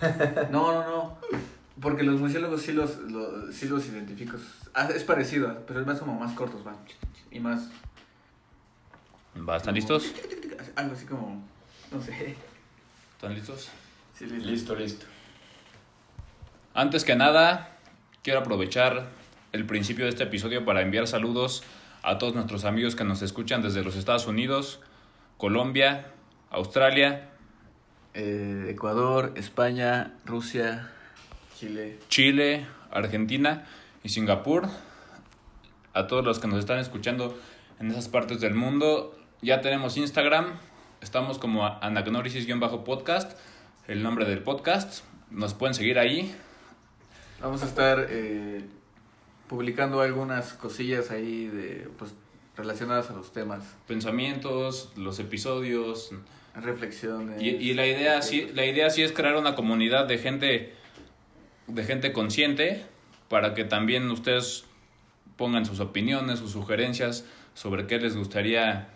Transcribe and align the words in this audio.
No, 0.50 0.72
no, 0.72 0.82
no. 0.84 1.18
Porque 1.80 2.02
los 2.02 2.18
murciélagos 2.18 2.62
sí 2.62 2.72
los, 2.72 2.98
los, 2.98 3.54
sí 3.54 3.68
los 3.68 3.86
identifico. 3.86 4.36
Ah, 4.74 4.88
es 4.94 5.04
parecido, 5.04 5.64
pero 5.66 5.80
es 5.80 5.86
más 5.86 5.98
como 5.98 6.18
más 6.18 6.32
cortos, 6.32 6.64
van. 6.64 6.76
Y 7.30 7.40
más. 7.40 7.68
¿Va? 9.36 9.56
¿Están 9.56 9.74
listos? 9.74 10.12
Algo 10.74 10.94
así 10.94 11.04
como. 11.04 11.42
No 11.92 12.00
sé. 12.00 12.34
¿Están 13.14 13.34
listos? 13.34 13.68
Sí, 14.14 14.26
listo. 14.26 14.50
Listo, 14.50 14.74
listo. 14.74 15.06
Antes 16.72 17.04
que 17.04 17.14
nada, 17.14 17.76
quiero 18.22 18.40
aprovechar 18.40 19.08
el 19.52 19.66
principio 19.66 20.04
de 20.04 20.10
este 20.10 20.24
episodio 20.24 20.64
para 20.64 20.82
enviar 20.82 21.06
saludos 21.06 21.62
a 22.02 22.18
todos 22.18 22.34
nuestros 22.34 22.64
amigos 22.64 22.94
que 22.96 23.04
nos 23.04 23.22
escuchan 23.22 23.62
desde 23.62 23.82
los 23.82 23.96
Estados 23.96 24.26
Unidos, 24.26 24.80
Colombia, 25.38 26.12
Australia, 26.50 27.30
Eh, 28.18 28.68
Ecuador, 28.70 29.34
España, 29.36 30.14
Rusia, 30.24 30.90
Chile. 31.54 31.98
Chile, 32.08 32.66
Argentina 32.90 33.66
y 34.02 34.08
Singapur. 34.08 34.68
A 35.92 36.06
todos 36.06 36.24
los 36.24 36.38
que 36.38 36.46
nos 36.46 36.58
están 36.58 36.78
escuchando 36.78 37.38
en 37.78 37.90
esas 37.90 38.08
partes 38.08 38.40
del 38.40 38.54
mundo, 38.54 39.14
ya 39.42 39.60
tenemos 39.60 39.98
Instagram. 39.98 40.54
Estamos 41.02 41.36
como 41.36 41.66
anagnorisis-podcast, 41.66 43.38
el 43.86 44.02
nombre 44.02 44.24
del 44.24 44.42
podcast. 44.42 45.04
Nos 45.30 45.52
pueden 45.52 45.74
seguir 45.74 45.98
ahí. 45.98 46.34
Vamos 47.42 47.62
a 47.62 47.66
estar 47.66 48.06
eh, 48.08 48.64
publicando 49.46 50.00
algunas 50.00 50.54
cosillas 50.54 51.10
ahí 51.10 51.48
de 51.48 51.90
pues 51.98 52.14
relacionadas 52.56 53.10
a 53.10 53.12
los 53.12 53.34
temas. 53.34 53.62
Pensamientos, 53.86 54.90
los 54.96 55.18
episodios. 55.18 56.14
Reflexiones. 56.56 57.40
Y, 57.40 57.48
y 57.48 57.74
la, 57.74 57.86
idea 57.86 58.22
sí, 58.22 58.50
la 58.54 58.64
idea 58.64 58.90
sí 58.90 59.02
es 59.02 59.12
crear 59.12 59.36
una 59.36 59.54
comunidad 59.54 60.06
de 60.06 60.18
gente, 60.18 60.74
de 61.66 61.84
gente 61.84 62.12
consciente 62.12 62.84
para 63.28 63.54
que 63.54 63.64
también 63.64 64.10
ustedes 64.10 64.64
pongan 65.36 65.66
sus 65.66 65.80
opiniones, 65.80 66.38
sus 66.38 66.52
sugerencias 66.52 67.26
sobre 67.54 67.86
qué 67.86 67.98
les 67.98 68.16
gustaría 68.16 68.88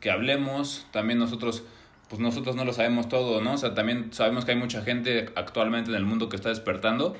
que 0.00 0.10
hablemos. 0.10 0.86
También 0.90 1.18
nosotros, 1.18 1.64
pues 2.08 2.20
nosotros 2.20 2.56
no 2.56 2.64
lo 2.64 2.72
sabemos 2.72 3.08
todo, 3.08 3.40
¿no? 3.40 3.54
O 3.54 3.58
sea, 3.58 3.74
también 3.74 4.12
sabemos 4.12 4.44
que 4.44 4.52
hay 4.52 4.58
mucha 4.58 4.82
gente 4.82 5.30
actualmente 5.34 5.90
en 5.90 5.96
el 5.96 6.04
mundo 6.04 6.28
que 6.28 6.36
está 6.36 6.50
despertando 6.50 7.16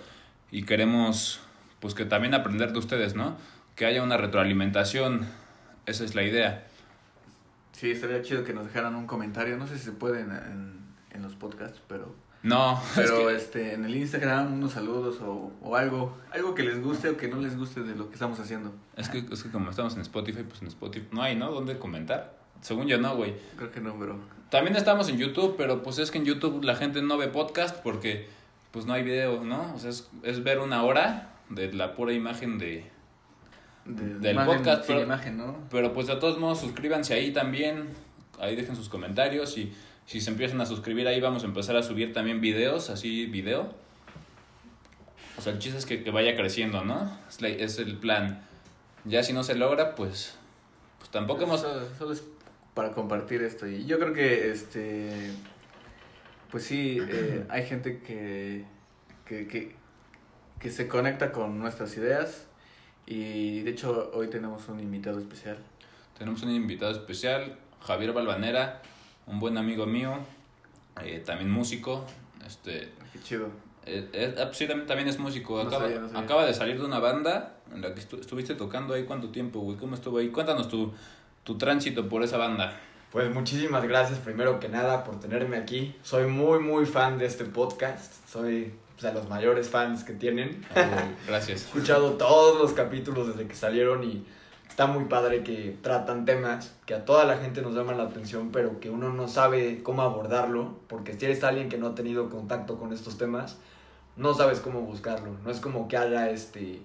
y 0.51 0.65
queremos, 0.65 1.41
pues 1.81 1.95
que 1.95 2.05
también 2.05 2.35
aprender 2.35 2.73
de 2.73 2.79
ustedes, 2.79 3.15
¿no? 3.15 3.37
Que 3.75 3.87
haya 3.87 4.03
una 4.03 4.17
retroalimentación. 4.17 5.27
Esa 5.87 6.05
es 6.05 6.15
la 6.15 6.25
idea. 6.25 6.67
Sí, 7.77 7.91
estaría 7.91 8.23
chido 8.23 8.43
que 8.43 8.55
nos 8.55 8.65
dejaran 8.65 8.95
un 8.95 9.07
comentario. 9.07 9.59
No 9.59 9.67
sé 9.67 9.77
si 9.79 9.85
se 9.85 9.93
puede 9.93 10.21
en, 10.23 10.31
en, 10.31 10.81
en 11.11 11.23
los 11.23 11.35
podcasts, 11.35 11.83
pero 11.87 12.15
No, 12.43 12.81
es 12.91 12.93
pero 12.97 13.27
que- 13.29 13.37
este 13.37 13.75
en 13.75 13.85
el 13.85 13.95
Instagram 13.95 14.55
unos 14.55 14.73
saludos 14.73 15.21
o, 15.21 15.53
o 15.63 15.77
algo, 15.77 16.17
algo 16.33 16.55
que 16.55 16.63
les 16.63 16.83
guste 16.83 17.11
o 17.11 17.17
que 17.19 17.29
no 17.29 17.37
les 17.39 17.57
guste 17.59 17.83
de 17.83 17.95
lo 17.95 18.09
que 18.09 18.15
estamos 18.15 18.41
haciendo. 18.41 18.73
Es 18.97 19.11
que, 19.11 19.19
es 19.31 19.43
que 19.43 19.51
como 19.51 19.69
estamos 19.71 19.95
en 19.95 20.01
Spotify, 20.01 20.43
pues 20.49 20.63
en 20.63 20.69
Spotify 20.69 21.07
no 21.13 21.21
hay, 21.23 21.37
¿no? 21.37 21.51
¿Dónde 21.53 21.79
comentar? 21.79 22.39
Según 22.63 22.87
yo 22.87 22.99
no, 22.99 23.15
güey. 23.15 23.35
Creo 23.59 23.71
que 23.71 23.81
no, 23.81 23.95
pero 23.99 24.19
También 24.49 24.75
estamos 24.77 25.11
en 25.11 25.19
YouTube, 25.19 25.57
pero 25.59 25.83
pues 25.83 25.99
es 25.99 26.11
que 26.11 26.17
en 26.17 26.25
YouTube 26.25 26.65
la 26.65 26.77
gente 26.77 27.03
no 27.03 27.19
ve 27.19 27.29
podcast 27.29 27.77
porque 27.83 28.27
pues 28.71 28.87
no 28.87 28.95
hay 28.95 29.03
video, 29.03 29.45
¿no? 29.45 29.75
O 29.75 29.79
sea, 29.79 29.91
es, 29.91 30.09
es 30.23 30.43
ver 30.43 30.61
una 30.61 30.83
hora 30.83 31.35
de 31.51 31.73
la 31.75 31.95
pura 31.95 32.13
imagen 32.15 32.57
de... 32.59 32.91
de, 33.87 34.19
Del 34.19 34.37
podcast, 34.37 34.85
pero- 34.87 35.03
imagen, 35.03 35.37
¿no? 35.39 35.57
Pero 35.71 35.93
pues 35.93 36.07
de 36.07 36.17
todos 36.17 36.39
modos 36.39 36.61
suscríbanse 36.61 37.15
ahí 37.15 37.33
también, 37.33 37.89
ahí 38.41 38.57
dejen 38.57 38.77
sus 38.77 38.89
comentarios 38.89 39.57
y 39.59 39.73
si 40.07 40.21
se 40.21 40.31
empiezan 40.31 40.61
a 40.61 40.67
suscribir 40.67 41.07
ahí 41.09 41.21
vamos 41.21 41.43
a 41.43 41.47
empezar 41.47 41.77
a 41.77 41.83
subir 41.83 42.13
también 42.13 42.41
videos, 42.41 42.91
así 42.91 43.27
video. 43.27 43.75
O 45.39 45.41
sea, 45.43 45.53
el 45.53 45.59
chiste 45.59 45.79
es 45.79 45.87
que, 45.87 46.03
que 46.03 46.11
vaya 46.11 46.35
creciendo, 46.37 46.83
¿no? 46.85 47.11
Es, 47.29 47.41
la- 47.43 47.49
es 47.49 47.79
el 47.79 47.97
plan. 47.99 48.43
Ya 49.05 49.23
si 49.23 49.33
no 49.33 49.43
se 49.45 49.55
logra, 49.55 49.95
pues, 49.95 50.37
pues 50.99 51.11
tampoco 51.11 51.43
hemos... 51.45 51.61
Solo, 51.61 51.87
solo 51.99 52.13
es 52.13 52.25
para 52.75 52.93
compartir 52.93 53.43
esto 53.43 53.67
y 53.67 53.87
yo 53.87 53.99
creo 53.99 54.13
que 54.13 54.51
este 54.51 55.31
pues 56.51 56.65
sí 56.65 56.99
eh, 57.01 57.45
hay 57.49 57.65
gente 57.67 58.01
que, 58.01 58.65
que, 59.25 59.47
que, 59.49 59.75
que 60.61 60.71
se 60.71 60.87
conecta 60.87 61.33
con 61.33 61.59
nuestras 61.59 61.97
ideas 61.97 62.46
y 63.07 63.61
de 63.63 63.71
hecho 63.71 64.11
hoy 64.15 64.29
tenemos 64.29 64.69
un 64.69 64.81
invitado 64.81 65.19
especial. 65.19 65.59
Tenemos 66.19 66.43
un 66.43 66.51
invitado 66.51 66.93
especial, 66.93 67.57
Javier 67.83 68.13
Balvanera, 68.13 68.83
un 69.27 69.39
buen 69.39 69.59
amigo 69.59 69.87
mío, 69.87 70.19
eh, 71.03 71.23
también 71.25 71.51
músico. 71.51 72.05
Este, 72.47 72.91
Qué 73.13 73.21
chido. 73.23 73.49
eh, 73.85 74.09
eh, 74.13 74.35
ah, 74.39 74.51
sí, 74.53 74.67
también, 74.67 74.87
también 74.87 75.09
es 75.09 75.19
músico. 75.19 75.57
No 75.63 75.69
Acaba, 75.69 75.83
sabía, 75.85 76.01
no 76.01 76.09
sabía. 76.09 76.23
acaba 76.23 76.45
de 76.47 76.55
salir 76.55 76.79
de 76.79 76.85
una 76.87 76.99
banda 77.01 77.57
en 77.73 77.83
la 77.83 77.95
que 77.95 78.01
estu- 78.01 78.21
estuviste 78.21 78.55
tocando 78.55 78.95
ahí. 78.95 79.05
¿Cuánto 79.05 79.29
tiempo, 79.31 79.61
güey? 79.61 79.77
¿Cómo 79.77 79.95
estuvo 79.95 80.19
ahí? 80.19 80.29
Cuéntanos 80.31 80.69
tu, 80.69 80.93
tu 81.45 81.59
tránsito 81.59 82.09
por 82.09 82.23
esa 82.23 82.37
banda. 82.39 82.79
Pues 83.13 83.33
muchísimas 83.33 83.85
gracias 83.85 84.19
primero 84.19 84.59
que 84.61 84.69
nada 84.69 85.05
por 85.05 85.21
tenerme 85.21 85.57
aquí. 85.57 85.95
Soy 86.03 86.27
muy 86.27 86.59
muy 86.61 86.87
fan 86.87 87.19
de 87.19 87.27
este 87.27 87.45
podcast. 87.45 88.13
Soy 88.29 88.73
pues, 88.99 89.13
de 89.13 89.19
los 89.19 89.29
mayores 89.29 89.69
fans 89.69 90.05
que 90.05 90.13
tienen. 90.13 90.65
Güey, 90.75 90.87
Gracias. 91.27 91.63
He 91.63 91.65
escuchado 91.67 92.13
todos 92.13 92.61
los 92.61 92.73
capítulos 92.73 93.29
desde 93.29 93.47
que 93.47 93.55
salieron 93.55 94.05
y 94.05 94.25
está 94.69 94.87
muy 94.87 95.05
padre 95.05 95.43
que 95.43 95.77
tratan 95.83 96.25
temas 96.25 96.75
que 96.87 96.95
a 96.95 97.05
toda 97.05 97.25
la 97.25 97.37
gente 97.39 97.63
nos 97.63 97.75
llaman 97.75 97.99
la 97.99 98.05
atención, 98.05 98.51
pero 98.53 98.81
que 98.81 98.91
uno 98.91 99.13
no 99.13 99.29
sabe 99.29 99.83
cómo 99.83 100.03
abordarlo, 100.03 100.79
porque 100.89 101.15
si 101.15 101.25
eres 101.25 101.45
alguien 101.45 101.69
que 101.69 101.79
no 101.79 101.89
ha 101.89 101.95
tenido 101.95 102.29
contacto 102.29 102.79
con 102.79 102.93
estos 102.93 103.19
temas, 103.19 103.59
no 104.17 104.35
sabes 104.35 104.61
cómo 104.61 104.81
buscarlo. 104.81 105.37
No 105.45 105.51
es 105.51 105.61
como 105.61 105.89
que 105.89 105.97
haya 105.97 106.31
este 106.31 106.83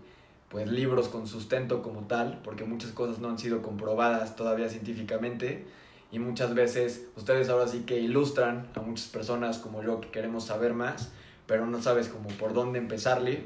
pues 0.50 0.70
libros 0.70 1.08
con 1.08 1.28
sustento 1.28 1.82
como 1.82 2.02
tal, 2.02 2.42
porque 2.44 2.66
muchas 2.66 2.92
cosas 2.92 3.20
no 3.20 3.30
han 3.30 3.40
sido 3.40 3.62
comprobadas 3.62 4.36
todavía 4.36 4.68
científicamente 4.68 5.66
y 6.12 6.20
muchas 6.20 6.54
veces 6.54 7.08
ustedes 7.16 7.48
ahora 7.50 7.68
sí 7.68 7.84
que 7.86 8.00
ilustran 8.00 8.68
a 8.76 8.82
muchas 8.82 9.08
personas 9.08 9.60
como 9.60 9.82
yo 9.82 10.02
que 10.02 10.10
queremos 10.10 10.46
saber 10.46 10.74
más, 10.74 11.12
pero 11.52 11.66
no 11.66 11.82
sabes 11.82 12.08
como 12.08 12.30
por 12.30 12.54
dónde 12.54 12.80
empezarle 12.80 13.44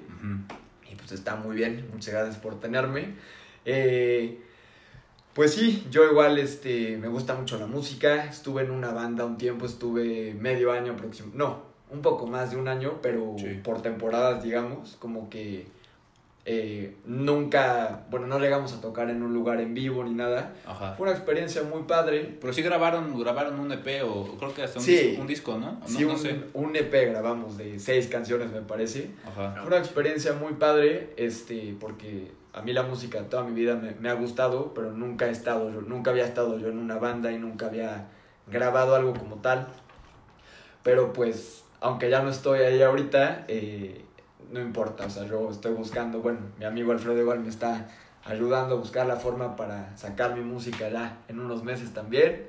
y 0.88 0.94
pues 0.96 1.12
está 1.12 1.36
muy 1.38 1.56
bien, 1.56 1.88
muchas 1.92 2.14
gracias 2.14 2.38
por 2.38 2.60
tenerme. 2.60 3.16
Eh, 3.66 4.40
pues 5.34 5.56
sí, 5.56 5.88
yo 5.90 6.06
igual 6.08 6.38
este, 6.38 6.98
me 6.98 7.08
gusta 7.08 7.34
mucho 7.34 7.58
la 7.58 7.66
música, 7.66 8.26
estuve 8.26 8.62
en 8.62 8.70
una 8.70 8.92
banda 8.92 9.26
un 9.26 9.40
tiempo, 9.40 9.66
estuve 9.66 10.36
medio 10.40 10.72
año 10.72 10.94
aproximadamente, 10.94 11.40
no, 11.44 11.64
un 11.90 12.04
poco 12.04 12.28
más 12.28 12.52
de 12.52 12.58
un 12.58 12.68
año, 12.68 13.00
pero 13.02 13.34
Sí. 13.40 13.60
por 13.64 13.82
temporadas, 13.82 14.44
digamos, 14.44 14.98
como 15.00 15.28
que 15.32 15.66
eh, 16.48 16.96
nunca, 17.06 18.06
bueno, 18.12 18.28
no 18.28 18.38
llegamos 18.40 18.72
a 18.74 18.80
tocar 18.82 19.10
en 19.10 19.24
un 19.24 19.34
lugar 19.34 19.60
en 19.62 19.74
vivo 19.74 20.04
ni 20.04 20.14
nada. 20.14 20.54
Ajá. 20.66 20.94
Fue 20.96 21.08
una 21.08 21.16
experiencia 21.16 21.64
muy 21.64 21.84
padre. 21.84 22.38
Pero 22.40 22.54
sí 22.54 22.62
grabaron, 22.62 23.20
grabaron 23.20 23.60
un 23.60 23.72
EP 23.72 24.04
o 24.04 24.38
creo 24.38 24.54
que 24.54 24.62
hasta 24.64 24.78
un, 24.80 24.86
Sí. 24.86 24.96
disco, 24.96 25.22
un 25.22 25.28
disco, 25.28 25.58
¿no? 25.58 25.72
No, 25.72 25.88
Sí, 25.88 26.04
no 26.06 26.12
un, 26.12 26.20
sé. 26.20 26.40
un 26.54 26.76
EP 26.76 26.94
grabamos 27.10 27.58
de 27.58 27.80
seis 27.80 28.08
canciones, 28.08 28.52
me 28.52 28.62
parece. 28.62 29.10
Ajá. 29.26 29.56
Fue 29.58 29.68
una 29.68 29.78
experiencia 29.80 30.34
muy 30.34 30.54
padre, 30.54 31.14
este, 31.18 31.76
porque 31.80 32.32
a 32.54 32.62
mí 32.62 32.74
la 32.74 32.84
música 32.84 33.22
toda 33.24 33.44
mi 33.44 33.54
vida 33.54 33.76
me, 33.76 33.92
me 34.00 34.10
ha 34.10 34.14
gustado, 34.14 34.74
pero 34.76 34.92
nunca 34.92 35.26
he 35.28 35.32
estado 35.32 35.72
yo, 35.72 35.82
nunca 35.82 36.12
había 36.12 36.26
estado 36.26 36.60
yo 36.60 36.68
en 36.70 36.78
una 36.78 36.98
banda 37.00 37.32
y 37.32 37.40
nunca 37.40 37.66
había 37.66 38.08
grabado 38.48 38.96
algo 38.96 39.14
como 39.16 39.38
tal. 39.38 39.68
Pero 40.84 41.12
pues, 41.12 41.64
aunque 41.82 42.10
ya 42.12 42.22
no 42.22 42.30
estoy 42.30 42.60
ahí 42.60 42.82
ahorita, 42.84 43.46
eh, 43.48 44.05
no 44.56 44.62
importa, 44.62 45.06
o 45.06 45.10
sea, 45.10 45.26
yo 45.26 45.50
estoy 45.52 45.74
buscando, 45.74 46.20
bueno, 46.22 46.40
mi 46.58 46.66
amigo 46.66 46.92
Alfredo 46.94 47.20
igual 47.20 47.42
me 47.42 47.50
está 47.50 47.88
ayudando 48.24 48.76
a 48.76 48.78
buscar 48.80 49.06
la 49.06 49.18
forma 49.18 49.56
para 49.56 49.96
sacar 49.98 50.36
mi 50.36 50.42
música 50.42 50.90
ya 50.90 51.18
en 51.28 51.40
unos 51.40 51.64
meses 51.64 51.94
también. 51.94 52.48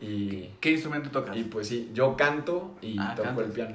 Y, 0.00 0.50
¿Qué 0.60 0.70
instrumento 0.72 1.10
tocas? 1.10 1.36
y 1.36 1.44
pues 1.44 1.66
sí, 1.66 1.90
yo 1.92 2.16
canto 2.16 2.76
y 2.80 2.96
Ah, 3.00 3.14
toco 3.16 3.28
cantas. 3.28 3.46
el 3.46 3.52
piano. 3.52 3.74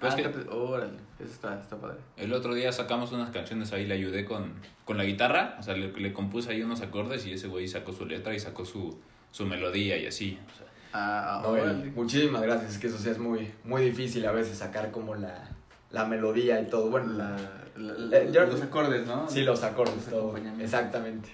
Pues 0.00 0.14
Ah, 0.14 0.16
que- 0.16 0.48
órale, 0.50 0.94
eso 1.20 1.30
está, 1.32 1.60
está 1.60 1.76
padre. 1.76 1.98
El 2.16 2.32
otro 2.32 2.54
día 2.54 2.72
sacamos 2.72 3.12
unas 3.12 3.30
canciones 3.30 3.72
ahí, 3.72 3.86
le 3.86 3.94
ayudé 3.94 4.24
con, 4.24 4.54
con 4.84 4.96
la 4.96 5.04
guitarra, 5.04 5.56
o 5.60 5.62
sea, 5.62 5.74
le, 5.76 5.92
le 5.92 6.12
compuse 6.12 6.50
ahí 6.50 6.62
unos 6.62 6.80
acordes 6.80 7.24
y 7.26 7.32
ese 7.34 7.46
güey 7.46 7.68
sacó 7.68 7.92
su 7.92 8.04
letra 8.06 8.34
y 8.34 8.40
sacó 8.40 8.64
su, 8.64 8.98
su 9.30 9.46
melodía 9.46 9.96
y 9.98 10.06
así. 10.06 10.40
o 10.52 10.56
sea. 10.58 10.66
Ah, 10.94 11.40
No, 11.44 11.56
el- 11.56 11.92
muchísimas 11.92 12.42
gracias, 12.42 12.72
es 12.72 12.78
que 12.78 12.88
eso 12.88 12.98
sí 12.98 13.08
es 13.10 13.18
muy, 13.18 13.52
muy 13.62 13.82
difícil 13.84 14.26
a 14.26 14.32
veces 14.32 14.58
sacar 14.58 14.90
como 14.90 15.14
la, 15.14 15.48
la 15.92 16.04
melodía 16.06 16.60
y 16.60 16.66
todo. 16.68 16.90
Bueno, 16.90 17.12
La, 17.12 17.36
la, 17.76 17.92
la- 17.94 18.18
Eh, 18.18 18.30
yo- 18.32 18.44
los 18.46 18.60
acordes, 18.62 19.06
¿no? 19.06 19.28
sí, 19.28 19.42
los 19.42 19.62
acordes, 19.62 19.94
Los 19.96 20.06
todo. 20.06 20.36
Exactamente. 20.58 21.30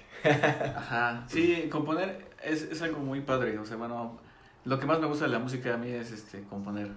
Ajá. 0.76 1.24
Sí, 1.28 1.68
componer 1.70 2.28
es, 2.42 2.62
es 2.62 2.82
algo 2.82 2.98
muy 3.00 3.20
padre. 3.22 3.58
O 3.58 3.64
sea, 3.64 3.76
bueno, 3.76 4.18
lo 4.64 4.78
que 4.78 4.86
más 4.86 5.00
me 5.00 5.06
gusta 5.06 5.24
de 5.26 5.30
la 5.30 5.38
música 5.38 5.74
a 5.74 5.76
mí 5.78 5.88
es 5.90 6.10
este 6.12 6.42
componer. 6.42 6.90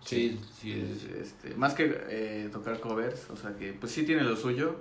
Sí, 0.00 0.40
sí, 0.58 0.72
Es, 0.72 1.04
es- 1.04 1.10
este, 1.32 1.54
más 1.54 1.74
que 1.74 1.96
eh, 2.08 2.48
tocar 2.50 2.80
covers, 2.80 3.30
o 3.30 3.36
sea 3.36 3.54
que 3.54 3.72
pues 3.72 3.92
sí 3.92 4.04
tiene 4.04 4.22
lo 4.24 4.34
suyo. 4.36 4.80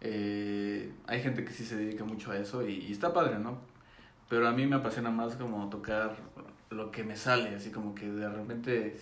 Eh, 0.00 0.92
hay 1.06 1.20
gente 1.22 1.44
que 1.44 1.52
sí 1.52 1.64
se 1.64 1.76
dedica 1.76 2.04
mucho 2.04 2.30
a 2.32 2.38
eso 2.38 2.66
y, 2.66 2.74
y 2.74 2.92
está 2.92 3.12
padre, 3.12 3.38
¿no? 3.38 3.58
Pero 4.28 4.46
a 4.48 4.52
mí 4.52 4.66
me 4.66 4.76
apasiona 4.76 5.10
más 5.10 5.36
como 5.36 5.68
tocar 5.68 6.16
lo 6.70 6.90
que 6.90 7.04
me 7.04 7.16
sale, 7.16 7.54
así 7.54 7.70
como 7.70 7.94
que 7.94 8.06
de 8.10 8.28
repente 8.28 8.96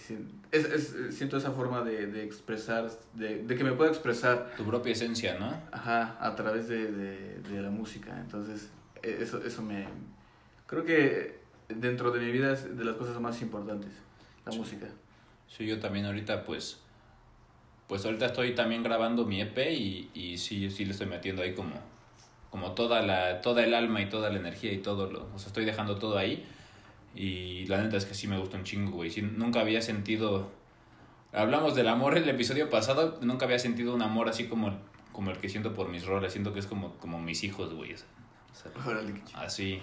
es, 0.50 0.64
es, 0.64 0.94
siento 1.16 1.38
esa 1.38 1.50
forma 1.50 1.82
de, 1.82 2.06
de 2.06 2.22
expresar, 2.22 2.90
de, 3.14 3.42
de, 3.42 3.56
que 3.56 3.64
me 3.64 3.72
pueda 3.72 3.90
expresar. 3.90 4.52
Tu 4.56 4.64
propia 4.64 4.92
esencia, 4.92 5.38
¿no? 5.38 5.62
Ajá, 5.72 6.18
a 6.20 6.34
través 6.34 6.68
de, 6.68 6.92
de, 6.92 7.38
de 7.38 7.62
la 7.62 7.70
música. 7.70 8.18
Entonces, 8.20 8.70
e, 9.02 9.22
eso, 9.22 9.42
eso 9.42 9.62
me... 9.62 9.86
Creo 10.66 10.84
que 10.84 11.38
dentro 11.68 12.10
de 12.10 12.20
mi 12.20 12.32
vida 12.32 12.52
es 12.52 12.76
de 12.76 12.84
las 12.84 12.96
cosas 12.96 13.18
más 13.18 13.40
importantes, 13.40 13.92
la 14.44 14.52
música. 14.52 14.86
Sí, 15.48 15.66
yo 15.66 15.80
también 15.80 16.04
ahorita 16.04 16.44
pues... 16.44 16.80
Pues 17.86 18.04
ahorita 18.04 18.26
estoy 18.26 18.54
también 18.54 18.82
grabando 18.82 19.26
mi 19.26 19.40
EP 19.42 19.58
y, 19.70 20.10
y 20.14 20.38
sí, 20.38 20.70
sí 20.70 20.84
le 20.86 20.92
estoy 20.92 21.06
metiendo 21.06 21.42
ahí 21.42 21.54
como, 21.54 21.74
como 22.48 22.72
toda, 22.72 23.02
la, 23.02 23.42
toda 23.42 23.62
el 23.62 23.74
alma 23.74 24.00
y 24.00 24.08
toda 24.08 24.30
la 24.30 24.38
energía 24.38 24.72
y 24.72 24.78
todo 24.78 25.10
lo... 25.10 25.28
O 25.34 25.38
sea, 25.38 25.48
estoy 25.48 25.64
dejando 25.64 25.96
todo 25.96 26.18
ahí 26.18 26.46
y 27.14 27.66
la 27.66 27.82
neta 27.82 27.96
es 27.96 28.06
que 28.06 28.14
sí 28.14 28.26
me 28.26 28.38
gusta 28.38 28.56
un 28.56 28.64
chingo, 28.64 28.92
güey. 28.92 29.10
nunca 29.22 29.60
había 29.60 29.82
sentido... 29.82 30.50
Hablamos 31.32 31.74
del 31.74 31.88
amor 31.88 32.16
el 32.16 32.28
episodio 32.28 32.70
pasado, 32.70 33.18
nunca 33.20 33.44
había 33.46 33.58
sentido 33.58 33.92
un 33.94 34.02
amor 34.02 34.28
así 34.28 34.46
como, 34.46 34.78
como 35.12 35.32
el 35.32 35.38
que 35.38 35.48
siento 35.48 35.74
por 35.74 35.88
mis 35.88 36.06
roles. 36.06 36.32
Siento 36.32 36.52
que 36.52 36.60
es 36.60 36.66
como, 36.66 36.94
como 36.98 37.20
mis 37.20 37.42
hijos, 37.42 37.74
güey. 37.74 37.94
O 37.94 37.96
sea, 37.96 38.70
así. 39.34 39.82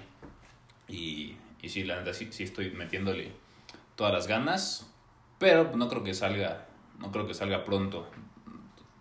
Y, 0.88 1.36
y 1.62 1.70
sí, 1.70 1.84
la 1.84 1.98
neta 1.98 2.14
sí, 2.14 2.30
sí 2.32 2.44
estoy 2.44 2.72
metiéndole 2.72 3.34
todas 3.96 4.14
las 4.14 4.28
ganas. 4.28 4.90
Pero 5.40 5.76
no 5.76 5.90
creo 5.90 6.04
que 6.04 6.14
salga, 6.14 6.68
no 7.00 7.12
creo 7.12 7.28
que 7.28 7.34
salga 7.34 7.66
pronto. 7.66 8.08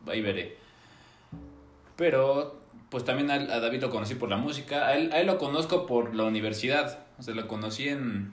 Ahí 0.08 0.22
veré. 0.22 0.56
Pero, 1.96 2.60
pues 2.88 3.04
también 3.04 3.30
a, 3.30 3.60
David 3.60 3.82
lo 3.82 3.90
conocí 3.90 4.14
por 4.14 4.30
la 4.30 4.38
música. 4.38 4.86
A 4.86 4.94
él, 4.94 5.12
a 5.12 5.20
él 5.20 5.26
lo 5.26 5.38
conozco 5.38 5.86
por 5.86 6.14
la 6.14 6.24
universidad. 6.24 7.06
O 7.20 7.22
sea, 7.22 7.34
lo 7.34 7.46
conocí 7.46 7.88
en... 7.88 8.32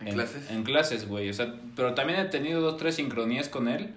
¿En, 0.00 0.12
clases? 0.12 0.50
En 0.50 0.64
clases, 0.64 1.08
güey. 1.08 1.30
O 1.30 1.32
sea, 1.32 1.54
pero 1.74 1.94
también 1.94 2.18
he 2.18 2.24
tenido 2.26 2.60
dos, 2.60 2.76
tres 2.76 2.96
sincronías 2.96 3.48
con 3.48 3.68
él. 3.68 3.94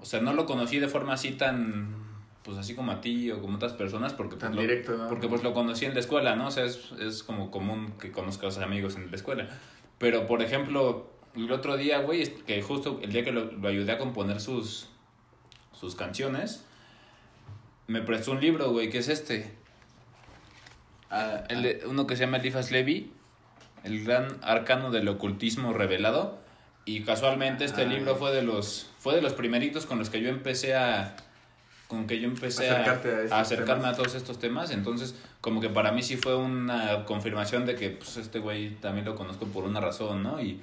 O 0.00 0.04
sea, 0.04 0.20
no 0.20 0.34
lo 0.34 0.46
conocí 0.46 0.78
de 0.78 0.88
forma 0.88 1.14
así 1.14 1.32
tan... 1.32 2.04
Pues 2.44 2.58
así 2.58 2.74
como 2.74 2.92
a 2.92 3.00
ti 3.00 3.30
o 3.30 3.40
como 3.40 3.56
otras 3.56 3.72
personas, 3.72 4.12
porque... 4.12 4.36
Tan 4.36 4.52
pues, 4.52 4.68
directo, 4.68 4.92
lo, 4.92 4.98
¿no? 4.98 5.08
Porque 5.08 5.28
pues 5.28 5.42
lo 5.42 5.54
conocí 5.54 5.86
en 5.86 5.94
la 5.94 6.00
escuela, 6.00 6.36
¿no? 6.36 6.48
O 6.48 6.50
sea, 6.50 6.64
es, 6.64 6.92
es 7.00 7.22
como 7.22 7.50
común 7.50 7.94
que 7.98 8.12
conozcas 8.12 8.58
amigos 8.58 8.96
en 8.96 9.10
la 9.10 9.16
escuela. 9.16 9.48
Pero, 9.96 10.26
por 10.26 10.42
ejemplo, 10.42 11.10
el 11.34 11.50
otro 11.50 11.78
día, 11.78 12.00
güey, 12.00 12.34
que 12.44 12.60
justo 12.60 13.00
el 13.02 13.12
día 13.12 13.24
que 13.24 13.32
lo, 13.32 13.50
lo 13.50 13.68
ayudé 13.68 13.92
a 13.92 13.98
componer 13.98 14.40
sus, 14.40 14.90
sus 15.72 15.94
canciones, 15.94 16.66
me 17.86 18.02
prestó 18.02 18.32
un 18.32 18.40
libro, 18.40 18.70
güey, 18.70 18.90
que 18.90 18.98
es 18.98 19.08
este. 19.08 19.52
Ah, 21.10 21.44
el 21.48 21.80
uno 21.86 22.06
que 22.06 22.16
se 22.16 22.24
llama 22.24 22.38
Eliphas 22.38 22.70
Levi, 22.70 23.12
el 23.84 24.04
gran 24.04 24.38
arcano 24.42 24.90
del 24.90 25.08
ocultismo 25.08 25.72
revelado. 25.72 26.38
Y 26.86 27.02
casualmente 27.02 27.64
este 27.64 27.82
ah. 27.82 27.86
libro 27.86 28.16
fue 28.16 28.32
de 28.32 28.42
los 28.42 28.90
fue 28.98 29.14
de 29.14 29.22
los 29.22 29.32
primeritos 29.32 29.86
con 29.86 29.98
los 29.98 30.10
que 30.10 30.20
yo 30.20 30.28
empecé 30.28 30.74
a 30.74 31.16
con 31.88 32.06
que 32.06 32.18
yo 32.18 32.26
empecé 32.26 32.70
a, 32.70 32.84
a, 33.30 33.40
acercarme 33.40 33.88
a 33.88 33.94
todos 33.94 34.14
estos 34.14 34.38
temas. 34.38 34.70
Entonces, 34.70 35.14
como 35.40 35.60
que 35.60 35.68
para 35.68 35.92
mí 35.92 36.02
sí 36.02 36.16
fue 36.16 36.34
una 36.34 37.04
confirmación 37.04 37.66
de 37.66 37.76
que 37.76 37.90
pues 37.90 38.16
este 38.16 38.38
güey 38.38 38.76
también 38.76 39.04
lo 39.04 39.14
conozco 39.14 39.46
por 39.46 39.64
una 39.64 39.80
razón, 39.80 40.22
¿no? 40.22 40.40
Y 40.40 40.62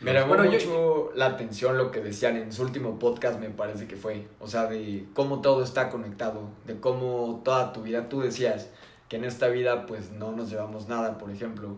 me 0.00 0.14
llamó 0.14 0.34
bueno, 0.34 0.50
mucho 0.50 1.10
la 1.14 1.26
atención 1.26 1.76
lo 1.76 1.90
que 1.90 2.00
decían 2.00 2.36
en 2.36 2.52
su 2.52 2.62
último 2.62 2.98
podcast, 2.98 3.38
me 3.38 3.50
parece 3.50 3.86
que 3.86 3.96
fue. 3.96 4.28
O 4.38 4.46
sea, 4.46 4.66
de 4.66 5.04
cómo 5.12 5.42
todo 5.42 5.62
está 5.62 5.90
conectado, 5.90 6.48
de 6.66 6.80
cómo 6.80 7.42
toda 7.44 7.72
tu 7.74 7.82
vida, 7.82 8.08
tú 8.08 8.22
decías 8.22 8.70
que 9.10 9.16
en 9.16 9.24
esta 9.24 9.48
vida 9.48 9.84
pues 9.84 10.10
no 10.10 10.32
nos 10.32 10.48
llevamos 10.48 10.88
nada, 10.88 11.18
por 11.18 11.30
ejemplo, 11.30 11.76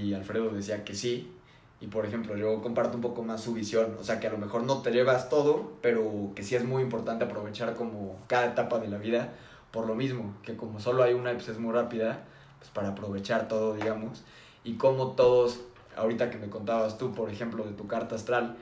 y 0.00 0.14
Alfredo 0.14 0.50
decía 0.50 0.84
que 0.84 0.94
sí, 0.94 1.32
y 1.80 1.88
por 1.88 2.06
ejemplo 2.06 2.36
yo 2.36 2.62
comparto 2.62 2.96
un 2.96 3.02
poco 3.02 3.22
más 3.22 3.42
su 3.42 3.52
visión, 3.52 3.96
o 4.00 4.04
sea 4.04 4.20
que 4.20 4.26
a 4.26 4.30
lo 4.30 4.38
mejor 4.38 4.62
no 4.62 4.82
te 4.82 4.90
llevas 4.90 5.28
todo, 5.28 5.72
pero 5.82 6.32
que 6.34 6.42
sí 6.42 6.54
es 6.54 6.64
muy 6.64 6.82
importante 6.82 7.24
aprovechar 7.24 7.74
como 7.74 8.18
cada 8.26 8.46
etapa 8.46 8.78
de 8.78 8.88
la 8.88 8.98
vida, 8.98 9.32
por 9.70 9.86
lo 9.86 9.94
mismo, 9.94 10.34
que 10.42 10.56
como 10.56 10.80
solo 10.80 11.02
hay 11.02 11.14
una, 11.14 11.32
pues 11.32 11.48
es 11.48 11.58
muy 11.58 11.72
rápida, 11.72 12.24
pues 12.58 12.70
para 12.70 12.90
aprovechar 12.90 13.48
todo, 13.48 13.74
digamos, 13.74 14.22
y 14.64 14.74
como 14.74 15.12
todos 15.12 15.60
ahorita 15.96 16.30
que 16.30 16.38
me 16.38 16.48
contabas 16.48 16.98
tú, 16.98 17.12
por 17.12 17.30
ejemplo, 17.30 17.64
de 17.64 17.72
tu 17.72 17.86
carta 17.86 18.14
astral, 18.16 18.56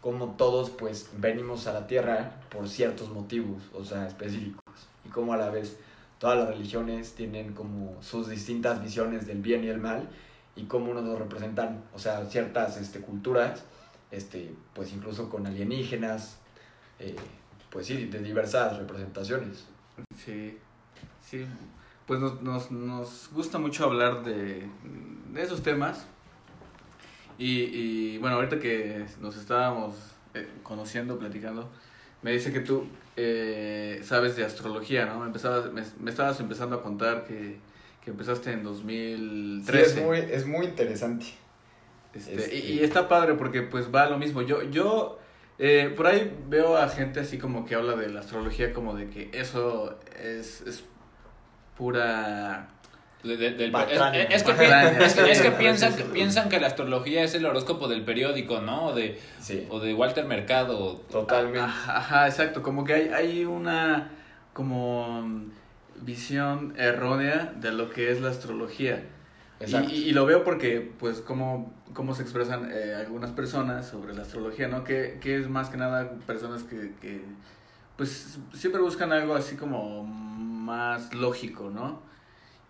como 0.00 0.34
todos 0.36 0.70
pues 0.70 1.10
venimos 1.18 1.66
a 1.66 1.72
la 1.72 1.86
Tierra 1.86 2.40
por 2.50 2.68
ciertos 2.68 3.10
motivos, 3.10 3.62
o 3.74 3.84
sea, 3.84 4.06
específicos, 4.06 4.62
y 5.04 5.08
como 5.08 5.32
a 5.32 5.36
la 5.36 5.50
vez 5.50 5.76
todas 6.18 6.38
las 6.38 6.48
religiones 6.48 7.14
tienen 7.14 7.54
como 7.54 7.96
sus 8.02 8.28
distintas 8.28 8.82
visiones 8.82 9.26
del 9.26 9.40
bien 9.40 9.64
y 9.64 9.68
el 9.68 9.78
mal, 9.78 10.08
y 10.56 10.64
cómo 10.64 10.94
nos 10.94 11.18
representan, 11.18 11.84
o 11.94 11.98
sea, 11.98 12.24
ciertas 12.26 12.76
este, 12.76 13.00
culturas, 13.00 13.64
este, 14.10 14.54
pues 14.74 14.92
incluso 14.92 15.28
con 15.28 15.46
alienígenas, 15.46 16.38
eh, 16.98 17.16
pues 17.70 17.86
sí, 17.86 18.06
de 18.06 18.18
diversas 18.20 18.76
representaciones. 18.76 19.66
Sí, 20.16 20.58
sí, 21.22 21.46
pues 22.06 22.20
nos, 22.20 22.42
nos, 22.42 22.70
nos 22.70 23.30
gusta 23.32 23.58
mucho 23.58 23.84
hablar 23.84 24.24
de, 24.24 24.68
esos 25.36 25.62
temas, 25.62 26.06
y, 27.38 27.62
y 27.62 28.18
bueno, 28.18 28.36
ahorita 28.36 28.58
que 28.58 29.06
nos 29.20 29.36
estábamos 29.36 29.94
eh, 30.34 30.48
conociendo, 30.62 31.18
platicando, 31.18 31.70
me 32.22 32.32
dice 32.32 32.52
que 32.52 32.60
tú 32.60 32.86
eh, 33.16 34.00
sabes 34.04 34.36
de 34.36 34.44
astrología, 34.44 35.06
¿no? 35.06 35.20
Me, 35.20 35.26
empezabas, 35.26 35.72
me, 35.72 36.10
estabas 36.10 36.38
empezando 36.40 36.76
a 36.76 36.82
contar 36.82 37.24
que, 37.24 37.58
que 38.04 38.10
empezaste 38.10 38.52
en 38.52 38.62
2013. 38.62 39.84
Sí, 39.84 39.98
es 39.98 40.04
muy, 40.04 40.18
es 40.18 40.46
muy 40.46 40.66
interesante. 40.66 41.26
Este, 42.14 42.34
este... 42.34 42.56
Y, 42.56 42.80
y, 42.80 42.80
está 42.80 43.08
padre 43.08 43.34
porque 43.34 43.62
pues 43.62 43.94
va 43.94 44.08
lo 44.08 44.18
mismo. 44.18 44.42
Yo, 44.42 44.62
yo 44.64 45.18
eh, 45.58 45.92
por 45.96 46.06
ahí 46.06 46.34
veo 46.48 46.76
a 46.76 46.88
gente 46.88 47.20
así 47.20 47.38
como 47.38 47.66
que 47.66 47.74
habla 47.74 47.94
de 47.94 48.08
la 48.08 48.20
astrología 48.20 48.72
como 48.72 48.94
de 48.94 49.10
que 49.10 49.30
eso 49.32 49.98
es, 50.18 50.62
es 50.62 50.84
pura 51.76 52.68
de, 53.22 53.36
del, 53.36 53.74
es, 53.74 53.82
es, 54.30 54.42
que, 54.42 54.52
es, 55.04 55.14
que, 55.14 55.30
es 55.30 55.42
que 55.42 55.50
piensan, 55.50 55.92
piensan 56.14 56.48
que 56.48 56.58
la 56.58 56.68
astrología 56.68 57.22
es 57.22 57.34
el 57.34 57.44
horóscopo 57.44 57.86
del 57.86 58.02
periódico, 58.02 58.62
¿no? 58.62 58.86
O 58.86 58.94
de, 58.94 59.20
sí. 59.40 59.66
o 59.68 59.78
de 59.78 59.92
Walter 59.92 60.24
Mercado. 60.24 61.02
Totalmente. 61.10 61.60
Ajá, 61.60 62.26
exacto. 62.26 62.62
Como 62.62 62.84
que 62.84 62.94
hay, 62.94 63.08
hay 63.08 63.44
una 63.44 64.10
como 64.54 65.50
visión 66.02 66.74
errónea 66.76 67.52
de 67.56 67.72
lo 67.72 67.90
que 67.90 68.10
es 68.10 68.20
la 68.20 68.30
astrología. 68.30 69.04
Y, 69.66 69.76
y, 69.76 70.12
lo 70.12 70.24
veo 70.24 70.42
porque, 70.42 70.90
pues, 70.98 71.20
cómo, 71.20 71.74
cómo 71.92 72.14
se 72.14 72.22
expresan 72.22 72.70
eh, 72.72 72.94
algunas 72.94 73.30
personas 73.32 73.86
sobre 73.86 74.14
la 74.14 74.22
astrología, 74.22 74.68
¿no? 74.68 74.84
Que, 74.84 75.18
que 75.20 75.36
es 75.36 75.50
más 75.50 75.68
que 75.68 75.76
nada 75.76 76.12
personas 76.26 76.62
que, 76.62 76.94
que, 77.00 77.20
pues, 77.96 78.38
siempre 78.54 78.80
buscan 78.80 79.12
algo 79.12 79.34
así 79.34 79.56
como 79.56 80.04
más 80.04 81.12
lógico, 81.12 81.68
¿no? 81.68 82.00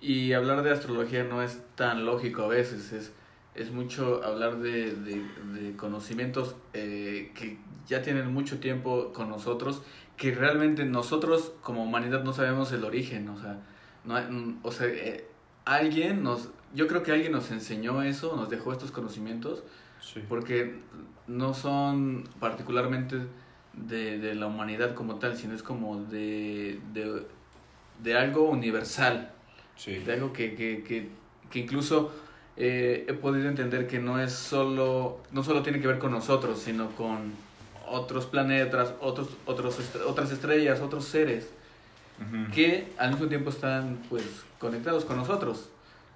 Y 0.00 0.32
hablar 0.32 0.62
de 0.62 0.72
astrología 0.72 1.22
no 1.22 1.42
es 1.42 1.62
tan 1.76 2.04
lógico 2.04 2.42
a 2.42 2.48
veces, 2.48 2.92
es, 2.92 3.12
es 3.54 3.70
mucho 3.70 4.24
hablar 4.24 4.58
de, 4.58 4.94
de, 4.94 5.22
de 5.60 5.76
conocimientos 5.76 6.56
eh, 6.72 7.30
que 7.34 7.58
ya 7.86 8.02
tienen 8.02 8.32
mucho 8.32 8.58
tiempo 8.58 9.12
con 9.12 9.28
nosotros, 9.28 9.82
que 10.20 10.34
realmente 10.34 10.84
nosotros 10.84 11.54
como 11.62 11.82
humanidad 11.82 12.22
no 12.22 12.34
sabemos 12.34 12.70
el 12.72 12.84
origen, 12.84 13.26
o 13.30 13.40
sea, 13.40 13.58
no, 14.04 14.58
o 14.62 14.70
sea 14.70 14.86
eh, 14.86 15.26
alguien 15.64 16.22
nos, 16.22 16.50
yo 16.74 16.88
creo 16.88 17.02
que 17.02 17.12
alguien 17.12 17.32
nos 17.32 17.50
enseñó 17.50 18.02
eso, 18.02 18.36
nos 18.36 18.50
dejó 18.50 18.70
estos 18.70 18.90
conocimientos, 18.90 19.62
sí. 19.98 20.22
porque 20.28 20.78
no 21.26 21.54
son 21.54 22.28
particularmente 22.38 23.16
de, 23.72 24.18
de, 24.18 24.34
la 24.34 24.48
humanidad 24.48 24.94
como 24.94 25.14
tal, 25.14 25.38
sino 25.38 25.54
es 25.54 25.62
como 25.62 26.04
de, 26.04 26.80
de, 26.92 27.26
de 28.02 28.18
algo 28.18 28.42
universal. 28.50 29.32
Sí. 29.74 30.00
De 30.00 30.12
algo 30.12 30.34
que, 30.34 30.54
que, 30.54 30.84
que, 30.84 31.08
que 31.50 31.58
incluso 31.60 32.12
eh, 32.58 33.06
he 33.08 33.14
podido 33.14 33.48
entender 33.48 33.86
que 33.86 33.98
no 33.98 34.20
es 34.20 34.34
solo, 34.34 35.22
no 35.32 35.42
solo 35.42 35.62
tiene 35.62 35.80
que 35.80 35.86
ver 35.86 35.98
con 35.98 36.12
nosotros, 36.12 36.58
sino 36.58 36.90
con 36.90 37.32
otros 37.90 38.26
planetas, 38.26 38.94
otros, 39.00 39.28
otros 39.46 39.78
otras 40.06 40.30
estrellas, 40.30 40.80
otros 40.80 41.04
seres, 41.04 41.50
uh 42.20 42.22
-huh. 42.22 42.50
que 42.52 42.92
al 42.98 43.10
mismo 43.10 43.26
tiempo 43.26 43.50
están 43.50 44.02
pues 44.08 44.24
conectados 44.58 45.04
con 45.04 45.16
nosotros. 45.16 45.68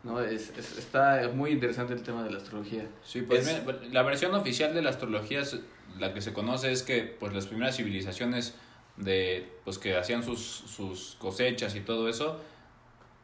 ¿no? 0.04 0.20
Es, 0.20 0.50
es, 0.56 0.78
está 0.78 1.30
muy 1.34 1.50
interesante 1.50 1.94
el 1.94 2.02
tema 2.02 2.22
de 2.22 2.30
la 2.30 2.38
astrología. 2.38 2.86
Sí, 3.04 3.22
pues 3.22 3.48
es, 3.48 3.92
la 3.92 4.02
versión 4.02 4.34
oficial 4.34 4.74
de 4.74 4.82
la 4.82 4.90
astrología, 4.90 5.40
es, 5.40 5.58
la 5.98 6.12
que 6.12 6.20
se 6.20 6.32
conoce 6.32 6.70
es 6.70 6.82
que 6.82 7.02
pues 7.02 7.32
las 7.32 7.46
primeras 7.46 7.76
civilizaciones 7.76 8.54
de 8.96 9.48
pues 9.64 9.78
que 9.78 9.96
hacían 9.96 10.22
sus, 10.22 10.40
sus 10.40 11.16
cosechas 11.18 11.74
y 11.74 11.80
todo 11.80 12.08
eso, 12.08 12.38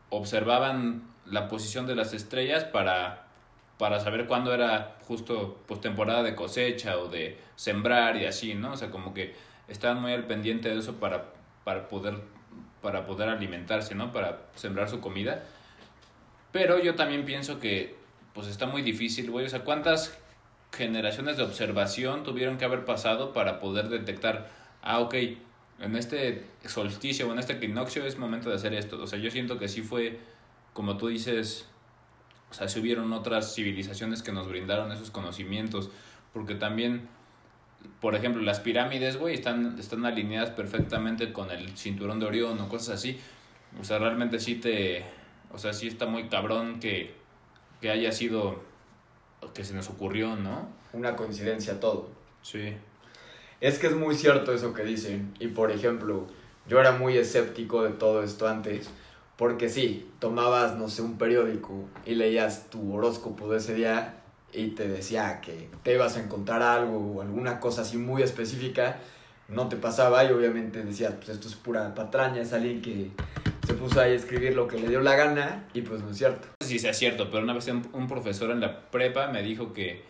observaban 0.09 1.03
la 1.27 1.49
posición 1.49 1.87
de 1.87 1.95
las 1.95 2.13
estrellas 2.13 2.65
para, 2.65 3.29
para 3.81 3.99
saber 3.99 4.27
cuándo 4.27 4.53
era 4.53 4.99
justo 5.09 5.59
pues 5.67 5.81
temporada 5.81 6.23
de 6.23 6.35
cosecha 6.35 6.99
o 6.99 7.09
de 7.09 7.39
sembrar 7.57 8.15
y 8.19 8.27
así, 8.27 8.53
¿no? 8.53 8.73
O 8.73 8.77
sea, 8.77 8.91
como 8.91 9.15
que 9.15 9.35
estaban 9.69 10.03
muy 10.03 10.13
al 10.13 10.27
pendiente 10.27 10.69
de 10.69 10.79
eso 10.79 10.97
para, 10.97 11.33
para, 11.65 11.89
poder, 11.89 12.19
para 12.83 13.07
poder 13.07 13.31
alimentarse, 13.31 13.95
¿no? 13.95 14.13
Para 14.13 14.43
sembrar 14.55 14.91
su 14.91 15.01
comida. 15.01 15.45
Pero 16.53 16.79
yo 16.79 16.95
también 16.95 17.25
pienso 17.25 17.59
que, 17.59 17.97
pues 18.35 18.49
está 18.49 18.67
muy 18.67 18.83
difícil, 18.83 19.31
güey. 19.31 19.47
O 19.47 19.49
sea, 19.49 19.65
¿cuántas 19.65 20.15
generaciones 20.73 21.39
de 21.39 21.45
observación 21.45 22.23
tuvieron 22.23 22.59
que 22.59 22.67
haber 22.67 22.85
pasado 22.85 23.33
para 23.33 23.61
poder 23.61 23.89
detectar, 23.89 24.51
ah, 24.83 24.99
ok, 24.99 25.15
en 25.79 25.97
este 25.97 26.45
solsticio 26.67 27.31
o 27.31 27.33
en 27.33 27.39
este 27.39 27.55
equinoccio 27.55 28.05
es 28.05 28.19
momento 28.19 28.51
de 28.51 28.57
hacer 28.57 28.75
esto? 28.75 29.03
O 29.03 29.07
sea, 29.07 29.19
yo 29.19 29.31
siento 29.31 29.59
que 29.59 29.69
sí 29.69 29.81
fue, 29.81 30.19
como 30.75 30.99
tú 30.99 31.09
dices, 31.09 31.70
o 32.51 32.55
sea, 32.55 32.69
si 32.69 32.81
hubieron 32.81 33.13
otras 33.13 33.55
civilizaciones 33.55 34.23
que 34.23 34.33
nos 34.33 34.49
brindaron 34.49 34.91
esos 34.93 35.11
conocimientos, 35.11 35.91
porque 36.33 36.55
también, 36.55 37.09
por 38.01 38.15
ejemplo, 38.15 38.43
las 38.43 38.61
pirámides, 38.61 39.17
güey, 39.17 39.35
están, 39.35 39.79
están 39.79 40.05
alineadas 40.05 40.51
perfectamente 40.51 41.33
con 41.33 41.51
el 41.51 41.77
cinturón 41.77 42.19
de 42.19 42.27
Orión 42.27 42.61
o 42.61 42.69
cosas 42.69 42.97
así. 42.97 43.19
O 43.81 43.85
sea, 43.85 43.99
realmente 43.99 44.41
sí 44.41 44.57
te, 44.57 45.05
o 45.53 45.59
sea, 45.59 45.73
sí 45.73 45.87
está 45.87 46.07
muy 46.07 46.29
cabrón 46.29 46.81
que, 46.81 47.15
que 47.81 47.91
haya 47.91 48.11
sido, 48.13 48.63
que 49.55 49.65
se 49.65 49.75
nos 49.75 49.89
ocurrió, 49.89 50.35
¿no? 50.37 50.69
Una 50.93 51.15
coincidencia 51.15 51.79
todo. 51.79 52.11
Sí. 52.43 52.75
Es 53.61 53.79
que 53.79 53.89
es 53.89 53.95
muy 53.95 54.17
cierto 54.17 54.53
eso 54.53 54.73
que 54.73 54.83
dicen. 54.83 55.35
Y 55.39 55.49
por 55.49 55.71
ejemplo, 55.71 56.27
yo 56.67 56.81
era 56.81 56.93
muy 56.93 57.17
escéptico 57.17 57.85
de 57.85 57.91
todo 57.91 58.23
esto 58.23 58.49
antes. 58.49 58.91
Porque 59.41 59.71
sí, 59.71 60.07
tomabas, 60.19 60.77
no 60.77 60.91
sé, 60.91 61.01
un 61.01 61.17
periódico 61.17 61.89
y 62.05 62.15
leías 62.15 62.69
tu 62.69 62.95
horóscopo 62.95 63.51
de 63.51 63.57
ese 63.57 63.73
día 63.73 64.17
y 64.53 64.73
te 64.73 64.87
decía 64.87 65.41
que 65.41 65.71
te 65.83 65.95
ibas 65.95 66.19
a 66.19 66.21
encontrar 66.21 66.61
algo 66.61 66.99
o 66.99 67.23
alguna 67.23 67.59
cosa 67.59 67.81
así 67.81 67.97
muy 67.97 68.21
específica. 68.21 68.99
No 69.49 69.69
te 69.69 69.77
pasaba 69.77 70.23
y 70.25 70.31
obviamente 70.31 70.85
decías, 70.85 71.15
pues 71.15 71.31
esto 71.31 71.49
es 71.49 71.55
pura 71.55 71.95
patraña, 71.95 72.43
es 72.43 72.53
alguien 72.53 72.83
que 72.83 73.13
se 73.67 73.73
puso 73.73 74.03
ahí 74.03 74.13
a 74.13 74.17
escribir 74.17 74.55
lo 74.55 74.69
que 74.69 74.77
le 74.77 74.89
dio 74.89 75.01
la 75.01 75.17
gana 75.17 75.65
y 75.73 75.81
pues 75.81 76.03
no 76.03 76.11
es 76.11 76.19
cierto. 76.19 76.49
No 76.61 76.67
sé 76.67 76.75
si 76.75 76.79
sea 76.79 76.93
cierto, 76.93 77.31
pero 77.31 77.43
una 77.43 77.55
vez 77.55 77.67
un, 77.67 78.09
profesor 78.09 78.51
en 78.51 78.61
la 78.61 78.91
prepa 78.91 79.29
me 79.29 79.43
dijo 79.43 79.73
que, 79.73 80.05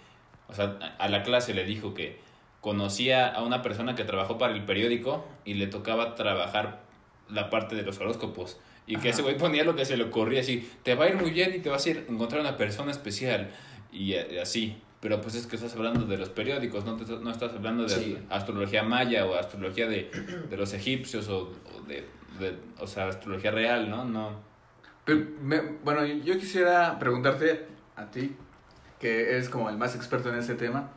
o 0.49 0.55
sea, 0.55 0.77
a 0.99 1.09
la 1.09 1.23
clase 1.23 1.55
le 1.55 1.63
dijo 1.63 1.95
que 1.95 2.19
conocía 2.61 3.29
a 3.29 3.45
una 3.45 3.63
persona 3.63 3.95
que 3.95 4.03
trabajó 4.03 4.39
para 4.39 4.55
el 4.55 4.65
periódico 4.65 5.25
y 5.45 5.55
le 5.55 5.69
tocaba 5.69 6.17
trabajar 6.17 6.81
la 7.29 7.49
parte 7.49 7.77
de 7.77 7.83
los 7.83 8.01
horóscopos. 8.01 8.59
Y 8.91 8.95
que 8.97 9.09
Ajá. 9.09 9.09
ese 9.11 9.23
güey 9.23 9.37
ponía 9.39 9.63
lo 9.65 9.75
que 9.77 9.85
se 9.85 9.97
le 9.97 10.05
ocurría 10.05 10.41
así, 10.41 10.69
te 10.83 10.95
va 10.95 11.05
a 11.05 11.09
ir 11.09 11.17
muy 11.17 11.31
bien 11.31 11.55
y 11.55 11.61
te 11.61 11.69
vas 11.71 11.87
a 11.87 11.91
ir 11.91 12.05
a 12.09 12.13
encontrar 12.13 12.41
una 12.41 12.57
persona 12.57 12.91
especial. 12.91 13.51
Y 13.93 14.13
eh, 14.15 14.41
así. 14.43 14.83
Pero 15.01 15.21
pues 15.23 15.35
es 15.35 15.47
que 15.47 15.57
estás 15.57 15.75
hablando 15.75 16.05
de 16.05 16.19
los 16.19 16.29
periódicos, 16.29 16.85
no, 16.85 16.95
te, 16.97 17.11
no 17.17 17.31
estás 17.31 17.53
hablando 17.55 17.85
de 17.85 17.89
Sí. 17.89 18.19
astrología 18.29 18.83
maya 18.83 19.25
o 19.25 19.35
astrología 19.35 19.87
de, 19.89 20.11
de 20.51 20.57
los 20.59 20.75
egipcios 20.75 21.29
o, 21.29 21.53
o 21.75 21.83
de, 21.89 22.05
de- 22.39 22.57
o 22.79 22.87
sea, 22.87 23.09
astrología 23.09 23.51
real, 23.51 23.89
¿no? 23.89 24.05
No. 24.05 24.41
Pero 25.07 25.25
me- 25.41 25.63
bueno, 25.85 26.05
yo 26.05 26.37
quisiera 26.39 26.99
preguntarte 26.99 27.65
a 27.97 28.11
ti, 28.11 28.35
que 28.99 29.31
eres 29.31 29.49
como 29.49 29.71
el 29.71 29.79
más 29.79 29.95
experto 29.97 30.29
en 30.31 30.39
este 30.39 30.55
tema. 30.55 30.91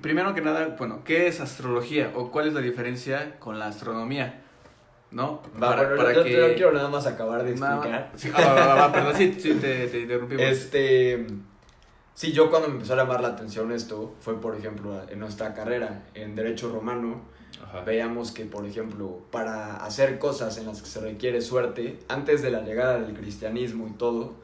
Primero 0.00 0.34
que 0.34 0.40
nada, 0.40 0.74
bueno, 0.78 1.02
¿qué 1.04 1.26
es 1.28 1.40
astrología 1.40 2.10
o 2.14 2.30
cuál 2.32 2.48
es 2.48 2.54
la 2.54 2.60
diferencia 2.60 3.38
con 3.38 3.58
la 3.60 3.66
astronomía? 3.68 4.42
¿No? 5.12 5.42
Va, 5.62 5.76
bueno, 5.76 6.10
yo, 6.12 6.26
yo 6.26 6.54
quiero 6.54 6.72
nada 6.72 6.88
más 6.88 7.06
acabar 7.06 7.44
de 7.44 7.50
explicar. 7.50 8.10
Sí, 8.16 8.30
ah, 8.34 8.40
va, 8.40 8.54
va, 8.54 8.74
va, 8.74 8.92
perdón, 8.92 9.14
sí, 9.14 9.36
sí, 9.38 9.54
te, 9.54 9.86
te 9.88 10.00
interrumpimos. 10.00 10.42
Este. 10.42 11.26
Sí, 12.14 12.32
yo 12.32 12.50
cuando 12.50 12.68
me 12.68 12.74
empezó 12.74 12.94
a 12.94 12.96
llamar 12.96 13.20
la 13.20 13.28
atención 13.28 13.72
esto 13.72 14.14
fue, 14.20 14.40
por 14.40 14.56
ejemplo, 14.56 15.02
en 15.08 15.18
nuestra 15.18 15.54
carrera 15.54 16.04
en 16.14 16.34
Derecho 16.34 16.70
Romano. 16.70 17.22
Ajá. 17.62 17.82
Veíamos 17.82 18.32
que, 18.32 18.44
por 18.44 18.66
ejemplo, 18.66 19.20
para 19.30 19.76
hacer 19.76 20.18
cosas 20.18 20.56
en 20.58 20.66
las 20.66 20.80
que 20.82 20.88
se 20.88 21.00
requiere 21.00 21.42
suerte, 21.42 21.98
antes 22.08 22.42
de 22.42 22.50
la 22.50 22.62
llegada 22.62 22.98
del 22.98 23.14
cristianismo 23.14 23.88
y 23.88 23.92
todo, 23.92 24.34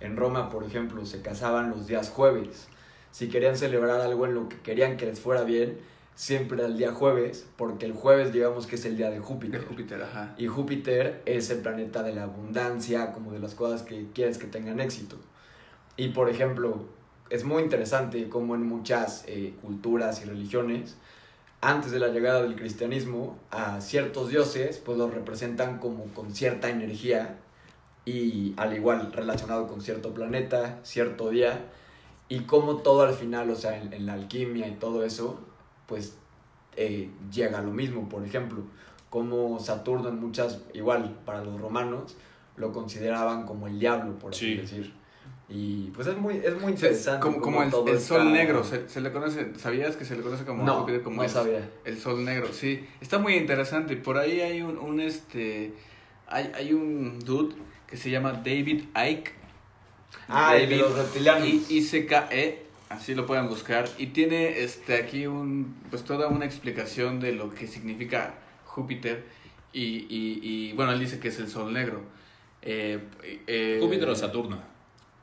en 0.00 0.16
Roma, 0.16 0.50
por 0.50 0.64
ejemplo, 0.64 1.04
se 1.06 1.22
casaban 1.22 1.70
los 1.70 1.86
días 1.86 2.10
jueves. 2.10 2.68
Si 3.10 3.28
querían 3.28 3.56
celebrar 3.56 4.00
algo 4.00 4.26
en 4.26 4.34
lo 4.34 4.48
que 4.48 4.58
querían 4.58 4.96
que 4.96 5.06
les 5.06 5.20
fuera 5.20 5.42
bien, 5.42 5.78
siempre 6.14 6.64
el 6.64 6.76
día 6.76 6.92
jueves, 6.92 7.46
porque 7.56 7.86
el 7.86 7.92
jueves, 7.92 8.32
digamos 8.32 8.66
que 8.66 8.76
es 8.76 8.84
el 8.84 8.96
día 8.96 9.10
de 9.10 9.16
De 9.16 9.20
Júpiter. 9.20 10.02
Ajá. 10.02 10.34
Y 10.36 10.46
Júpiter 10.46 11.22
es 11.24 11.50
el 11.50 11.60
planeta 11.60 12.02
de 12.02 12.14
la 12.14 12.24
abundancia, 12.24 13.12
como 13.12 13.32
de 13.32 13.38
las 13.38 13.54
cosas 13.54 13.82
que 13.82 14.08
quieres 14.12 14.38
que 14.38 14.46
tengan 14.46 14.80
éxito. 14.80 15.16
Y 15.96 16.08
por 16.08 16.28
ejemplo, 16.28 16.86
es 17.30 17.44
muy 17.44 17.62
interesante 17.62 18.28
como 18.28 18.54
en 18.54 18.66
muchas 18.66 19.24
eh, 19.28 19.54
culturas 19.62 20.22
y 20.22 20.24
religiones, 20.28 20.96
antes 21.62 21.92
de 21.92 21.98
la 21.98 22.08
llegada 22.08 22.42
del 22.42 22.56
cristianismo, 22.56 23.38
a 23.50 23.80
ciertos 23.80 24.30
dioses, 24.30 24.78
pues 24.78 24.96
los 24.96 25.12
representan 25.12 25.78
como 25.78 26.04
con 26.14 26.34
cierta 26.34 26.70
energía 26.70 27.38
y 28.04 28.54
al 28.56 28.74
igual 28.74 29.12
relacionado 29.12 29.68
con 29.68 29.82
cierto 29.82 30.14
planeta, 30.14 30.80
cierto 30.82 31.30
día, 31.30 31.66
y 32.28 32.40
como 32.40 32.78
todo 32.78 33.02
al 33.02 33.14
final, 33.14 33.50
o 33.50 33.56
sea, 33.56 33.78
en, 33.78 33.92
en 33.92 34.06
la 34.06 34.14
alquimia 34.14 34.68
y 34.68 34.72
todo 34.72 35.04
eso, 35.04 35.40
pues 35.90 36.16
eh, 36.76 37.10
llega 37.30 37.58
a 37.58 37.62
lo 37.62 37.72
mismo, 37.72 38.08
por 38.08 38.24
ejemplo, 38.24 38.62
como 39.10 39.58
Saturno 39.58 40.08
en 40.08 40.20
muchas, 40.20 40.60
igual 40.72 41.18
para 41.26 41.44
los 41.44 41.60
romanos, 41.60 42.16
lo 42.56 42.72
consideraban 42.72 43.44
como 43.44 43.66
el 43.66 43.78
diablo, 43.78 44.18
por 44.18 44.32
así 44.32 44.46
Sí. 44.46 44.54
decir. 44.54 44.94
Y 45.48 45.90
pues 45.90 46.06
es 46.06 46.16
muy, 46.16 46.36
es 46.36 46.54
muy 46.60 46.70
interesante. 46.72 47.20
como, 47.40 47.62
el, 47.64 47.70
todo 47.70 47.88
el 47.88 47.96
está- 47.96 48.14
sol 48.18 48.32
negro, 48.32 48.62
se, 48.62 48.88
se 48.88 49.00
le 49.00 49.10
conoce, 49.10 49.52
¿sabías 49.58 49.96
que 49.96 50.04
se 50.04 50.14
le 50.16 50.22
conoce 50.22 50.44
como 50.44 50.62
No, 50.62 50.86
como 51.02 51.16
no 51.16 51.22
el, 51.24 51.28
sabía. 51.28 51.68
el 51.84 51.98
sol 51.98 52.24
negro? 52.24 52.46
Sí, 52.52 52.86
está 53.00 53.18
muy 53.18 53.34
interesante. 53.34 53.96
Por 53.96 54.16
ahí 54.16 54.40
hay 54.40 54.62
un, 54.62 54.78
un 54.78 55.00
este, 55.00 55.74
hay, 56.28 56.52
hay 56.54 56.72
un 56.72 57.18
dude 57.18 57.56
que 57.88 57.96
se 57.96 58.10
llama 58.10 58.32
David 58.32 58.84
Icke. 58.94 59.32
Ah, 60.28 60.54
de 60.54 60.76
los 60.76 60.96
reptilianos. 60.96 61.48
ICKE, 61.68 62.66
así 62.90 63.14
lo 63.14 63.24
pueden 63.24 63.48
buscar. 63.48 63.88
Y 63.96 64.08
tiene 64.08 64.60
este 64.62 64.96
aquí 64.96 65.26
un, 65.26 65.74
pues 65.88 66.04
toda 66.04 66.28
una 66.28 66.44
explicación 66.44 67.18
de 67.20 67.32
lo 67.32 67.48
que 67.54 67.66
significa 67.66 68.34
Júpiter. 68.66 69.24
Y, 69.72 70.06
y, 70.10 70.40
y 70.42 70.72
bueno, 70.74 70.92
él 70.92 71.00
dice 71.00 71.18
que 71.18 71.28
es 71.28 71.38
el 71.38 71.48
sol 71.48 71.72
negro. 71.72 72.02
Eh, 72.62 72.98
eh, 73.46 73.78
¿Júpiter 73.80 74.08
o 74.10 74.14
Saturno? 74.14 74.60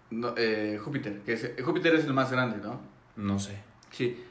no, 0.10 0.34
eh, 0.38 0.80
Júpiter, 0.82 1.20
que 1.26 1.34
es, 1.34 1.52
Júpiter 1.64 1.94
es 1.96 2.06
el 2.06 2.14
más 2.14 2.32
grande, 2.32 2.58
¿no? 2.66 2.80
No 3.18 3.38
sé. 3.40 3.58
Sí. 3.92 4.24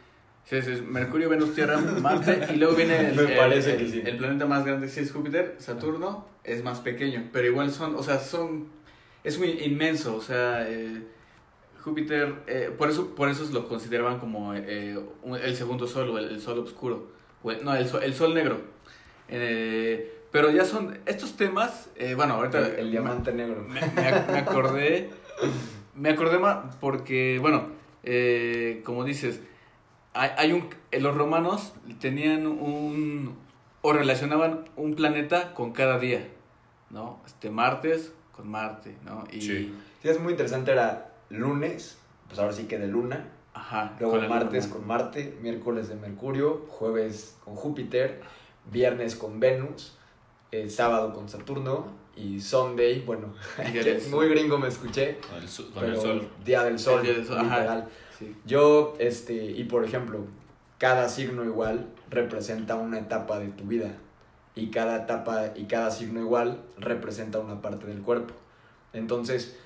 Sí, 0.44 0.56
es, 0.56 0.66
es 0.68 0.82
Mercurio, 0.82 1.28
Venus, 1.28 1.54
Tierra, 1.54 1.76
Marte 2.00 2.46
y 2.54 2.56
luego 2.56 2.74
viene 2.76 3.10
el, 3.10 3.14
Me 3.16 3.22
el- 3.32 3.36
parece 3.36 3.72
el- 3.72 3.78
que 3.78 3.88
sí. 3.88 4.02
el 4.04 4.16
planeta 4.16 4.46
más 4.46 4.64
grande, 4.64 4.88
sí 4.88 5.00
es 5.00 5.12
Júpiter, 5.12 5.56
Saturno 5.58 6.26
es 6.44 6.62
más 6.64 6.78
pequeño, 6.80 7.28
pero 7.32 7.46
igual 7.48 7.70
son, 7.72 7.94
o 7.96 8.02
sea, 8.02 8.18
son, 8.20 8.68
es 9.24 9.38
muy 9.38 9.50
inmenso, 9.64 10.16
o 10.16 10.20
sea, 10.22 10.66
eh, 10.70 11.02
Júpiter, 11.86 12.34
eh, 12.48 12.74
por 12.76 12.90
eso 12.90 13.14
por 13.14 13.28
eso 13.30 13.48
lo 13.52 13.68
consideraban 13.68 14.18
como 14.18 14.52
eh, 14.54 14.98
un- 15.22 15.38
el 15.38 15.54
segundo 15.56 15.86
sol 15.86 16.10
o 16.10 16.18
el, 16.18 16.30
el 16.30 16.40
sol 16.40 16.58
oscuro, 16.58 17.06
o 17.44 17.52
el- 17.52 17.64
no, 17.64 17.74
el 17.76 17.86
sol, 17.86 18.02
el 18.02 18.12
sol 18.12 18.34
negro. 18.34 18.58
Eh, 19.28 20.12
pero 20.32 20.50
ya 20.50 20.64
son, 20.64 20.98
estos 21.06 21.36
temas, 21.36 21.88
eh, 21.96 22.14
bueno, 22.14 22.34
ahorita... 22.34 22.58
El, 22.58 22.74
el 22.80 22.90
diamante 22.90 23.32
negro. 23.32 23.62
Me, 23.68 23.80
me 23.80 24.02
ac- 24.10 24.30
me 24.32 24.38
acordé. 24.38 25.10
Me 25.94 26.10
acordé 26.10 26.38
más 26.38 26.74
porque, 26.80 27.38
bueno, 27.40 27.68
eh, 28.02 28.82
como 28.84 29.04
dices, 29.04 29.40
hay, 30.12 30.30
hay 30.36 30.52
un. 30.52 30.68
eh, 30.90 31.00
Los 31.00 31.16
romanos 31.16 31.72
tenían 32.00 32.46
un. 32.46 33.36
O 33.82 33.92
relacionaban 33.92 34.64
un 34.76 34.94
planeta 34.94 35.54
con 35.54 35.72
cada 35.72 35.98
día, 35.98 36.26
¿no? 36.90 37.20
Este 37.24 37.48
martes 37.50 38.12
con 38.32 38.48
Marte, 38.48 38.96
¿no? 39.04 39.24
Y. 39.32 39.40
Sí. 39.40 39.74
Sí, 40.02 40.08
es 40.08 40.20
muy 40.20 40.32
interesante. 40.32 40.72
Era 40.72 41.12
lunes, 41.30 41.98
pues 42.28 42.38
ahora 42.38 42.52
sí 42.52 42.64
que 42.64 42.78
de 42.78 42.86
luna. 42.88 43.28
Ajá. 43.54 43.96
Luego 43.98 44.18
con 44.18 44.28
martes 44.28 44.64
luna. 44.66 44.76
con 44.76 44.86
Marte, 44.86 45.38
miércoles 45.42 45.88
de 45.88 45.96
Mercurio, 45.96 46.66
jueves 46.68 47.36
con 47.44 47.54
Júpiter, 47.54 48.20
viernes 48.70 49.16
con 49.16 49.40
Venus, 49.40 49.96
eh, 50.52 50.68
sábado 50.68 51.12
con 51.14 51.28
Saturno 51.28 51.86
y 52.16 52.40
Sunday, 52.40 53.02
bueno, 53.04 53.34
el- 53.58 54.02
muy 54.10 54.28
gringo 54.28 54.58
me 54.58 54.68
escuché, 54.68 55.10
el, 55.10 55.48
pero 55.74 55.86
el 55.86 55.96
sol. 55.96 56.28
día 56.44 56.62
del 56.64 56.78
sol, 56.78 57.00
El 57.00 57.06
día 57.06 57.14
del 57.14 57.26
sol, 57.26 57.38
ajá. 57.38 57.56
literal. 57.60 57.88
Sí. 58.18 58.34
Yo, 58.46 58.94
este, 58.98 59.34
y 59.34 59.64
por 59.64 59.84
ejemplo, 59.84 60.20
cada 60.78 61.08
signo 61.08 61.44
igual 61.44 61.86
representa 62.10 62.74
una 62.76 62.98
etapa 62.98 63.38
de 63.38 63.48
tu 63.48 63.64
vida. 63.64 63.90
Y 64.54 64.70
cada 64.70 65.02
etapa 65.02 65.48
y 65.54 65.64
cada 65.64 65.90
signo 65.90 66.20
igual 66.20 66.62
representa 66.78 67.38
una 67.38 67.60
parte 67.60 67.86
del 67.86 68.00
cuerpo. 68.00 68.32
Entonces, 68.94 69.58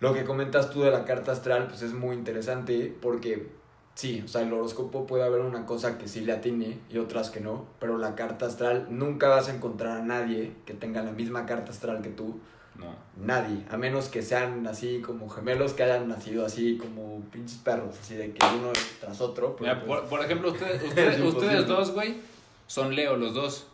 lo 0.00 0.14
que 0.14 0.24
comentas 0.24 0.70
tú 0.70 0.82
de 0.82 0.90
la 0.90 1.04
carta 1.04 1.32
astral, 1.32 1.66
pues 1.68 1.82
es 1.82 1.92
muy 1.92 2.14
interesante 2.14 2.94
porque 3.00 3.48
sí, 3.94 4.22
o 4.24 4.28
sea, 4.28 4.42
el 4.42 4.52
horóscopo 4.52 5.06
puede 5.06 5.24
haber 5.24 5.40
una 5.40 5.66
cosa 5.66 5.98
que 5.98 6.06
sí 6.06 6.20
le 6.20 6.32
atine 6.32 6.78
y 6.88 6.98
otras 6.98 7.30
que 7.30 7.40
no, 7.40 7.66
pero 7.80 7.98
la 7.98 8.14
carta 8.14 8.46
astral 8.46 8.86
nunca 8.90 9.28
vas 9.28 9.48
a 9.48 9.54
encontrar 9.54 9.98
a 9.98 10.02
nadie 10.04 10.52
que 10.66 10.74
tenga 10.74 11.02
la 11.02 11.10
misma 11.10 11.46
carta 11.46 11.72
astral 11.72 12.00
que 12.00 12.10
tú. 12.10 12.38
No. 12.76 12.94
Nadie, 13.16 13.64
a 13.72 13.76
menos 13.76 14.08
que 14.08 14.22
sean 14.22 14.64
así 14.68 15.00
como 15.00 15.28
gemelos 15.28 15.72
que 15.72 15.82
hayan 15.82 16.06
nacido 16.06 16.46
así 16.46 16.78
como 16.78 17.20
pinches 17.32 17.58
perros, 17.58 17.96
así 18.00 18.14
de 18.14 18.30
que 18.30 18.46
uno 18.46 18.70
tras 19.00 19.20
otro. 19.20 19.56
Mira, 19.58 19.84
pues, 19.84 20.02
por, 20.02 20.08
por 20.08 20.24
ejemplo, 20.24 20.50
ustedes, 20.52 20.84
ustedes, 20.84 21.20
ustedes 21.20 21.66
dos, 21.66 21.90
güey, 21.90 22.20
son 22.68 22.94
Leo 22.94 23.16
los 23.16 23.34
dos. 23.34 23.66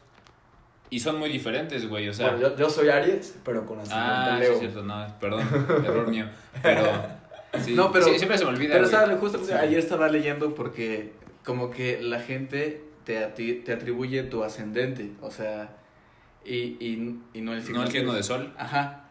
Y 0.94 1.00
son 1.00 1.18
muy 1.18 1.28
diferentes, 1.28 1.88
güey. 1.88 2.08
O 2.08 2.14
sea, 2.14 2.30
bueno, 2.30 2.50
yo, 2.50 2.56
yo 2.56 2.70
soy 2.70 2.88
Aries, 2.88 3.36
pero 3.44 3.66
con 3.66 3.80
ascendente 3.80 4.10
ah, 4.12 4.38
sí 4.40 4.52
es 4.52 4.58
cierto, 4.60 4.82
no, 4.84 5.06
perdón, 5.18 5.40
error 5.84 6.06
mío. 6.08 6.26
Pero, 6.62 6.82
Sí, 7.64 7.74
No, 7.74 7.90
pero- 7.92 8.04
sí, 8.04 8.16
siempre 8.16 8.36
se 8.38 8.44
me 8.44 8.50
olvida. 8.50 8.74
Pero 8.74 8.84
estaba, 8.84 9.16
justo 9.16 9.38
Sí. 9.44 9.52
ayer 9.52 9.78
estaba 9.78 10.08
leyendo 10.08 10.54
porque 10.54 11.12
como 11.44 11.70
que 11.70 12.00
la 12.02 12.20
gente 12.20 12.84
te, 13.04 13.24
ati- 13.26 13.64
te 13.64 13.72
atribuye 13.72 14.22
tu 14.24 14.44
ascendente, 14.44 15.12
o 15.20 15.30
sea, 15.30 15.70
y, 16.44 16.54
y, 16.78 17.20
y 17.32 17.40
no 17.40 17.52
el 17.54 17.62
signo. 17.62 17.78
No 17.78 17.84
el 17.86 17.92
que 17.92 17.98
signo 17.98 18.12
de 18.14 18.22
sol. 18.22 18.52
Ajá. 18.56 19.04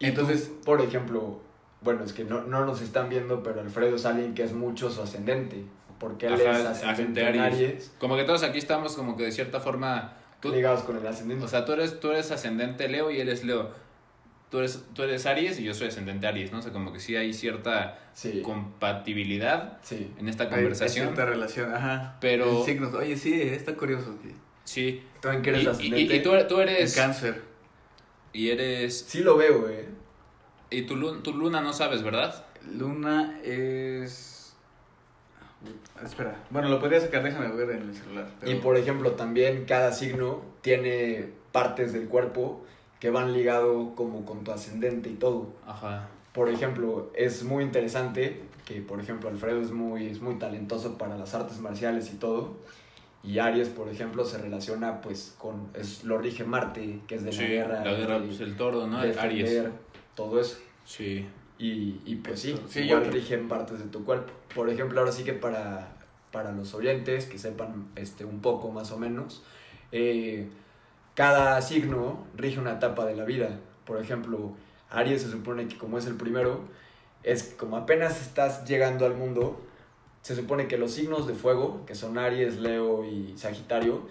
Y 0.00 0.06
Entonces, 0.06 0.48
tú, 0.48 0.60
por 0.64 0.80
ejemplo, 0.80 1.40
bueno, 1.80 2.02
es 2.04 2.12
que 2.12 2.24
no, 2.24 2.42
no 2.42 2.64
nos 2.64 2.80
están 2.80 3.08
viendo, 3.08 3.42
pero 3.44 3.60
Alfredo 3.60 3.96
es 3.96 4.04
alguien 4.04 4.34
que 4.34 4.42
es 4.42 4.52
mucho 4.52 4.90
su 4.90 5.00
ascendente. 5.02 5.64
Porque 6.00 6.26
él 6.26 6.34
Ajá, 6.34 6.42
es 6.42 6.66
ascendente 6.66 6.86
ascendente 6.90 7.20
en 7.20 7.40
Aries. 7.40 7.54
Aries, 7.70 7.92
Como 8.00 8.16
que 8.16 8.24
todos 8.24 8.42
aquí 8.42 8.58
estamos 8.58 8.96
como 8.96 9.16
que 9.16 9.22
de 9.24 9.32
cierta 9.32 9.60
forma... 9.60 10.14
Tú, 10.50 10.54
ligados 10.54 10.82
con 10.82 10.96
el 10.96 11.06
ascendente. 11.06 11.44
o 11.44 11.48
sea, 11.48 11.64
tú 11.64 11.72
eres, 11.72 11.98
tú 12.00 12.10
eres 12.10 12.30
ascendente 12.30 12.88
Leo 12.88 13.10
y 13.10 13.20
él 13.20 13.28
es 13.28 13.44
Leo. 13.44 13.70
Tú 14.50 14.58
eres, 14.58 14.84
tú 14.94 15.02
eres 15.02 15.26
Aries 15.26 15.58
y 15.58 15.64
yo 15.64 15.74
soy 15.74 15.88
ascendente 15.88 16.26
Aries, 16.26 16.52
¿no? 16.52 16.58
O 16.58 16.62
sea, 16.62 16.70
como 16.72 16.92
que 16.92 17.00
sí 17.00 17.16
hay 17.16 17.32
cierta 17.34 17.98
sí, 18.12 18.40
compatibilidad 18.42 19.78
sí. 19.82 20.12
en 20.18 20.28
esta 20.28 20.48
conversación. 20.48 21.08
hay 21.08 21.14
cierta 21.14 21.24
relación, 21.30 21.74
ajá. 21.74 22.16
Pero- 22.20 22.64
signos. 22.64 22.94
Oye, 22.94 23.16
sí, 23.16 23.40
está 23.42 23.74
curioso. 23.74 24.16
que- 24.22 24.34
Sí. 24.64 25.02
¿Tú 25.20 25.28
en 25.28 25.42
qué 25.42 25.50
eres 25.50 25.64
Y, 25.64 25.66
ascendente? 25.66 26.16
y 26.16 26.22
tú, 26.22 26.30
tú 26.48 26.60
En 26.60 26.68
eres... 26.68 26.94
cáncer. 26.94 27.42
Y 28.32 28.50
eres... 28.50 28.98
Sí 29.08 29.20
lo 29.20 29.36
veo, 29.36 29.68
eh. 29.68 29.88
Y 30.70 30.82
tu 30.82 30.96
luna 30.96 31.60
no 31.60 31.72
sabes, 31.72 32.02
¿verdad? 32.02 32.44
Luna 32.72 33.38
es... 33.44 34.33
Espera. 36.02 36.36
Bueno, 36.50 36.68
lo 36.68 36.80
podría 36.80 37.00
sacar, 37.00 37.22
déjame 37.22 37.48
ver 37.54 37.70
en 37.76 37.88
el 37.88 37.94
celular. 37.94 38.26
pero- 38.40 38.52
Y 38.52 38.56
por 38.56 38.76
ejemplo, 38.76 39.12
también 39.12 39.64
cada 39.66 39.92
signo 39.92 40.42
tiene 40.60 41.28
partes 41.52 41.92
del 41.92 42.08
cuerpo 42.08 42.64
que 43.00 43.10
van 43.10 43.32
ligado 43.32 43.94
como 43.94 44.24
con 44.24 44.44
tu 44.44 44.52
ascendente 44.52 45.08
y 45.10 45.14
todo. 45.14 45.48
Ajá. 45.66 46.08
Por 46.32 46.48
ejemplo, 46.48 47.10
es 47.14 47.44
muy 47.44 47.62
interesante 47.62 48.42
que, 48.64 48.80
por 48.80 48.98
ejemplo, 49.00 49.28
Alfredo 49.28 49.60
es 49.60 49.70
muy, 49.70 50.06
es 50.06 50.20
muy 50.20 50.34
talentoso 50.36 50.98
para 50.98 51.16
las 51.16 51.34
artes 51.34 51.60
marciales 51.60 52.12
y 52.12 52.16
todo. 52.16 52.54
Y 53.22 53.38
Aries, 53.38 53.68
por 53.68 53.88
ejemplo, 53.88 54.24
se 54.24 54.36
relaciona 54.38 55.00
pues 55.00 55.34
con, 55.38 55.68
es, 55.74 56.04
lo 56.04 56.18
rige 56.18 56.44
Marte, 56.44 57.00
que 57.06 57.14
es 57.14 57.24
de 57.24 57.32
sí, 57.32 57.42
la 57.42 57.48
guerra. 57.48 57.84
la 57.84 57.92
guerra, 57.94 58.18
de 58.20 58.26
pues 58.26 58.40
el 58.40 58.56
toro, 58.56 58.86
¿no? 58.86 59.00
defender, 59.00 59.20
Aries. 59.66 59.72
todo 60.14 60.40
eso. 60.40 60.58
Sí. 60.84 61.26
Y, 61.58 62.00
y 62.04 62.16
pues 62.16 62.40
sí, 62.40 62.54
Sí, 62.68 62.80
igual 62.80 63.04
yo- 63.04 63.10
rigen 63.10 63.48
partes 63.48 63.78
de 63.78 63.84
tu 63.86 64.04
cuerpo. 64.04 64.32
Por 64.54 64.68
ejemplo, 64.68 64.98
ahora 65.00 65.12
sí 65.12 65.24
que 65.24 65.32
para, 65.34 65.96
para 66.32 66.52
los 66.52 66.74
oyentes, 66.74 67.26
que 67.26 67.38
sepan 67.38 67.88
este, 67.96 68.24
un 68.24 68.40
poco 68.40 68.70
más 68.72 68.90
o 68.90 68.98
menos, 68.98 69.42
eh, 69.92 70.48
cada 71.14 71.60
signo 71.62 72.26
rige 72.36 72.58
una 72.58 72.72
etapa 72.72 73.04
de 73.06 73.14
la 73.16 73.24
vida. 73.24 73.60
Por 73.86 74.00
ejemplo, 74.00 74.52
Aries 74.90 75.22
se 75.22 75.30
supone 75.30 75.68
que 75.68 75.78
como 75.78 75.96
es 75.98 76.06
el 76.06 76.16
primero, 76.16 76.60
es 77.22 77.54
como 77.56 77.76
apenas 77.76 78.20
estás 78.20 78.64
llegando 78.68 79.06
al 79.06 79.14
mundo, 79.14 79.60
se 80.22 80.34
supone 80.34 80.66
que 80.68 80.76
los 80.76 80.92
signos 80.92 81.26
de 81.28 81.34
fuego, 81.34 81.84
que 81.86 81.94
son 81.94 82.18
Aries, 82.18 82.58
Leo 82.58 83.04
y 83.04 83.34
Sagitario, 83.38 84.02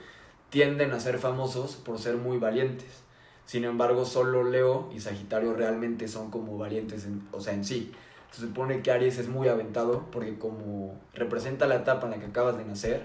tienden 0.49 0.91
a 0.93 0.99
ser 0.99 1.19
famosos 1.19 1.75
por 1.75 1.99
ser 1.99 2.15
muy 2.17 2.37
valientes. 2.37 3.02
Sin 3.45 3.65
embargo, 3.65 4.05
solo 4.05 4.43
Leo 4.43 4.89
y 4.93 4.99
Sagitario 4.99 5.53
realmente 5.53 6.07
son 6.07 6.31
como 6.31 6.57
valientes, 6.57 7.05
en, 7.05 7.27
o 7.31 7.41
sea, 7.41 7.53
en 7.53 7.65
sí. 7.65 7.91
Se 8.31 8.41
supone 8.41 8.81
que 8.81 8.91
Aries 8.91 9.17
es 9.19 9.27
muy 9.27 9.47
aventado 9.47 10.07
porque 10.11 10.37
como 10.39 10.99
representa 11.13 11.67
la 11.67 11.75
etapa 11.75 12.05
en 12.05 12.11
la 12.11 12.19
que 12.19 12.25
acabas 12.27 12.57
de 12.57 12.65
nacer, 12.65 13.01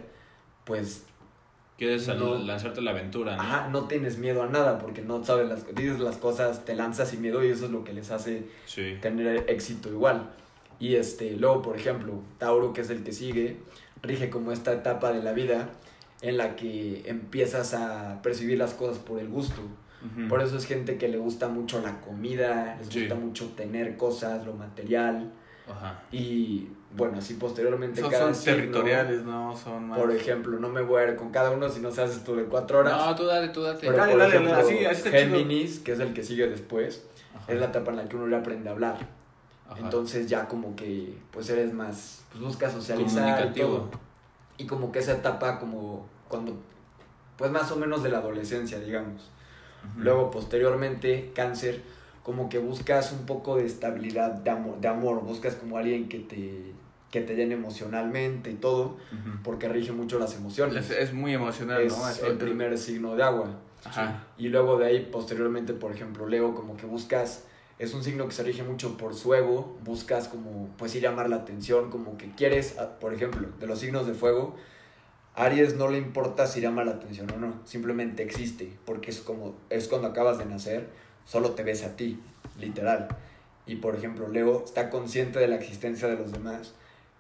pues 0.65 1.05
Quieres 1.77 2.09
No. 2.09 2.35
lanzarte 2.39 2.81
la 2.81 2.91
aventura, 2.91 3.37
¿no? 3.37 3.43
ajá, 3.43 3.69
no 3.69 3.87
tienes 3.87 4.19
miedo 4.19 4.43
a 4.43 4.49
nada 4.49 4.79
porque 4.81 5.01
no 5.01 5.25
sabes 5.25 5.49
las 5.49 5.65
dices 5.77 6.01
las 6.01 6.17
cosas, 6.17 6.65
te 6.65 6.75
lanzas 6.75 7.11
sin 7.11 7.23
miedo 7.23 7.45
y 7.45 7.51
eso 7.51 7.67
es 7.67 7.71
lo 7.71 7.85
que 7.85 7.93
les 7.93 8.11
hace 8.11 8.49
Sí. 8.67 8.97
tener 9.01 9.45
éxito 9.49 9.89
igual. 9.89 10.31
Y 10.81 10.97
este, 10.97 11.37
luego, 11.37 11.63
por 11.63 11.77
ejemplo, 11.77 12.15
Tauro, 12.39 12.73
que 12.73 12.81
es 12.81 12.91
el 12.91 13.05
que 13.05 13.13
sigue, 13.13 13.59
rige 14.03 14.29
como 14.29 14.51
esta 14.51 14.73
etapa 14.73 15.13
de 15.13 15.23
la 15.23 15.33
vida 15.33 15.69
en 16.21 16.37
la 16.37 16.57
que 16.57 17.03
empiezas 17.07 17.75
a 17.75 18.23
percibir 18.23 18.59
las 18.59 18.75
cosas 18.75 18.99
por 18.99 19.21
el 19.21 19.29
gusto. 19.29 19.63
Por 20.29 20.41
eso 20.43 20.57
es 20.57 20.65
gente 20.67 20.97
que 20.97 21.09
le 21.09 21.19
gusta 21.19 21.49
mucho 21.49 21.81
la 21.81 22.01
comida, 22.01 22.77
les 22.79 22.89
Sí. 22.89 23.01
gusta 23.01 23.15
mucho 23.17 23.49
tener 23.57 23.97
cosas, 23.97 24.47
lo 24.47 24.53
material. 24.55 25.33
Ajá. 25.69 26.01
Y 26.13 26.69
bueno, 26.97 27.19
así 27.19 27.35
posteriormente 27.35 28.01
Son, 28.01 28.11
cada 28.11 28.25
son 28.27 28.35
signo, 28.35 28.57
territoriales, 28.57 29.25
¿no? 29.25 29.55
Son 29.57 29.89
más... 29.89 29.99
Por 29.99 30.11
ejemplo, 30.13 30.59
no 30.59 30.69
me 30.69 30.81
voy 30.83 31.03
a 31.03 31.09
ir 31.09 31.17
con 31.17 31.31
cada 31.31 31.51
uno 31.51 31.69
si 31.69 31.81
no 31.81 31.91
se 31.91 32.03
hace 32.03 32.15
esto 32.15 32.37
de 32.37 32.45
cuatro 32.45 32.79
horas. 32.79 32.97
No, 32.97 33.15
tú 33.15 33.25
date, 33.27 33.49
tú 33.49 33.63
date. 33.63 33.81
pero 33.87 33.97
Dale, 33.99 34.13
por 34.13 34.21
dale, 34.21 34.35
ejemplo, 34.37 34.55
así- 34.57 34.85
así 34.87 34.97
está 35.09 35.11
chido. 35.11 35.21
Géminis, 35.37 35.81
que 35.81 35.93
es 35.93 36.01
el 36.01 36.15
que 36.15 36.23
sigue 36.23 36.49
después, 36.49 37.05
Ajá. 37.37 37.53
es 37.53 37.59
la 37.61 37.67
etapa 37.67 37.91
en 37.91 37.97
la 37.99 38.09
que 38.09 38.17
uno 38.17 38.27
le 38.29 38.37
aprende 38.37 38.69
a 38.69 38.73
hablar. 38.73 38.97
Ajá. 39.69 39.81
Entonces 39.81 40.29
ya 40.29 40.47
como 40.49 40.75
que 40.77 41.15
pues 41.33 41.51
eres 41.51 41.75
más, 41.75 42.25
pues 42.31 42.43
buscas 42.43 42.73
socializar 42.73 43.25
y 43.29 43.31
Comunicativo. 43.33 43.69
todo. 43.69 43.91
Y 44.57 44.67
como 44.67 44.91
que 44.93 45.01
esa 45.01 45.13
etapa 45.13 45.59
como 45.59 46.07
cuando, 46.29 46.57
pues 47.37 47.51
más 47.51 47.71
o 47.73 47.77
menos 47.77 48.03
de 48.03 48.09
la 48.11 48.19
adolescencia, 48.19 48.81
digamos. 48.81 49.31
Luego 49.97 50.31
posteriormente 50.31 51.33
cáncer, 51.35 51.83
como 52.23 52.49
que 52.49 52.59
buscas 52.59 53.13
un 53.13 53.27
poco 53.27 53.57
de 53.57 53.67
estabilidad, 53.67 54.33
de 54.33 54.51
amor, 54.51 54.81
de 54.81 54.89
amor 54.89 55.23
buscas 55.23 55.55
como 55.55 55.79
alguien 55.79 56.09
que 56.09 56.19
te, 56.19 56.73
que 57.11 57.23
te 57.23 57.35
llene 57.35 57.55
emocionalmente 57.55 58.51
y 58.51 58.55
todo, 58.55 58.97
porque 59.43 59.69
rige 59.69 59.93
mucho 59.93 60.19
las 60.19 60.33
Es, 60.33 60.39
emociones. 60.39 60.91
es 60.91 61.13
muy 61.15 61.33
emocional, 61.35 61.81
Es 61.83 62.23
el 62.23 62.37
primer 62.37 62.77
signo 62.79 63.17
de 63.17 63.23
agua. 63.23 63.49
Ajá. 63.85 64.25
Y 64.37 64.49
luego 64.49 64.77
de 64.79 64.87
ahí, 64.87 65.09
posteriormente, 65.11 65.73
por 65.73 65.93
ejemplo, 65.93 66.27
Leo, 66.29 66.55
como 66.55 66.77
que 66.77 66.85
buscas, 66.87 67.45
es 67.79 67.95
un 67.95 68.03
signo 68.03 68.27
que 68.27 68.33
se 68.33 68.43
rige 68.43 68.63
mucho 68.65 68.97
por 68.97 69.15
su 69.15 69.35
ego, 69.35 69.79
buscas 69.85 70.29
como, 70.29 70.69
pues 70.77 70.95
ir 70.97 71.03
llamar 71.03 71.31
la 71.31 71.37
atención, 71.37 71.89
como 71.91 72.19
que 72.19 72.31
quieres, 72.33 72.77
por 73.01 73.15
ejemplo, 73.15 73.49
de 73.59 73.67
los 73.67 73.79
signos 73.79 74.07
de 74.07 74.15
fuego, 74.15 74.57
Aries 75.39 75.77
no 75.77 75.89
le 75.89 75.99
importa 75.99 76.49
si 76.49 76.61
llama 76.61 76.85
la 76.85 76.93
atención 76.93 77.31
o 77.31 77.37
no, 77.37 77.61
simplemente 77.65 78.25
existe, 78.25 78.73
porque 78.85 79.11
es 79.13 79.21
como, 79.21 79.57
es 79.71 79.87
cuando 79.87 80.09
acabas 80.09 80.39
de 80.39 80.47
nacer, 80.47 80.89
solo 81.25 81.53
te 81.53 81.63
ves 81.63 81.85
a 81.85 81.95
ti, 81.95 82.19
literal. 82.59 83.07
Y 83.65 83.77
por 83.77 83.95
ejemplo, 83.95 84.27
Leo 84.29 84.65
está 84.65 84.91
consciente 84.91 85.39
de 85.39 85.47
la 85.47 85.55
existencia 85.55 86.09
de 86.09 86.17
los 86.17 86.33
demás, 86.33 86.75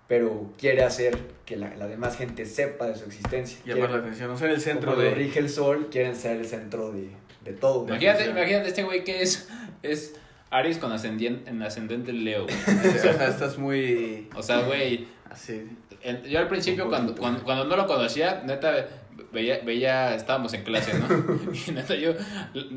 pero 0.08 0.52
quiere 0.58 0.82
hacer 0.82 1.16
que 1.46 1.56
la, 1.56 1.76
la 1.76 1.86
demás 1.86 2.16
gente 2.16 2.44
sepa 2.44 2.86
de 2.86 2.96
su 2.96 3.04
existencia. 3.04 3.60
Llamar 3.64 3.90
la 3.90 3.98
atención, 3.98 4.28
no 4.28 4.36
ser 4.36 4.50
el 4.50 4.60
centro 4.60 4.90
como 4.92 5.02
de... 5.02 5.10
lo 5.10 5.14
rige 5.14 5.38
el 5.38 5.48
sol, 5.48 5.88
quieren 5.88 6.16
ser 6.16 6.38
el 6.38 6.46
centro 6.46 6.90
de, 6.90 7.10
de 7.44 7.52
todo. 7.52 7.86
Imagínate, 7.86 8.30
imagínate 8.30 8.68
este 8.68 8.82
güey 8.82 9.04
que 9.04 9.22
es, 9.22 9.48
es 9.84 10.16
Aries 10.50 10.78
con 10.78 10.90
ascendiente, 10.90 11.50
en 11.50 11.62
ascendente 11.62 12.12
Leo. 12.12 12.44
güey. 12.44 12.56
O 12.96 12.98
sea, 12.98 13.28
estás 13.28 13.58
muy... 13.58 14.28
O 14.34 14.42
sea, 14.42 14.62
güey, 14.62 15.06
Así. 15.30 15.68
En- 16.02 16.22
yo 16.24 16.38
al 16.38 16.48
principio 16.48 16.84
Un 16.84 16.90
cuando, 16.90 17.14
cuando, 17.14 17.42
cuando 17.44 17.64
no 17.64 17.76
lo 17.76 17.86
conocía, 17.86 18.42
neta, 18.46 18.86
veía, 19.32 19.60
veía, 19.64 20.14
estábamos 20.14 20.52
en 20.54 20.62
clase, 20.64 20.92
¿no? 20.98 21.06
Y 21.66 21.70
neta, 21.72 21.94
yo, 21.94 22.12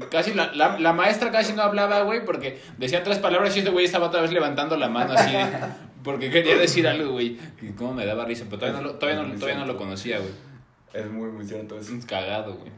casi, 0.09 0.33
la, 0.33 0.53
la, 0.53 0.79
la 0.79 0.93
maestra 0.93 1.31
casi 1.31 1.53
no 1.53 1.61
hablaba, 1.61 2.01
güey, 2.03 2.25
porque 2.25 2.59
decía 2.77 3.03
tres 3.03 3.19
palabras 3.19 3.55
y 3.55 3.59
este 3.59 3.71
güey 3.71 3.85
estaba 3.85 4.07
otra 4.07 4.21
vez 4.21 4.31
levantando 4.31 4.75
la 4.77 4.89
mano 4.89 5.13
así, 5.13 5.31
de- 5.31 5.45
porque 6.03 6.29
quería 6.31 6.57
decir 6.57 6.87
algo, 6.87 7.11
güey. 7.11 7.37
Y 7.61 7.69
cómo 7.77 7.93
me 7.93 8.05
daba 8.05 8.25
risa, 8.25 8.45
pero 8.49 8.57
todavía 8.59 8.81
no 8.81 8.87
lo, 8.87 8.93
todavía 8.95 9.21
no, 9.23 9.33
todavía 9.35 9.59
no 9.59 9.65
lo 9.65 9.77
conocía, 9.77 10.17
güey. 10.19 10.31
Es 10.93 11.09
muy, 11.09 11.29
muy 11.29 11.45
cierto. 11.45 11.77
Es 11.79 11.89
cagado, 12.05 12.55
güey. 12.55 12.71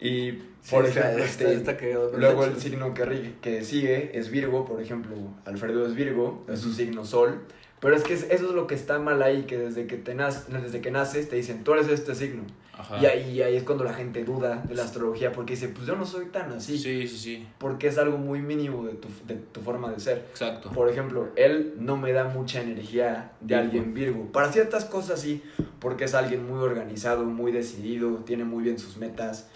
Y, 0.00 0.32
por 0.68 0.84
ejemplo, 0.84 1.22
está- 1.22 1.44
este, 1.44 1.54
está 1.54 1.76
cagado, 1.76 2.08
pero 2.10 2.18
luego 2.20 2.44
el 2.44 2.58
signo 2.60 2.92
que, 2.92 3.34
que 3.40 3.62
sigue 3.64 4.18
es 4.18 4.30
Virgo, 4.30 4.64
por 4.64 4.82
ejemplo, 4.82 5.14
Alfredo 5.44 5.86
es 5.86 5.94
Virgo, 5.94 6.44
es 6.48 6.58
su 6.60 6.72
signo 6.72 7.04
sol. 7.04 7.42
Pero 7.82 7.96
es 7.96 8.04
que 8.04 8.14
es- 8.14 8.22
eso 8.30 8.46
es 8.48 8.52
lo 8.54 8.66
que 8.68 8.74
está 8.76 8.98
mal 9.00 9.22
ahí, 9.22 9.42
que 9.42 9.58
desde 9.58 9.86
que, 9.86 9.96
te 9.98 10.14
nas- 10.14 10.46
desde 10.46 10.80
que 10.80 10.90
naces 10.90 11.28
te 11.28 11.36
dicen, 11.36 11.64
tú 11.64 11.74
eres 11.74 11.88
este 11.88 12.14
signo. 12.14 12.44
Ajá. 12.74 12.98
Y 13.02 13.06
ahí, 13.06 13.30
y 13.32 13.42
ahí 13.42 13.56
es 13.56 13.64
cuando 13.64 13.82
la 13.84 13.92
gente 13.92 14.24
duda 14.24 14.62
de 14.66 14.74
la 14.76 14.84
astrología, 14.84 15.30
porque 15.32 15.54
dice, 15.54 15.68
pues 15.68 15.86
yo 15.86 15.94
no 15.96 16.06
soy 16.06 16.26
tan 16.26 16.52
así. 16.52 16.78
Sí, 16.78 17.06
sí, 17.08 17.18
sí. 17.18 17.46
Porque 17.58 17.88
es 17.88 17.98
algo 17.98 18.16
muy 18.18 18.40
mínimo 18.40 18.86
de 18.86 18.94
tu, 18.94 19.08
de 19.26 19.34
tu 19.34 19.60
forma 19.60 19.90
de 19.92 20.00
ser. 20.00 20.18
Exacto. 20.30 20.70
Por 20.70 20.88
ejemplo, 20.88 21.28
él 21.36 21.74
no 21.78 21.96
me 21.96 22.12
da 22.12 22.24
mucha 22.24 22.62
energía 22.62 23.32
de 23.40 23.56
Virgo. 23.56 23.62
alguien 23.62 23.94
Virgo. 23.94 24.32
Para 24.32 24.50
ciertas 24.52 24.84
cosas 24.86 25.20
sí, 25.20 25.42
porque 25.80 26.04
es 26.04 26.14
alguien 26.14 26.46
muy 26.48 26.60
organizado, 26.62 27.24
muy 27.24 27.52
decidido, 27.52 28.18
tiene 28.24 28.44
muy 28.44 28.62
bien 28.62 28.78
sus 28.78 28.96
metas 28.96 29.48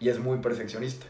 y 0.00 0.08
es 0.08 0.18
muy 0.20 0.38
perfeccionista. 0.38 1.06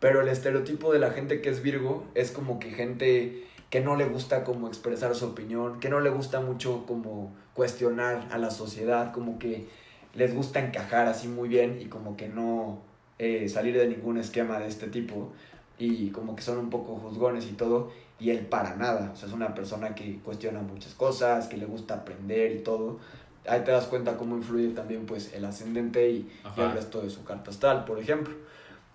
Pero 0.00 0.20
el 0.22 0.28
estereotipo 0.28 0.92
de 0.92 0.98
la 1.00 1.10
gente 1.10 1.40
que 1.40 1.50
es 1.50 1.62
Virgo 1.62 2.06
es 2.14 2.30
como 2.30 2.58
que 2.58 2.70
gente 2.70 3.45
que 3.70 3.80
no 3.80 3.96
le 3.96 4.06
gusta 4.06 4.44
como 4.44 4.68
expresar 4.68 5.14
su 5.14 5.26
opinión, 5.26 5.80
que 5.80 5.88
no 5.88 6.00
le 6.00 6.10
gusta 6.10 6.40
mucho 6.40 6.84
como 6.86 7.32
cuestionar 7.54 8.28
a 8.30 8.38
la 8.38 8.50
sociedad, 8.50 9.12
como 9.12 9.38
que 9.38 9.68
les 10.14 10.34
gusta 10.34 10.60
encajar 10.60 11.08
así 11.08 11.28
muy 11.28 11.48
bien 11.48 11.78
y 11.80 11.86
como 11.86 12.16
que 12.16 12.28
no 12.28 12.78
eh, 13.18 13.48
salir 13.48 13.76
de 13.76 13.88
ningún 13.88 14.18
esquema 14.18 14.58
de 14.58 14.68
este 14.68 14.86
tipo 14.86 15.32
y 15.78 16.10
como 16.10 16.36
que 16.36 16.42
son 16.42 16.58
un 16.58 16.70
poco 16.70 16.96
juzgones 16.96 17.46
y 17.46 17.52
todo 17.52 17.90
y 18.18 18.30
él 18.30 18.46
para 18.46 18.76
nada, 18.76 19.10
o 19.12 19.16
sea, 19.16 19.28
es 19.28 19.34
una 19.34 19.54
persona 19.54 19.94
que 19.94 20.18
cuestiona 20.20 20.60
muchas 20.62 20.94
cosas, 20.94 21.48
que 21.48 21.56
le 21.56 21.66
gusta 21.66 21.94
aprender 21.94 22.52
y 22.52 22.58
todo. 22.60 22.98
Ahí 23.46 23.60
te 23.62 23.70
das 23.70 23.86
cuenta 23.86 24.16
cómo 24.16 24.36
influye 24.36 24.68
también 24.70 25.06
pues 25.06 25.34
el 25.34 25.44
ascendente 25.44 26.10
y, 26.10 26.30
y 26.56 26.60
el 26.60 26.72
resto 26.72 27.02
de 27.02 27.10
su 27.10 27.24
carta 27.24 27.50
astral, 27.50 27.84
por 27.84 27.98
ejemplo. 27.98 28.34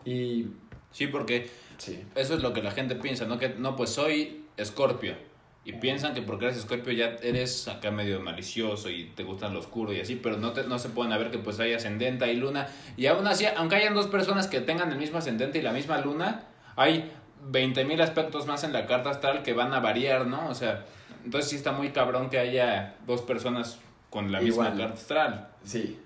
Y 0.04 0.48
Sí, 0.92 1.08
porque 1.08 1.50
sí, 1.78 2.04
eso 2.16 2.36
es 2.36 2.44
lo 2.44 2.54
que 2.54 2.62
la 2.62 2.72
gente 2.72 2.96
piensa, 2.96 3.26
¿no? 3.26 3.38
Que 3.40 3.50
no, 3.50 3.76
pues 3.76 3.92
soy 3.92 4.41
escorpio. 4.62 5.16
Y 5.64 5.74
piensan 5.74 6.16
que 6.16 6.24
porque 6.24 6.46
eres 6.46 6.58
escorpio 6.58 6.92
ya 6.92 7.18
eres 7.22 7.68
acá 7.68 7.92
medio 7.92 8.20
malicioso 8.20 8.90
y 8.90 9.12
te 9.16 9.24
gusta 9.24 9.48
lo 9.50 9.60
oscuro 9.60 9.94
y 9.94 10.00
así, 10.00 10.16
pero 10.16 10.38
no, 10.38 10.54
te, 10.54 10.64
no 10.64 10.80
se 10.80 10.90
pueden 10.90 11.16
ver 11.20 11.30
que 11.30 11.38
pues 11.38 11.60
hay 11.60 11.74
ascendente, 11.74 12.26
hay 12.26 12.36
luna. 12.36 12.68
Y 12.98 13.06
aún 13.06 13.28
así, 13.28 13.46
aunque 13.56 13.76
hayan 13.76 13.94
dos 13.94 14.08
personas 14.08 14.48
que 14.48 14.60
tengan 14.60 14.92
el 14.92 14.98
mismo 14.98 15.20
ascendente 15.20 15.60
y 15.60 15.62
la 15.62 15.72
misma 15.72 16.00
luna, 16.00 16.46
hay 16.76 17.12
20.000 17.52 18.02
aspectos 18.02 18.48
más 18.48 18.64
en 18.64 18.74
la 18.74 18.88
carta 18.88 19.12
astral 19.12 19.44
que 19.44 19.54
van 19.54 19.74
a 19.74 19.80
variar, 19.80 20.26
¿no? 20.26 20.50
O 20.50 20.56
sea, 20.56 20.86
entonces 21.24 21.52
sí 21.52 21.58
está 21.58 21.72
muy 21.72 21.90
cabrón 21.90 22.32
que 22.32 22.40
haya 22.40 22.96
dos 23.06 23.22
personas 23.22 23.80
con 24.10 24.32
la 24.32 24.42
misma 24.42 24.76
carta 24.76 24.94
astral. 24.94 25.50
Sí, 25.64 26.00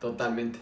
totalmente. 0.00 0.58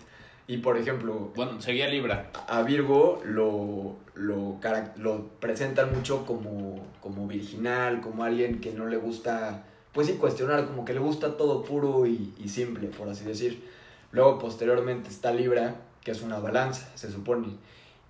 Y 0.48 0.58
por 0.58 0.76
ejemplo, 0.76 1.32
Bueno, 1.34 1.60
seguía 1.60 1.88
Libra. 1.88 2.30
a 2.46 2.62
Virgo 2.62 3.20
lo, 3.24 3.96
lo, 4.14 4.58
lo 4.96 5.26
presentan 5.40 5.92
mucho 5.92 6.24
como, 6.24 6.86
como 7.00 7.26
virginal, 7.26 8.00
como 8.00 8.22
alguien 8.22 8.60
que 8.60 8.72
no 8.72 8.86
le 8.86 8.96
gusta, 8.96 9.64
pues 9.92 10.06
sí, 10.06 10.14
cuestionar, 10.14 10.66
como 10.66 10.84
que 10.84 10.92
le 10.94 11.00
gusta 11.00 11.36
todo 11.36 11.64
puro 11.64 12.06
y, 12.06 12.32
y 12.38 12.48
simple, 12.48 12.88
por 12.88 13.08
así 13.08 13.24
decir. 13.24 13.68
Luego, 14.12 14.38
posteriormente, 14.38 15.10
está 15.10 15.32
Libra, 15.32 15.74
que 16.04 16.12
es 16.12 16.22
una 16.22 16.38
balanza, 16.38 16.88
se 16.94 17.10
supone. 17.10 17.48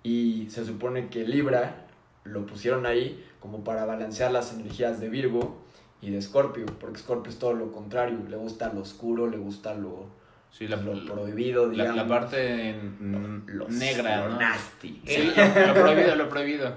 Y 0.03 0.47
se 0.51 0.63
supone 0.63 1.09
que 1.09 1.25
Libra 1.27 1.87
lo 2.23 2.45
pusieron 2.45 2.85
ahí 2.85 3.25
como 3.39 3.63
para 3.63 3.85
balancear 3.85 4.31
las 4.31 4.53
energías 4.53 4.99
de 4.99 5.09
Virgo 5.09 5.57
y 6.01 6.11
de 6.11 6.19
Escorpio, 6.19 6.65
porque 6.79 6.97
Escorpio 6.97 7.31
es 7.31 7.39
todo 7.39 7.53
lo 7.53 7.71
contrario, 7.71 8.19
le 8.29 8.37
gusta 8.37 8.71
lo 8.71 8.81
oscuro, 8.81 9.27
le 9.27 9.37
gusta 9.37 9.73
lo, 9.73 10.05
Sí, 10.57 10.67
la, 10.67 10.77
lo 10.77 11.05
prohibido, 11.05 11.69
digamos. 11.69 11.95
la 11.97 12.07
parte 12.07 12.75
Lo- 13.45 13.67
negra, 13.69 14.27
¿no? 14.27 14.39
nasty. 14.39 15.01
Sí, 15.05 15.31
lo, 15.35 15.67
lo 15.67 15.73
prohibido, 15.75 16.15
lo 16.15 16.29
prohibido. 16.29 16.73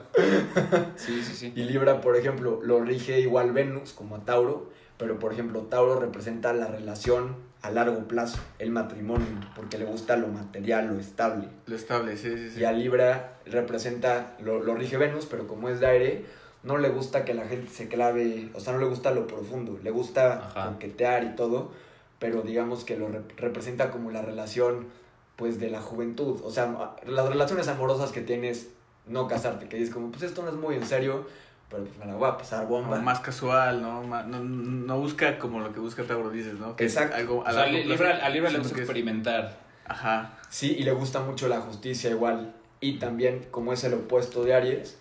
Sí, 0.96 1.22
sí, 1.22 1.34
sí. 1.34 1.52
Y 1.56 1.62
Libra, 1.62 2.00
por 2.00 2.16
ejemplo, 2.16 2.60
lo 2.62 2.80
rige 2.84 3.20
igual 3.20 3.52
Venus 3.52 3.92
como 3.92 4.16
a 4.16 4.24
Tauro, 4.24 4.70
pero 4.98 5.18
por 5.18 5.32
ejemplo 5.32 5.62
Tauro 5.62 5.98
representa 5.98 6.52
la 6.52 6.66
relación 6.66 7.36
a 7.62 7.70
largo 7.70 8.06
plazo, 8.08 8.38
el 8.58 8.70
matrimonio, 8.70 9.26
porque 9.56 9.78
le 9.78 9.84
gusta 9.86 10.16
lo 10.16 10.28
material, 10.28 10.88
lo 10.88 10.98
estable. 11.00 11.48
Lo 11.66 11.76
estable, 11.76 12.16
sí, 12.16 12.30
sí, 12.36 12.50
sí. 12.50 12.60
Y 12.60 12.64
a 12.64 12.72
Libra 12.72 13.38
representa, 13.46 14.36
lo, 14.42 14.62
lo 14.62 14.74
rige 14.74 14.96
Venus, 14.98 15.26
pero 15.26 15.46
como 15.46 15.68
es 15.68 15.80
de 15.80 15.86
aire, 15.86 16.24
no 16.62 16.76
le 16.78 16.88
gusta 16.90 17.24
que 17.24 17.32
la 17.34 17.46
gente 17.46 17.70
se 17.70 17.88
clave, 17.88 18.50
o 18.54 18.60
sea, 18.60 18.72
no 18.74 18.78
le 18.78 18.86
gusta 18.86 19.10
lo 19.10 19.26
profundo, 19.26 19.78
le 19.82 19.90
gusta 19.90 20.48
Ajá. 20.54 20.70
coquetear 20.72 21.24
y 21.24 21.34
todo, 21.36 21.72
pero 22.20 22.42
digamos 22.42 22.84
que 22.84 22.96
lo 22.96 23.08
rep- 23.08 23.34
representa 23.36 23.90
como 23.90 24.12
la 24.12 24.22
relación, 24.22 24.86
pues, 25.34 25.58
de 25.58 25.70
la 25.70 25.80
juventud. 25.80 26.40
O 26.44 26.50
sea, 26.52 26.94
las 27.04 27.28
relaciones 27.28 27.66
amorosas 27.66 28.12
que 28.12 28.20
tienes, 28.20 28.68
no 29.06 29.26
casarte, 29.26 29.68
que 29.68 29.76
dices 29.78 29.92
como, 29.92 30.10
pues 30.12 30.22
esto 30.22 30.42
no 30.42 30.50
es 30.50 30.54
muy 30.54 30.76
en 30.76 30.86
serio, 30.86 31.26
pero 31.68 31.82
pues 31.84 31.98
me 31.98 32.06
la 32.06 32.14
voy 32.14 32.28
a 32.28 32.36
pasar 32.36 32.66
bomba. 32.68 32.90
Como 32.90 33.02
más 33.02 33.20
casual, 33.20 33.80
¿no? 33.82 34.02
No, 34.04 34.40
no 34.44 34.98
busca 34.98 35.38
como 35.38 35.60
lo 35.60 35.72
que 35.72 35.80
busca 35.80 36.04
Tauro, 36.04 36.30
dices, 36.30 36.54
¿no? 36.54 36.76
Que 36.76 36.84
es 36.84 36.92
Exacto. 36.94 37.16
algo 37.16 37.38
O 37.38 37.46
a 37.46 37.52
sea, 37.52 37.62
largo 37.62 37.78
a 37.78 37.82
plazo, 37.84 38.02
Libra, 38.04 38.26
a 38.26 38.28
Libra 38.28 38.50
le 38.50 38.58
gusta 38.58 38.76
experimentar. 38.78 39.58
Ajá. 39.86 40.38
Sí, 40.50 40.76
y 40.78 40.82
le 40.84 40.92
gusta 40.92 41.20
mucho 41.20 41.48
la 41.48 41.60
justicia 41.60 42.10
igual. 42.10 42.54
Y 42.80 42.98
también, 42.98 43.46
como 43.50 43.72
es 43.72 43.82
el 43.84 43.94
opuesto 43.94 44.44
de 44.44 44.54
Aries, 44.54 44.98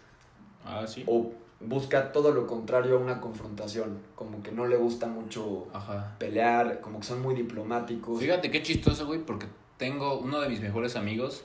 Ah, 0.66 0.86
sí. 0.88 1.04
o 1.08 1.32
busca 1.62 2.12
todo 2.12 2.32
lo 2.32 2.48
contrario 2.48 2.96
a 2.96 3.00
una 3.00 3.20
confrontación. 3.20 4.00
Como 4.16 4.42
que 4.44 4.52
no 4.52 4.66
le 4.68 4.78
gusta 4.78 5.08
mucho 5.08 5.68
Ajá. 5.74 6.16
pelear, 6.20 6.82
como 6.82 7.00
que 7.00 7.06
son 7.06 7.22
muy 7.22 7.36
diplomáticos. 7.36 8.20
Fíjate 8.20 8.50
qué 8.52 8.62
chistoso, 8.64 9.06
güey, 9.06 9.20
porque 9.20 9.48
tengo 9.78 10.20
uno 10.20 10.40
de 10.42 10.50
mis 10.50 10.62
mejores 10.62 10.96
amigos, 10.96 11.44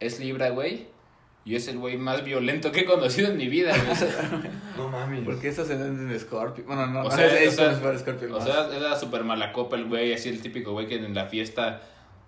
es 0.00 0.20
Libra, 0.20 0.50
güey, 0.50 0.88
y 1.44 1.54
es 1.54 1.68
el 1.68 1.78
güey 1.78 1.96
más 1.96 2.24
violento 2.24 2.72
que 2.72 2.80
he 2.80 2.84
conocido 2.84 3.28
en 3.30 3.36
mi 3.36 3.46
vida, 3.48 3.72
güey. 3.72 4.50
No 4.76 4.88
mames. 4.88 5.24
Porque 5.24 5.48
es 5.48 5.58
ascendente 5.58 6.12
de 6.12 6.18
Scorpio. 6.18 6.64
Bueno, 6.66 6.86
no, 6.88 7.00
O 7.00 7.04
no 7.04 7.10
sea, 7.10 7.26
es, 7.26 7.32
o 7.32 7.48
es 7.48 7.54
sea, 7.54 7.72
fuera 7.72 7.98
Scorpio. 7.98 8.36
o 8.36 8.40
sea, 8.40 8.68
era 8.76 8.94
súper 8.98 9.24
mala 9.24 9.52
copa 9.52 9.76
el 9.76 9.86
güey, 9.86 10.12
así 10.12 10.28
el 10.28 10.42
típico 10.42 10.72
güey 10.72 10.86
que 10.86 10.96
en 10.96 11.14
la 11.14 11.26
fiesta 11.26 11.80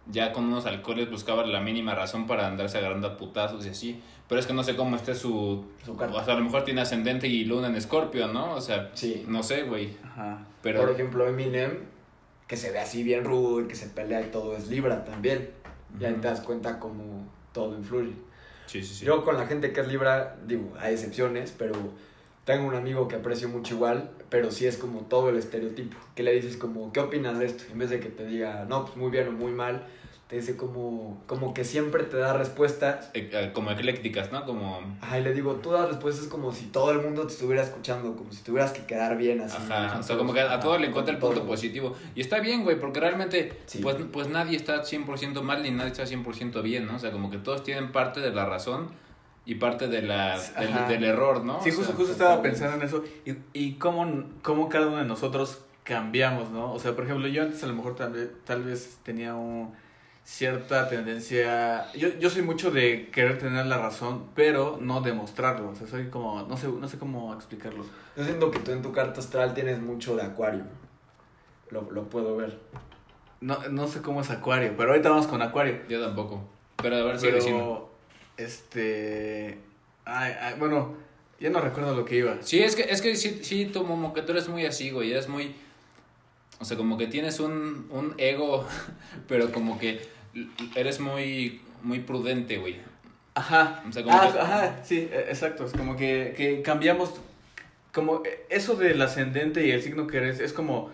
ya 0.06 0.32
con 0.32 0.44
unos 0.44 0.64
alcoholes 0.64 1.10
buscaba 1.10 1.44
la 1.44 1.60
mínima 1.60 1.94
razón 1.94 2.26
para 2.26 2.46
andarse 2.46 2.78
agarrando 2.78 3.08
a 3.08 3.16
putazos 3.18 3.66
y 3.66 3.68
así. 3.70 4.02
Pero 4.28 4.40
es 4.40 4.46
que 4.46 4.52
no 4.52 4.62
sé 4.62 4.76
cómo 4.76 4.94
esté 4.96 5.14
su... 5.14 5.64
Su 5.84 5.96
carta. 5.96 6.16
O 6.16 6.24
sea, 6.24 6.34
a 6.34 6.38
lo 6.38 6.44
mejor 6.44 6.64
tiene 6.64 6.82
ascendente 6.82 7.26
y 7.28 7.44
luna 7.44 7.68
en 7.68 7.76
Escorpio, 7.76 8.28
¿no? 8.28 8.54
O 8.54 8.60
sea, 8.60 8.90
Sí. 8.94 9.24
no 9.26 9.42
sé, 9.42 9.62
güey. 9.62 9.96
Ajá. 10.04 10.44
Pero... 10.62 10.80
Por 10.80 10.90
ejemplo, 10.90 11.26
Eminem, 11.26 11.78
que 12.46 12.56
se 12.56 12.70
ve 12.70 12.78
así 12.78 13.02
bien 13.02 13.24
rudo 13.24 13.62
y 13.62 13.68
que 13.68 13.74
se 13.74 13.86
pelea 13.86 14.20
y 14.20 14.30
todo, 14.30 14.54
es 14.56 14.68
Libra 14.68 15.04
también. 15.04 15.50
Y 15.98 16.04
ahí 16.04 16.12
Ujú. 16.12 16.20
te 16.20 16.28
das 16.28 16.40
cuenta 16.42 16.78
como 16.78 17.26
todo 17.52 17.74
influye. 17.76 18.12
Sí, 18.66 18.82
sí, 18.82 18.94
sí. 18.96 19.04
Yo 19.06 19.24
con 19.24 19.38
la 19.38 19.46
gente 19.46 19.72
que 19.72 19.80
es 19.80 19.88
Libra, 19.88 20.36
digo, 20.46 20.74
hay 20.78 20.92
excepciones, 20.92 21.54
pero 21.56 21.72
tengo 22.44 22.66
un 22.68 22.74
amigo 22.74 23.08
que 23.08 23.16
aprecio 23.16 23.48
mucho 23.48 23.74
igual, 23.76 24.10
pero 24.28 24.50
sí 24.50 24.66
es 24.66 24.76
como 24.76 25.00
todo 25.02 25.30
el 25.30 25.38
estereotipo. 25.38 25.96
Que 26.14 26.22
le 26.22 26.34
dices 26.34 26.58
como, 26.58 26.92
¿qué 26.92 27.00
opinas 27.00 27.38
de 27.38 27.46
esto? 27.46 27.64
En 27.72 27.78
vez 27.78 27.88
de 27.88 27.98
que 28.00 28.10
te 28.10 28.26
diga, 28.26 28.66
no, 28.68 28.84
pues 28.84 28.96
muy 28.98 29.10
bien 29.10 29.28
o 29.28 29.32
muy 29.32 29.52
mal, 29.52 29.86
te 30.28 30.36
dice 30.36 30.56
como, 30.58 31.18
como 31.26 31.54
que 31.54 31.64
siempre 31.64 32.04
te 32.04 32.18
da 32.18 32.34
respuestas. 32.34 33.10
Eh, 33.14 33.30
eh, 33.32 33.50
como 33.54 33.70
eclécticas, 33.70 34.30
¿no? 34.30 34.44
Como... 34.44 34.78
Ay, 35.00 35.22
le 35.22 35.32
digo, 35.32 35.54
tú 35.54 35.70
das 35.70 35.88
respuestas 35.88 36.26
como 36.26 36.52
si 36.52 36.66
todo 36.66 36.90
el 36.90 36.98
mundo 37.00 37.26
te 37.26 37.32
estuviera 37.32 37.62
escuchando, 37.62 38.14
como 38.14 38.30
si 38.32 38.42
tuvieras 38.42 38.72
que 38.72 38.84
quedar 38.84 39.16
bien 39.16 39.40
así. 39.40 39.56
Ajá, 39.58 39.98
o 39.98 40.02
sea, 40.02 40.18
como 40.18 40.34
que 40.34 40.40
a 40.42 40.60
todo 40.60 40.76
le 40.78 40.88
encuentra 40.88 41.14
el 41.14 41.18
punto 41.18 41.36
Todo. 41.40 41.48
positivo. 41.48 41.96
Y 42.14 42.20
está 42.20 42.40
bien, 42.40 42.62
güey, 42.62 42.78
porque 42.78 43.00
realmente, 43.00 43.54
Sí. 43.64 43.78
pues, 43.78 43.96
pues 44.12 44.28
nadie 44.28 44.56
está 44.58 44.82
100% 44.84 45.40
mal 45.40 45.62
ni 45.62 45.70
nadie 45.70 45.92
está 45.92 46.04
100% 46.04 46.60
bien, 46.62 46.86
¿no? 46.86 46.96
O 46.96 46.98
sea, 46.98 47.10
como 47.10 47.30
que 47.30 47.38
todos 47.38 47.62
tienen 47.62 47.90
parte 47.90 48.20
de 48.20 48.30
la 48.30 48.44
razón 48.44 48.88
y 49.46 49.54
parte 49.54 49.88
de 49.88 50.02
la, 50.02 50.38
del, 50.58 50.68
Ajá. 50.74 50.88
del 50.88 51.04
error, 51.04 51.42
¿no? 51.42 51.62
Sí, 51.62 51.70
O 51.70 51.72
justo, 51.72 51.86
sea, 51.86 51.94
justo 51.96 52.12
estaba 52.12 52.42
pensando 52.42 52.76
en 52.76 52.82
eso. 52.82 53.02
Y, 53.24 53.32
y 53.54 53.72
cómo, 53.76 54.24
cómo 54.42 54.68
cada 54.68 54.88
uno 54.88 54.98
de 54.98 55.06
nosotros 55.06 55.60
cambiamos, 55.84 56.50
¿no? 56.50 56.70
O 56.74 56.78
sea, 56.78 56.94
por 56.94 57.04
ejemplo, 57.04 57.26
yo 57.28 57.42
antes 57.44 57.64
a 57.64 57.66
lo 57.66 57.72
mejor 57.72 57.96
tal 57.96 58.12
vez, 58.12 58.28
tal 58.44 58.62
vez 58.62 58.98
tenía 59.02 59.34
un, 59.34 59.72
cierta 60.28 60.88
tendencia... 60.90 61.90
Yo, 61.94 62.08
yo 62.18 62.28
soy 62.28 62.42
mucho 62.42 62.70
de 62.70 63.08
querer 63.10 63.38
tener 63.38 63.64
la 63.64 63.78
razón, 63.78 64.26
pero 64.34 64.78
no 64.78 65.00
demostrarlo. 65.00 65.70
O 65.70 65.74
sea, 65.74 65.86
soy 65.86 66.08
como... 66.08 66.42
No 66.42 66.56
sé, 66.58 66.68
no 66.68 66.86
sé 66.86 66.98
cómo 66.98 67.32
explicarlo. 67.32 67.84
Yo 68.14 68.24
siento 68.24 68.50
que 68.50 68.58
tú 68.58 68.72
en 68.72 68.82
tu 68.82 68.92
carta 68.92 69.20
astral 69.20 69.54
tienes 69.54 69.80
mucho 69.80 70.16
de 70.16 70.22
acuario. 70.22 70.64
Lo, 71.70 71.90
lo 71.90 72.04
puedo 72.10 72.36
ver. 72.36 72.58
No, 73.40 73.56
no 73.70 73.88
sé 73.88 74.02
cómo 74.02 74.20
es 74.20 74.30
Acuario, 74.30 74.74
pero 74.76 74.90
ahorita 74.90 75.08
vamos 75.08 75.26
con 75.26 75.40
Acuario. 75.40 75.80
Yo 75.88 76.04
tampoco. 76.04 76.42
Pero 76.76 76.96
a 76.96 77.04
ver. 77.04 77.16
Pero, 77.20 77.90
este... 78.36 79.58
Ay, 80.04 80.34
ay, 80.40 80.54
bueno, 80.58 80.94
ya 81.40 81.48
no 81.48 81.60
recuerdo 81.60 81.94
lo 81.94 82.04
que 82.04 82.16
iba. 82.16 82.36
Sí, 82.42 82.60
es 82.60 82.76
que, 82.76 82.82
es 82.82 83.00
que 83.00 83.16
sí, 83.16 83.40
sí, 83.42 83.66
tú, 83.66 83.86
como 83.86 84.12
que 84.12 84.22
tú 84.22 84.32
eres 84.32 84.48
muy 84.48 84.66
así, 84.66 84.90
güey, 84.90 85.10
eres 85.10 85.28
muy... 85.28 85.54
O 86.60 86.64
sea, 86.64 86.76
como 86.76 86.98
que 86.98 87.06
tienes 87.06 87.40
un, 87.40 87.86
un 87.90 88.14
ego, 88.18 88.66
pero 89.28 89.52
como 89.52 89.78
que 89.78 90.17
eres 90.74 91.00
muy, 91.00 91.60
muy 91.82 92.00
prudente, 92.00 92.58
güey. 92.58 92.76
Ajá. 93.34 93.82
O 93.88 93.92
sea, 93.92 94.02
como 94.02 94.16
Ah, 94.16 94.30
que- 94.32 94.38
ajá, 94.40 94.76
sí, 94.84 95.08
e- 95.12 95.26
exacto. 95.28 95.64
Es 95.64 95.72
como 95.72 95.96
que, 95.96 96.34
que 96.36 96.62
cambiamos. 96.62 97.14
Como 97.92 98.22
eh, 98.24 98.46
eso 98.50 98.74
del 98.76 99.00
ascendente 99.00 99.66
y 99.66 99.70
el 99.70 99.82
signo 99.82 100.06
que 100.06 100.18
eres 100.18 100.40
es 100.40 100.52
como 100.52 100.90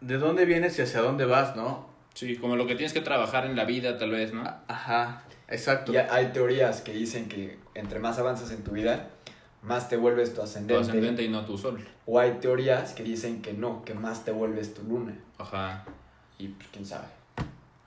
de 0.00 0.18
dónde 0.18 0.44
vienes 0.44 0.78
y 0.78 0.82
hacia 0.82 1.00
dónde 1.00 1.24
vas, 1.24 1.56
¿no? 1.56 1.88
Sí, 2.14 2.36
como 2.36 2.56
lo 2.56 2.66
que 2.66 2.74
tienes 2.74 2.92
que 2.92 3.00
trabajar 3.00 3.46
en 3.46 3.56
la 3.56 3.64
vida, 3.64 3.98
tal 3.98 4.10
vez, 4.10 4.32
¿no? 4.32 4.42
Ajá, 4.68 5.22
exacto. 5.48 5.92
Y 5.92 5.96
hay 5.96 6.26
teorías 6.32 6.80
que 6.80 6.92
dicen 6.92 7.28
que 7.28 7.58
entre 7.74 7.98
más 7.98 8.18
avanzas 8.18 8.50
en 8.52 8.62
tu 8.64 8.72
vida, 8.72 9.10
más 9.62 9.88
te 9.88 9.96
vuelves 9.96 10.30
tu 10.30 10.36
Tu 10.36 10.42
ascendente. 10.42 10.80
ascendente 10.82 11.22
y 11.22 11.28
no 11.28 11.44
tu 11.44 11.58
sol. 11.58 11.84
O 12.06 12.18
hay 12.20 12.32
teorías 12.40 12.92
que 12.92 13.02
dicen 13.02 13.42
que 13.42 13.52
no, 13.52 13.84
que 13.84 13.94
más 13.94 14.24
te 14.24 14.30
vuelves 14.32 14.74
tu 14.74 14.82
luna. 14.84 15.16
Ajá. 15.38 15.84
Y 16.38 16.48
pues 16.48 16.68
quién 16.72 16.86
sabe. 16.86 17.06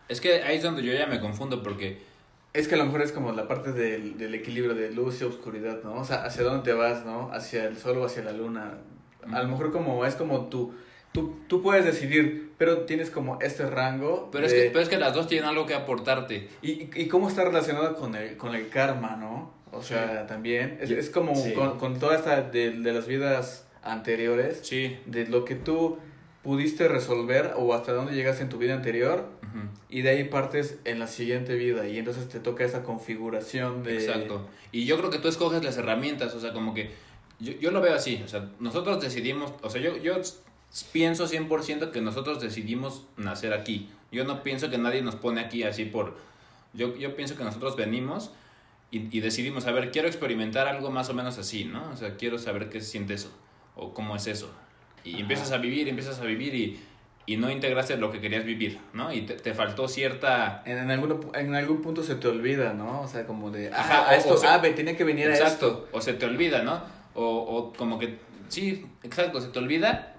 Es 0.10 0.20
que 0.22 0.42
ahí 0.44 0.58
es 0.58 0.64
donde 0.64 0.84
yo 0.84 0.92
ya 0.94 1.08
me 1.08 1.20
confundo 1.20 1.64
porque... 1.64 2.00
Es 2.52 2.68
que 2.68 2.74
a 2.76 2.78
lo 2.80 2.86
mejor 2.86 3.04
es 3.04 3.12
como 3.12 3.32
la 3.32 3.48
parte 3.48 3.72
del, 3.74 4.18
del 4.18 4.34
equilibrio 4.34 4.74
de 4.74 4.92
luz 4.92 5.22
y 5.22 5.24
oscuridad, 5.24 5.84
¿no? 5.84 5.94
O 5.94 6.04
sea, 6.04 6.26
hacia 6.26 6.44
dónde 6.44 6.64
te 6.64 6.74
vas, 6.74 7.06
¿no? 7.06 7.32
Hacia 7.32 7.66
el 7.66 7.78
sol 7.78 7.98
o 8.00 8.06
hacia 8.06 8.24
la 8.24 8.32
luna. 8.32 8.80
A 9.32 9.44
lo 9.44 9.50
mejor 9.50 9.72
como 9.72 10.04
es 10.04 10.16
como 10.16 10.48
tú, 10.48 10.74
tú, 11.12 11.38
tú 11.48 11.62
puedes 11.62 11.86
decidir, 11.86 12.52
pero 12.58 12.80
tienes 12.86 13.12
como 13.12 13.40
este 13.40 13.68
rango. 13.70 14.30
Pero 14.32 14.48
es, 14.48 14.54
que, 14.54 14.70
pero 14.74 14.80
es 14.80 14.90
que 14.90 14.98
las 14.98 15.14
dos 15.14 15.28
tienen 15.28 15.48
algo 15.48 15.68
que 15.68 15.76
aportarte. 15.76 16.50
Y, 16.64 16.90
y 17.00 17.08
cómo 17.08 17.30
está 17.30 17.44
relacionado 17.46 17.96
con 17.96 18.16
el, 18.16 18.36
con 18.36 18.56
el 18.56 18.68
karma, 18.70 19.16
¿no? 19.16 19.54
O 19.72 19.84
sea, 19.84 20.26
también. 20.26 20.80
Es, 20.82 20.90
es 20.90 21.12
como 21.12 21.36
Sí. 21.36 21.54
con, 21.54 21.78
con 21.78 22.00
toda 22.00 22.16
esta 22.16 22.42
de, 22.42 22.72
de 22.72 22.94
las 22.94 23.06
vidas 23.06 23.68
anteriores, 23.84 24.62
Sí. 24.64 24.98
de 25.06 25.28
lo 25.28 25.46
que 25.46 25.54
tú 25.54 26.00
pudiste 26.44 26.88
resolver 26.88 27.54
o 27.58 27.74
hasta 27.74 27.92
dónde 27.94 28.14
llegaste 28.14 28.44
en 28.44 28.50
tu 28.50 28.58
vida 28.58 28.74
anterior, 28.74 29.28
y 29.90 30.04
de 30.04 30.10
ahí 30.12 30.24
partes 30.26 30.78
en 30.86 31.00
la 31.00 31.08
siguiente 31.08 31.56
vida, 31.56 31.88
y 31.88 31.98
entonces 31.98 32.30
te 32.30 32.40
toca 32.40 32.64
esa 32.64 32.84
configuración 32.84 33.84
de... 33.84 33.96
Exacto. 33.98 34.48
Y 34.72 34.86
yo 34.86 34.98
creo 34.98 35.10
que 35.10 35.18
tú 35.18 35.28
escoges 35.28 35.64
las 35.64 35.78
herramientas, 35.78 36.36
o 36.36 36.40
sea, 36.40 36.54
como 36.54 36.74
que 36.74 36.92
yo, 37.40 37.54
yo 37.54 37.72
lo 37.72 37.82
veo 37.82 37.96
así, 37.96 38.22
o 38.24 38.28
sea, 38.28 38.52
nosotros 38.60 39.02
decidimos, 39.02 39.54
o 39.64 39.70
sea, 39.70 39.82
yo, 39.82 39.98
yo 39.98 40.14
pienso 40.92 41.28
100% 41.28 41.92
que 41.92 42.02
nosotros 42.02 42.40
decidimos 42.40 43.06
nacer 43.18 43.54
aquí. 43.54 43.90
Yo 44.12 44.24
no 44.24 44.44
pienso 44.44 44.70
que 44.70 44.78
nadie 44.78 45.02
nos 45.02 45.16
pone 45.16 45.42
aquí 45.42 45.64
así 45.64 45.86
por... 45.86 46.18
Yo, 46.74 46.96
yo 46.96 47.16
pienso 47.16 47.36
que 47.36 47.44
nosotros 47.44 47.76
venimos 47.76 48.32
y, 48.92 49.16
y 49.16 49.22
decidimos, 49.22 49.66
a 49.66 49.72
ver, 49.72 49.92
quiero 49.92 50.08
experimentar 50.08 50.68
algo 50.68 50.92
más 50.92 51.10
o 51.10 51.14
menos 51.14 51.38
así, 51.38 51.66
¿no? 51.66 51.90
O 51.92 51.98
sea, 51.98 52.16
quiero 52.16 52.38
saber 52.38 52.70
qué 52.70 52.82
se 52.82 52.88
siente 52.88 53.16
eso. 53.16 53.32
¿O 53.76 53.94
cómo 53.94 54.16
es 54.16 54.28
eso? 54.28 54.52
Y 55.18 55.22
empiezas 55.22 55.52
a 55.52 55.58
vivir, 55.58 55.88
empiezas 55.90 56.20
a 56.20 56.26
vivir 56.26 56.54
y, 56.56 56.80
y 57.26 57.38
no 57.38 57.50
integraste 57.52 57.96
lo 57.98 58.12
que 58.12 58.20
querías 58.22 58.44
vivir, 58.46 58.80
¿no? 58.94 59.14
Y 59.14 59.22
te, 59.22 59.36
te 59.36 59.54
faltó 59.54 59.88
cierta... 59.88 60.64
En, 60.66 60.78
en, 60.78 60.92
algún, 60.92 61.30
en 61.36 61.56
algún 61.56 61.82
punto 61.82 62.02
se 62.04 62.16
te 62.16 62.28
olvida, 62.28 62.74
¿no? 62.74 63.02
O 63.02 63.08
sea, 63.08 63.26
como 63.28 63.52
de, 63.52 63.70
Ajá, 63.72 64.06
ah, 64.08 64.10
o- 64.12 64.16
esto, 64.16 64.34
o 64.34 64.38
se- 64.38 64.48
ah, 64.48 64.58
ve, 64.58 64.72
tenía 64.72 64.96
que 64.98 65.04
venir 65.04 65.28
a 65.28 65.32
Exacto. 65.36 65.68
esto. 65.68 65.90
O 65.92 66.02
se 66.02 66.14
te 66.14 66.26
olvida, 66.26 66.64
¿no? 66.64 66.82
O, 67.14 67.24
o 67.26 67.74
como 67.74 68.00
que... 68.00 68.18
Sí, 68.48 68.86
exacto, 69.04 69.40
se 69.42 69.50
te 69.50 69.60
olvida, 69.60 70.16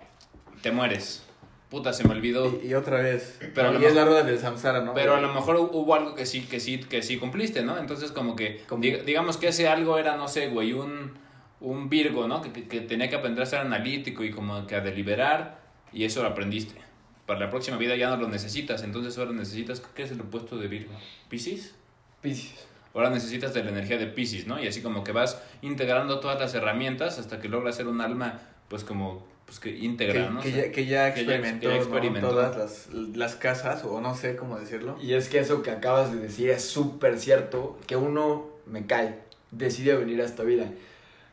te 0.62 0.70
mueres. 0.70 1.24
Puta, 1.68 1.92
se 1.92 2.03
me 2.07 2.14
olvidó. 2.14 2.61
Y, 2.62 2.68
y 2.68 2.74
otra 2.74 3.00
vez. 3.00 3.38
Pero 3.55 3.68
a 3.68 3.70
y 3.70 3.74
lo 3.74 3.79
es 3.79 3.85
mejor- 3.87 3.96
la 3.96 4.05
rueda 4.05 4.22
del 4.24 4.38
samsara, 4.38 4.81
¿no? 4.83 4.92
Pero 4.94 5.14
a 5.16 5.20
lo 5.20 5.33
mejor 5.33 5.57
hubo 5.57 5.94
algo 5.94 6.14
que 6.14 6.26
sí, 6.26 6.42
que 6.42 6.59
sí, 6.61 6.79
que 6.79 7.03
sí 7.03 7.16
cumpliste, 7.18 7.62
¿no? 7.62 7.79
Entonces 7.79 8.11
como 8.12 8.35
que, 8.37 8.62
Como- 8.68 8.83
dig- 8.83 9.03
digamos 9.05 9.37
que 9.37 9.48
ese 9.48 9.68
algo 9.68 9.98
era, 9.98 10.16
no 10.16 10.26
sé, 10.29 10.48
güey, 10.48 10.72
un, 10.72 11.12
un 11.61 11.88
Virgo, 11.88 12.27
¿no? 12.27 12.40
Que, 12.42 12.53
que, 12.53 12.66
que 12.68 12.81
tenía 12.81 13.09
que 13.09 13.16
aprender 13.16 13.42
a 13.42 13.46
ser 13.46 13.61
analítico 13.61 14.25
y 14.25 14.31
como 14.31 14.66
que 14.66 14.77
a 14.77 14.81
deliberar 14.81 15.61
y 15.92 16.05
eso 16.05 16.23
lo 16.23 16.29
aprendiste. 16.29 16.81
Para 17.27 17.40
la 17.40 17.51
próxima 17.51 17.77
vida 17.77 17.94
ya 17.96 18.09
no 18.09 18.16
lo 18.16 18.29
necesitas, 18.29 18.83
entonces 18.83 19.16
ahora 19.18 19.33
necesitas, 19.33 19.81
¿qué 19.94 20.03
es 20.03 20.11
el 20.11 20.20
opuesto 20.20 20.57
de 20.59 20.66
Virgo? 20.68 20.92
¿Piscis? 21.29 21.75
Piscis. 22.23 22.55
Ahora 22.92 23.11
necesitas 23.11 23.55
de 23.55 23.62
la 23.62 23.70
energía 23.70 23.99
de 23.99 24.07
Piscis, 24.09 24.46
¿no? 24.49 24.61
Y 24.61 24.66
así 24.66 24.83
como 24.83 25.05
que 25.05 25.12
vas 25.12 25.40
integrando 25.62 26.18
todas 26.18 26.40
las 26.40 26.55
herramientas 26.55 27.18
hasta 27.20 27.40
que 27.40 27.49
logras 27.49 27.77
ser 27.77 27.87
un 27.87 28.01
alma, 28.01 28.40
pues 28.68 28.83
como, 28.83 29.25
pues 29.46 29.61
que 29.61 29.70
íntegra, 29.77 30.27
que, 30.27 30.31
¿no? 30.33 30.40
que 30.40 30.49
O 30.49 30.53
sea, 30.53 30.64
ya, 30.66 30.73
que 30.73 30.87
ya 30.87 31.14
que 31.14 31.25
ya- 31.25 31.35
experimentó, 31.37 31.61
que 31.61 31.66
ya 31.68 31.75
¿no? 31.77 31.83
experimentó. 31.83 32.29
todas 32.31 32.57
las, 32.57 32.88
las 33.14 33.37
casas, 33.37 33.85
o 33.85 34.01
no 34.01 34.16
sé 34.16 34.35
cómo 34.35 34.59
decirlo. 34.59 34.99
Y 35.01 35.14
es 35.14 35.29
que 35.29 35.38
eso 35.38 35.62
que 35.62 35.70
acabas 35.70 36.12
de 36.12 36.18
decir 36.18 36.51
es 36.51 36.64
súper 36.68 37.18
cierto, 37.20 37.79
que 37.87 37.94
uno 37.94 38.49
me 38.66 38.87
cae, 38.87 39.20
decide 39.53 39.94
venir 39.94 40.20
a 40.20 40.25
esta 40.25 40.42
vida. 40.42 40.66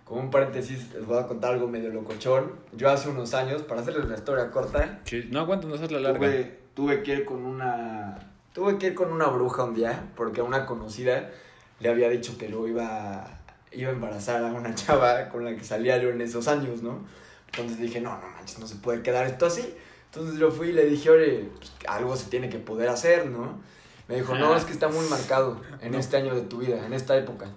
Como 0.07 0.21
un 0.21 0.31
paréntesis, 0.31 0.93
les 0.93 1.05
voy 1.05 1.19
a 1.19 1.27
contar 1.27 1.53
algo 1.53 1.67
medio 1.67 1.89
locochón. 1.89 2.53
Yo 2.71 2.89
hace 2.89 3.09
unos 3.09 3.33
años, 3.33 3.63
para 3.63 3.81
hacerles 3.81 4.07
la 4.07 4.15
historia 4.15 4.49
corta, 4.51 5.01
no 5.29 5.39
aguanta, 5.39 5.67
no 5.67 5.75
hacerla 5.75 5.99
larga. 5.99 6.19
tuve, 6.19 6.59
tuve 6.73 7.03
que 7.03 7.13
ir 7.13 7.25
con 7.25 7.45
una... 7.45 8.17
Tuve 8.53 8.77
que 8.77 8.87
ir 8.87 8.95
con 8.95 9.11
una 9.11 9.27
bruja 9.27 9.65
un 9.65 9.75
día, 9.75 10.09
porque 10.15 10.41
a 10.41 10.43
una 10.43 10.65
conocida 10.65 11.29
le 11.79 11.89
había 11.89 12.09
dicho 12.09 12.37
que 12.37 12.49
lo 12.49 12.67
iba, 12.67 13.25
iba 13.71 13.89
a 13.89 13.93
embarazar 13.93 14.43
a 14.43 14.47
una 14.47 14.73
chava 14.75 15.27
con 15.29 15.43
la 15.43 15.55
que 15.55 15.63
salía 15.63 15.97
yo 15.97 16.09
en 16.09 16.21
esos 16.21 16.47
años, 16.47 16.81
¿no? 16.81 17.05
Entonces 17.51 17.77
dije, 17.77 17.99
no, 18.01 18.17
no 18.17 18.29
manches, 18.29 18.59
no 18.59 18.65
se 18.65 18.75
puede 18.75 19.01
quedar 19.03 19.27
esto 19.27 19.45
así. 19.45 19.75
Entonces 20.05 20.39
yo 20.39 20.51
fui 20.51 20.69
y 20.69 20.73
le 20.73 20.85
dije, 20.85 21.09
oye, 21.09 21.49
pues, 21.57 21.73
algo 21.87 22.15
se 22.15 22.29
tiene 22.29 22.49
que 22.49 22.59
poder 22.59 22.89
hacer, 22.89 23.27
¿no? 23.27 23.59
Me 24.07 24.15
dijo, 24.15 24.35
no, 24.35 24.55
es 24.55 24.63
que 24.63 24.71
está 24.71 24.87
muy 24.87 25.05
marcado 25.07 25.59
en 25.81 25.93
este 25.93 26.15
año 26.15 26.33
de 26.33 26.41
tu 26.41 26.59
vida, 26.59 26.85
en 26.85 26.93
esta 26.93 27.17
época. 27.17 27.47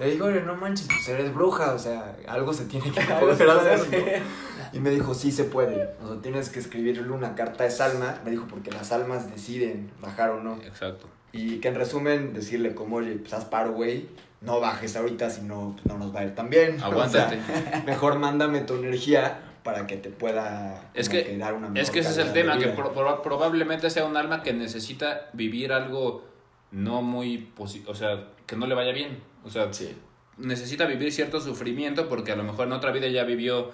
Le 0.00 0.06
dije, 0.10 0.22
oye, 0.22 0.40
no 0.40 0.56
manches, 0.56 0.86
pues 0.88 1.08
eres 1.10 1.32
bruja, 1.32 1.74
o 1.74 1.78
sea, 1.78 2.16
algo 2.26 2.52
se 2.52 2.64
tiene 2.64 2.90
que 2.90 3.00
poder 3.02 3.48
hacer. 3.50 4.22
Y 4.72 4.78
me 4.78 4.90
dijo, 4.90 5.14
sí 5.14 5.32
se 5.32 5.42
puede. 5.44 5.90
O 6.00 6.06
sea, 6.08 6.22
tienes 6.22 6.48
que 6.48 6.60
escribirle 6.60 7.10
una 7.10 7.34
carta 7.34 7.64
de 7.64 7.70
salma. 7.72 8.20
Me 8.24 8.30
dijo, 8.30 8.46
porque 8.48 8.70
las 8.70 8.92
almas 8.92 9.28
deciden 9.28 9.90
bajar 10.00 10.30
o 10.30 10.40
no. 10.42 10.58
Exacto. 10.62 11.08
Y 11.32 11.56
que 11.58 11.66
en 11.68 11.74
resumen, 11.74 12.32
decirle 12.34 12.72
como, 12.74 12.96
oye, 12.96 13.16
pues 13.16 13.32
haz 13.34 13.44
paro, 13.46 13.72
güey. 13.72 14.06
No 14.40 14.60
bajes 14.60 14.94
ahorita, 14.96 15.28
si 15.28 15.42
no, 15.42 15.72
pues, 15.74 15.86
no 15.86 15.98
nos 15.98 16.14
va 16.14 16.20
a 16.20 16.24
ir 16.24 16.36
tan 16.36 16.50
bien. 16.50 16.80
Aguántate. 16.80 17.40
O 17.40 17.44
sea, 17.70 17.82
mejor 17.84 18.20
mándame 18.20 18.60
tu 18.60 18.74
energía 18.76 19.40
para 19.64 19.88
que 19.88 19.96
te 19.96 20.08
pueda 20.10 20.88
Es 20.94 21.08
que- 21.08 21.36
dar 21.36 21.54
una 21.54 21.66
Es 21.66 21.72
mejor 21.72 21.92
que 21.92 21.98
ese 22.00 22.10
es 22.12 22.18
el 22.18 22.32
tema, 22.32 22.56
que 22.56 22.68
pro- 22.68 23.22
probablemente 23.22 23.90
sea 23.90 24.04
un 24.04 24.16
alma 24.16 24.44
que 24.44 24.52
necesita 24.52 25.30
vivir 25.32 25.72
algo 25.72 26.24
no 26.72 27.02
muy 27.02 27.50
o 27.86 27.94
sea, 27.94 28.28
que 28.46 28.56
no 28.56 28.66
le 28.66 28.74
vaya 28.74 28.92
bien. 28.92 29.18
O 29.44 29.50
sea, 29.50 29.72
Sí. 29.72 29.94
necesita 30.38 30.86
vivir 30.86 31.12
cierto 31.12 31.40
sufrimiento 31.40 32.08
porque 32.08 32.32
a 32.32 32.36
lo 32.36 32.44
mejor 32.44 32.66
en 32.66 32.72
otra 32.72 32.92
vida 32.92 33.08
ya 33.08 33.24
vivió 33.24 33.70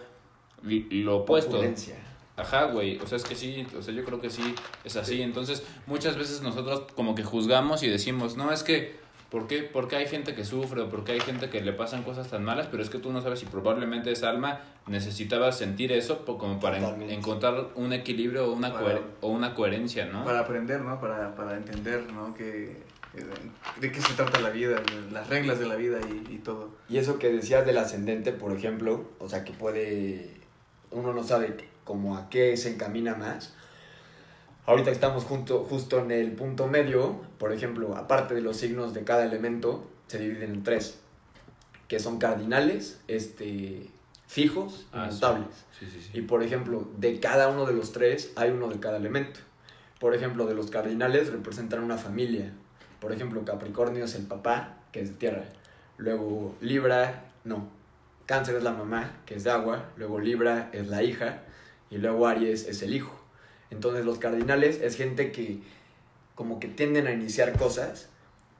lo 0.63 1.19
opuesto. 1.19 1.57
Opulencia. 1.57 1.97
Ajá, 2.37 2.65
güey, 2.65 2.99
o 2.99 3.07
sea, 3.07 3.17
es 3.17 3.25
que 3.25 3.35
sí, 3.35 3.67
o 3.79 3.81
sea, 3.83 3.95
yo 3.95 4.05
creo 4.05 4.21
que 4.21 4.29
sí 4.31 4.55
es 4.85 4.97
así. 4.97 5.23
Entonces, 5.23 5.63
muchas 5.87 6.17
veces 6.17 6.43
nosotros 6.43 6.83
como 6.95 7.15
que 7.15 7.25
juzgamos 7.25 7.83
y 7.83 7.89
decimos, 7.89 8.37
no, 8.37 8.53
es 8.53 8.63
que, 8.63 8.97
¿por 9.31 9.47
qué, 9.47 9.63
por 9.63 9.89
qué 9.89 9.97
hay 9.97 10.07
gente 10.07 10.35
que 10.35 10.45
sufre 10.45 10.83
o 10.83 10.89
por 10.91 11.03
qué 11.05 11.13
hay 11.13 11.21
gente 11.21 11.49
que 11.49 11.63
le 11.63 11.73
pasan 11.73 12.03
cosas 12.03 12.29
tan 12.29 12.45
malas? 12.45 12.67
Pero 12.71 12.83
es 12.83 12.91
que 12.91 12.99
tú 12.99 13.11
no 13.11 13.23
sabes 13.23 13.39
si 13.41 13.47
probablemente 13.47 14.13
esa 14.13 14.29
alma 14.29 14.61
necesitaba 14.87 15.51
sentir 15.53 15.93
eso 15.93 16.27
como 16.27 16.61
para 16.61 16.77
en- 16.77 17.11
encontrar 17.11 17.69
un 17.75 17.95
equilibrio 17.95 18.49
o 18.49 18.53
una, 18.53 18.71
Para- 18.73 19.01
o 19.23 19.29
una 19.29 19.55
coherencia, 19.55 20.05
¿no? 20.05 20.23
Para 20.25 20.41
aprender, 20.41 20.83
¿no? 20.83 21.01
Para, 21.01 21.35
para 21.35 21.57
entender, 21.57 22.13
¿no? 22.13 22.35
Que- 22.35 22.83
de 23.81 23.93
qué 23.93 24.01
se 24.01 24.15
trata 24.15 24.41
la 24.41 24.51
vida, 24.51 24.83
las 25.13 25.29
reglas 25.29 25.59
de 25.59 25.67
la 25.67 25.77
vida 25.77 25.99
y, 26.09 26.35
y 26.35 26.39
todo. 26.39 26.71
Y 26.89 26.99
eso 26.99 27.19
que 27.19 27.31
decías 27.33 27.65
del 27.67 27.79
ascendente, 27.79 28.33
por 28.33 28.53
ejemplo, 28.53 29.05
o 29.19 29.29
sea, 29.29 29.45
que 29.45 29.53
puede, 29.53 30.31
uno 30.91 31.13
no 31.13 31.23
sabe 31.25 31.57
como 31.85 32.17
a 32.17 32.29
qué 32.31 32.57
se 32.57 32.73
encamina 32.75 33.15
más. 33.15 33.55
Ahorita 34.67 34.91
estamos 34.91 35.25
junto, 35.25 35.65
justo 35.65 36.01
en 36.01 36.11
el 36.11 36.33
punto 36.33 36.67
medio, 36.67 37.21
por 37.39 37.53
ejemplo, 37.53 37.97
aparte 37.97 38.35
de 38.35 38.41
los 38.41 38.57
signos 38.57 38.95
de 38.95 39.05
cada 39.05 39.25
elemento, 39.25 39.89
se 40.09 40.19
dividen 40.19 40.51
en 40.55 40.63
tres, 40.65 40.99
que 41.87 42.01
son 42.01 42.19
cardinales, 42.19 42.99
este, 43.07 43.89
fijos 44.27 44.87
y 44.93 44.97
Ah, 44.99 45.07
sí. 45.09 45.15
mutables. 45.15 45.47
Sí, 45.79 45.87
sí, 45.87 45.99
Y 46.13 46.17
sí. 46.17 46.23
por 46.23 46.43
ejemplo, 46.43 46.89
de 46.97 47.21
cada 47.21 47.49
uno 47.49 47.65
de 47.67 47.75
los 47.75 47.93
tres 47.93 48.33
hay 48.35 48.51
uno 48.51 48.69
de 48.69 48.81
cada 48.81 48.97
elemento. 48.97 49.39
Por 50.01 50.15
ejemplo, 50.15 50.47
de 50.47 50.55
los 50.55 50.71
cardinales 50.71 51.31
representan 51.31 51.83
una 51.85 51.97
familia. 51.97 52.53
Por 53.07 53.15
ejemplo, 53.15 53.45
Capricornio 53.45 54.07
es 54.07 54.17
el 54.17 54.25
papá, 54.25 54.79
que 54.91 55.01
es 55.01 55.11
de 55.11 55.15
tierra. 55.15 55.45
Luego 55.97 56.57
Libra, 56.61 57.31
no. 57.45 57.69
Cáncer 58.27 58.57
es 58.57 58.65
la 58.65 58.73
mamá, 58.73 59.21
que 59.27 59.37
es 59.37 59.45
de 59.45 59.53
agua. 59.53 59.93
Luego 59.97 60.19
Libra 60.19 60.71
es 60.73 60.89
la 60.89 61.05
hija. 61.05 61.43
Y 61.89 61.99
luego 61.99 62.27
Aries 62.27 62.67
es 62.67 62.83
el 62.83 62.93
hijo. 62.93 63.17
Entonces 63.71 64.05
los 64.05 64.19
cardinales 64.19 64.81
es 64.83 64.97
gente 64.97 65.31
que 65.31 65.61
como 66.35 66.59
que 66.59 66.67
tienden 66.67 67.07
a 67.07 67.13
iniciar 67.13 67.57
cosas 67.57 68.09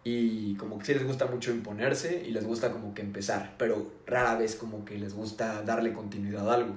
y 0.05 0.55
como 0.55 0.79
que 0.79 0.85
sí 0.85 0.95
les 0.95 1.05
gusta 1.05 1.27
mucho 1.27 1.51
imponerse 1.51 2.23
y 2.25 2.31
les 2.31 2.47
gusta 2.47 2.71
como 2.71 2.95
que 2.95 3.03
empezar, 3.03 3.57
pero 3.59 3.91
rara 4.07 4.37
vez 4.37 4.55
como 4.55 4.85
que 4.85 4.97
les 4.97 5.13
gusta 5.13 5.63
darle 5.63 5.93
continuidad 5.93 6.49
a 6.49 6.55
algo. 6.55 6.77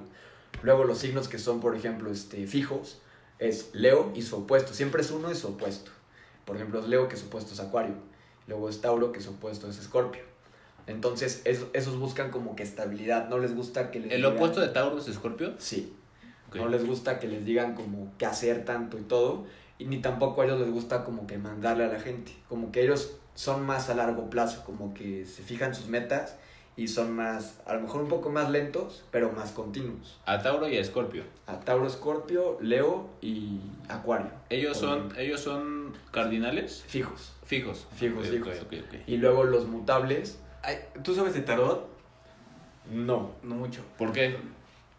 Luego 0.64 0.82
los 0.82 0.98
signos 0.98 1.28
que 1.28 1.38
son, 1.38 1.60
por 1.60 1.76
ejemplo, 1.76 2.10
este, 2.10 2.48
fijos 2.48 3.00
es 3.38 3.70
Leo 3.74 4.10
y 4.16 4.22
su 4.22 4.38
opuesto. 4.38 4.74
Siempre 4.74 5.02
es 5.02 5.12
uno 5.12 5.30
y 5.30 5.36
su 5.36 5.46
opuesto. 5.46 5.92
Por 6.50 6.56
ejemplo, 6.56 6.80
es 6.80 6.88
Leo 6.88 7.06
que 7.06 7.16
su 7.16 7.26
opuesto 7.26 7.54
es 7.54 7.60
Acuario. 7.60 7.94
Luego 8.48 8.68
es 8.68 8.80
Tauro 8.80 9.12
que 9.12 9.20
su 9.20 9.30
opuesto 9.30 9.70
es 9.70 9.78
Escorpio. 9.78 10.22
Entonces, 10.88 11.42
eso- 11.44 11.70
esos 11.74 11.96
buscan 11.96 12.32
como 12.32 12.56
que 12.56 12.64
estabilidad. 12.64 13.28
No 13.28 13.38
les 13.38 13.54
gusta 13.54 13.92
que 13.92 14.00
les 14.00 14.10
¿El 14.10 14.22
digan- 14.22 14.34
opuesto 14.34 14.60
de 14.60 14.66
Tauro 14.66 14.98
es 14.98 15.06
Escorpio? 15.06 15.54
Sí. 15.58 15.94
No 16.52 16.68
les 16.68 16.84
gusta 16.84 17.20
que 17.20 17.28
les 17.28 17.44
digan 17.44 17.76
como 17.76 18.12
qué 18.18 18.26
hacer 18.26 18.64
tanto 18.64 18.98
y 18.98 19.02
todo. 19.02 19.46
Y 19.78 19.84
ni 19.84 19.98
tampoco 20.02 20.42
a 20.42 20.46
ellos 20.46 20.58
les 20.58 20.72
gusta 20.72 21.04
como 21.04 21.28
que 21.28 21.38
mandarle 21.38 21.84
a 21.84 21.86
la 21.86 22.00
gente. 22.00 22.32
Como 22.48 22.72
que 22.72 22.82
ellos 22.82 23.12
son 23.36 23.64
más 23.64 23.88
a 23.88 23.94
largo 23.94 24.28
plazo. 24.28 24.64
Como 24.64 24.92
que 24.92 25.24
se 25.26 25.44
fijan 25.44 25.72
sus 25.72 25.86
metas 25.86 26.34
y 26.76 26.88
son 26.88 27.14
más, 27.14 27.60
a 27.66 27.74
lo 27.74 27.80
mejor 27.82 28.02
un 28.02 28.08
poco 28.08 28.30
más 28.30 28.48
lentos, 28.50 29.04
pero 29.10 29.32
más 29.32 29.50
continuos. 29.52 30.18
A 30.26 30.40
Tauro 30.40 30.68
y 30.68 30.76
a 30.76 30.80
Escorpio. 30.80 31.24
A 31.46 31.60
Tauro, 31.60 31.86
Escorpio, 31.86 32.56
Leo 32.60 33.08
y 33.20 33.58
Acuario. 33.88 34.30
¿Ellos 34.48 34.76
son, 34.78 35.12
ellos 35.18 35.40
son 35.40 35.94
cardinales? 36.10 36.84
Fijos. 36.86 37.34
Fijos. 37.44 37.86
Fijos, 37.96 38.28
fijos. 38.28 38.54
Y 39.06 39.16
luego 39.18 39.44
los 39.44 39.66
mutables, 39.66 40.38
Ay, 40.62 40.76
¿Tú 41.02 41.14
sabes 41.14 41.34
de 41.34 41.40
tarot? 41.40 41.88
no. 42.90 43.32
No 43.42 43.54
mucho. 43.56 43.82
¿Por 43.98 44.12
qué? 44.12 44.36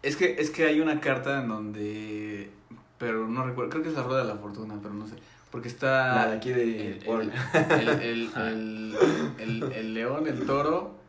Es 0.04 0.16
que, 0.16 0.36
es 0.40 0.50
que 0.50 0.66
hay 0.66 0.82
una 0.82 1.00
carta 1.00 1.42
en 1.42 1.48
donde... 1.48 2.50
Pero 2.98 3.28
no 3.28 3.46
recuerdo, 3.46 3.70
creo 3.72 3.84
que 3.84 3.90
es 3.90 3.96
la 3.96 4.04
rueda 4.04 4.22
de 4.24 4.28
la 4.28 4.36
fortuna, 4.36 4.76
pero 4.82 4.94
no 4.94 5.08
sé. 5.08 5.16
Porque 5.52 5.68
está... 5.68 6.16
La 6.16 6.28
de 6.32 6.38
aquí 6.38 6.50
de 6.52 6.64
el, 6.64 6.94
el, 6.94 7.00
Puebla. 7.06 7.34
el, 7.80 7.90
el, 7.90 8.32
el, 8.38 8.96
el- 9.40 9.72
el 9.72 9.94
león, 9.94 10.28
el 10.28 10.46
toro... 10.46 11.01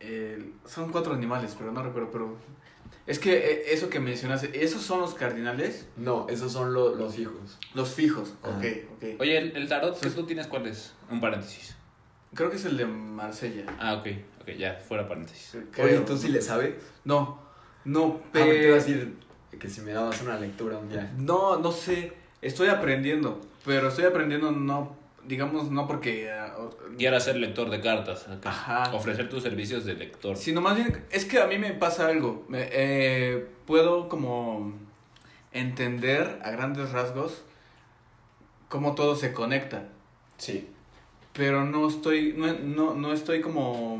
eh, 0.00 0.52
son 0.66 0.90
cuatro 0.92 1.12
animales, 1.14 1.54
pero 1.58 1.72
no 1.72 1.82
recuerdo, 1.82 2.10
pero... 2.10 2.36
Es 3.06 3.18
que 3.18 3.32
eh, 3.36 3.62
eso 3.72 3.88
que 3.88 3.98
mencionaste, 4.00 4.62
¿esos 4.64 4.82
son 4.82 5.00
los 5.00 5.14
cardinales? 5.14 5.86
No, 5.96 6.26
esos 6.28 6.52
son 6.52 6.72
lo- 6.72 6.94
los 6.94 7.14
fijos. 7.14 7.58
Los 7.74 7.90
fijos, 7.90 8.34
Ajá. 8.42 8.56
ok, 8.58 8.64
ok. 8.96 9.20
Oye, 9.20 9.38
el, 9.38 9.56
el 9.56 9.68
tarot 9.68 9.98
que 9.98 10.10
tú 10.10 10.24
tienes, 10.24 10.46
¿cuál 10.46 10.66
es? 10.66 10.94
Un 11.10 11.20
paréntesis. 11.20 11.74
Creo 12.34 12.50
que 12.50 12.56
es 12.56 12.64
el 12.64 12.76
de 12.76 12.86
Marsella. 12.86 13.64
Ah, 13.80 13.94
ok, 13.94 14.06
ok, 14.42 14.48
ya, 14.56 14.74
fuera 14.86 15.08
paréntesis. 15.08 15.56
creo. 15.72 15.86
Oye, 15.86 15.98
¿tú 16.06 16.16
sí 16.16 16.28
le 16.28 16.40
sabes? 16.40 16.74
No, 17.04 17.40
no, 17.84 18.20
Ah, 18.26 18.28
porque 18.32 18.44
te 18.52 18.66
iba 18.66 18.76
a 18.76 18.80
pero... 18.80 18.96
decir 18.96 19.16
que 19.58 19.68
si 19.68 19.80
me 19.80 19.92
dabas 19.92 20.22
una 20.22 20.38
lectura 20.38 20.78
un 20.78 20.88
día. 20.88 21.12
No, 21.18 21.58
no 21.58 21.72
sé. 21.72 22.12
Estoy 22.40 22.68
aprendiendo. 22.68 23.40
Pero 23.64 23.88
estoy 23.88 24.04
aprendiendo 24.04 24.52
no, 24.52 24.96
digamos, 25.30 25.70
no 25.70 25.86
porque... 25.86 26.30
Quieras 26.98 27.24
ser 27.24 27.36
lector 27.36 27.70
de 27.70 27.80
cartas. 27.80 28.26
Ajá. 28.44 28.92
Ofrecer 28.92 29.28
tus 29.30 29.42
servicios 29.44 29.84
de 29.84 29.94
lector. 29.94 30.36
Sino 30.36 30.60
más 30.60 30.76
bien, 30.76 31.04
es 31.10 31.24
que 31.24 31.38
a 31.40 31.46
mí 31.46 31.56
me 31.56 31.72
pasa 31.72 32.08
algo. 32.08 32.44
Me- 32.48 32.68
eh, 32.70 33.46
puedo 33.64 34.08
como 34.08 34.74
entender 35.52 36.40
a 36.42 36.50
grandes 36.50 36.90
rasgos 36.90 37.42
cómo 38.68 38.94
todo 38.94 39.14
se 39.16 39.32
conecta. 39.32 39.88
Sí. 40.36 40.68
Pero 41.32 41.64
no 41.64 41.88
estoy, 41.88 42.34
no, 42.36 42.52
no, 42.52 42.94
no 42.94 43.12
estoy 43.12 43.40
como... 43.40 43.98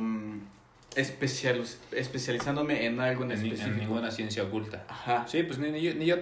especial, 0.96 1.62
especializándome 1.92 2.84
en 2.86 3.00
algo 3.00 3.24
en, 3.24 3.32
En, 3.32 3.38
específico. 3.38 3.68
en 3.70 3.78
ninguna 3.78 4.10
ciencia 4.10 4.42
oculta. 4.42 4.84
Ajá. 4.88 5.26
Sí, 5.28 5.42
pues 5.44 5.58
ni, 5.58 5.70
ni 5.70 5.80
yo, 5.82 5.94
ni 5.94 6.06
yo- 6.06 6.16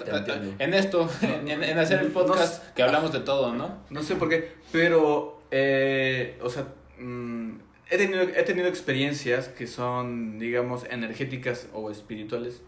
en 0.59 0.74
esto, 0.74 1.09
en, 1.22 1.48
en 1.62 1.78
hacer 1.78 2.00
el 2.00 2.09
No 2.09 2.14
podcast 2.14 2.74
que 2.74 2.83
hablamos 2.83 3.12
de 3.12 3.20
todo, 3.20 3.54
¿no? 3.54 3.78
No 3.90 4.02
sé 4.02 4.16
por 4.16 4.28
qué, 4.28 4.52
pero, 4.72 5.40
eh, 5.50 6.38
o 6.42 6.50
sea, 6.50 6.66
mm, 6.98 7.52
he, 7.90 7.96
tenido, 7.96 8.22
he 8.22 8.42
tenido 8.42 8.68
experiencias 8.68 9.48
que 9.48 9.66
son, 9.66 10.38
digamos, 10.38 10.85
energéticas 10.90 11.68
o 11.72 11.90
espirituales. 11.90 12.61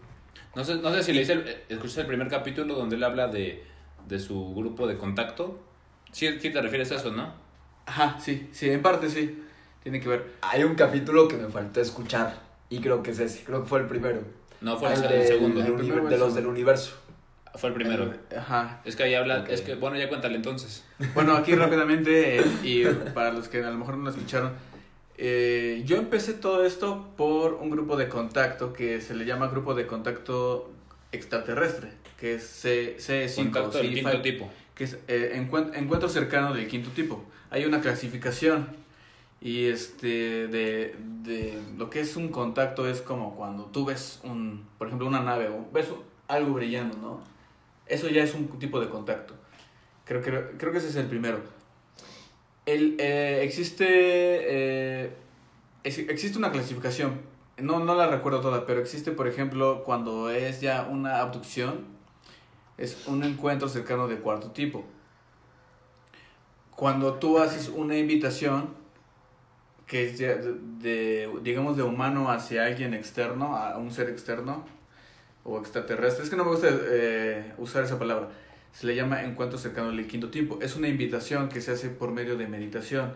No 0.55 0.63
sé, 0.65 0.75
no 0.75 0.91
sé 0.93 1.03
si 1.03 1.13
le 1.13 1.21
hice 1.21 1.33
el, 1.33 1.55
escuché 1.69 2.01
el 2.01 2.07
primer 2.07 2.27
capítulo 2.27 2.73
donde 2.75 2.95
él 2.95 3.03
habla 3.03 3.27
de, 3.27 3.63
de 4.07 4.19
su 4.19 4.53
grupo 4.55 4.87
de 4.87 4.97
contacto. 4.97 5.63
Sí, 6.11 6.27
sí 6.41 6.49
te 6.49 6.61
refieres 6.61 6.91
a 6.91 6.95
eso, 6.95 7.11
¿no? 7.11 7.33
Ajá, 7.85 8.19
sí, 8.19 8.49
sí, 8.51 8.69
en 8.69 8.81
parte 8.81 9.09
sí, 9.09 9.43
tiene 9.83 9.99
que 9.99 10.09
ver. 10.09 10.31
Hay 10.41 10.63
un 10.63 10.75
capítulo 10.75 11.27
que 11.27 11.37
me 11.37 11.47
faltó 11.49 11.81
escuchar 11.81 12.39
y 12.69 12.79
creo 12.79 13.01
que 13.03 13.11
es 13.11 13.19
ese, 13.19 13.43
creo 13.43 13.63
que 13.63 13.69
fue 13.69 13.79
el 13.79 13.87
primero. 13.87 14.21
No, 14.61 14.77
fue 14.77 14.93
el, 14.93 15.03
El 15.03 15.11
el 15.13 15.27
segundo. 15.27 15.59
El 15.61 15.73
primero 15.73 16.07
de 16.07 16.17
los 16.17 16.35
del 16.35 16.47
universo. 16.47 16.97
Fue 17.55 17.69
el 17.69 17.75
primero. 17.75 18.13
Ajá. 18.37 18.79
Es 18.85 18.95
que 18.95 19.03
ahí 19.03 19.13
habla, 19.13 19.41
Ok. 19.41 19.49
es 19.49 19.61
que, 19.61 19.75
bueno, 19.75 19.97
ya 19.97 20.07
cuéntale 20.07 20.35
entonces. 20.35 20.85
Bueno, 21.13 21.35
aquí 21.35 21.53
rápidamente, 21.55 22.37
eh, 22.39 22.43
y 22.63 22.85
para 23.13 23.33
los 23.33 23.49
que 23.49 23.61
a 23.63 23.69
lo 23.69 23.77
mejor 23.77 23.97
no 23.97 24.03
lo 24.05 24.09
escucharon, 24.11 24.53
eh, 25.17 25.81
yo 25.85 25.97
empecé 25.97 26.33
todo 26.33 26.63
esto 26.63 27.09
por 27.17 27.55
un 27.55 27.69
grupo 27.69 27.97
de 27.97 28.07
contacto 28.07 28.71
que 28.71 29.01
se 29.01 29.15
le 29.15 29.25
llama 29.25 29.47
Grupo 29.49 29.73
de 29.73 29.85
Contacto 29.85 30.71
Extraterrestre, 31.11 31.89
que 32.17 32.35
es 32.35 32.43
C, 32.47 32.95
C5, 32.99 33.35
Contacto 33.51 33.77
del 33.79 33.87
C5, 33.91 33.93
quinto 33.95 34.21
tipo. 34.21 34.49
que 34.73 34.83
es 34.85 34.97
eh, 35.09 35.33
encuen- 35.35 35.71
encuentro 35.75 36.07
cercano 36.07 36.53
del 36.53 36.67
quinto 36.67 36.89
tipo. 36.91 37.25
Hay 37.49 37.65
una 37.65 37.81
clasificación 37.81 38.67
y 39.41 39.65
este 39.65 40.47
de, 40.47 40.95
de 41.23 41.59
lo 41.77 41.89
que 41.89 41.99
es 42.01 42.15
un 42.15 42.29
contacto 42.29 42.87
es 42.87 43.01
como 43.01 43.35
cuando 43.35 43.65
tú 43.65 43.85
ves 43.85 44.19
un, 44.23 44.67
por 44.77 44.87
ejemplo, 44.87 45.07
una 45.07 45.21
nave 45.21 45.49
o 45.49 45.67
ves 45.73 45.87
algo 46.27 46.53
brillando, 46.53 46.97
¿no? 46.97 47.19
Eso 47.87 48.07
ya 48.07 48.23
es 48.23 48.33
un 48.35 48.47
tipo 48.59 48.79
de 48.79 48.87
contacto. 48.89 49.33
Creo, 50.05 50.21
creo, 50.21 50.51
creo 50.57 50.71
que 50.71 50.77
ese 50.77 50.89
es 50.89 50.95
el 50.95 51.07
primero. 51.07 51.39
El, 52.65 52.95
eh, 52.99 53.41
existe, 53.43 53.85
eh, 53.87 55.13
ex- 55.83 55.97
existe 55.97 56.37
una 56.37 56.51
clasificación, 56.51 57.21
no, 57.57 57.79
no 57.79 57.95
la 57.95 58.07
recuerdo 58.07 58.41
toda, 58.41 58.65
pero 58.65 58.79
existe, 58.79 59.11
por 59.11 59.27
ejemplo, 59.27 59.83
cuando 59.83 60.29
es 60.29 60.61
ya 60.61 60.87
una 60.89 61.19
abducción, 61.19 61.85
es 62.77 63.07
un 63.07 63.23
encuentro 63.23 63.67
cercano 63.67 64.07
de 64.07 64.17
cuarto 64.19 64.51
tipo. 64.51 64.85
Cuando 66.75 67.15
tú 67.15 67.39
haces 67.39 67.69
una 67.69 67.97
invitación, 67.97 68.73
que 69.91 70.05
es 70.05 70.17
de, 70.19 70.55
de, 70.79 71.29
digamos, 71.43 71.75
de 71.75 71.83
humano 71.83 72.31
hacia 72.31 72.63
alguien 72.63 72.93
externo, 72.93 73.57
a 73.57 73.77
un 73.77 73.91
ser 73.91 74.07
externo 74.07 74.63
o 75.43 75.59
extraterrestre, 75.59 76.23
es 76.23 76.29
que 76.29 76.37
no 76.37 76.45
me 76.45 76.51
gusta 76.51 76.69
eh, 76.71 77.51
usar 77.57 77.83
esa 77.83 77.99
palabra, 77.99 78.29
se 78.71 78.87
le 78.87 78.95
llama 78.95 79.21
encuentro 79.23 79.59
cercano 79.59 79.91
del 79.91 80.07
quinto 80.07 80.29
tipo. 80.29 80.61
Es 80.61 80.77
una 80.77 80.87
invitación 80.87 81.49
que 81.49 81.59
se 81.59 81.71
hace 81.71 81.89
por 81.89 82.11
medio 82.11 82.37
de 82.37 82.47
meditación, 82.47 83.13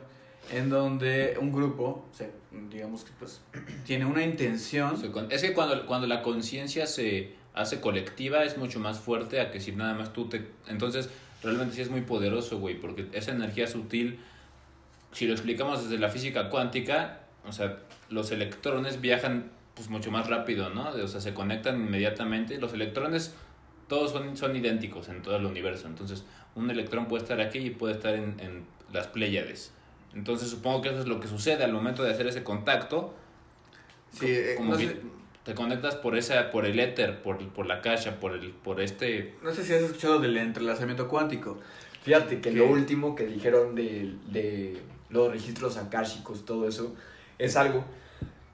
en 0.52 0.70
donde 0.70 1.38
un 1.40 1.54
grupo, 1.54 2.10
o 2.12 2.14
sea, 2.14 2.28
digamos 2.70 3.06
que 3.06 3.12
pues, 3.20 3.40
tiene 3.86 4.06
una 4.06 4.26
intención. 4.26 4.96
Es 5.30 5.44
que 5.44 5.54
cuando, 5.54 5.86
cuando 5.86 6.08
la 6.08 6.22
conciencia 6.24 6.88
se 6.88 7.36
hace 7.54 7.80
colectiva 7.80 8.44
es 8.44 8.58
mucho 8.58 8.82
más 8.82 9.00
fuerte 9.00 9.40
a 9.40 9.50
que 9.50 9.62
si 9.62 9.72
nada 9.72 9.94
más 9.94 10.12
tú 10.12 10.28
te... 10.28 10.46
Entonces, 10.68 11.10
realmente 11.42 11.76
sí 11.76 11.84
es 11.84 11.90
muy 11.90 12.02
poderoso, 12.02 12.60
güey, 12.60 12.78
porque 12.78 13.08
esa 13.14 13.32
energía 13.32 13.66
sutil, 13.66 14.20
si 15.15 15.28
lo 15.28 15.34
explicamos 15.34 15.82
desde 15.82 15.97
la 15.97 16.10
física 16.10 16.49
cuántica, 16.49 17.21
o 17.47 17.54
sea, 17.54 17.78
los 18.10 18.32
electrones 18.32 18.99
viajan 18.99 19.49
pues 19.73 19.89
mucho 19.89 20.12
más 20.12 20.28
rápido, 20.28 20.69
¿no? 20.69 20.89
O 20.89 21.08
sea, 21.08 21.21
se 21.21 21.34
conectan 21.34 21.80
inmediatamente. 21.80 22.58
Los 22.58 22.73
electrones 22.73 23.34
todos 23.88 24.12
son, 24.12 24.36
son 24.36 24.58
idénticos 24.58 25.08
en 25.08 25.21
todo 25.21 25.38
el 25.38 25.45
universo. 25.45 25.88
Entonces, 25.88 26.25
un 26.54 26.69
electrón 26.69 27.08
puede 27.08 27.23
estar 27.23 27.39
aquí 27.39 27.60
y 27.60 27.69
puede 27.69 27.93
estar 27.93 28.13
en, 28.13 28.36
en 28.41 28.65
las 28.91 29.08
Pléyades. 29.08 29.71
Entonces, 30.13 30.49
supongo 30.49 30.82
que 30.82 30.89
eso 30.89 30.99
es 30.99 31.08
lo 31.08 31.21
que 31.21 31.30
sucede 31.30 31.63
al 31.63 31.71
momento 31.71 32.04
de 32.04 32.12
hacer 32.12 32.28
ese 32.28 32.43
contacto. 32.43 33.13
Sí, 34.12 34.25
eh, 34.28 34.56
como 34.58 34.73
no, 34.73 34.78
que 34.78 34.88
sé, 34.88 35.01
te 35.45 35.56
conectas 35.56 35.95
por 35.95 36.17
esa 36.17 36.51
por 36.51 36.65
el 36.65 36.78
éter 36.78 37.21
por, 37.21 37.38
por 37.49 37.67
la 37.67 37.82
caja 37.82 38.19
por 38.19 38.34
el 38.34 38.51
por 38.51 38.82
este 38.82 39.36
no 39.43 39.54
sé 39.54 39.63
si 39.63 39.73
has 39.73 39.82
escuchado 39.82 40.19
del 40.19 40.36
entrelazamiento 40.38 41.08
cuántico. 41.08 41.60
Fíjate 42.04 42.39
que 42.39 42.51
lo 42.51 42.67
último 42.67 43.15
que 43.15 43.25
dijeron 43.25 43.75
de, 43.75 44.13
de 44.28 44.80
los 45.10 45.32
registros 45.32 45.78
akáshicos, 45.78 46.46
todo 46.46 46.68
eso, 46.68 46.96
es 47.38 47.56
algo 47.56 47.84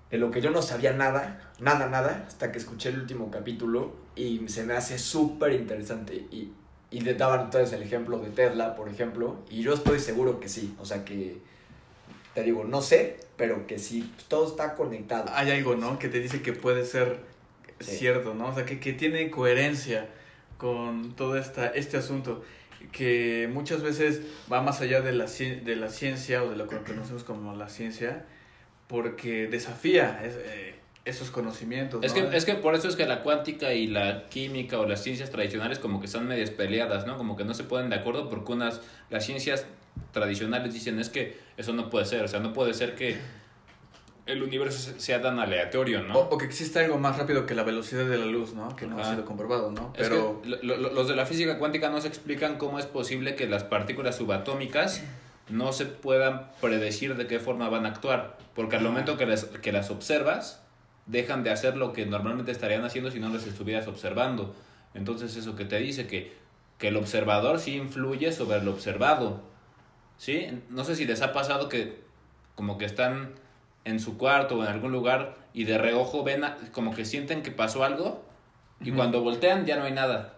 de 0.10 0.18
lo 0.18 0.32
que 0.32 0.42
yo 0.42 0.52
no 0.52 0.62
sabía 0.62 0.92
nada, 0.94 1.52
nada, 1.60 1.88
nada, 1.88 2.26
hasta 2.28 2.52
que 2.52 2.58
escuché 2.58 2.90
el 2.90 3.00
último 3.00 3.32
capítulo 3.32 3.94
y 4.16 4.48
se 4.50 4.64
me 4.64 4.74
hace 4.74 5.00
súper 5.00 5.54
interesante. 5.54 6.16
Y, 6.16 6.52
y 6.90 7.00
le 7.02 7.14
daban 7.14 7.46
entonces 7.46 7.72
el 7.74 7.84
ejemplo 7.84 8.18
de 8.18 8.30
Tesla, 8.30 8.76
por 8.76 8.90
ejemplo, 8.90 9.38
y 9.50 9.62
yo 9.62 9.74
estoy 9.74 10.00
seguro 10.00 10.40
que 10.42 10.50
sí, 10.50 10.76
o 10.80 10.86
sea 10.86 11.06
que, 11.06 11.38
te 12.34 12.44
digo, 12.44 12.66
no 12.66 12.82
sé, 12.82 13.20
pero 13.38 13.66
que 13.68 13.80
sí, 13.80 14.14
todo 14.28 14.48
está 14.48 14.76
conectado. 14.76 15.32
Hay 15.34 15.52
algo, 15.52 15.76
¿no? 15.76 15.98
Que 16.00 16.10
te 16.10 16.20
dice 16.20 16.42
que 16.42 16.54
puede 16.54 16.86
ser 16.86 17.32
Sí. 17.80 17.96
cierto, 17.98 18.34
¿no? 18.34 18.50
O 18.50 18.54
sea, 18.54 18.66
que, 18.66 18.80
que 18.80 18.94
tiene 18.94 19.32
coherencia 19.32 20.08
con 20.58 21.14
todo 21.16 21.36
esta, 21.38 21.68
este 21.68 21.98
asunto. 21.98 22.44
Que 22.92 23.50
muchas 23.52 23.82
veces 23.82 24.22
va 24.52 24.62
más 24.62 24.82
allá 24.82 25.02
de 25.02 25.12
la, 25.14 25.26
de 25.26 25.76
la 25.76 25.90
ciencia 25.90 26.44
o 26.44 26.50
de 26.50 26.56
lo 26.56 26.68
que 26.68 26.78
conocemos 26.78 27.24
como 27.24 27.56
la 27.56 27.70
ciencia, 27.70 28.26
porque 28.88 29.48
desafía 29.48 30.22
es- 30.24 30.36
eh, 30.38 30.76
esos 31.04 31.32
conocimientos. 31.32 32.04
es 32.06 32.16
¿no? 32.16 32.30
que 32.30 32.38
es 32.38 32.46
que 32.46 32.54
por 32.56 32.76
eso 32.76 32.88
es 32.88 32.96
que 32.96 33.08
la 33.08 33.24
cuántica 33.24 33.74
y 33.74 33.88
la 33.88 34.28
química 34.30 34.80
o 34.80 34.86
las 34.86 35.02
ciencias 35.02 35.32
tradicionales 35.32 35.80
como 35.80 36.00
que 36.00 36.06
están 36.06 36.28
medias 36.28 36.52
peleadas 36.52 37.08
no 37.08 37.18
como 37.18 37.36
que 37.36 37.44
no 37.44 37.56
se 37.56 37.64
ponen 37.64 37.90
de 37.90 37.96
acuerdo 37.96 38.30
porque 38.30 38.52
unas 38.52 38.82
las 39.10 39.26
ciencias 39.26 39.66
tradicionales 40.12 40.76
dicen 40.76 41.00
es 41.00 41.10
que 41.10 41.40
eso 41.58 41.74
no 41.74 41.90
puede 41.90 42.06
ser 42.06 42.24
o 42.24 42.28
sea 42.28 42.40
no 42.40 42.54
puede 42.54 42.76
ser 42.76 42.94
que 42.94 43.18
el 44.32 44.44
universo 44.44 44.80
se- 44.80 45.00
sea 45.00 45.22
tan 45.22 45.40
aleatorio 45.40 46.02
no 46.04 46.14
O, 46.18 46.30
o 46.36 46.38
que 46.38 46.46
existe 46.46 46.80
algo 46.80 46.98
más 46.98 47.18
rápido 47.18 47.46
que 47.46 47.54
la 47.56 47.64
velocidad 47.64 48.06
de 48.06 48.18
la 48.18 48.26
luz, 48.26 48.54
¿no? 48.54 48.76
Que 48.76 48.88
no 48.88 49.00
ha 49.00 49.10
sido 49.10 49.26
comprobado, 49.26 49.72
¿no? 49.72 49.94
Es 49.98 50.08
Pero 50.08 50.42
que 50.42 50.50
lo- 50.50 50.78
lo- 50.78 50.92
los 50.92 51.08
de 51.08 51.16
la 51.16 51.26
física 51.26 51.58
cuántica 51.60 51.90
no 51.90 52.02
se 52.02 52.08
explican 52.08 52.58
cómo 52.58 52.80
es 52.80 52.86
posible 52.86 53.36
que 53.36 53.48
las 53.48 53.64
partículas 53.64 54.16
subatómicas 54.18 55.04
no 55.50 55.74
se 55.74 55.86
puedan 55.86 56.50
predecir 56.62 57.16
de 57.16 57.28
qué 57.28 57.40
forma 57.40 57.68
van 57.70 57.86
a 57.86 57.90
actuar. 57.90 58.38
Porque 58.56 58.76
al 58.78 58.84
momento 58.84 59.18
que 59.18 59.26
las, 59.26 59.46
que 59.46 59.72
las 59.72 59.90
observas, 59.92 60.62
dejan 61.08 61.44
de 61.44 61.50
hacer 61.52 61.76
lo 61.78 61.94
que 61.94 62.06
normalmente 62.06 62.52
estarían 62.52 62.86
haciendo 62.86 63.12
si 63.12 63.20
no 63.20 63.30
las 63.30 63.46
estuvieras 63.48 63.88
observando. 63.88 64.56
Entonces 64.94 65.36
eso 65.36 65.56
que 65.56 65.66
te 65.66 65.78
dice 65.80 66.08
que, 66.08 66.34
que 66.78 66.90
el 66.90 66.96
observador 66.98 67.60
sí 67.60 67.76
influye 67.76 68.32
sobre 68.32 68.58
el 68.58 68.68
observado. 68.68 69.42
¿Sí? 70.18 70.48
No 70.70 70.84
sé 70.84 70.96
si 70.96 71.06
les 71.06 71.22
ha 71.22 71.34
pasado 71.34 71.68
que 71.70 72.00
como 72.56 72.78
que 72.78 72.86
están 72.86 73.32
en 73.86 74.00
su 74.00 74.18
cuarto 74.18 74.58
o 74.58 74.64
en 74.64 74.70
algún 74.70 74.92
lugar 74.92 75.36
y 75.54 75.64
de 75.66 75.78
reojo 75.78 76.24
ven 76.24 76.44
a- 76.44 76.58
como 76.72 76.94
que 76.94 77.06
sienten 77.06 77.42
que 77.44 77.52
pasó 77.52 77.84
algo 77.84 78.24
y 78.80 78.90
Ujú. 78.90 78.98
cuando 78.98 79.22
voltean 79.22 79.66
ya 79.66 79.78
no 79.78 79.84
hay 79.86 79.92
nada. 79.94 80.36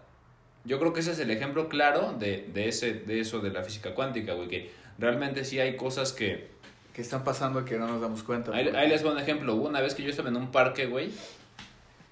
Yo 0.65 0.79
creo 0.79 0.93
que 0.93 1.01
ese 1.01 1.11
es 1.11 1.19
el 1.19 1.29
ejemplo 1.31 1.67
claro 1.67 2.13
de, 2.17 2.49
de, 2.53 2.69
ese, 2.69 2.93
de 2.93 3.19
eso 3.19 3.39
de 3.39 3.51
la 3.51 3.63
física 3.63 3.93
cuántica, 3.95 4.33
güey, 4.33 4.47
que 4.47 4.71
realmente 4.97 5.43
sí 5.43 5.59
hay 5.59 5.75
cosas 5.75 6.13
que... 6.13 6.51
que 6.93 7.01
están 7.01 7.23
pasando 7.25 7.65
que 7.65 7.77
no 7.77 7.87
nos 7.87 7.99
damos 8.01 8.23
cuenta. 8.23 8.53
Ahí, 8.53 8.69
ahí 8.69 8.87
les 8.87 9.01
voy 9.03 9.11
a 9.11 9.15
un 9.15 9.19
ejemplo. 9.19 9.55
Una 9.55 9.81
vez 9.81 9.93
que 9.93 10.03
yo 10.03 10.09
estaba 10.09 10.29
en 10.29 10.37
un 10.37 10.51
parque, 10.51 10.85
güey, 10.85 11.09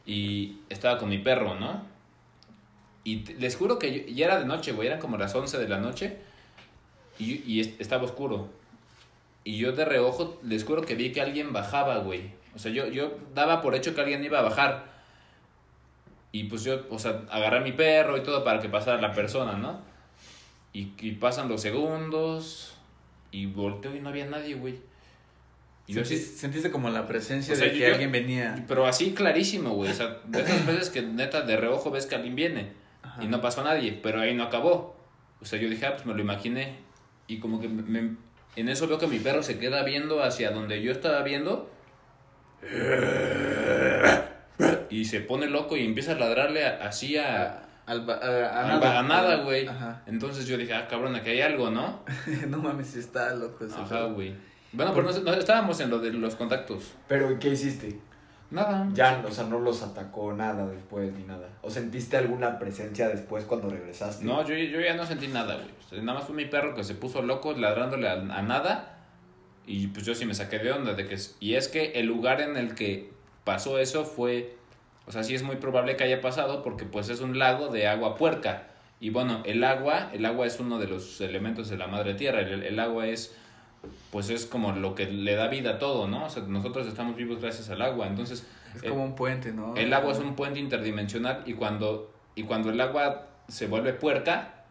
y 0.06 0.58
estaba 0.70 0.98
con 0.98 1.08
mi 1.10 1.20
perro, 1.20 1.56
¿no? 1.56 1.84
Y 3.04 3.24
les 3.39 3.56
juro 3.56 3.80
que 3.80 3.94
yo- 4.06 4.13
ya 4.13 4.26
era 4.26 4.39
de 4.39 4.46
noche, 4.46 4.74
güey, 4.74 4.88
eran 4.88 5.00
como 5.00 5.17
las 5.17 5.34
11 5.34 5.58
de 5.58 5.67
la 5.70 5.78
noche 5.78 6.17
y, 7.20 7.41
y 7.50 7.62
es- 7.62 7.72
estaba 7.80 8.04
oscuro. 8.04 8.50
Y 9.44 9.58
yo 9.58 9.72
de 9.72 9.86
reojo 9.86 10.40
les 10.44 10.64
juro 10.64 10.82
que 10.84 10.96
vi 10.96 11.12
que 11.12 11.22
alguien 11.22 11.52
bajaba, 11.54 11.98
güey. 12.00 12.32
O 12.56 12.60
sea, 12.60 12.72
yo, 12.72 12.88
yo 12.88 13.18
daba 13.34 13.62
por 13.62 13.76
hecho 13.76 13.96
que 13.96 14.02
alguien 14.02 14.24
iba 14.24 14.40
a 14.40 14.44
bajar. 14.44 14.92
Y 16.32 16.46
pues 16.46 16.64
yo, 16.64 16.86
o 16.89 17.00
sea, 17.00 17.24
agarré 17.30 17.58
a 17.58 17.62
mi 17.62 17.72
perro 17.74 18.18
y 18.18 18.24
todo 18.24 18.44
para 18.44 18.60
que 18.62 18.70
pasara 18.70 19.02
la 19.02 19.12
persona, 19.14 19.54
¿no? 19.54 19.82
Y, 20.74 20.94
y 21.00 21.12
pasan 21.14 21.50
los 21.50 21.62
segundos 21.62 22.76
y 23.32 23.46
volteo 23.48 23.96
y 23.96 24.00
no 24.00 24.10
había 24.10 24.26
nadie, 24.26 24.56
güey. 24.56 24.80
Y 25.88 25.94
yo 25.94 26.04
así, 26.04 26.18
Sentiste, 26.18 26.72
como 26.72 26.89
la 26.89 27.06
presencia 27.08 27.54
O 27.54 27.58
sea, 27.58 27.66
de 27.68 27.74
que 27.74 27.80
yo- 27.80 27.88
alguien 27.88 28.12
venía. 28.12 28.64
pero 28.68 28.86
así 28.86 29.12
clarísimo, 29.14 29.72
güey. 29.72 29.92
O 29.92 29.94
sea, 29.94 30.20
de 30.26 30.42
esas 30.42 30.66
veces 30.68 30.89
que 30.89 31.02
neta 31.02 31.42
de 31.42 31.58
reojo 31.58 31.92
ves 31.92 32.06
que 32.06 32.16
alguien 32.16 32.36
viene 32.36 32.72
Ajá. 33.02 33.22
y 33.24 33.28
no 33.28 33.42
pasó 33.42 33.64
nadie, 33.64 34.00
pero 34.02 34.22
ahí 34.22 34.34
no 34.34 34.44
acabó. 34.44 34.96
O 35.42 35.46
sea, 35.46 35.60
yo 35.60 35.68
dije, 35.70 35.86
ah, 35.88 35.94
pues 35.94 36.06
me 36.06 36.14
lo 36.14 36.22
imaginé. 36.22 36.78
Y 37.28 37.39
como 37.39 37.60
que 37.60 37.68
me- 37.68 38.16
en 38.56 38.70
eso 38.70 38.88
veo 38.88 38.97
que 38.99 39.08
mi 39.08 39.20
perro 39.20 39.43
se 39.43 39.58
queda 39.60 39.84
viendo 39.84 40.22
hacia 40.24 40.52
donde 40.52 40.82
yo 40.82 40.91
estaba 40.91 41.22
viendo. 41.24 41.70
Y 44.89 45.06
se 45.06 45.22
pone 45.22 45.47
loco 45.47 45.78
y 45.78 45.86
empieza 45.86 46.12
a 46.12 46.16
ladrarle 46.16 46.66
así 46.66 47.18
a, 47.18 47.64
Al 47.86 48.06
ba- 48.06 48.20
a, 48.22 48.28
a 48.28 48.64
a- 48.64 48.68
nada. 48.68 48.99
a 48.99 49.04
nada, 49.04 49.36
güey. 49.43 49.68
Ajá. 49.68 50.04
Entonces 50.06 50.45
yo 50.45 50.58
dije, 50.58 50.74
ah, 50.74 50.88
cabrón, 50.88 51.16
aquí 51.16 51.30
hay 51.30 51.41
algo, 51.41 51.70
¿no? 51.72 52.04
no 52.47 52.58
mames, 52.58 52.95
está 52.95 53.34
loco 53.34 53.66
ese 53.66 53.76
Ajá, 53.76 54.04
güey. 54.06 54.36
Bueno, 54.74 54.93
pero 54.93 55.12
no, 55.12 55.20
no 55.20 55.34
estábamos 55.34 55.80
en 55.80 55.89
lo 55.89 55.99
de 55.99 56.12
los 56.14 56.36
contactos. 56.36 56.93
Pero 57.08 57.38
¿qué 57.39 57.49
hiciste? 57.49 57.99
Nada. 58.52 58.89
Ya, 58.93 59.24
o 59.26 59.32
sea, 59.32 59.45
no 59.45 59.60
los 59.60 59.82
atacó 59.82 60.34
nada 60.34 60.68
después 60.68 61.14
ni 61.14 61.24
nada. 61.24 61.47
¿O 61.62 61.70
sentiste 61.70 62.18
alguna 62.18 62.60
presencia 62.60 63.08
después 63.08 63.45
cuando 63.45 63.70
regresaste? 63.70 64.26
No, 64.26 64.45
yo, 64.45 64.54
yo 64.56 64.82
ya 64.82 64.93
no 64.93 65.06
sentí 65.06 65.30
nada, 65.30 65.56
güey. 65.56 65.70
O 65.70 65.89
sea, 65.89 66.02
nada 66.04 66.20
más 66.20 66.28
fue 66.28 66.36
mi 66.36 66.45
perro 66.45 66.76
que 66.76 66.84
se 66.84 66.93
puso 66.93 67.22
loco 67.22 67.54
ladrándole 67.54 68.10
a, 68.10 68.14
a 68.14 68.41
nada. 68.41 68.97
Y 69.66 69.88
pues 69.88 70.06
yo 70.06 70.14
sí 70.16 70.26
me 70.26 70.36
saqué 70.36 70.60
de 70.60 70.74
onda. 70.74 70.93
de 70.93 71.08
que 71.08 71.18
Y 71.39 71.56
es 71.56 71.70
que 71.70 71.93
el 71.93 72.08
lugar 72.08 72.41
en 72.41 72.58
el 72.58 72.76
que 72.76 73.12
pasó 73.45 73.80
eso 73.80 74.04
fue... 74.04 74.58
O 75.08 75.14
sea, 75.14 75.24
sí 75.24 75.34
es 75.34 75.43
muy 75.43 75.56
probable 75.56 75.95
que 75.95 76.04
haya 76.04 76.22
pasado 76.22 76.62
porque 76.62 76.86
pues 76.86 77.10
es 77.10 77.22
un 77.22 77.39
lago 77.39 77.70
de 77.70 77.88
agua 77.88 78.18
puerca. 78.18 78.68
Y 78.99 79.12
bueno, 79.12 79.41
el 79.45 79.64
agua, 79.64 80.10
el 80.14 80.26
agua 80.26 80.45
es 80.45 80.60
uno 80.60 80.78
de 80.78 80.88
los 80.88 81.22
elementos 81.22 81.70
de 81.70 81.78
la 81.78 81.88
madre 81.88 82.16
tierra. 82.16 82.41
El, 82.41 82.64
el 82.64 82.80
agua 82.80 83.08
es, 83.08 83.36
pues 84.12 84.30
es 84.30 84.46
como 84.46 84.74
lo 84.74 84.96
que 84.96 85.06
le 85.08 85.36
da 85.36 85.48
vida 85.48 85.72
a 85.72 85.80
todo, 85.80 86.08
¿no? 86.08 86.26
O 86.26 86.30
sea, 86.30 86.44
nosotros 86.44 86.88
estamos 86.88 87.16
vivos 87.16 87.42
gracias 87.42 87.70
al 87.70 87.82
agua. 87.82 88.08
Entonces, 88.08 88.46
Es 88.76 88.84
eh, 88.84 88.90
como 88.90 89.04
un 89.04 89.16
puente, 89.16 89.52
¿no? 89.52 89.76
el 89.76 89.94
agua 89.94 90.14
es 90.14 90.20
un 90.20 90.36
puente 90.36 90.60
interdimensional 90.60 91.44
y 91.46 91.54
cuando, 91.54 92.12
y 92.36 92.44
cuando 92.44 92.70
el 92.70 92.80
agua 92.80 93.28
se 93.48 93.68
vuelve 93.68 93.94
puerca, 93.94 94.66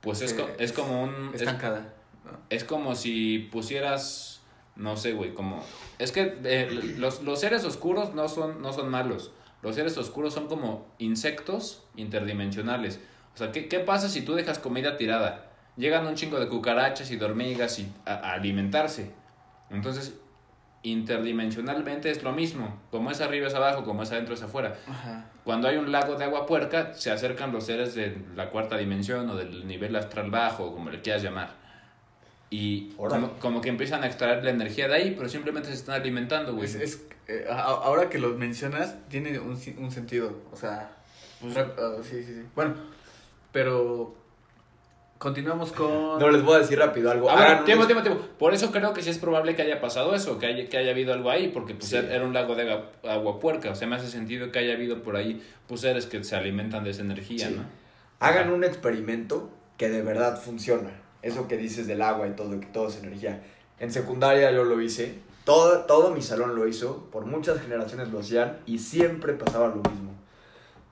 pues 0.00 0.22
es, 0.22 0.36
es 0.58 0.72
como 0.72 1.02
un... 1.04 1.30
Es, 1.34 1.42
Estancada. 1.42 1.94
¿no? 2.24 2.38
es 2.50 2.64
como 2.64 2.94
si 2.94 3.48
pusieras, 3.52 4.42
no 4.74 4.96
sé, 4.96 5.12
güey, 5.12 5.34
como... 5.34 5.62
Es 5.98 6.12
que 6.12 6.38
eh, 6.44 6.94
los, 6.98 7.22
los 7.22 7.40
seres 7.40 7.64
oscuros 7.64 8.14
no 8.14 8.28
son, 8.28 8.62
no 8.62 8.72
son 8.72 8.88
malos. 8.88 9.32
Los 9.62 9.74
seres 9.74 9.96
oscuros 9.96 10.34
son 10.34 10.48
como 10.48 10.86
insectos 10.98 11.84
interdimensionales. 11.96 13.00
O 13.34 13.38
sea, 13.38 13.52
¿qué, 13.52 13.68
qué 13.68 13.80
pasa 13.80 14.08
si 14.08 14.22
tú 14.22 14.34
dejas 14.34 14.58
comida 14.58 14.96
tirada? 14.96 15.45
Llegan 15.76 16.06
un 16.06 16.14
chingo 16.14 16.38
de 16.40 16.48
cucarachas 16.48 17.10
y 17.10 17.16
de 17.16 17.24
hormigas 17.24 17.78
y 17.78 17.92
a, 18.06 18.14
a 18.14 18.32
alimentarse. 18.34 19.10
Entonces, 19.70 20.14
interdimensionalmente 20.82 22.10
es 22.10 22.22
lo 22.22 22.32
mismo. 22.32 22.80
Como 22.90 23.10
es 23.10 23.20
arriba 23.20 23.46
es 23.48 23.54
abajo, 23.54 23.84
como 23.84 24.02
es 24.02 24.10
adentro 24.12 24.34
es 24.34 24.42
afuera. 24.42 24.76
Ajá. 24.88 25.26
Cuando 25.44 25.68
hay 25.68 25.76
un 25.76 25.92
lago 25.92 26.14
de 26.16 26.24
agua 26.24 26.46
puerca, 26.46 26.94
se 26.94 27.10
acercan 27.10 27.52
los 27.52 27.66
seres 27.66 27.94
de 27.94 28.16
la 28.34 28.50
cuarta 28.50 28.76
dimensión 28.76 29.28
o 29.30 29.36
del 29.36 29.66
nivel 29.66 29.94
astral 29.96 30.30
bajo, 30.30 30.72
como 30.72 30.90
le 30.90 31.00
quieras 31.02 31.22
llamar. 31.22 31.50
Y 32.48 32.90
como, 32.92 33.32
como 33.38 33.60
que 33.60 33.68
empiezan 33.68 34.02
a 34.04 34.06
extraer 34.06 34.44
la 34.44 34.50
energía 34.50 34.86
de 34.88 34.94
ahí, 34.94 35.14
pero 35.16 35.28
simplemente 35.28 35.68
se 35.68 35.74
están 35.74 36.00
alimentando, 36.00 36.54
güey. 36.54 36.66
Es, 36.66 36.74
es, 36.76 37.04
eh, 37.28 37.46
ahora 37.50 38.08
que 38.08 38.18
lo 38.18 38.30
mencionas, 38.30 38.94
tiene 39.08 39.38
un, 39.38 39.60
un 39.78 39.90
sentido. 39.90 40.32
O 40.52 40.56
sea, 40.56 40.90
Pues- 41.40 41.56
ah, 41.56 41.66
sí, 42.02 42.22
sí, 42.22 42.34
sí. 42.34 42.42
Bueno, 42.54 42.74
pero 43.52 44.14
continuamos 45.18 45.72
con... 45.72 46.18
No, 46.18 46.30
les 46.30 46.42
voy 46.42 46.56
a 46.56 46.58
decir 46.58 46.78
rápido 46.78 47.10
algo. 47.10 47.30
Ah, 47.30 47.34
bueno, 47.36 47.64
tiempo, 47.64 47.86
tiempo, 47.86 48.02
tiempo. 48.02 48.22
Por 48.38 48.54
eso 48.54 48.70
creo 48.70 48.92
que 48.92 49.02
sí 49.02 49.10
es 49.10 49.18
probable 49.18 49.54
que 49.54 49.62
haya 49.62 49.80
pasado 49.80 50.14
eso, 50.14 50.38
que 50.38 50.46
haya, 50.46 50.68
que 50.68 50.76
haya 50.78 50.90
habido 50.90 51.12
algo 51.12 51.30
ahí, 51.30 51.48
porque 51.48 51.74
pues 51.74 51.88
Sí. 51.90 51.96
era 51.96 52.24
un 52.24 52.32
lago 52.34 52.54
de 52.54 52.70
agua, 52.70 52.90
agua 53.08 53.40
puerca. 53.40 53.70
O 53.70 53.74
sea, 53.74 53.88
me 53.88 53.96
hace 53.96 54.08
sentido 54.08 54.52
que 54.52 54.58
haya 54.58 54.74
habido 54.74 55.02
por 55.02 55.16
ahí 55.16 55.42
pues, 55.66 55.80
seres 55.80 56.06
que 56.06 56.22
se 56.24 56.36
alimentan 56.36 56.84
de 56.84 56.90
esa 56.90 57.02
energía, 57.02 57.48
Sí. 57.48 57.54
¿no? 57.56 57.64
Hagan 58.20 58.50
un 58.52 58.64
experimento 58.64 59.50
que 59.76 59.88
de 59.88 60.02
verdad 60.02 60.40
funciona. 60.40 60.90
Eso 61.22 61.48
que 61.48 61.56
dices 61.56 61.86
del 61.86 62.02
agua 62.02 62.28
y 62.28 62.32
todo, 62.32 62.58
que 62.60 62.66
todo 62.66 62.88
es 62.88 62.96
energía. 62.98 63.42
En 63.78 63.90
secundaria 63.92 64.50
yo 64.52 64.64
lo 64.64 64.80
hice. 64.80 65.18
Todo, 65.44 65.80
todo 65.80 66.10
mi 66.10 66.22
salón 66.22 66.54
lo 66.56 66.66
hizo. 66.66 67.08
Por 67.12 67.26
muchas 67.26 67.60
generaciones 67.60 68.08
lo 68.08 68.20
hacían. 68.20 68.58
Y 68.66 68.78
siempre 68.78 69.32
pasaba 69.34 69.68
lo 69.68 69.76
mismo. 69.76 70.12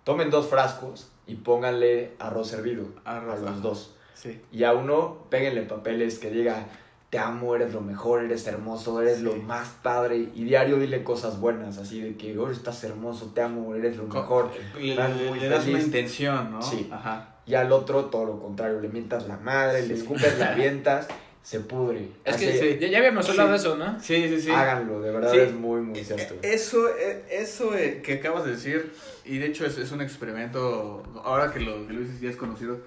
Tomen 0.04 0.30
dos 0.30 0.46
frascos 0.48 1.10
y 1.26 1.36
pónganle 1.36 2.12
arroz 2.18 2.52
hervido. 2.52 2.88
Arroz, 3.04 3.38
a 3.38 3.42
los 3.42 3.50
ajá. 3.50 3.60
dos. 3.60 3.94
Sí. 4.14 4.40
Y 4.52 4.64
a 4.64 4.72
uno, 4.72 5.26
péguenle 5.30 5.62
papeles 5.62 6.18
que 6.18 6.30
diga, 6.30 6.66
te 7.10 7.18
amo, 7.18 7.54
eres 7.54 7.72
lo 7.72 7.80
mejor, 7.80 8.24
eres 8.24 8.46
hermoso, 8.46 9.00
eres 9.02 9.18
Sí. 9.18 9.22
lo 9.24 9.36
más 9.36 9.68
padre. 9.82 10.16
Y 10.34 10.44
diario 10.44 10.78
dile 10.78 11.04
cosas 11.04 11.38
buenas, 11.38 11.78
así 11.78 12.00
de 12.00 12.16
que, 12.16 12.36
oh, 12.38 12.50
estás 12.50 12.82
hermoso, 12.84 13.32
te 13.34 13.42
amo, 13.42 13.74
eres 13.74 13.96
lo 13.96 14.08
Co- 14.08 14.20
mejor. 14.20 14.50
Le, 14.80 14.90
Estás 14.90 15.16
le- 15.16 15.28
muy 15.30 15.40
le 15.40 15.48
das 15.48 15.66
una 15.66 15.80
intención, 15.80 16.50
¿no? 16.50 16.62
Sí. 16.62 16.88
Ajá. 16.92 17.36
Y 17.46 17.54
al 17.54 17.70
otro, 17.72 18.06
todo 18.06 18.24
lo 18.24 18.40
contrario, 18.40 18.80
le 18.80 18.88
mientas 18.88 19.28
la 19.28 19.36
madre, 19.36 19.86
le 19.86 19.94
escupes, 19.94 20.38
la 20.38 20.48
avientas, 20.54 21.06
se 21.42 21.60
pudre. 21.60 22.08
Es 22.24 22.36
Así, 22.36 22.46
que 22.46 22.52
sí. 22.58 22.78
ya, 22.80 22.88
ya 22.88 22.98
habíamos 22.98 23.28
hablado 23.28 23.48
Sí. 23.50 23.52
de 23.52 23.58
eso, 23.68 23.76
¿no? 23.76 24.00
Sí, 24.00 24.28
sí, 24.28 24.40
sí. 24.40 24.50
Háganlo, 24.50 25.00
de 25.02 25.12
verdad 25.12 25.30
Sí. 25.30 25.38
es 25.40 25.52
muy, 25.52 25.82
muy 25.82 26.02
cierto. 26.02 26.34
Eh, 26.36 26.54
Eso, 26.54 26.88
eh, 26.96 27.24
eso 27.30 27.76
eh, 27.76 28.00
que 28.02 28.14
acabas 28.14 28.46
de 28.46 28.52
decir, 28.52 28.92
y 29.26 29.36
de 29.38 29.46
hecho 29.46 29.66
es, 29.66 29.76
es 29.76 29.92
un 29.92 30.00
experimento, 30.00 31.02
ahora 31.22 31.52
que 31.52 31.60
lo, 31.60 31.86
que 31.86 31.92
lo 31.92 32.00
dices 32.00 32.20
ya 32.20 32.30
es 32.30 32.36
conocido, 32.36 32.78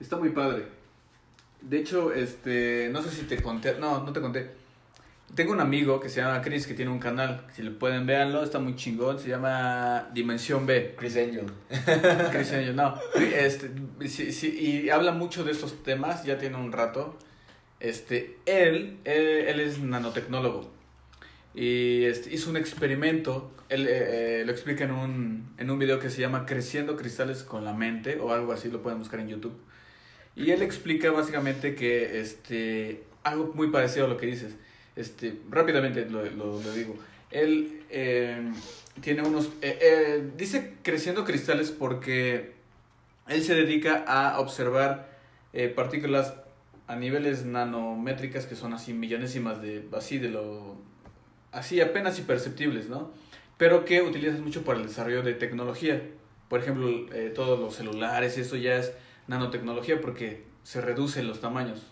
está 0.00 0.16
muy 0.16 0.30
padre. 0.30 0.64
De 1.60 1.78
hecho, 1.78 2.12
este, 2.12 2.88
no 2.92 3.02
sé 3.02 3.10
si 3.10 3.22
te 3.22 3.40
conté, 3.42 3.76
no, 3.78 4.02
no 4.02 4.12
te 4.12 4.20
conté. 4.20 4.50
Tengo 5.34 5.52
un 5.52 5.60
amigo 5.60 5.98
que 5.98 6.08
se 6.08 6.20
llama 6.20 6.42
Chris 6.42 6.66
que 6.66 6.74
tiene 6.74 6.90
un 6.90 6.98
canal, 6.98 7.46
si 7.54 7.62
le 7.62 7.70
pueden 7.70 8.06
véanlo, 8.06 8.44
está 8.44 8.58
muy 8.58 8.76
chingón, 8.76 9.18
se 9.18 9.28
llama 9.28 10.10
Dimensión 10.12 10.66
B. 10.66 10.94
Chris 10.96 11.16
Angel. 11.16 11.46
Chris 12.30 12.52
Angel, 12.52 12.76
no. 12.76 12.94
Este, 13.16 13.70
sí, 14.06 14.30
sí, 14.30 14.84
y 14.84 14.90
habla 14.90 15.12
mucho 15.12 15.42
de 15.42 15.52
estos 15.52 15.82
temas, 15.82 16.24
ya 16.24 16.38
tiene 16.38 16.56
un 16.56 16.70
rato. 16.70 17.18
Este, 17.80 18.38
él, 18.46 18.98
él, 19.04 19.22
él 19.48 19.60
es 19.60 19.80
nanotecnólogo. 19.80 20.70
Y 21.54 22.04
este, 22.04 22.32
hizo 22.34 22.50
un 22.50 22.56
experimento, 22.56 23.52
él 23.68 23.86
eh, 23.86 24.40
eh, 24.40 24.42
lo 24.44 24.52
explica 24.52 24.84
en 24.84 24.90
un, 24.90 25.54
en 25.56 25.70
un 25.70 25.78
video 25.78 25.98
que 25.98 26.10
se 26.10 26.20
llama 26.20 26.46
Creciendo 26.46 26.96
Cristales 26.96 27.42
con 27.42 27.64
la 27.64 27.72
Mente, 27.72 28.18
o 28.20 28.32
algo 28.32 28.52
así, 28.52 28.70
lo 28.70 28.82
pueden 28.82 28.98
buscar 28.98 29.20
en 29.20 29.28
YouTube. 29.28 29.56
Y 30.36 30.50
él 30.50 30.62
explica 30.62 31.10
básicamente 31.10 31.74
que 31.74 32.20
este, 32.20 33.02
algo 33.22 33.52
muy 33.54 33.70
parecido 33.70 34.06
a 34.06 34.08
lo 34.08 34.16
que 34.16 34.26
dices. 34.26 34.54
Este, 34.96 35.36
rápidamente 35.50 36.06
lo, 36.06 36.24
lo, 36.24 36.60
digo. 36.72 36.96
Él 37.30 37.82
eh, 37.90 38.52
tiene 39.00 39.22
unos... 39.22 39.46
eh, 39.60 39.78
eh, 39.80 40.30
dice 40.36 40.74
creciendo 40.82 41.24
cristales 41.24 41.70
porque 41.70 42.52
él 43.28 43.42
se 43.42 43.54
dedica 43.54 44.04
a 44.06 44.38
observar 44.40 45.08
eh, 45.52 45.68
partículas 45.68 46.34
a 46.86 46.96
niveles 46.96 47.44
nanométricas 47.44 48.46
que 48.46 48.56
son 48.56 48.72
así 48.72 48.92
millonésimas 48.92 49.62
de... 49.62 49.84
así 49.92 50.18
de 50.18 50.28
lo... 50.28 50.76
así 51.52 51.80
apenas 51.80 52.18
imperceptibles, 52.18 52.88
¿no? 52.88 53.10
Pero 53.56 53.84
que 53.84 54.02
utilizas 54.02 54.40
mucho 54.40 54.64
para 54.64 54.80
el 54.80 54.86
desarrollo 54.86 55.22
de 55.22 55.34
tecnología. 55.34 56.02
Por 56.48 56.60
ejemplo, 56.60 56.88
todos 57.34 57.58
los 57.58 57.74
celulares, 57.76 58.36
eso 58.36 58.56
ya 58.56 58.76
es 58.76 58.92
nanotecnología 59.26 60.00
porque 60.00 60.44
se 60.62 60.80
reducen 60.80 61.26
los 61.26 61.40
tamaños. 61.40 61.82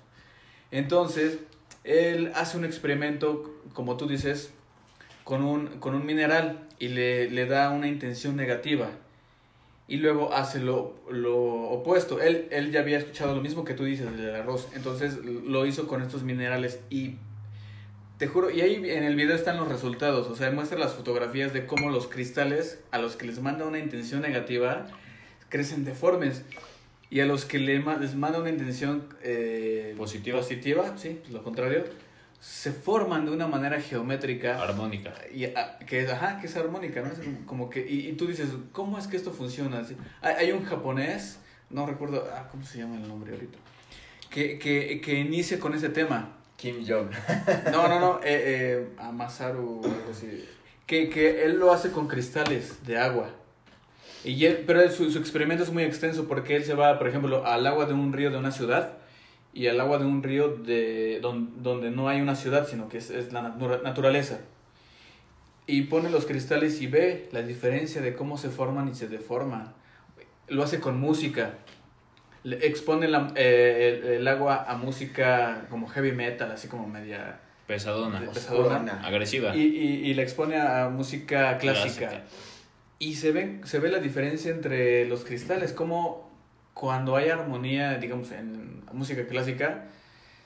Entonces, 0.70 1.38
él 1.84 2.32
hace 2.34 2.56
un 2.56 2.64
experimento, 2.64 3.54
como 3.72 3.96
tú 3.96 4.06
dices, 4.06 4.52
con 5.24 5.42
un, 5.44 5.78
con 5.78 5.94
un 5.94 6.06
mineral 6.06 6.66
y 6.78 6.88
le, 6.88 7.30
le 7.30 7.46
da 7.46 7.70
una 7.70 7.88
intención 7.88 8.36
negativa. 8.36 8.90
Y 9.88 9.98
luego 9.98 10.32
hace 10.32 10.58
lo, 10.60 10.94
lo 11.10 11.36
opuesto. 11.36 12.20
Él, 12.20 12.48
él 12.50 12.70
ya 12.70 12.80
había 12.80 12.98
escuchado 12.98 13.34
lo 13.34 13.42
mismo 13.42 13.64
que 13.64 13.74
tú 13.74 13.84
dices 13.84 14.16
del 14.16 14.34
arroz. 14.34 14.68
Entonces 14.74 15.18
lo 15.24 15.66
hizo 15.66 15.86
con 15.86 16.02
estos 16.02 16.22
minerales. 16.22 16.80
Y 16.88 17.16
te 18.16 18.26
juro, 18.26 18.50
y 18.50 18.60
ahí 18.60 18.76
en 18.76 19.02
el 19.02 19.16
video 19.16 19.34
están 19.34 19.58
los 19.58 19.68
resultados. 19.68 20.28
O 20.28 20.36
sea, 20.36 20.50
muestra 20.50 20.78
las 20.78 20.94
fotografías 20.94 21.52
de 21.52 21.66
cómo 21.66 21.90
los 21.90 22.06
cristales, 22.06 22.80
a 22.90 22.98
los 22.98 23.16
que 23.16 23.26
les 23.26 23.40
manda 23.42 23.66
una 23.66 23.80
intención 23.80 24.22
negativa, 24.22 24.86
crecen 25.48 25.84
deformes. 25.84 26.44
Y 27.12 27.20
a 27.20 27.26
los 27.26 27.44
que 27.44 27.58
les 27.58 28.14
manda 28.14 28.38
una 28.40 28.48
intención 28.48 29.06
eh, 29.22 29.94
Positiva. 29.98 30.38
positiva, 30.38 30.94
sí, 30.96 31.18
pues 31.20 31.30
lo 31.30 31.42
contrario, 31.44 31.84
se 32.40 32.72
forman 32.72 33.26
de 33.26 33.32
una 33.32 33.46
manera 33.46 33.78
geométrica 33.82 34.62
Armónica. 34.62 35.12
y, 35.32 35.44
ah, 35.44 35.78
que 35.86 36.00
es, 36.04 36.10
ajá, 36.10 36.40
que 36.40 36.46
es 36.46 36.56
armónica, 36.56 37.02
¿no? 37.02 37.08
Es 37.12 37.18
como- 37.18 37.46
como 37.46 37.70
que, 37.70 37.86
y, 37.86 38.08
y 38.08 38.12
tú 38.14 38.26
dices, 38.28 38.48
¿cómo 38.72 38.98
es 38.98 39.06
que 39.08 39.18
esto 39.18 39.30
funciona? 39.30 39.80
Así, 39.80 39.94
Hay, 40.22 40.34
hay 40.36 40.52
un 40.52 40.64
japonés, 40.64 41.38
no 41.68 41.84
recuerdo, 41.84 42.26
ah, 42.34 42.48
¿cómo 42.50 42.64
se 42.64 42.78
llama 42.78 42.96
el 42.96 43.06
nombre 43.06 43.34
ahorita? 43.34 43.58
Que, 44.30 44.58
que, 44.58 45.02
que 45.02 45.14
inicia 45.20 45.60
con 45.60 45.74
ese 45.74 45.90
tema. 45.90 46.38
Kim 46.56 46.76
Jong. 46.88 47.10
No, 47.72 47.88
no, 47.88 48.00
no, 48.00 48.20
eh, 48.24 48.24
eh, 48.24 48.88
Amasaru 48.98 49.82
algo 49.84 50.10
así. 50.10 50.48
Que, 50.86 51.10
que 51.10 51.44
él 51.44 51.58
lo 51.58 51.72
hace 51.72 51.90
con 51.90 52.08
cristales 52.08 52.84
de 52.86 52.96
agua. 52.96 53.28
Y 54.24 54.44
él, 54.44 54.64
pero 54.66 54.80
él- 54.82 54.90
su, 54.90 55.10
su 55.10 55.18
experimento 55.18 55.64
es 55.64 55.72
muy 55.72 55.82
extenso 55.82 56.26
porque 56.28 56.56
él 56.56 56.64
se 56.64 56.74
va, 56.74 56.98
por 56.98 57.08
ejemplo, 57.08 57.44
al 57.46 57.66
agua 57.66 57.86
de 57.86 57.94
un 57.94 58.12
río 58.12 58.30
de 58.30 58.36
una 58.38 58.52
ciudad 58.52 58.92
y 59.52 59.66
al 59.66 59.80
agua 59.80 59.98
de 59.98 60.04
un 60.06 60.22
río 60.22 60.48
de, 60.56 61.18
don- 61.20 61.62
donde 61.62 61.90
no 61.90 62.08
hay 62.08 62.20
una 62.20 62.36
ciudad, 62.36 62.66
sino 62.68 62.88
que 62.88 62.98
es, 62.98 63.10
es 63.10 63.32
la 63.32 63.42
natura- 63.42 63.80
naturaleza. 63.82 64.38
Y 65.66 65.82
pone 65.82 66.10
los 66.10 66.26
cristales 66.26 66.80
y 66.82 66.86
ve 66.86 67.28
la 67.32 67.42
diferencia 67.42 68.00
de 68.00 68.14
cómo 68.14 68.36
se 68.38 68.50
forman 68.50 68.88
y 68.88 68.94
se 68.94 69.08
deforman. 69.08 69.72
Lo 70.48 70.62
hace 70.64 70.80
con 70.80 70.98
música. 71.00 71.54
Le 72.44 72.66
expone 72.66 73.06
la- 73.08 73.32
eh, 73.36 74.00
el, 74.04 74.08
el 74.14 74.28
agua 74.28 74.64
a 74.68 74.76
música 74.76 75.66
como 75.70 75.86
heavy 75.88 76.12
metal, 76.12 76.50
así 76.50 76.68
como 76.68 76.86
media... 76.88 77.40
Pesadona. 77.66 78.20
pesadona. 78.32 79.00
Agresiva. 79.06 79.54
Y, 79.56 79.60
y, 79.62 80.10
y 80.10 80.14
la 80.14 80.22
expone 80.22 80.60
a 80.60 80.88
música 80.88 81.56
clásica. 81.58 82.08
Clásica. 82.08 82.24
Y 83.02 83.14
se 83.16 83.32
ve, 83.32 83.60
se 83.64 83.80
ve 83.80 83.90
la 83.90 83.98
diferencia 83.98 84.50
entre 84.52 85.06
los 85.06 85.24
cristales, 85.24 85.72
como 85.72 86.30
cuando 86.72 87.16
hay 87.16 87.30
armonía, 87.30 87.98
digamos, 87.98 88.30
en 88.30 88.82
música 88.92 89.26
clásica, 89.26 89.88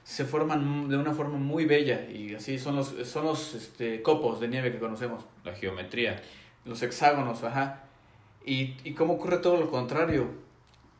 se 0.04 0.24
forman 0.24 0.88
de 0.88 0.96
una 0.96 1.12
forma 1.12 1.36
muy 1.36 1.66
bella 1.66 2.08
y 2.10 2.34
así 2.34 2.58
son 2.58 2.76
los, 2.76 2.94
son 3.04 3.26
los 3.26 3.54
este, 3.54 4.00
copos 4.00 4.40
de 4.40 4.48
nieve 4.48 4.72
que 4.72 4.78
conocemos. 4.78 5.26
La 5.44 5.52
geometría. 5.52 6.22
Los 6.64 6.82
hexágonos, 6.82 7.44
ajá. 7.44 7.84
Y, 8.46 8.76
y 8.84 8.92
cómo 8.94 9.14
ocurre 9.14 9.38
todo 9.38 9.58
lo 9.58 9.70
contrario, 9.70 10.30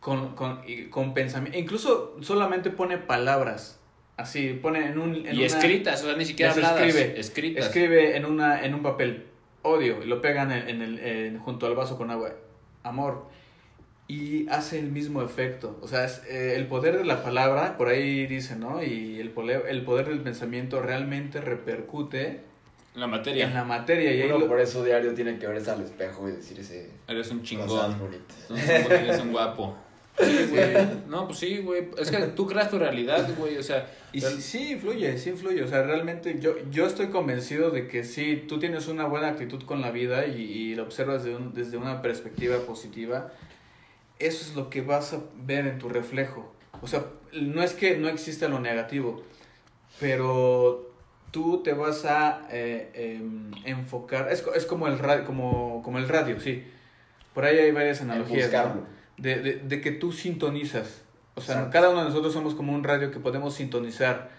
con, 0.01 0.35
con, 0.35 0.61
y 0.67 0.87
con 0.91 1.15
pensamiento. 1.15 1.59
Incluso 1.59 2.19
solamente 2.21 2.69
pone 2.71 2.99
palabras, 2.99 3.81
así, 4.19 4.53
pone 4.61 4.87
en 4.89 4.99
un... 4.99 5.15
En 5.27 5.35
y 5.35 5.39
una- 5.39 5.47
escritas, 5.47 6.03
o 6.03 6.07
sea, 6.09 6.17
ni 6.17 6.27
siquiera 6.27 6.53
habladas. 6.53 6.83
escribe. 6.83 7.19
escritas. 7.19 7.65
Escribe 7.67 8.17
en, 8.17 8.27
una, 8.27 8.63
en 8.63 8.75
un 8.75 8.83
papel 8.83 9.25
odio 9.67 10.03
y 10.03 10.07
lo 10.07 10.21
pegan 10.21 10.51
en, 10.53 10.69
en 10.69 10.83
el, 10.83 10.99
en- 10.99 11.39
junto 11.39 11.67
al 11.67 11.75
vaso 11.75 11.97
con 11.99 12.11
agua. 12.11 12.31
Amor. 12.83 13.27
Y 14.09 14.49
hace 14.49 14.79
el 14.79 14.91
mismo 14.93 15.21
efecto. 15.23 15.77
O 15.83 15.89
sea, 15.89 16.05
es, 16.05 16.23
eh, 16.29 16.55
el 16.57 16.67
poder 16.69 16.97
de 16.97 17.05
la 17.05 17.23
palabra, 17.25 17.77
por 17.77 17.89
ahí 17.89 18.27
dice, 18.27 18.55
¿no? 18.55 18.83
Y 18.83 19.19
el 19.19 19.31
poder, 19.31 19.65
el 19.69 19.83
poder 19.85 20.09
del 20.09 20.21
pensamiento 20.21 20.81
realmente 20.81 21.41
repercute 21.41 22.43
La 22.95 23.09
materia. 23.09 23.47
en 23.47 23.55
la 23.55 23.65
materia. 23.65 24.13
Y 24.15 24.23
ahí 24.23 24.29
Uno 24.29 24.39
lo- 24.39 24.47
por 24.47 24.61
eso 24.61 24.85
diario 24.85 25.13
tiene 25.15 25.39
que 25.41 25.49
verse 25.49 25.73
al 25.73 25.83
espejo 25.83 26.29
y 26.29 26.33
decirse 26.33 26.89
Eres 27.09 27.31
un 27.33 27.43
chingón. 27.43 27.99
bonitas. 27.99 28.49
Eres 28.51 28.87
un- 28.87 28.93
Eres 28.93 29.21
un 29.23 29.33
guapo. 29.33 29.77
Sí, 30.19 30.47
güey. 30.51 30.75
No, 31.09 31.27
pues 31.27 31.39
sí, 31.39 31.59
güey. 31.59 31.89
Es 31.99 32.11
que 32.11 32.19
tú 32.29 32.47
creas 32.47 32.71
tu 32.71 32.79
realidad, 32.79 33.29
güey. 33.37 33.57
O 33.59 33.63
sea, 33.63 33.87
Y 34.13 34.21
sí, 34.21 34.41
sí 34.41 34.73
influye, 34.73 35.19
sí 35.19 35.31
influye. 35.31 35.63
O 35.63 35.69
sea, 35.69 35.83
realmente 35.83 36.39
yo, 36.41 36.55
yo 36.71 36.87
estoy 36.87 37.09
convencido 37.09 37.71
de 37.71 37.87
que 37.89 38.03
sí, 38.05 38.45
tú 38.49 38.59
tienes 38.59 38.89
una 38.89 39.07
buena 39.07 39.29
actitud 39.29 39.63
con 39.65 39.81
la 39.83 39.91
vida 39.91 40.27
y, 40.27 40.41
y 40.41 40.75
la 40.75 40.83
observas 40.85 41.25
de 41.25 41.35
un- 41.37 41.53
desde 41.55 41.77
una 41.77 42.01
perspectiva 42.03 42.59
positiva, 42.61 43.31
eso 44.19 44.45
es 44.49 44.57
lo 44.57 44.71
que 44.71 44.81
vas 44.83 45.13
a 45.13 45.21
ver 45.37 45.67
en 45.67 45.79
tu 45.79 45.89
reflejo. 45.91 46.51
O 46.83 46.87
sea, 46.87 47.05
no 47.33 47.63
es 47.63 47.73
que 47.75 47.97
no 47.99 48.09
exista 48.09 48.49
lo 48.49 48.59
negativo, 48.61 49.23
pero 50.01 50.91
tú 51.31 51.63
te 51.63 51.73
vas 51.73 52.05
a 52.05 52.47
eh, 52.51 52.91
em, 53.21 53.51
enfocar, 53.65 54.31
es, 54.33 54.45
es 54.55 54.67
como, 54.67 54.87
el 54.87 54.99
radio, 54.99 55.25
como, 55.25 55.83
como 55.83 55.99
el 55.99 56.09
radio, 56.09 56.41
sí. 56.41 56.65
Por 57.35 57.45
ahí 57.45 57.59
hay 57.59 57.73
varias 57.73 58.01
En 58.01 58.11
analogías. 58.11 58.51
¿no? 58.53 58.59
buscarlo. 58.59 58.96
De, 59.19 59.37
de, 59.41 59.55
de 59.57 59.81
que 59.81 59.93
tú 59.93 60.13
sintonizas. 60.13 61.03
O 61.35 61.41
sea, 61.41 61.57
Exacto. 61.57 61.73
cada 61.73 61.91
uno 61.91 62.01
de 62.01 62.09
nosotros 62.09 62.33
somos 62.33 62.55
como 62.55 62.73
un 62.75 62.83
radio 62.85 63.11
que 63.11 63.19
podemos 63.21 63.55
sintonizar. 63.55 64.31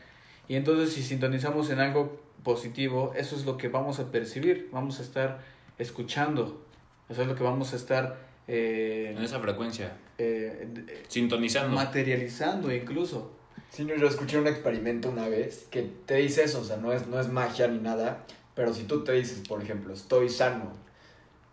Y 0.47 0.55
entonces 0.55 0.93
si 0.93 1.03
sintonizamos 1.03 1.69
en 1.69 1.79
algo 1.79 2.19
positivo, 2.43 3.13
eso 3.15 3.35
es 3.35 3.45
lo 3.45 3.57
que 3.57 3.67
vamos 3.67 3.99
a 3.99 4.11
percibir. 4.11 4.69
Vamos 4.71 4.99
a 4.99 5.03
estar 5.03 5.39
escuchando. 5.77 6.63
Eso 7.09 7.21
es 7.21 7.27
lo 7.27 7.35
que 7.35 7.43
vamos 7.43 7.73
a 7.73 7.75
estar 7.75 8.17
eh, 8.47 9.13
en 9.15 9.23
esa 9.23 9.39
frecuencia. 9.39 9.93
eh, 10.17 10.67
eh, 10.87 11.03
Sintonizando. 11.07 11.75
materializando 11.75 12.73
incluso. 12.73 13.31
Sí, 13.69 13.83
no, 13.83 13.95
yo 13.95 14.07
escuché 14.07 14.39
un 14.39 14.47
experimento 14.47 15.09
una 15.09 15.27
vez 15.27 15.67
que 15.69 15.81
te 16.05 16.15
dice 16.15 16.43
eso, 16.45 16.61
o 16.61 16.63
sea, 16.63 16.77
no 16.77 16.93
es, 16.93 17.07
no 17.07 17.19
es 17.19 17.27
magia 17.27 17.67
ni 17.67 17.79
nada, 17.79 18.23
pero 18.55 18.73
si 18.73 18.83
tú 18.83 19.03
te 19.03 19.11
dices, 19.13 19.45
por 19.47 19.61
ejemplo, 19.61 19.93
estoy 19.93 20.29
sano, 20.29 20.71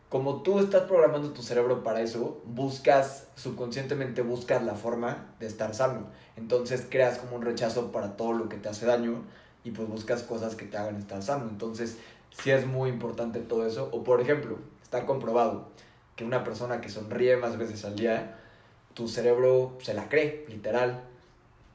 como 0.08 0.42
tú 0.42 0.60
estás 0.60 0.82
programando 0.82 1.30
tu 1.30 1.42
cerebro 1.42 1.82
para 1.82 2.00
eso, 2.00 2.40
buscas, 2.44 3.28
subconscientemente 3.34 4.22
buscas 4.22 4.62
la 4.62 4.74
forma 4.74 5.34
de 5.40 5.46
estar 5.46 5.74
sano. 5.74 6.06
Entonces 6.36 6.86
creas 6.88 7.18
como 7.18 7.36
un 7.36 7.42
rechazo 7.42 7.90
para 7.90 8.16
todo 8.16 8.32
lo 8.32 8.48
que 8.48 8.56
te 8.56 8.68
hace 8.68 8.86
daño 8.86 9.24
y 9.64 9.70
pues 9.70 9.88
buscas 9.88 10.22
cosas 10.22 10.54
que 10.54 10.66
te 10.66 10.76
hagan 10.76 10.96
estar 10.96 11.22
sano. 11.22 11.48
Entonces, 11.48 11.96
sí 12.30 12.50
es 12.50 12.66
muy 12.66 12.90
importante 12.90 13.40
todo 13.40 13.66
eso. 13.66 13.88
O 13.92 14.04
por 14.04 14.20
ejemplo, 14.20 14.58
está 14.82 15.06
comprobado 15.06 15.68
que 16.16 16.24
una 16.24 16.44
persona 16.44 16.80
que 16.80 16.88
sonríe 16.88 17.36
más 17.36 17.58
veces 17.58 17.84
al 17.84 17.96
día, 17.96 18.38
tu 18.92 19.08
cerebro 19.08 19.76
se 19.80 19.94
la 19.94 20.08
cree, 20.08 20.44
literal. 20.48 21.02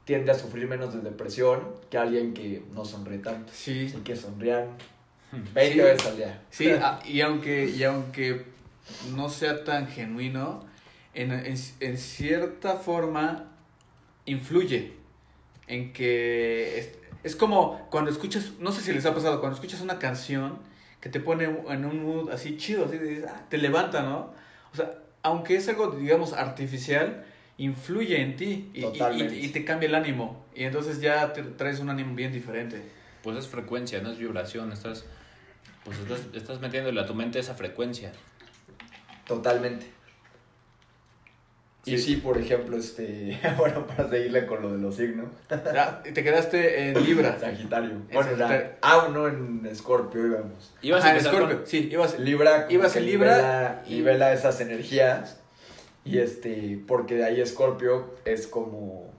Tiende 0.04 0.32
a 0.32 0.34
sufrir 0.34 0.66
menos 0.66 0.94
de 0.94 1.00
depresión 1.00 1.60
que 1.90 1.98
alguien 1.98 2.32
que 2.32 2.64
no 2.72 2.84
sonríe 2.84 3.18
tanto. 3.18 3.52
Sí, 3.54 3.86
Así 3.86 3.98
que 3.98 4.16
sonrían 4.16 4.68
20 5.32 5.72
Sí. 5.72 5.78
veces 5.80 6.06
al 6.06 6.16
día. 6.16 6.42
sí 6.50 6.70
ah, 6.70 7.00
y, 7.04 7.20
aunque, 7.20 7.66
y 7.68 7.82
aunque 7.84 8.44
no 9.14 9.28
sea 9.28 9.64
tan 9.64 9.86
genuino, 9.88 10.60
en, 11.14 11.32
en, 11.32 11.54
en 11.80 11.98
cierta 11.98 12.76
forma 12.76 13.46
influye 14.26 14.92
en 15.66 15.92
que 15.92 16.78
es, 16.78 16.90
es 17.22 17.36
como 17.36 17.88
cuando 17.90 18.10
escuchas, 18.10 18.52
no 18.58 18.72
sé 18.72 18.80
si 18.80 18.92
les 18.92 19.06
ha 19.06 19.14
pasado, 19.14 19.40
cuando 19.40 19.54
escuchas 19.56 19.80
una 19.80 19.98
canción 19.98 20.58
que 21.00 21.08
te 21.08 21.20
pone 21.20 21.44
en 21.44 21.84
un 21.84 22.02
mood 22.04 22.30
así 22.30 22.56
chido, 22.56 22.84
así 22.86 22.98
de, 22.98 23.24
ah, 23.28 23.46
te 23.48 23.56
levanta, 23.58 24.02
¿no? 24.02 24.32
O 24.72 24.76
sea, 24.76 24.92
aunque 25.22 25.56
es 25.56 25.68
algo, 25.68 25.90
digamos, 25.92 26.32
artificial, 26.32 27.24
influye 27.56 28.20
en 28.20 28.36
ti 28.36 28.70
y, 28.74 28.84
y- 28.84 29.44
y 29.44 29.48
te 29.48 29.64
cambia 29.64 29.88
el 29.88 29.94
ánimo. 29.94 30.44
Y 30.54 30.64
entonces 30.64 31.00
ya 31.00 31.32
te 31.32 31.42
traes 31.42 31.78
un 31.80 31.88
ánimo 31.90 32.14
bien 32.14 32.32
diferente. 32.32 32.82
Pues 33.22 33.36
es 33.36 33.48
frecuencia, 33.48 34.00
no 34.00 34.10
es 34.10 34.18
vibración. 34.18 34.72
Estás, 34.72 35.04
pues 35.84 35.98
estás, 35.98 36.20
estás 36.34 36.60
metiéndole 36.60 37.00
a 37.00 37.06
tu 37.06 37.14
mente 37.14 37.38
esa 37.38 37.54
frecuencia. 37.54 38.12
Totalmente. 39.26 39.86
Y 41.86 41.96
sí, 41.96 42.16
por 42.16 42.36
ejemplo, 42.36 42.76
este, 42.76 43.38
bueno, 43.56 43.86
para 43.86 44.08
seguirle 44.08 44.44
con 44.46 44.60
lo 44.60 44.72
de 44.72 44.78
los 44.78 44.96
signos, 44.96 45.28
Ah, 45.50 46.02
te 46.02 46.22
quedaste 46.22 46.90
en 46.90 47.04
Libra. 47.04 47.38
Sagitario. 47.40 47.90
En 47.92 48.06
Bueno, 48.12 48.32
ya, 48.36 48.48
Sagitario. 48.48 48.70
ah, 48.82 49.08
no, 49.10 49.26
en 49.28 49.64
Escorpio 49.66 50.26
íbamos. 50.26 50.74
Ibas 50.82 51.00
Ajá, 51.00 51.08
a 51.08 51.12
empezar 51.16 51.34
Scorpio. 51.34 51.56
con- 51.58 51.66
Sí, 51.66 51.88
ibas 51.90 52.18
Libra, 52.18 52.66
como 52.66 52.70
Ibas 52.72 52.96
en 52.96 53.06
Libra 53.06 53.34
nivela, 53.36 53.82
y- 53.86 53.94
nivela 53.94 54.32
esas 54.34 54.60
energías. 54.60 55.40
Y 56.04 56.18
este, 56.18 56.78
porque 56.86 57.14
de 57.14 57.24
ahí 57.24 57.40
Escorpio 57.40 58.14
es 58.26 58.46
como, 58.46 59.10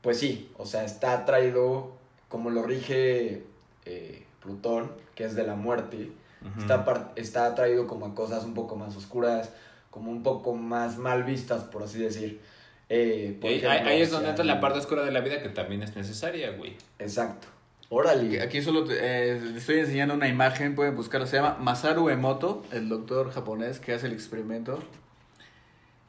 pues 0.00 0.18
sí, 0.18 0.50
o 0.56 0.66
sea, 0.66 0.84
está 0.84 1.12
atraído, 1.12 1.96
como 2.28 2.50
lo 2.50 2.62
rige 2.64 3.44
eh, 3.84 4.24
Plutón, 4.52 4.90
que 5.14 5.24
es 5.24 5.34
de 5.34 5.44
la 5.44 5.54
muerte, 5.54 6.10
Ujú. 6.40 6.60
está, 6.60 6.84
par- 6.86 7.12
está 7.16 7.44
atraído 7.46 7.86
como 7.86 8.06
a 8.06 8.14
cosas 8.14 8.44
un 8.44 8.54
poco 8.54 8.76
más 8.76 8.96
oscuras, 8.96 9.52
como 9.90 10.10
un 10.10 10.22
poco 10.22 10.54
más 10.54 10.96
mal 10.96 11.24
vistas, 11.24 11.64
por 11.64 11.82
así 11.82 11.98
decir. 11.98 12.40
Eh, 12.88 13.36
por 13.38 13.50
ahí, 13.50 13.56
ejemplo, 13.58 13.90
ahí 13.90 14.00
es 14.00 14.10
donde 14.10 14.30
entra 14.30 14.44
la 14.44 14.60
parte 14.60 14.78
oscura 14.78 15.04
de 15.04 15.10
la 15.12 15.20
vida 15.20 15.42
que 15.42 15.50
también 15.50 15.82
es 15.82 15.94
necesaria, 15.94 16.52
güey. 16.52 16.76
Exacto. 16.98 17.48
Órale. 17.90 18.40
Aquí 18.40 18.62
solo 18.62 18.84
te- 18.84 18.96
eh, 19.00 19.40
les 19.40 19.56
estoy 19.56 19.80
enseñando 19.80 20.14
una 20.14 20.28
imagen, 20.28 20.74
pueden 20.74 20.96
buscarla. 20.96 21.26
Se 21.26 21.36
llama 21.36 21.56
Masaru 21.60 22.08
Emoto, 22.08 22.62
el 22.72 22.88
doctor 22.88 23.30
japonés 23.30 23.78
que 23.80 23.92
hace 23.92 24.06
el 24.06 24.12
experimento. 24.14 24.78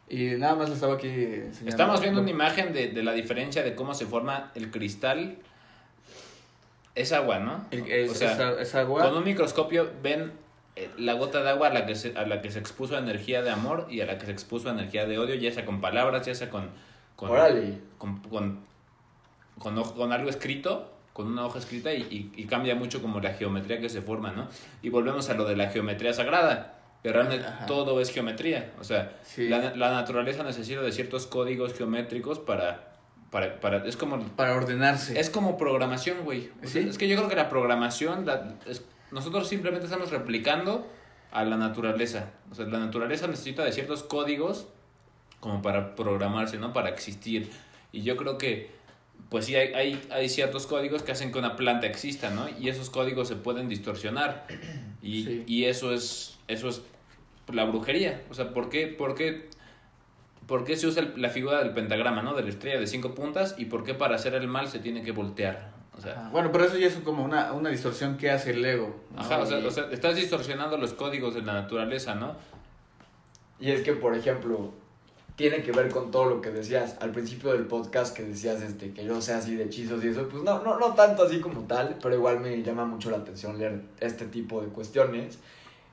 Y 0.10 0.32
nada 0.38 0.56
más 0.56 0.70
le 0.70 0.76
estaba 0.76 0.96
aquí 0.96 1.08
enseñando. 1.08 1.70
Estamos 1.70 2.02
viendo 2.02 2.22
una 2.22 2.32
imagen 2.32 2.74
de, 2.74 2.88
de 2.88 3.04
la 3.04 3.12
diferencia 3.14 3.62
de 3.64 3.76
cómo 3.76 3.94
se 3.94 4.06
forma 4.06 4.52
el 4.56 4.72
cristal. 4.72 5.38
Es 6.96 7.12
agua, 7.14 7.40
¿no? 7.40 7.66
Es, 7.72 8.12
o 8.12 8.14
sea, 8.16 8.52
es- 8.54 8.68
es 8.70 8.76
agua. 8.76 9.04
con 9.04 9.16
un 9.18 9.24
microscopio 9.24 9.90
ven 10.04 10.32
eh, 10.76 10.90
la 10.98 11.14
gota 11.14 11.42
de 11.44 11.50
agua 11.50 11.68
a 11.68 11.74
la, 11.74 11.86
que 11.86 11.96
se, 11.96 12.18
a 12.18 12.26
la 12.26 12.42
que 12.42 12.52
se 12.52 12.60
expuso 12.60 12.98
energía 12.98 13.42
de 13.42 13.50
amor 13.52 13.88
y 13.90 14.02
a 14.02 14.06
la 14.06 14.18
que 14.18 14.26
se 14.26 14.32
expuso 14.32 14.70
energía 14.70 15.06
de 15.06 15.18
odio, 15.20 15.36
ya 15.36 15.52
sea 15.52 15.66
con 15.66 15.82
palabras, 15.82 16.26
ya 16.26 16.36
sea 16.36 16.50
con... 16.50 16.70
con 17.16 17.30
con, 17.98 18.22
con, 19.58 19.84
con, 19.84 20.14
algo 20.14 20.30
escrito, 20.30 20.92
con 21.14 21.28
una 21.28 21.46
hoja 21.46 21.60
escrita 21.60 21.94
y, 21.94 22.02
y- 22.04 22.42
y 22.42 22.46
cambia 22.46 22.76
mucho 22.76 23.02
como 23.02 23.20
la 23.20 23.34
geometría 23.34 23.80
que 23.82 23.90
se 23.90 24.02
forma, 24.02 24.32
¿no? 24.32 24.48
Y 24.82 24.90
volvemos 24.90 25.30
a 25.30 25.34
lo 25.34 25.44
de 25.46 25.56
la 25.58 25.70
geometría 25.70 26.14
sagrada, 26.14 26.76
que 27.04 27.12
realmente 27.12 27.46
Ajá. 27.46 27.66
todo 27.66 28.00
es 28.00 28.12
geometría, 28.12 28.72
o 28.80 28.84
sea, 28.86 29.18
Sí. 29.24 29.50
la, 29.50 29.76
la 29.76 29.92
naturaleza 29.92 30.44
necesita 30.44 30.82
de 30.82 30.92
ciertos 30.94 31.28
códigos 31.28 31.74
geométricos 31.74 32.40
para, 32.40 32.89
para, 33.32 33.60
para 33.60 33.86
es 33.88 33.96
como 33.98 34.20
Para 34.36 34.56
ordenarse. 34.56 35.20
es 35.20 35.30
como 35.30 35.58
programación, 35.58 36.24
güey. 36.24 36.50
Sí. 36.64 36.80
Es 36.80 36.98
que 36.98 37.08
yo 37.08 37.16
creo 37.18 37.30
que 37.30 37.36
la 37.36 37.50
programación, 37.50 38.26
la- 38.26 38.56
es- 38.68 38.84
nosotros 39.12 39.48
simplemente 39.48 39.86
estamos 39.86 40.12
replicando 40.12 40.88
a 41.32 41.44
la 41.46 41.58
naturaleza. 41.58 42.32
O 42.52 42.56
sea, 42.56 42.66
la 42.66 42.80
naturaleza 42.80 43.28
necesita 43.28 43.64
de 43.64 43.72
ciertos 43.72 44.04
códigos 44.04 44.68
como 45.40 45.62
para 45.62 45.96
programarse, 45.96 46.58
¿no? 46.58 46.74
Para 46.74 46.90
existir. 46.90 47.50
Y 47.92 48.02
yo 48.04 48.18
creo 48.18 48.38
que, 48.38 48.72
pues 49.30 49.46
sí, 49.46 49.56
hay, 49.56 49.74
hay, 49.74 50.08
hay 50.12 50.28
ciertos 50.30 50.66
códigos 50.68 51.02
que 51.04 51.12
hacen 51.12 51.32
que 51.32 51.40
una 51.40 51.56
planta 51.56 51.88
exista, 51.88 52.30
¿no? 52.30 52.48
Y 52.60 52.70
esos 52.70 52.90
códigos 52.90 53.28
se 53.28 53.36
pueden 53.36 53.70
distorsionar. 53.70 54.46
Y, 55.02 55.24
Sí. 55.24 55.44
y 55.48 55.66
eso 55.66 55.94
es 55.94 56.38
eso 56.48 56.68
es 56.70 56.82
la 57.54 57.64
brujería. 57.66 58.24
O 58.30 58.34
sea, 58.34 58.54
¿por 58.54 58.70
qué, 58.70 58.88
por 58.88 59.16
qué, 59.16 59.50
por 60.50 60.66
qué 60.66 60.76
se 60.76 60.88
usa 60.88 61.04
el- 61.04 61.22
la 61.22 61.30
figura 61.30 61.60
del 61.64 61.72
pentagrama, 61.74 62.22
¿no? 62.22 62.34
De 62.34 62.44
la 62.44 62.50
estrella 62.50 62.78
de 62.80 62.88
cinco 62.88 63.16
puntas 63.16 63.56
y 63.58 63.66
por 63.66 63.86
qué 63.86 63.94
para 63.94 64.16
hacer 64.16 64.34
el 64.34 64.48
mal 64.50 64.68
se 64.68 64.80
tiene 64.80 65.02
que 65.04 65.14
voltear. 65.14 65.72
O 65.98 66.02
sea, 66.02 66.14
Ajá. 66.14 66.30
Bueno, 66.32 66.52
pero 66.52 66.66
eso 66.66 66.78
ya 66.78 66.88
es 66.88 66.96
como 66.96 67.24
una, 67.24 67.54
una 67.54 67.70
distorsión 67.70 68.18
que 68.18 68.30
hace 68.32 68.52
el 68.52 68.66
ego. 68.66 68.96
¿no? 69.16 69.22
Ajá, 69.22 69.40
o 69.40 69.46
sea, 69.46 69.60
Y- 69.60 69.66
o 69.66 69.72
sea, 69.72 69.88
estás 69.92 70.16
distorsionando 70.18 70.76
los 70.78 70.94
códigos 70.94 71.34
de 71.36 71.42
la 71.44 71.54
naturaleza, 71.54 72.16
¿no? 72.16 72.36
Y 73.60 73.72
es 73.72 73.82
que, 73.82 73.94
por 73.94 74.16
ejemplo, 74.16 74.72
tiene 75.36 75.62
que 75.62 75.72
ver 75.72 75.90
con 75.90 76.12
todo 76.12 76.26
lo 76.26 76.42
que 76.42 76.50
decías 76.52 76.98
al 77.02 77.12
principio 77.12 77.52
del 77.54 77.66
podcast 77.66 78.16
que 78.16 78.24
decías 78.24 78.62
este 78.62 78.92
que 78.92 79.06
yo 79.06 79.22
sé 79.22 79.34
así 79.34 79.56
de 79.56 79.66
hechizos 79.66 80.04
y 80.04 80.08
eso, 80.10 80.28
pues 80.30 80.44
no, 80.44 80.64
no, 80.64 80.78
no 80.80 80.94
tanto 80.96 81.24
así 81.24 81.40
como 81.40 81.62
tal, 81.62 81.98
pero 82.02 82.16
igual 82.16 82.40
me 82.40 82.62
llama 82.64 82.86
mucho 82.86 83.10
la 83.12 83.18
atención 83.18 83.58
leer 83.58 83.82
este 84.00 84.26
tipo 84.26 84.62
de 84.62 84.68
cuestiones. 84.70 85.40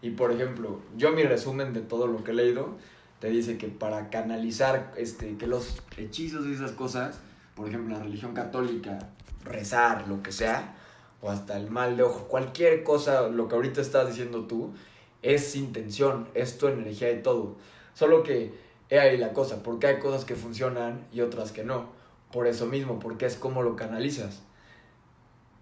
Y 0.02 0.10
por 0.10 0.30
ejemplo, 0.32 0.80
yo 0.96 1.12
mi 1.12 1.22
resumen 1.24 1.72
de 1.72 1.80
todo 1.80 2.06
lo 2.06 2.22
que 2.24 2.30
he 2.30 2.34
leído 2.34 2.76
te 3.20 3.28
dice 3.28 3.58
que 3.58 3.68
para 3.68 4.10
canalizar 4.10 4.92
este 4.96 5.36
que 5.36 5.46
los 5.46 5.82
hechizos 5.96 6.46
y 6.46 6.52
esas 6.52 6.72
cosas, 6.72 7.18
por 7.54 7.68
ejemplo, 7.68 7.96
la 7.96 8.02
religión 8.02 8.34
católica 8.34 8.98
rezar, 9.44 10.08
lo 10.08 10.22
que 10.22 10.32
sea, 10.32 10.74
o 11.22 11.30
hasta 11.30 11.56
el 11.56 11.70
mal 11.70 11.96
de 11.96 12.02
ojo, 12.02 12.28
cualquier 12.28 12.82
cosa, 12.82 13.28
lo 13.28 13.48
que 13.48 13.54
ahorita 13.54 13.80
estás 13.80 14.08
diciendo 14.08 14.44
tú, 14.44 14.74
es 15.22 15.56
intención, 15.56 16.28
es 16.34 16.58
tu 16.58 16.68
energía 16.68 17.10
y 17.10 17.22
todo. 17.22 17.56
Solo 17.94 18.22
que 18.22 18.54
he 18.90 18.98
ahí 18.98 19.16
la 19.16 19.32
cosa, 19.32 19.62
porque 19.62 19.86
hay 19.86 19.98
cosas 19.98 20.24
que 20.24 20.34
funcionan 20.34 21.06
y 21.12 21.20
otras 21.22 21.52
que 21.52 21.64
no. 21.64 21.90
Por 22.32 22.46
eso 22.46 22.66
mismo, 22.66 22.98
porque 22.98 23.26
es 23.26 23.36
como 23.36 23.62
lo 23.62 23.76
canalizas. 23.76 24.42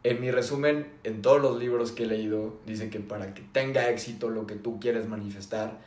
En 0.02 0.20
mi 0.20 0.30
resumen, 0.30 0.92
en 1.04 1.22
todos 1.22 1.40
los 1.40 1.58
libros 1.58 1.92
que 1.92 2.02
he 2.02 2.06
leído, 2.06 2.58
dice 2.66 2.90
que 2.90 3.00
para 3.00 3.32
que 3.32 3.42
tenga 3.52 3.88
éxito 3.88 4.28
lo 4.28 4.46
que 4.46 4.54
tú 4.54 4.78
quieres 4.80 5.08
manifestar, 5.08 5.78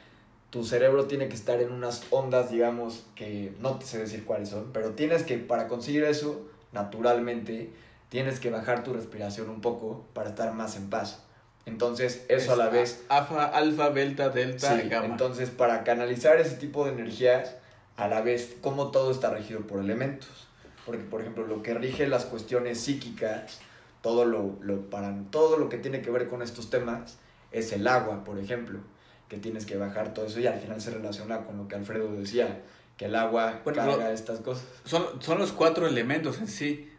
tu 0.50 0.64
cerebro 0.64 1.06
tiene 1.06 1.28
que 1.28 1.36
estar 1.36 1.62
en 1.62 1.72
unas 1.72 2.04
ondas, 2.10 2.50
digamos, 2.50 3.06
que 3.16 3.54
no 3.60 3.78
te 3.78 3.86
sé 3.86 3.98
decir 3.98 4.24
cuáles 4.24 4.50
son, 4.50 4.72
pero 4.72 4.92
tienes 4.92 5.24
que, 5.24 5.38
para 5.38 5.68
conseguir 5.68 6.04
eso, 6.06 6.48
naturalmente, 6.72 7.72
tienes 8.10 8.40
que 8.40 8.50
bajar 8.50 8.84
tu 8.84 8.94
respiración 8.94 9.50
un 9.50 9.62
poco 9.62 10.06
para 10.14 10.30
estar 10.30 10.54
más 10.54 10.78
en 10.78 10.90
paz. 10.90 11.24
Entonces, 11.66 12.26
eso 12.30 12.54
a 12.54 12.56
la 12.56 12.70
vez... 12.70 13.04
Alfa, 13.10 13.44
alfa, 13.44 13.90
delta, 13.90 14.30
delta, 14.30 14.80
sí, 14.80 14.88
Entonces, 15.04 15.50
para 15.50 15.84
canalizar 15.84 16.40
ese 16.40 16.56
tipo 16.56 16.86
de 16.86 16.94
energías, 16.94 17.56
a 17.98 18.08
la 18.08 18.22
vez, 18.22 18.56
como 18.62 18.92
todo 18.92 19.12
está 19.12 19.32
regido 19.32 19.62
por 19.62 19.82
elementos. 19.82 20.48
Porque, 20.86 21.04
por 21.04 21.20
ejemplo, 21.20 21.46
lo 21.46 21.62
que 21.62 21.74
rige 21.74 22.08
las 22.08 22.24
cuestiones 22.24 22.80
psíquicas, 22.80 23.60
todo 24.02 24.24
lo, 24.24 24.56
lo, 24.62 24.90
para, 24.90 25.14
todo 25.30 25.58
lo 25.58 25.68
que 25.68 25.78
tiene 25.78 26.02
que 26.02 26.10
ver 26.10 26.30
con 26.30 26.42
estos 26.42 26.70
temas, 26.70 27.18
es 27.52 27.74
el 27.74 27.86
agua, 27.86 28.24
por 28.24 28.40
ejemplo 28.40 28.80
que 29.28 29.38
tienes 29.38 29.66
que 29.66 29.78
bajar 29.78 30.14
todo 30.14 30.26
eso 30.26 30.40
y 30.40 30.48
al 30.48 30.60
final 30.60 30.82
se 30.82 30.92
relaciona 30.92 31.46
con 31.46 31.58
lo 31.58 31.68
que 31.68 31.76
Alfredo 31.76 32.12
decía, 32.14 32.62
que 32.98 33.06
el 33.06 33.16
agua 33.16 33.62
carga 33.64 34.12
estas 34.12 34.40
cosas. 34.40 34.66
Son, 34.86 35.22
son 35.22 35.38
los 35.38 35.52
cuatro 35.52 35.88
elementos 35.88 36.40
en 36.40 36.48
sí. 36.48 36.90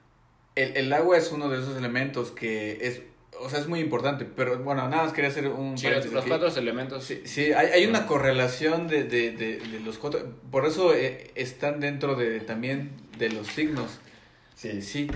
El, 0.54 0.76
el, 0.76 0.92
agua 0.92 1.16
es 1.16 1.30
uno 1.32 1.48
de 1.48 1.58
esos 1.60 1.76
elementos 1.76 2.30
que 2.30 2.78
es, 2.86 3.02
o 3.40 3.48
sea, 3.48 3.60
es 3.60 3.68
muy 3.68 3.80
importante, 3.80 4.24
pero 4.24 4.58
bueno, 4.58 4.88
nada 4.88 5.04
más 5.04 5.12
quería 5.12 5.30
hacer 5.30 5.48
un... 5.48 5.78
Sí, 5.78 5.88
los, 5.88 6.24
cuatro 6.24 6.48
elementos. 6.48 7.04
Sí, 7.04 7.22
sí 7.24 7.52
hay, 7.52 7.68
hay, 7.68 7.86
una 7.86 8.06
correlación 8.06 8.88
de, 8.88 9.04
de, 9.04 9.32
de, 9.32 9.58
de, 9.58 9.80
los 9.80 9.98
cuatro, 9.98 10.20
por 10.50 10.66
eso 10.66 10.94
eh, 10.94 11.30
están 11.34 11.80
dentro 11.80 12.16
de 12.16 12.40
también 12.40 12.92
de 13.18 13.30
los 13.30 13.46
signos. 13.46 13.98
Sí. 14.54 14.82
Sí. 14.82 15.08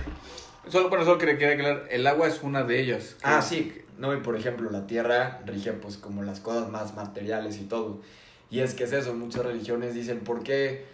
Solo, 0.69 0.87
bueno, 0.87 1.03
solo 1.03 1.17
quería 1.17 1.49
aclarar, 1.49 1.87
el 1.91 2.07
agua 2.07 2.27
es 2.27 2.41
una 2.41 2.63
de 2.63 2.79
ellas. 2.79 3.17
Ah, 3.21 3.41
sí, 3.41 3.73
no, 3.97 4.13
y 4.13 4.21
por 4.21 4.35
ejemplo, 4.35 4.69
la 4.69 4.87
tierra 4.87 5.41
rige 5.45 5.73
pues 5.73 5.97
como 5.97 6.23
las 6.23 6.39
cosas 6.39 6.69
más 6.69 6.95
materiales 6.95 7.57
y 7.57 7.63
todo. 7.63 8.01
Y 8.49 8.59
es 8.59 8.73
que 8.73 8.83
es 8.83 8.93
eso, 8.93 9.13
muchas 9.13 9.45
religiones 9.45 9.93
dicen, 9.93 10.19
¿por 10.19 10.43
qué, 10.43 10.85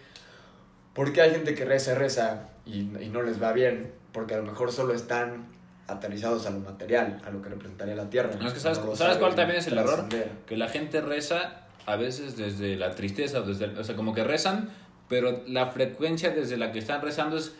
¿por 0.94 1.12
qué 1.12 1.22
hay 1.22 1.30
gente 1.32 1.54
que 1.54 1.64
reza, 1.64 1.94
reza 1.94 2.48
y, 2.64 2.80
y 2.80 3.10
no 3.12 3.22
les 3.22 3.42
va 3.42 3.52
bien? 3.52 3.92
Porque 4.12 4.34
a 4.34 4.38
lo 4.38 4.44
mejor 4.44 4.72
solo 4.72 4.94
están 4.94 5.48
aterrizados 5.90 6.46
a 6.46 6.50
lo 6.50 6.60
material, 6.60 7.20
a 7.24 7.30
lo 7.30 7.42
que 7.42 7.48
representaría 7.48 7.94
la 7.94 8.08
tierra. 8.08 8.30
No, 8.40 8.46
es 8.46 8.54
que 8.54 8.60
sabes, 8.60 8.80
¿sabes 8.94 9.18
cuál 9.18 9.34
también 9.34 9.58
es 9.58 9.66
el 9.66 9.78
error? 9.78 10.06
Que 10.46 10.56
la 10.56 10.68
gente 10.68 11.00
reza 11.00 11.66
a 11.86 11.96
veces 11.96 12.36
desde 12.36 12.76
la 12.76 12.94
tristeza, 12.94 13.40
desde, 13.40 13.66
o 13.66 13.84
sea, 13.84 13.96
como 13.96 14.14
que 14.14 14.24
rezan, 14.24 14.70
pero 15.08 15.42
la 15.46 15.66
frecuencia 15.66 16.30
desde 16.30 16.56
la 16.56 16.72
que 16.72 16.78
están 16.78 17.02
rezando 17.02 17.36
es 17.36 17.54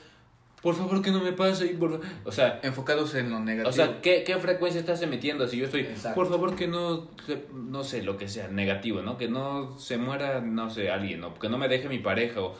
por 0.62 0.74
favor 0.74 1.00
que 1.02 1.11
no 1.11 1.20
me 1.20 1.32
pase. 1.32 1.66
Por... 1.68 2.00
O 2.24 2.32
sea, 2.32 2.61
enfocados 2.62 3.14
en 3.14 3.30
lo 3.30 3.40
negativo. 3.40 3.68
O 3.68 3.72
sea, 3.72 4.00
¿qué, 4.02 4.24
qué 4.24 4.36
frecuencia 4.36 4.80
estás 4.80 5.00
emitiendo? 5.02 5.46
Si 5.48 5.56
yo 5.56 5.64
estoy, 5.64 5.88
por 6.14 6.28
favor 6.28 6.54
que 6.54 6.66
no, 6.66 7.08
no 7.54 7.82
sé, 7.82 8.02
lo 8.02 8.16
que 8.16 8.28
sea, 8.28 8.48
negativo, 8.48 9.02
¿no? 9.02 9.16
Que 9.16 9.28
no 9.28 9.78
se 9.78 9.96
muera, 9.96 10.40
no 10.40 10.68
sé, 10.70 10.90
alguien, 10.90 11.24
o 11.24 11.34
que 11.34 11.48
no 11.48 11.58
me 11.58 11.68
deje 11.68 11.88
mi 11.88 11.98
pareja, 11.98 12.40
o... 12.40 12.56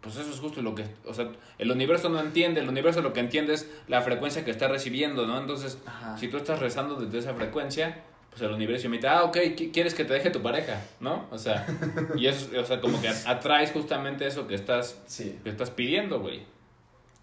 Pues 0.00 0.16
eso 0.16 0.30
es 0.30 0.38
justo 0.38 0.62
lo 0.62 0.76
que, 0.76 0.84
o 1.04 1.12
sea, 1.12 1.28
el 1.58 1.72
universo 1.72 2.08
no 2.08 2.20
entiende, 2.20 2.60
el 2.60 2.68
universo 2.68 3.02
lo 3.02 3.12
que 3.12 3.18
entiende 3.18 3.54
es 3.54 3.68
la 3.88 4.00
frecuencia 4.00 4.44
que 4.44 4.52
está 4.52 4.68
recibiendo, 4.68 5.26
¿no? 5.26 5.38
Entonces, 5.40 5.78
si 6.16 6.28
tú 6.28 6.36
estás 6.36 6.60
rezando 6.60 6.94
desde 6.94 7.18
esa 7.18 7.34
frecuencia, 7.34 8.04
pues 8.30 8.40
el 8.42 8.52
universo 8.52 8.86
emite, 8.86 9.08
ah, 9.08 9.24
ok, 9.24 9.36
quieres 9.72 9.94
que 9.94 10.04
te 10.04 10.14
deje 10.14 10.30
tu 10.30 10.40
pareja, 10.40 10.80
¿no? 11.00 11.26
O 11.32 11.38
sea, 11.38 11.66
y 12.16 12.26
eso, 12.28 12.48
o 12.60 12.64
sea, 12.64 12.80
como 12.80 13.00
que 13.02 13.08
atraes 13.08 13.72
justamente 13.72 14.24
eso 14.24 14.46
que 14.46 14.54
estás, 14.54 15.02
que 15.42 15.50
estás 15.50 15.70
pidiendo, 15.70 16.20
güey. 16.20 16.42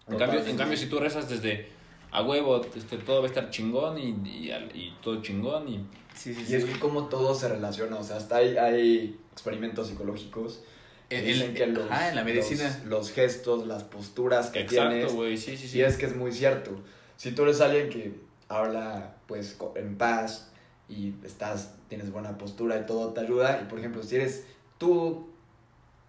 En 0.08 0.18
cambio, 0.18 0.46
en 0.46 0.58
cambio, 0.58 0.78
si 0.78 0.88
tú 0.88 1.00
rezas 1.00 1.28
desde 1.30 1.68
a 2.12 2.22
huevo, 2.24 2.62
este, 2.76 2.98
todo 2.98 3.20
va 3.20 3.26
a 3.26 3.28
estar 3.28 3.50
chingón 3.50 3.98
y, 3.98 4.10
y, 4.28 4.52
y 4.74 4.98
todo 5.02 5.22
chingón 5.22 5.68
y... 5.68 5.86
Sí, 6.14 6.34
sí, 6.34 6.46
y 6.48 6.56
es 6.56 6.66
que 6.66 6.80
como 6.80 7.08
todo 7.08 7.36
se 7.36 7.50
relaciona, 7.50 7.98
o 7.98 8.04
sea, 8.04 8.18
hasta 8.18 8.38
hay, 8.38 8.56
hay 8.58 9.20
experimentos 9.34 9.88
psicológicos 9.90 10.62
que 11.10 11.22
dicen 11.22 11.54
que 11.54 11.68
los, 11.68 11.86
en 11.92 12.16
la 12.16 12.24
medicina. 12.24 12.82
Los, 12.86 13.12
gestos, 13.12 13.68
las 13.68 13.84
posturas 13.84 14.50
que 14.50 14.64
tienes... 14.64 15.14
güey, 15.14 15.38
sí, 15.38 15.58
sí, 15.58 15.68
sí. 15.68 15.80
Y 15.80 15.82
es 15.82 15.98
que 15.98 16.06
es 16.06 16.16
muy 16.16 16.32
cierto. 16.32 16.72
Si 17.18 17.32
tú 17.32 17.44
eres 17.44 17.62
alguien 17.62 17.90
que 17.90 18.16
habla, 18.48 19.16
pues, 19.28 19.58
en 19.76 19.98
paz 19.98 20.52
y 20.88 21.14
estás, 21.24 21.76
tienes 21.90 22.12
buena 22.12 22.38
postura 22.38 22.80
y 22.80 22.86
todo 22.86 23.14
te 23.14 23.22
ayuda, 23.22 23.60
y 23.62 23.70
por 23.70 23.80
ejemplo, 23.80 24.04
si 24.04 24.16
eres 24.16 24.46
tú, 24.78 25.28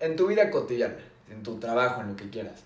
en 0.01 0.17
tu 0.17 0.29
vida 0.29 0.51
cotidiana, 0.51 0.97
en 1.31 1.43
tu 1.43 1.59
trabajo, 1.59 2.01
en 2.01 2.09
lo 2.09 2.17
que 2.17 2.31
quieras, 2.31 2.63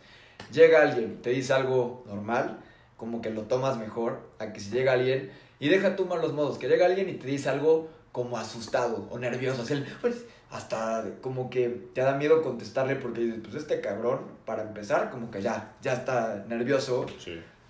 llega 0.53 0.83
alguien 0.83 1.17
y 1.19 1.23
te 1.23 1.31
dice 1.31 1.53
algo 1.53 2.05
normal, 2.07 2.59
como 2.97 3.23
que 3.23 3.31
lo 3.31 3.43
tomas 3.43 3.79
mejor 3.79 4.21
a 4.39 4.53
que 4.53 4.61
si 4.61 4.71
llega 4.71 4.93
alguien 4.93 5.31
y 5.59 5.69
deja 5.69 5.97
tú 5.97 6.07
malos 6.07 6.33
modos, 6.33 6.59
que 6.59 6.69
llega 6.69 6.87
alguien 6.87 7.09
y 7.09 7.15
te 7.15 7.27
dice 7.27 7.49
algo 7.49 7.89
como 8.13 8.39
asustado 8.39 9.07
o 9.11 9.19
nervioso, 9.19 9.63
así, 9.63 9.83
pues 10.01 10.25
hasta 10.51 11.05
como 11.21 11.49
que 11.49 11.69
te 11.95 12.01
da 12.01 12.15
miedo 12.17 12.43
contestarle 12.43 12.97
porque 12.97 13.21
dices, 13.21 13.41
pues 13.43 13.55
este 13.55 13.81
cabrón, 13.81 14.21
para 14.45 14.63
empezar, 14.63 15.11
como 15.11 15.31
que 15.31 15.41
ya, 15.43 15.73
ya 15.81 15.93
está 15.93 16.45
nervioso. 16.49 17.07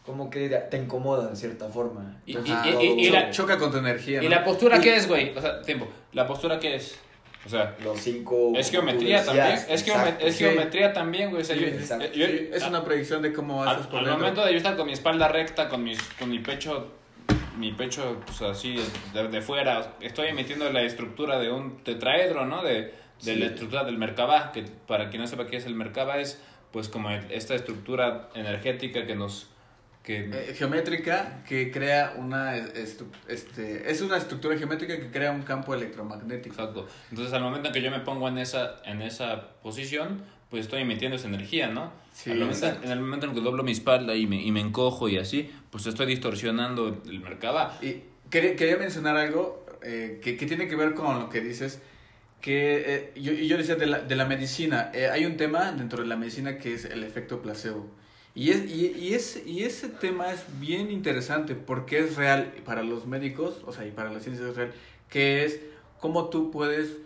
Como 0.04 0.30
que 0.30 0.48
te 0.48 0.78
incomoda 0.78 1.28
de 1.28 1.36
cierta 1.36 1.68
forma. 1.68 2.20
y, 2.24 3.10
la, 3.10 3.30
choca 3.30 3.58
con 3.58 3.70
tu 3.70 3.76
energía. 3.76 4.22
¿Y 4.22 4.28
la 4.28 4.42
postura 4.42 4.80
qué 4.80 4.96
es, 4.96 5.06
güey? 5.06 5.36
O 5.36 5.40
sea, 5.40 5.60
tiempo. 5.60 5.86
¿La 6.12 6.26
postura 6.26 6.58
qué 6.58 6.76
es? 6.76 6.98
O 7.46 7.48
sea, 7.48 7.76
los 7.82 7.98
cinco. 7.98 8.52
Es 8.54 8.70
geometría 8.70 9.24
también. 9.24 9.46
Es, 9.68 9.82
es 10.20 10.38
geometría 10.38 10.92
también, 10.92 11.30
güey. 11.30 11.42
es 11.42 12.66
una 12.66 12.84
predicción 12.84 13.22
de 13.22 13.32
cómo 13.32 13.58
vas 13.58 13.86
al, 13.92 13.98
al 13.98 14.10
momento 14.12 14.44
de 14.44 14.52
yo 14.52 14.58
estar 14.58 14.76
con 14.76 14.86
mi 14.86 14.92
espalda 14.92 15.28
recta, 15.28 15.68
con, 15.68 15.82
mis, 15.82 16.02
con 16.18 16.30
mi 16.30 16.40
pecho, 16.40 16.92
mi 17.56 17.72
pecho, 17.72 18.20
pues 18.26 18.42
así, 18.42 18.76
de, 19.14 19.28
de 19.28 19.40
fuera, 19.40 19.94
estoy 20.00 20.28
emitiendo 20.28 20.70
la 20.70 20.82
estructura 20.82 21.38
de 21.38 21.50
un 21.50 21.82
tetraedro, 21.82 22.44
¿no? 22.44 22.62
De, 22.62 22.94
de 23.22 23.36
la 23.36 23.46
estructura 23.46 23.84
del 23.84 23.98
Merkabah, 23.98 24.52
que 24.52 24.64
para 24.86 25.10
quien 25.10 25.22
no 25.22 25.28
sepa 25.28 25.46
qué 25.46 25.56
es 25.56 25.66
el 25.66 25.74
Merkabah, 25.74 26.20
es 26.20 26.40
pues 26.72 26.88
como 26.88 27.10
esta 27.10 27.54
estructura 27.54 28.28
energética 28.34 29.06
que 29.06 29.14
nos 29.14 29.49
que... 30.02 30.30
Eh, 30.32 30.54
geométrica 30.56 31.42
que 31.46 31.70
crea 31.70 32.14
una 32.16 32.56
este 32.56 33.90
es 33.90 34.00
una 34.00 34.16
estructura 34.16 34.56
geométrica 34.56 34.98
que 34.98 35.10
crea 35.10 35.30
un 35.30 35.42
campo 35.42 35.74
electromagnético. 35.74 36.54
Exacto. 36.54 36.88
Entonces 37.10 37.32
al 37.34 37.42
momento 37.42 37.68
en 37.68 37.74
que 37.74 37.82
yo 37.82 37.90
me 37.90 38.00
pongo 38.00 38.28
en 38.28 38.38
esa 38.38 38.80
en 38.84 39.02
esa 39.02 39.52
posición 39.62 40.22
pues 40.48 40.62
estoy 40.62 40.82
emitiendo 40.82 41.16
esa 41.16 41.28
energía 41.28 41.68
no 41.68 41.92
sí, 42.12 42.30
en 42.30 42.90
el 42.90 43.00
momento 43.00 43.26
en 43.26 43.34
que 43.34 43.40
doblo 43.40 43.62
mi 43.62 43.72
espalda 43.72 44.16
y 44.16 44.26
me, 44.26 44.42
y 44.42 44.50
me 44.52 44.60
encojo 44.60 45.08
y 45.08 45.18
así 45.18 45.50
pues 45.70 45.86
estoy 45.86 46.06
distorsionando 46.06 47.02
el 47.06 47.20
mercado. 47.20 47.70
Y 47.82 48.02
quería, 48.30 48.56
quería 48.56 48.76
mencionar 48.76 49.16
algo 49.16 49.64
eh, 49.82 50.20
que, 50.22 50.36
que, 50.36 50.46
tiene 50.46 50.66
que 50.66 50.76
ver 50.76 50.94
con 50.94 51.20
lo 51.20 51.28
que 51.28 51.40
dices 51.40 51.80
que 52.40 52.84
eh, 52.86 53.12
yo, 53.20 53.32
yo 53.32 53.58
decía 53.58 53.76
de 53.76 53.86
la, 53.86 54.00
de 54.00 54.16
la 54.16 54.24
medicina. 54.24 54.90
Hay 55.12 55.26
un 55.26 55.36
tema 55.36 55.72
dentro 55.72 56.02
de 56.02 56.08
la 56.08 56.16
medicina 56.16 56.58
que 56.58 56.74
es 56.74 56.86
el 56.86 57.04
efecto 57.04 57.42
placebo 57.42 57.99
y, 58.40 58.52
es, 58.52 58.70
y, 58.70 58.86
y, 58.98 59.12
es, 59.12 59.42
y 59.44 59.64
ese 59.64 59.90
tema 59.90 60.32
es 60.32 60.46
bien 60.58 60.90
interesante 60.90 61.54
porque 61.54 61.98
es 61.98 62.16
real 62.16 62.54
para 62.64 62.82
los 62.82 63.04
médicos, 63.04 63.60
o 63.66 63.72
sea, 63.74 63.86
y 63.86 63.90
para 63.90 64.10
la 64.10 64.18
ciencia 64.18 64.48
es 64.48 64.56
real, 64.56 64.72
que 65.10 65.44
es 65.44 65.60
cómo 65.98 66.30
tú 66.30 66.50
puedes, 66.50 66.96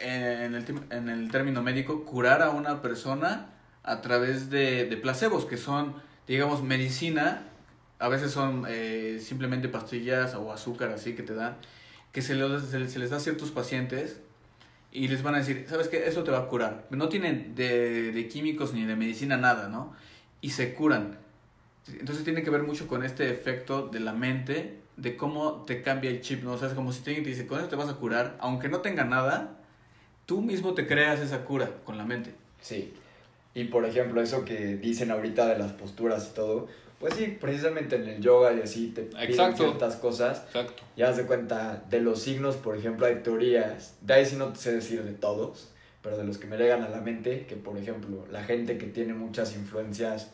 en 0.00 0.54
el, 0.54 0.64
en 0.90 1.08
el 1.08 1.32
término 1.32 1.64
médico, 1.64 2.04
curar 2.04 2.42
a 2.42 2.50
una 2.50 2.80
persona 2.80 3.50
a 3.82 4.02
través 4.02 4.50
de, 4.50 4.84
de 4.84 4.96
placebos, 4.96 5.46
que 5.46 5.56
son, 5.56 5.96
digamos, 6.28 6.62
medicina, 6.62 7.42
a 7.98 8.06
veces 8.06 8.30
son 8.30 8.64
eh, 8.68 9.18
simplemente 9.20 9.68
pastillas 9.68 10.36
o 10.36 10.52
azúcar 10.52 10.90
así 10.90 11.16
que 11.16 11.24
te 11.24 11.34
dan, 11.34 11.56
que 12.12 12.22
se, 12.22 12.36
se, 12.60 12.88
se 12.88 12.98
les 13.00 13.10
da 13.10 13.16
a 13.16 13.20
ciertos 13.20 13.50
pacientes 13.50 14.20
y 14.92 15.08
les 15.08 15.24
van 15.24 15.34
a 15.34 15.38
decir, 15.38 15.66
¿sabes 15.68 15.88
qué? 15.88 16.06
Eso 16.06 16.22
te 16.22 16.30
va 16.30 16.38
a 16.38 16.46
curar. 16.46 16.86
No 16.90 17.08
tienen 17.08 17.56
de, 17.56 18.12
de 18.12 18.28
químicos 18.28 18.72
ni 18.74 18.84
de 18.84 18.94
medicina 18.94 19.36
nada, 19.36 19.68
¿no? 19.68 19.92
Y 20.42 20.50
se 20.50 20.74
curan. 20.74 21.18
Entonces 21.88 22.24
tiene 22.24 22.42
que 22.42 22.50
ver 22.50 22.62
mucho 22.62 22.86
con 22.86 23.02
este 23.02 23.30
efecto 23.30 23.88
de 23.88 24.00
la 24.00 24.12
mente, 24.12 24.78
de 24.98 25.16
cómo 25.16 25.64
te 25.66 25.82
cambia 25.82 26.10
el 26.10 26.20
chip, 26.20 26.44
¿no? 26.44 26.52
O 26.52 26.58
sea, 26.58 26.68
es 26.68 26.74
como 26.74 26.92
si 26.92 27.00
te 27.00 27.12
dice, 27.12 27.46
con 27.46 27.58
eso 27.58 27.68
te 27.68 27.76
vas 27.76 27.88
a 27.88 27.94
curar, 27.94 28.36
aunque 28.40 28.68
no 28.68 28.80
tenga 28.80 29.04
nada, 29.04 29.56
tú 30.26 30.42
mismo 30.42 30.74
te 30.74 30.86
creas 30.86 31.20
esa 31.20 31.44
cura 31.44 31.70
con 31.84 31.96
la 31.96 32.04
mente. 32.04 32.34
Sí. 32.60 32.92
Y 33.54 33.64
por 33.64 33.84
ejemplo, 33.84 34.20
eso 34.20 34.44
que 34.44 34.76
dicen 34.76 35.10
ahorita 35.10 35.46
de 35.46 35.58
las 35.58 35.72
posturas 35.72 36.28
y 36.30 36.34
todo, 36.34 36.68
pues 36.98 37.14
sí, 37.14 37.36
precisamente 37.40 37.96
en 37.96 38.08
el 38.08 38.20
yoga 38.20 38.52
y 38.52 38.60
así 38.60 38.88
te 38.88 39.02
piden 39.02 39.56
ciertas 39.56 39.96
cosas. 39.96 40.44
Exacto. 40.46 40.84
Ya 40.96 41.08
das 41.08 41.16
de 41.16 41.24
cuenta 41.24 41.84
de 41.90 42.00
los 42.00 42.22
signos, 42.22 42.56
por 42.56 42.76
ejemplo, 42.76 43.06
hay 43.06 43.16
teorías, 43.16 43.96
de 44.00 44.14
ahí 44.14 44.26
sí 44.26 44.36
no 44.36 44.52
te 44.52 44.58
sé 44.58 44.72
decir 44.72 45.02
de 45.02 45.12
todos, 45.12 45.71
pero 46.02 46.16
de 46.18 46.24
los 46.24 46.38
que 46.38 46.46
me 46.46 46.56
llegan 46.56 46.82
a 46.82 46.88
la 46.88 47.00
mente, 47.00 47.46
que 47.46 47.56
por 47.56 47.76
ejemplo, 47.78 48.26
la 48.30 48.42
gente 48.44 48.76
que 48.78 48.86
tiene 48.86 49.14
muchas 49.14 49.54
influencias, 49.54 50.30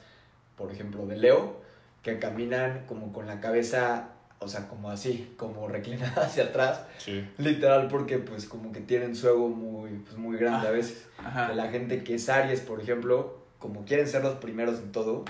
por 0.56 0.72
ejemplo, 0.72 1.06
de 1.06 1.16
Leo, 1.16 1.60
que 2.02 2.18
caminan 2.18 2.84
como 2.86 3.12
con 3.12 3.26
la 3.26 3.40
cabeza, 3.40 4.10
o 4.38 4.48
sea, 4.48 4.68
como 4.68 4.90
así, 4.90 5.34
como 5.36 5.68
reclinada 5.68 6.22
hacia 6.26 6.44
atrás. 6.44 6.82
Sí. 6.98 7.28
Literal 7.38 7.88
porque 7.88 8.18
pues 8.18 8.46
como 8.46 8.72
que 8.72 8.80
tienen 8.80 9.14
su 9.14 9.28
ego 9.28 9.48
muy, 9.48 9.90
pues, 9.98 10.16
muy 10.16 10.36
grande 10.38 10.66
a 10.66 10.70
Ah, 10.70 10.72
veces. 10.72 11.06
Ajá. 11.18 11.48
De 11.48 11.54
la 11.54 11.68
gente 11.68 12.02
que 12.02 12.14
es 12.14 12.28
Aries, 12.28 12.60
por 12.60 12.80
ejemplo, 12.80 13.38
como 13.58 13.84
quieren 13.84 14.06
ser 14.08 14.22
los 14.22 14.36
primeros 14.36 14.78
en 14.78 14.92
todo, 14.92 15.24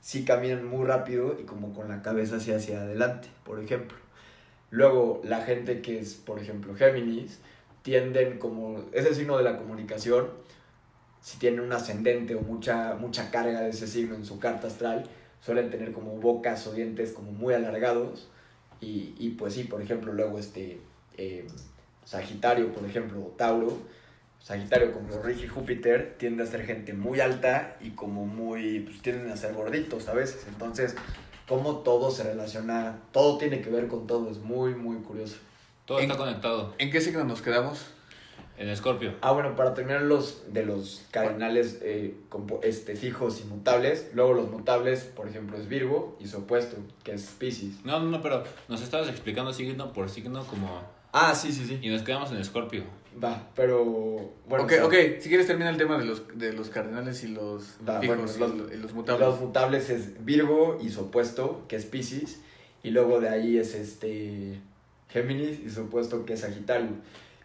sí 0.00 0.24
caminan 0.24 0.64
muy 0.66 0.84
rápido 0.86 1.36
y 1.38 1.44
como 1.44 1.72
con 1.74 1.88
la 1.88 2.00
cabeza 2.02 2.36
hacia, 2.36 2.56
hacia 2.56 2.80
adelante, 2.80 3.28
por 3.44 3.60
ejemplo. 3.62 3.96
Luego, 4.70 5.20
la 5.24 5.42
gente 5.42 5.80
que 5.80 6.00
es, 6.00 6.14
por 6.14 6.40
ejemplo, 6.40 6.74
Géminis, 6.74 7.38
tienden 7.86 8.40
como, 8.40 8.80
es 8.92 9.06
el 9.06 9.14
signo 9.14 9.38
de 9.38 9.44
la 9.44 9.58
comunicación, 9.58 10.26
si 11.20 11.38
tienen 11.38 11.60
un 11.60 11.72
ascendente 11.72 12.34
o 12.34 12.40
mucha, 12.40 12.96
mucha 12.96 13.30
carga 13.30 13.60
de 13.60 13.70
ese 13.70 13.86
signo 13.86 14.16
en 14.16 14.24
su 14.24 14.40
carta 14.40 14.66
astral, 14.66 15.04
suelen 15.40 15.70
tener 15.70 15.92
como 15.92 16.16
bocas 16.16 16.66
o 16.66 16.72
dientes 16.72 17.12
como 17.12 17.30
muy 17.30 17.54
alargados. 17.54 18.28
Y, 18.80 19.14
y 19.20 19.36
pues 19.38 19.54
sí, 19.54 19.62
por 19.62 19.80
ejemplo, 19.80 20.12
luego 20.12 20.40
este 20.40 20.80
eh, 21.16 21.46
Sagitario, 22.04 22.72
por 22.72 22.84
ejemplo, 22.84 23.20
o 23.20 23.28
Tauro, 23.36 23.78
Sagitario 24.40 24.92
como 24.92 25.10
lo 25.10 25.22
rige 25.22 25.46
Júpiter, 25.46 26.16
tiende 26.18 26.42
a 26.42 26.46
ser 26.46 26.66
gente 26.66 26.92
muy 26.92 27.20
alta 27.20 27.76
y 27.80 27.90
como 27.90 28.26
muy, 28.26 28.80
pues 28.80 29.00
tienden 29.00 29.30
a 29.30 29.36
ser 29.36 29.54
gorditos 29.54 30.08
a 30.08 30.12
veces, 30.12 30.44
entonces 30.48 30.96
cómo 31.46 31.76
todo 31.84 32.10
se 32.10 32.24
relaciona, 32.24 32.98
todo 33.12 33.38
tiene 33.38 33.60
que 33.60 33.70
ver 33.70 33.86
con 33.86 34.08
todo, 34.08 34.28
es 34.28 34.38
muy, 34.38 34.74
muy 34.74 34.96
curioso. 34.96 35.36
Todo 35.86 36.00
está 36.00 36.16
conectado. 36.16 36.74
¿En 36.78 36.90
qué 36.90 37.00
signo 37.00 37.24
nos 37.24 37.42
quedamos? 37.42 37.86
En 38.58 38.68
Escorpio. 38.70 39.12
Ah, 39.20 39.32
bueno, 39.32 39.54
para 39.54 39.74
terminar 39.74 40.00
los 40.02 40.52
de 40.52 40.64
los 40.64 41.04
cardinales 41.10 41.78
eh, 41.82 42.14
este, 42.62 42.96
fijos 42.96 43.40
y 43.42 43.44
mutables, 43.44 44.10
luego 44.14 44.32
los 44.32 44.50
mutables, 44.50 45.00
por 45.04 45.28
ejemplo, 45.28 45.58
es 45.58 45.68
Virgo 45.68 46.16
y 46.20 46.26
su 46.26 46.38
opuesto, 46.38 46.78
que 47.04 47.12
es 47.12 47.26
Pisces. 47.38 47.84
No, 47.84 48.00
no, 48.00 48.06
no, 48.10 48.22
pero 48.22 48.42
nos 48.68 48.80
estabas 48.82 49.08
explicando 49.10 49.52
signo 49.52 49.92
por 49.92 50.08
signo 50.08 50.44
como... 50.46 50.82
Ah, 51.12 51.34
sí, 51.34 51.52
sí, 51.52 51.66
sí. 51.66 51.78
Y 51.82 51.88
nos 51.90 52.02
quedamos 52.02 52.30
en 52.30 52.38
Escorpio. 52.38 52.84
Va, 53.22 53.48
pero 53.54 53.84
bueno. 54.48 54.64
ok, 54.64 54.72
o 54.72 54.74
sea, 54.74 54.86
ok, 54.86 54.94
si 55.20 55.28
quieres 55.28 55.46
termina 55.46 55.68
el 55.70 55.76
tema 55.76 55.96
de 55.98 56.04
los, 56.06 56.22
de 56.38 56.52
los 56.54 56.68
cardenales 56.70 57.24
y 57.24 57.28
los 57.28 57.76
Va, 57.86 58.00
fijos 58.00 58.16
bueno, 58.16 58.32
y 58.34 58.38
los- 58.38 58.54
los, 58.56 58.72
y 58.72 58.76
los 58.76 58.92
mutables. 58.94 59.28
Los 59.28 59.40
mutables 59.40 59.90
es 59.90 60.24
Virgo 60.24 60.78
y 60.82 60.88
su 60.90 61.02
opuesto, 61.02 61.64
que 61.68 61.76
es 61.76 61.84
Pisces, 61.86 62.40
y 62.82 62.90
luego 62.90 63.20
de 63.20 63.28
ahí 63.30 63.56
es 63.58 63.74
este 63.74 64.60
Géminis 65.16 65.60
y 65.60 65.70
su 65.70 65.82
opuesto, 65.82 66.24
que 66.24 66.34
es 66.34 66.40
Sagitario. 66.40 66.90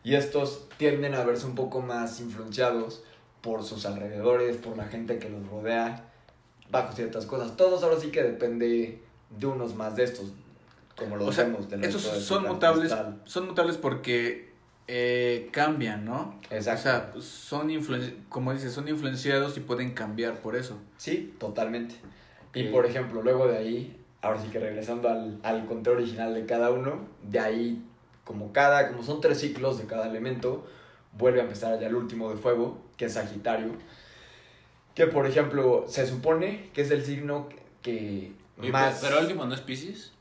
Y 0.04 0.16
estos 0.16 0.68
tienden 0.78 1.14
a 1.16 1.24
verse 1.24 1.46
un 1.46 1.56
poco 1.56 1.82
más 1.82 2.20
influenciados 2.20 3.04
por 3.42 3.64
sus 3.64 3.86
alrededores, 3.86 4.58
por 4.58 4.76
la 4.76 4.86
gente 4.86 5.20
que 5.20 5.30
los 5.30 5.48
rodea, 5.48 6.10
bajo 6.70 6.94
ciertas 6.94 7.26
cosas. 7.26 7.56
Todos 7.56 7.84
ahora 7.84 8.00
sí 8.00 8.10
que 8.10 8.24
depende 8.24 9.02
de 9.30 9.46
unos 9.46 9.76
más 9.76 9.96
de 9.96 10.04
estos, 10.04 10.34
como 10.98 11.16
lo 11.16 11.32
del 11.32 11.84
estos 11.84 12.02
son 12.02 12.48
mutables, 12.48 12.94
son 13.26 13.48
mutables 13.48 13.78
porque 13.78 14.52
eh, 14.88 15.50
cambian, 15.52 16.04
¿no? 16.04 16.40
Exacto. 16.50 17.20
O 17.20 17.22
sea, 17.22 17.32
son 17.32 17.70
como 18.30 18.54
dices, 18.54 18.74
son 18.74 18.88
influenciados 18.90 19.56
y 19.58 19.62
pueden 19.62 19.94
cambiar 19.94 20.42
por 20.42 20.56
eso. 20.56 20.78
Sí, 20.98 21.34
totalmente. 21.40 21.96
Y 22.54 22.68
Ok. 22.68 22.72
por 22.74 22.86
ejemplo, 22.86 23.22
luego 23.22 23.48
de 23.48 23.58
ahí, 23.58 24.01
ahora 24.22 24.42
sí 24.42 24.48
que 24.50 24.60
regresando 24.60 25.10
al, 25.10 25.40
al 25.44 25.66
conteo 25.66 25.94
original 25.94 26.34
de 26.34 26.46
cada 26.46 26.72
uno, 26.72 27.08
de 27.24 27.40
ahí, 27.40 27.84
como 28.24 28.54
cada, 28.54 28.90
como 28.90 29.04
son 29.04 29.20
tres 29.22 29.40
ciclos 29.40 29.78
de 29.80 29.86
cada 29.86 30.08
elemento, 30.08 30.66
vuelve 31.18 31.40
a 31.42 31.44
empezar 31.44 31.80
ya 31.80 31.88
el 31.88 31.96
último 31.96 32.30
de 32.30 32.38
fuego, 32.38 32.80
que 32.98 33.06
es 33.06 33.14
Sagitario. 33.14 33.72
Que 34.96 35.08
por 35.08 35.26
ejemplo, 35.26 35.86
se 35.88 36.06
supone 36.06 36.70
que 36.74 36.82
es 36.82 36.92
el 36.92 37.04
signo 37.06 37.48
que 37.82 38.34
Oye, 38.60 38.72
más. 38.72 39.00
Pero 39.02 39.18
el 39.18 39.24
último 39.26 39.46
no 39.46 39.54
es 39.56 39.62
Pisces. 39.62 40.12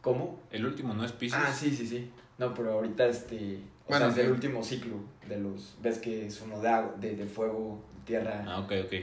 ¿Cómo? 0.00 0.38
El 0.50 0.64
último 0.66 0.94
no 0.94 1.04
es 1.04 1.12
Pisces. 1.12 1.38
Ah, 1.42 1.52
sí, 1.52 1.74
sí, 1.74 1.86
sí. 1.86 2.10
No, 2.38 2.54
pero 2.54 2.72
ahorita 2.72 3.06
este. 3.06 3.58
O 3.86 3.90
Bueno, 3.90 4.06
sea, 4.06 4.12
es 4.12 4.18
el 4.18 4.26
sí. 4.26 4.32
último 4.32 4.62
ciclo 4.64 4.96
de 5.28 5.38
los. 5.38 5.76
¿Ves 5.82 5.98
que 5.98 6.26
es 6.26 6.40
uno 6.40 6.60
de, 6.60 6.68
agua- 6.68 6.94
de, 6.98 7.16
de 7.16 7.26
fuego, 7.26 7.82
tierra? 8.06 8.44
Ah, 8.46 8.60
ok, 8.60 8.72
ok. 8.86 8.94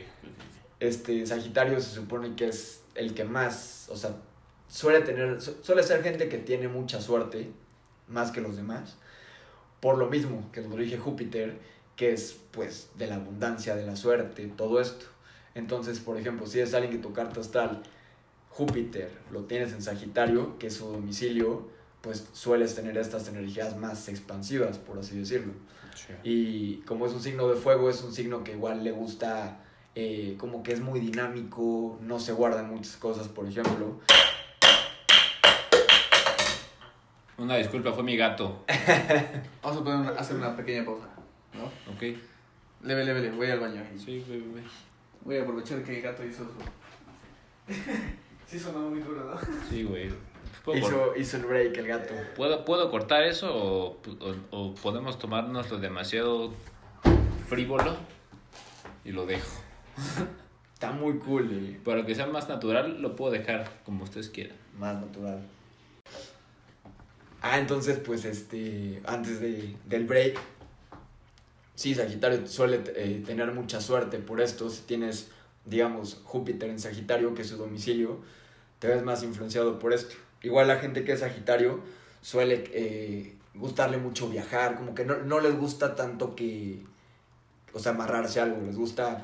este 0.80 1.26
Sagitario 1.26 1.80
se 1.82 1.94
supone 1.96 2.36
que 2.36 2.48
es 2.48 2.84
el 2.96 3.14
que 3.14 3.24
más, 3.26 3.90
o 3.92 3.96
sea, 3.98 4.12
suele 4.68 5.02
tener, 5.02 5.42
su- 5.42 5.58
suele 5.62 5.84
ser 5.84 6.04
gente 6.04 6.30
que 6.30 6.38
tiene 6.38 6.68
mucha 6.68 7.02
suerte, 7.02 7.50
más 8.08 8.32
que 8.32 8.42
los 8.42 8.56
demás, 8.56 8.98
por 9.80 9.98
lo 9.98 10.08
mismo 10.08 10.50
que 10.52 10.62
lo 10.62 10.76
rige 10.76 10.98
Júpiter, 10.98 11.60
que 11.96 12.14
es 12.14 12.38
pues 12.52 12.90
de 12.96 13.08
la 13.08 13.16
abundancia, 13.16 13.76
de 13.76 13.86
la 13.86 13.96
suerte, 13.96 14.48
todo 14.56 14.80
esto. 14.82 15.06
Entonces, 15.56 16.00
por 16.00 16.18
ejemplo, 16.18 16.46
si 16.48 16.60
es 16.60 16.74
alguien 16.74 16.94
que 16.94 17.00
tu 17.00 17.14
carta 17.14 17.40
astral, 17.40 17.82
Júpiter, 18.50 19.12
lo 19.32 19.44
tienes 19.44 19.72
en 19.74 19.82
Sagitario, 19.82 20.58
que 20.60 20.68
es 20.68 20.76
su 20.76 20.88
domicilio, 20.92 21.68
pues 22.02 22.28
sueles 22.34 22.76
tener 22.76 22.98
estas 22.98 23.28
energías 23.28 23.76
más 23.78 24.08
expansivas, 24.08 24.78
por 24.78 25.00
así 25.00 25.18
decirlo. 25.18 25.54
Sí. 25.96 26.14
Y 26.24 26.76
como 26.86 27.06
es 27.08 27.14
un 27.14 27.22
signo 27.22 27.48
de 27.48 27.56
fuego, 27.56 27.90
es 27.90 28.04
un 28.04 28.14
signo 28.14 28.44
que 28.44 28.54
igual 28.54 28.84
le 28.84 28.92
gusta, 28.92 29.64
eh, 29.96 30.36
como 30.40 30.62
que 30.64 30.74
es 30.74 30.80
muy 30.80 31.00
dinámico, 31.00 31.98
no 32.02 32.20
se 32.20 32.34
guardan 32.34 32.70
muchas 32.70 32.98
cosas, 32.98 33.28
por 33.28 33.48
ejemplo. 33.48 34.00
Una 37.38 37.56
disculpa, 37.58 37.94
fue 37.94 38.04
mi 38.04 38.18
gato. 38.18 38.64
Vamos 39.64 39.82
a 39.82 39.84
poner 39.84 40.00
una- 40.00 40.20
hacer 40.20 40.36
una 40.38 40.56
pequeña 40.56 40.84
pausa, 40.86 41.08
¿no? 41.54 41.66
Ok. 41.94 42.02
Leve, 42.84 43.06
leve, 43.06 43.22
leve, 43.22 43.36
voy 43.36 43.50
al 43.52 43.60
baño. 43.60 43.84
y 43.96 44.00
Sí, 44.00 44.24
güey, 44.28 44.40
güey. 44.42 44.64
Voy 45.24 45.38
a 45.38 45.42
aprovechar 45.44 45.84
que 45.84 45.98
el 45.98 46.02
gato 46.02 46.24
hizo 46.26 46.44
su... 46.46 46.52
sí 48.48 48.60
sonó 48.60 48.90
muy 48.90 49.00
duro, 49.02 49.24
¿no? 49.26 49.40
Sí, 49.70 49.84
güey. 49.84 50.10
¿Puedo, 50.64 50.82
cor- 50.82 50.92
Hizo, 50.92 51.16
hizo 51.18 51.38
el 51.38 51.46
break 51.46 51.78
el 51.78 51.88
gato. 51.88 52.14
¿puedo, 52.36 52.64
puedo 52.66 52.90
cortar 52.90 53.24
eso 53.24 53.54
o, 53.54 53.98
o, 54.20 54.36
o 54.52 54.76
podemos 54.76 55.20
tomárnoslo 55.20 55.78
demasiado 55.80 56.54
frívolo 57.48 57.96
y 59.06 59.12
lo 59.12 59.26
dejo? 59.26 59.48
Está 60.74 60.92
muy 60.92 61.18
cool 61.20 61.52
y 61.52 61.78
Para 61.84 62.06
que 62.06 62.14
sea 62.16 62.28
más 62.28 62.48
natural, 62.50 63.02
lo 63.02 63.16
puedo 63.16 63.32
dejar 63.32 63.68
como 63.84 64.04
ustedes 64.04 64.30
quieran. 64.30 64.56
más 64.78 64.96
natural. 64.96 65.42
Ah, 67.42 67.60
entonces, 67.60 68.00
pues, 68.00 68.26
este, 68.26 69.02
antes 69.06 69.40
de, 69.40 69.76
del 69.86 70.06
break, 70.06 70.38
sí, 71.76 71.94
Sagitario 71.94 72.48
suele 72.48 72.82
eh, 72.96 73.24
tener 73.26 73.52
mucha 73.52 73.80
suerte 73.80 74.18
por 74.18 74.42
esto. 74.42 74.70
Si 74.70 74.82
tienes, 74.82 75.30
digamos, 75.66 76.20
Júpiter 76.24 76.70
en 76.70 76.80
Sagitario, 76.80 77.36
que 77.36 77.44
es 77.44 77.50
su 77.50 77.58
domicilio, 77.58 78.20
te 78.80 78.88
ves 78.88 79.04
más 79.04 79.24
influenciado 79.24 79.80
por 79.80 79.94
esto. 79.94 80.16
Igual 80.42 80.68
la 80.68 80.78
gente 80.78 81.04
que 81.04 81.14
es 81.14 81.20
Sagitario 81.20 81.82
suele 82.22 82.64
eh, 82.74 83.36
gustarle 83.54 83.98
mucho 83.98 84.30
viajar, 84.30 84.76
como 84.76 84.96
que 84.96 85.06
no, 85.06 85.18
no 85.18 85.40
les 85.40 85.56
gusta 85.56 85.96
tanto 85.96 86.36
que, 86.36 86.84
o 87.74 87.80
sea, 87.80 87.92
amarrarse 87.92 88.40
a 88.40 88.44
algo, 88.44 88.62
les 88.66 88.76
gusta, 88.76 89.20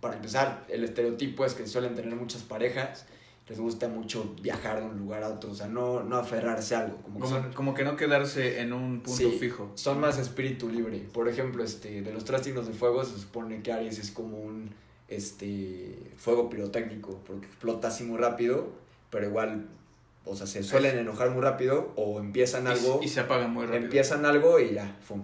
para 0.00 0.16
empezar, 0.16 0.64
el 0.68 0.84
estereotipo 0.84 1.44
es 1.44 1.54
que 1.54 1.66
suelen 1.66 1.94
tener 1.94 2.14
muchas 2.14 2.42
parejas, 2.42 3.06
les 3.48 3.60
gusta 3.60 3.86
mucho 3.88 4.34
viajar 4.42 4.80
de 4.80 4.86
un 4.86 4.98
lugar 4.98 5.22
a 5.22 5.28
otro, 5.28 5.52
o 5.52 5.54
sea, 5.54 5.68
no, 5.68 6.02
no 6.02 6.16
aferrarse 6.16 6.74
a 6.74 6.80
algo, 6.80 6.96
como 7.02 7.16
que 7.20 7.22
Como, 7.26 7.42
son, 7.42 7.52
como 7.52 7.74
que 7.74 7.84
no 7.84 7.96
quedarse 7.96 8.60
en 8.60 8.72
un 8.72 9.00
punto 9.02 9.16
Sí. 9.30 9.36
fijo. 9.38 9.70
son 9.74 10.00
más 10.00 10.18
espíritu 10.18 10.68
libre. 10.68 10.98
Por 11.12 11.28
ejemplo, 11.28 11.62
este, 11.62 12.02
de 12.02 12.12
los 12.12 12.24
tres 12.24 12.42
signos 12.42 12.66
de 12.66 12.72
fuego 12.72 13.04
se 13.04 13.16
supone 13.18 13.62
que 13.62 13.72
Aries 13.72 13.98
es 14.00 14.10
como 14.10 14.38
un 14.38 14.70
este, 15.08 15.96
fuego 16.16 16.50
pirotécnico, 16.50 17.20
porque 17.26 17.46
explota 17.46 17.88
así 17.88 18.02
muy 18.04 18.18
rápido, 18.18 18.66
pero 19.10 19.26
igual, 19.26 19.68
o 20.24 20.34
sea, 20.34 20.46
se 20.48 20.62
suelen 20.64 20.98
enojar 20.98 21.30
muy 21.30 21.40
rápido 21.42 21.92
o 21.96 22.18
empiezan 22.18 22.66
algo, 22.66 23.00
Y, 23.02 23.08
se 23.08 23.20
apaga 23.20 23.46
muy 23.46 23.66
rápido. 23.66 23.84
empiezan 23.84 24.24
algo 24.26 24.58
y 24.58 24.74
ya, 24.74 24.96
fum. 25.02 25.22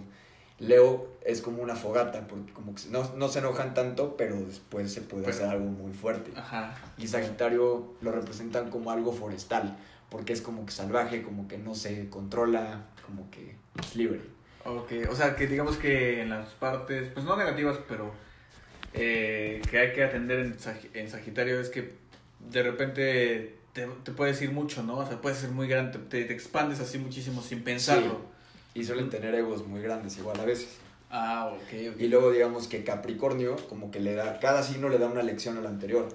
Leo 0.63 1.07
es 1.25 1.41
como 1.41 1.61
una 1.61 1.75
fogata, 1.75 2.27
porque 2.27 2.51
como 2.53 2.75
que 2.75 2.81
no, 2.89 3.09
no 3.15 3.27
se 3.29 3.39
enojan 3.39 3.73
tanto, 3.73 4.17
pero 4.17 4.35
después 4.35 4.91
se 4.93 5.01
puede 5.01 5.23
Pero- 5.23 5.35
hacer 5.35 5.47
algo 5.49 5.65
muy 5.65 5.93
fuerte. 5.93 6.31
Ajá. 6.35 6.75
Y 6.97 7.07
Sagitario 7.07 7.93
lo 8.01 8.11
representan 8.11 8.69
como 8.69 8.91
algo 8.91 9.13
forestal, 9.13 9.77
porque 10.09 10.33
es 10.33 10.41
como 10.41 10.65
que 10.65 10.71
salvaje, 10.71 11.21
como 11.23 11.47
que 11.47 11.57
no 11.57 11.75
se 11.75 12.09
controla, 12.09 12.85
como 13.05 13.29
que 13.31 13.55
es 13.79 13.95
libre. 13.95 14.21
Ok, 14.65 14.91
o 15.09 15.15
sea 15.15 15.35
que 15.35 15.47
digamos 15.47 15.77
que 15.77 16.21
en 16.21 16.29
las 16.29 16.49
partes, 16.51 17.09
pues 17.13 17.25
no 17.25 17.35
negativas, 17.35 17.77
pero 17.87 18.11
eh, 18.93 19.61
que 19.69 19.79
hay 19.79 19.93
que 19.93 20.03
atender 20.03 20.39
en, 20.39 20.57
Sag- 20.57 20.89
en 20.93 21.09
Sagitario 21.09 21.59
es 21.59 21.69
que 21.69 21.93
de 22.51 22.63
repente 22.63 23.55
te, 23.73 23.87
te 24.03 24.11
puedes 24.11 24.41
ir 24.41 24.51
mucho, 24.51 24.83
¿no? 24.83 24.97
O 24.97 25.05
sea, 25.07 25.19
puedes 25.19 25.39
ser 25.39 25.49
muy 25.51 25.67
grande, 25.67 25.97
te, 25.99 26.23
te 26.25 26.33
expandes 26.33 26.79
así 26.79 26.97
muchísimo 26.97 27.41
sin 27.41 27.63
pensarlo. 27.63 28.21
Y 28.73 28.83
suelen 28.83 29.09
tener 29.09 29.35
egos 29.35 29.67
muy 29.67 29.81
grandes 29.81 30.17
igual 30.17 30.39
a 30.39 30.45
veces. 30.45 30.77
Ah, 31.09 31.51
ok, 31.53 31.93
ok. 31.93 32.01
Y 32.01 32.07
luego 32.07 32.31
digamos 32.31 32.67
que 32.67 32.83
Capricornio 32.83 33.55
como 33.69 33.91
que 33.91 33.99
le 33.99 34.15
da, 34.15 34.39
cada 34.39 34.63
signo 34.63 34.89
le 34.89 34.97
da 34.97 35.07
una 35.07 35.23
lección 35.23 35.57
al 35.57 35.67
anterior. 35.67 36.09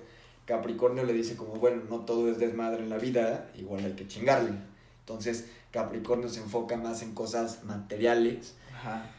Capricornio 0.44 1.04
le 1.04 1.12
dice 1.12 1.36
como, 1.36 1.54
bueno, 1.54 1.82
no 1.88 2.00
todo 2.00 2.30
es 2.30 2.38
desmadre 2.38 2.82
en 2.82 2.88
la 2.88 2.98
vida, 2.98 3.50
igual 3.54 3.84
hay 3.84 3.92
que 3.92 4.08
chingarle. 4.08 4.52
Entonces 5.00 5.48
Capricornio 5.70 6.28
se 6.28 6.40
enfoca 6.40 6.76
más 6.76 7.02
en 7.02 7.14
cosas 7.14 7.64
materiales 7.64 8.54
Ajá. 8.74 9.10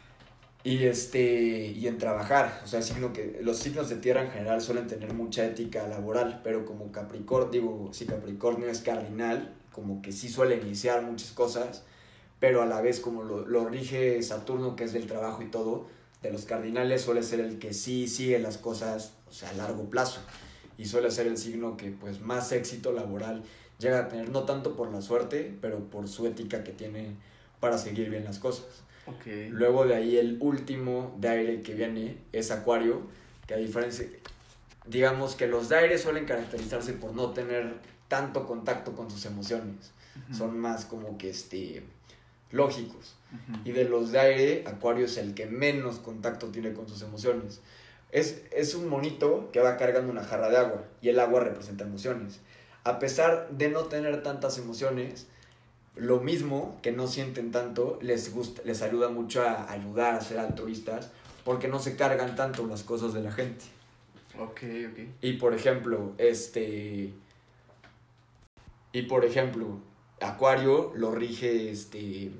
Y 0.63 0.83
este 0.83 1.67
y 1.67 1.87
en 1.87 1.97
trabajar, 1.97 2.61
o 2.65 2.67
sea, 2.67 2.81
signo 2.81 3.13
que 3.13 3.39
los 3.41 3.59
signos 3.59 3.87
de 3.87 3.95
tierra 3.95 4.23
en 4.23 4.31
general 4.31 4.61
suelen 4.61 4.87
tener 4.87 5.13
mucha 5.13 5.45
ética 5.45 5.87
laboral, 5.87 6.41
pero 6.43 6.65
como 6.65 6.91
Capricornio, 6.91 7.49
digo, 7.49 7.89
si 7.93 8.05
Capricornio 8.05 8.67
es 8.67 8.81
cardinal, 8.81 9.55
como 9.71 10.01
que 10.01 10.11
sí 10.11 10.27
suele 10.27 10.57
iniciar 10.57 11.01
muchas 11.03 11.31
cosas, 11.31 11.83
pero 12.39 12.61
a 12.61 12.65
la 12.65 12.81
vez 12.81 12.99
como 12.99 13.23
lo, 13.23 13.45
lo 13.45 13.67
rige 13.67 14.21
Saturno, 14.23 14.75
que 14.75 14.85
es 14.85 14.93
del 14.93 15.07
trabajo 15.07 15.41
y 15.41 15.47
todo, 15.47 15.87
de 16.21 16.31
los 16.31 16.45
cardinales 16.45 17.01
suele 17.01 17.23
ser 17.23 17.39
el 17.39 17.59
que 17.59 17.73
sí 17.73 18.07
sigue 18.07 18.39
las 18.39 18.57
cosas, 18.57 19.13
o 19.29 19.31
sea, 19.31 19.49
a 19.49 19.53
largo 19.53 19.89
plazo, 19.89 20.21
y 20.77 20.85
suele 20.85 21.11
ser 21.11 21.27
el 21.27 21.37
signo 21.37 21.77
que 21.77 21.91
pues 21.91 22.21
más 22.21 22.51
éxito 22.51 22.91
laboral 22.91 23.43
llega 23.79 23.99
a 23.99 24.07
tener, 24.09 24.29
no 24.29 24.43
tanto 24.43 24.75
por 24.75 24.91
la 24.91 25.01
suerte, 25.01 25.55
pero 25.61 25.79
por 25.89 26.07
su 26.07 26.27
ética 26.27 26.63
que 26.63 26.71
tiene 26.71 27.15
para 27.59 27.77
seguir 27.77 28.09
bien 28.09 28.25
las 28.25 28.39
cosas. 28.39 28.65
Ok. 29.07 29.25
Luego 29.49 29.85
de 29.85 29.95
ahí 29.95 30.17
el 30.17 30.37
último 30.41 31.15
de 31.19 31.29
aire 31.29 31.61
que 31.61 31.73
viene 31.73 32.17
es 32.31 32.51
Acuario, 32.51 33.01
que 33.47 33.53
a 33.55 33.57
diferencia, 33.57 34.05
digamos 34.85 35.35
que 35.35 35.47
los 35.47 35.69
de 35.69 35.77
aire 35.77 35.97
suelen 35.97 36.25
caracterizarse 36.25 36.93
por 36.93 37.13
no 37.13 37.31
tener 37.31 37.75
tanto 38.07 38.45
contacto 38.45 38.93
con 38.95 39.09
sus 39.09 39.25
emociones, 39.25 39.91
Ujú. 40.27 40.37
son 40.37 40.59
más 40.59 40.85
como 40.85 41.17
que 41.17 41.29
este 41.29 41.83
lógicos. 42.51 43.15
Y 43.63 43.71
de 43.71 43.85
los 43.85 44.11
de 44.11 44.19
aire, 44.19 44.63
Acuario 44.65 45.05
es 45.05 45.17
el 45.17 45.35
que 45.35 45.45
menos 45.45 45.99
contacto 45.99 46.47
tiene 46.47 46.73
con 46.73 46.89
sus 46.89 47.01
emociones. 47.03 47.61
Es, 48.11 48.41
es 48.51 48.73
un 48.73 48.87
monito 48.87 49.49
que 49.51 49.59
va 49.59 49.77
cargando 49.77 50.11
una 50.11 50.23
jarra 50.23 50.49
de 50.49 50.57
agua 50.57 50.83
y 51.01 51.09
el 51.09 51.19
agua 51.19 51.41
representa 51.41 51.83
emociones. 51.83 52.39
A 52.83 52.97
pesar 52.97 53.49
de 53.51 53.69
no 53.69 53.83
tener 53.83 54.23
tantas 54.23 54.57
emociones, 54.57 55.27
lo 55.95 56.19
mismo 56.21 56.79
que 56.81 56.91
no 56.91 57.07
sienten 57.07 57.51
tanto, 57.51 57.99
les, 58.01 58.33
gusta, 58.33 58.61
les 58.65 58.81
ayuda 58.81 59.09
mucho 59.09 59.43
a 59.43 59.71
ayudar 59.71 60.15
a 60.15 60.21
ser 60.21 60.39
altruistas 60.39 61.11
porque 61.43 61.67
no 61.67 61.79
se 61.79 61.95
cargan 61.95 62.35
tanto 62.35 62.65
las 62.65 62.83
cosas 62.83 63.13
de 63.13 63.21
la 63.21 63.31
gente. 63.31 63.65
Ok, 64.39 64.61
ok. 64.91 64.99
Y 65.21 65.33
por 65.33 65.53
ejemplo, 65.53 66.13
este. 66.17 67.13
Y 68.91 69.01
por 69.03 69.25
ejemplo, 69.25 69.79
Acuario 70.21 70.91
lo 70.95 71.11
rige 71.11 71.71
este. 71.71 72.31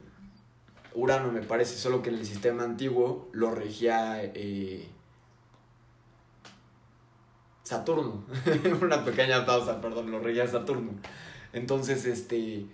Urano, 0.94 1.32
me 1.32 1.42
parece, 1.42 1.76
solo 1.78 2.02
que 2.02 2.10
en 2.10 2.16
el 2.16 2.26
sistema 2.26 2.64
antiguo 2.64 3.30
lo 3.32 3.52
regía 3.52 4.22
eh, 4.24 4.88
Saturno. 7.64 8.26
Una 8.82 9.06
pequeña 9.06 9.46
pausa, 9.46 9.80
perdón, 9.80 10.12
lo 10.12 10.20
regía 10.20 10.48
Saturno. 10.48 10.92
Entonces, 11.54 12.06
este. 12.06 12.66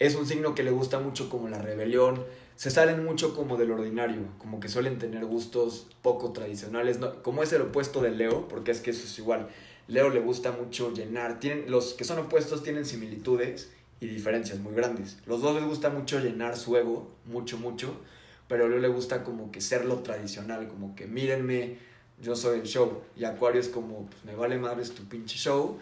Es 0.00 0.16
un 0.16 0.26
signo 0.26 0.56
que 0.56 0.64
le 0.64 0.72
gusta 0.72 0.98
mucho 0.98 1.30
como 1.30 1.48
la 1.48 1.62
rebelión. 1.62 2.24
Se 2.56 2.70
salen 2.70 3.04
mucho 3.04 3.34
como 3.34 3.56
del 3.56 3.70
ordinario, 3.70 4.22
como 4.38 4.58
que 4.58 4.68
suelen 4.68 4.98
tener 4.98 5.24
gustos 5.24 5.88
poco 6.02 6.32
tradicionales. 6.32 6.98
No, 6.98 7.22
como 7.22 7.42
es 7.42 7.52
el 7.52 7.62
opuesto 7.62 8.00
de 8.00 8.10
Leo, 8.10 8.48
porque 8.48 8.72
es 8.72 8.80
que 8.80 8.90
eso 8.90 9.04
es 9.04 9.18
igual. 9.18 9.48
Leo 9.86 10.10
le 10.10 10.20
gusta 10.20 10.50
mucho 10.50 10.92
llenar. 10.92 11.38
Tienen, 11.38 11.70
los 11.70 11.94
que 11.94 12.04
son 12.04 12.18
opuestos 12.18 12.62
tienen 12.62 12.84
similitudes 12.84 13.70
y 14.04 14.08
diferencias 14.08 14.58
muy 14.58 14.74
grandes. 14.74 15.18
Los 15.26 15.40
dos 15.40 15.54
les 15.56 15.64
gusta 15.64 15.90
mucho 15.90 16.20
llenar 16.20 16.56
su 16.56 16.76
ego, 16.76 17.10
mucho, 17.26 17.58
mucho. 17.58 18.00
Pero 18.48 18.66
a 18.66 18.68
Leo 18.68 18.78
le 18.78 18.88
gusta 18.88 19.24
como 19.24 19.50
que 19.50 19.60
ser 19.60 19.86
lo 19.86 20.00
tradicional, 20.00 20.68
como 20.68 20.94
que 20.94 21.06
mírenme, 21.06 21.78
yo 22.22 22.36
soy 22.36 22.60
el 22.60 22.66
show. 22.66 23.02
Y 23.16 23.24
Acuario 23.24 23.60
es 23.60 23.68
como, 23.68 24.06
pues 24.06 24.24
me 24.24 24.34
vale 24.34 24.58
madres 24.58 24.92
tu 24.92 25.04
pinche 25.04 25.36
show. 25.36 25.78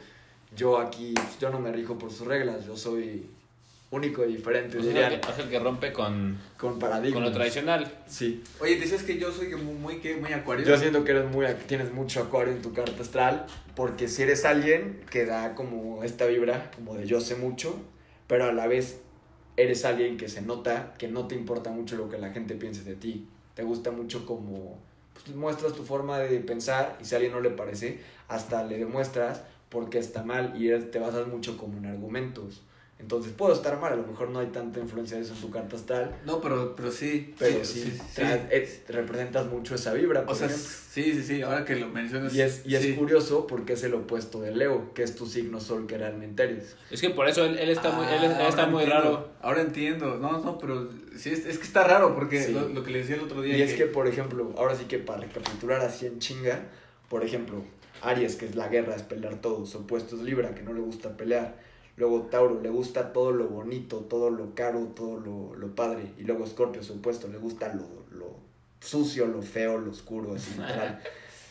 Yo 0.57 0.79
aquí, 0.79 1.13
pues, 1.15 1.39
yo 1.41 1.51
no 1.51 1.59
me 1.59 1.73
rijo 1.73 1.99
por 1.99 2.13
sus 2.13 2.27
reglas, 2.27 2.65
yo 2.65 2.77
soy 2.77 3.27
único 3.91 4.25
y 4.25 4.37
diferente, 4.37 4.77
Pues 4.77 4.87
es, 4.89 4.95
dirían, 4.95 5.13
el 5.13 5.21
que, 5.21 5.31
es 5.33 5.39
el 5.39 5.49
que 5.51 5.59
rompe 5.59 5.93
con, 5.93 6.39
con 6.57 6.79
paradigmas. 6.79 7.15
con 7.15 7.25
lo 7.25 7.33
tradicional. 7.33 7.93
Sí. 8.07 8.43
Oye, 8.61 8.77
decías 8.77 9.03
que 9.03 9.19
yo 9.19 9.31
soy 9.31 9.55
muy, 9.57 9.75
muy, 9.75 9.97
¿qué? 9.99 10.17
muy 10.17 10.33
acuario. 10.33 10.65
Yo 10.65 10.79
siento 10.79 11.05
que 11.05 11.11
eres 11.11 11.31
muy, 11.31 11.47
tienes 11.67 11.93
mucho 11.93 12.23
acuario 12.23 12.55
en 12.55 12.63
tu 12.63 12.73
carta 12.73 13.03
astral, 13.03 13.47
porque 13.75 14.09
si 14.09 14.23
eres 14.23 14.45
alguien 14.45 15.01
que 15.11 15.27
da 15.27 15.55
como 15.55 16.05
esta 16.05 16.27
vibra, 16.27 16.71
como 16.75 16.95
de 16.95 17.07
yo 17.07 17.21
sé 17.21 17.37
mucho, 17.37 17.79
pero 18.27 18.45
a 18.45 18.53
la 18.53 18.67
vez 18.67 19.01
eres 19.57 19.85
alguien 19.85 20.17
que 20.17 20.29
se 20.29 20.43
nota 20.43 20.95
que 20.99 21.09
no 21.09 21.27
te 21.27 21.35
importa 21.35 21.71
mucho 21.71 21.97
lo 21.97 22.09
que 22.09 22.19
la 22.19 22.31
gente 22.31 22.55
piense 22.55 22.83
de 22.83 22.95
ti. 22.95 23.29
Te 23.55 23.63
gusta 23.63 23.91
mucho 23.91 24.27
como 24.27 24.79
pues, 25.13 25.37
muestras 25.37 25.75
tu 25.75 25.83
forma 25.83 26.19
de 26.19 26.41
pensar 26.41 26.99
y 27.01 27.05
si 27.05 27.15
a 27.15 27.19
alguien 27.19 27.35
no 27.35 27.41
le 27.41 27.51
parece, 27.51 28.01
hasta 28.29 28.65
le 28.65 28.79
demuestras 28.79 29.43
por 29.69 29.91
qué 29.91 29.99
está 29.99 30.23
mal 30.23 30.55
y 30.57 30.71
te 30.91 30.99
basas 30.99 31.27
mucho 31.27 31.57
como 31.57 31.79
en 31.79 31.87
argumentos. 31.87 32.63
Entonces 33.03 33.33
puedo 33.37 33.53
estar 33.53 33.79
mal, 33.81 33.93
a 33.93 33.97
lo 33.97 34.07
mejor 34.07 34.31
no 34.31 34.39
hay 34.39 34.47
tanta 34.47 34.79
influencia 34.79 35.17
de 35.17 35.25
eso 35.25 35.35
en 35.35 35.41
tu 35.41 35.51
carta 35.51 35.75
astral, 35.77 36.15
No, 36.25 36.41
pero, 36.41 36.75
pero 36.77 36.91
sí. 36.93 37.35
pero 37.37 37.65
sí, 37.65 37.93
es- 38.51 38.83
representas 38.89 39.47
mucho 39.47 39.75
esa 39.75 39.93
vibra. 39.93 40.21
O 40.21 40.27
por 40.27 40.37
sea, 40.37 40.47
ejemplo. 40.47 40.69
sí, 40.91 41.13
sí, 41.15 41.23
sí. 41.23 41.43
Ahora 41.43 41.65
que 41.65 41.75
lo 41.77 41.89
mencionas. 41.89 42.33
Y 42.33 42.41
es, 42.43 42.63
y 42.65 42.77
es 42.77 42.83
sí. 42.83 42.95
curioso 42.95 43.47
porque 43.49 43.73
es 43.73 43.83
el 43.83 43.95
opuesto 43.95 44.41
de 44.41 44.55
Leo, 44.55 44.95
que 44.95 45.03
es 45.03 45.17
tu 45.17 45.27
signo 45.27 45.61
sol 45.61 45.87
que 45.89 45.99
realmente 45.99 46.45
eres. 46.45 46.77
Es 46.93 47.01
que 47.01 47.11
por 47.11 47.29
eso 47.29 47.45
él, 47.45 47.59
él 47.59 47.71
está 47.71 47.91
muy, 47.91 48.07
él, 48.07 48.13
Ah, 48.13 48.25
él 48.25 48.31
está 48.49 48.63
ahora 48.63 48.67
muy 48.69 48.83
entiendo. 48.85 49.05
raro. 49.11 49.29
Ahora 49.43 49.61
entiendo. 49.63 50.17
No, 50.19 50.41
no, 50.41 50.59
pero 50.59 50.89
sí, 51.17 51.31
es, 51.31 51.45
es 51.45 51.59
que 51.59 51.65
está 51.65 51.83
raro 51.85 52.15
porque 52.15 52.41
Sí. 52.43 52.53
lo, 52.53 52.69
lo 52.69 52.85
que 52.85 52.93
le 52.93 53.01
decía 53.01 53.17
el 53.17 53.23
otro 53.23 53.43
día. 53.43 53.57
Y 53.59 53.63
es 53.63 53.75
que, 53.75 53.87
por 53.87 54.07
ejemplo, 54.07 54.53
ahora 54.57 54.77
sí 54.77 54.85
que 54.85 54.99
para 54.99 55.21
recapitular 55.23 55.81
así 55.81 56.07
en 56.07 56.21
chinga, 56.21 56.61
por 57.09 57.25
ejemplo, 57.25 57.63
Aries, 58.01 58.37
que 58.37 58.47
es 58.47 58.55
la 58.55 58.69
guerra, 58.69 58.95
es 58.95 59.03
pelear 59.03 59.41
todo. 59.41 59.67
Su 59.67 59.79
opuesto 59.79 60.15
es 60.17 60.23
Libra, 60.23 60.55
que 60.55 60.63
no 60.63 60.73
le 60.73 60.81
gusta 60.81 61.17
pelear. 61.17 61.72
Luego 61.97 62.23
Tauro, 62.23 62.61
le 62.63 62.71
gusta 62.71 63.13
todo 63.13 63.33
lo 63.33 63.49
bonito, 63.49 63.99
todo 63.99 64.31
lo 64.31 64.55
caro, 64.55 64.81
todo 64.97 65.19
lo, 65.21 65.55
lo 65.55 65.75
padre. 65.75 66.13
Y 66.19 66.23
luego 66.23 66.47
Scorpio, 66.47 66.83
su 66.83 66.95
opuesto, 66.95 67.29
le 67.29 67.39
gusta 67.39 67.73
lo, 67.75 67.85
lo 68.17 68.37
sucio, 68.81 69.27
lo 69.27 69.43
feo, 69.43 69.79
lo 69.79 69.91
oscuro, 69.91 70.35
así 70.35 70.51
literal. 70.59 71.03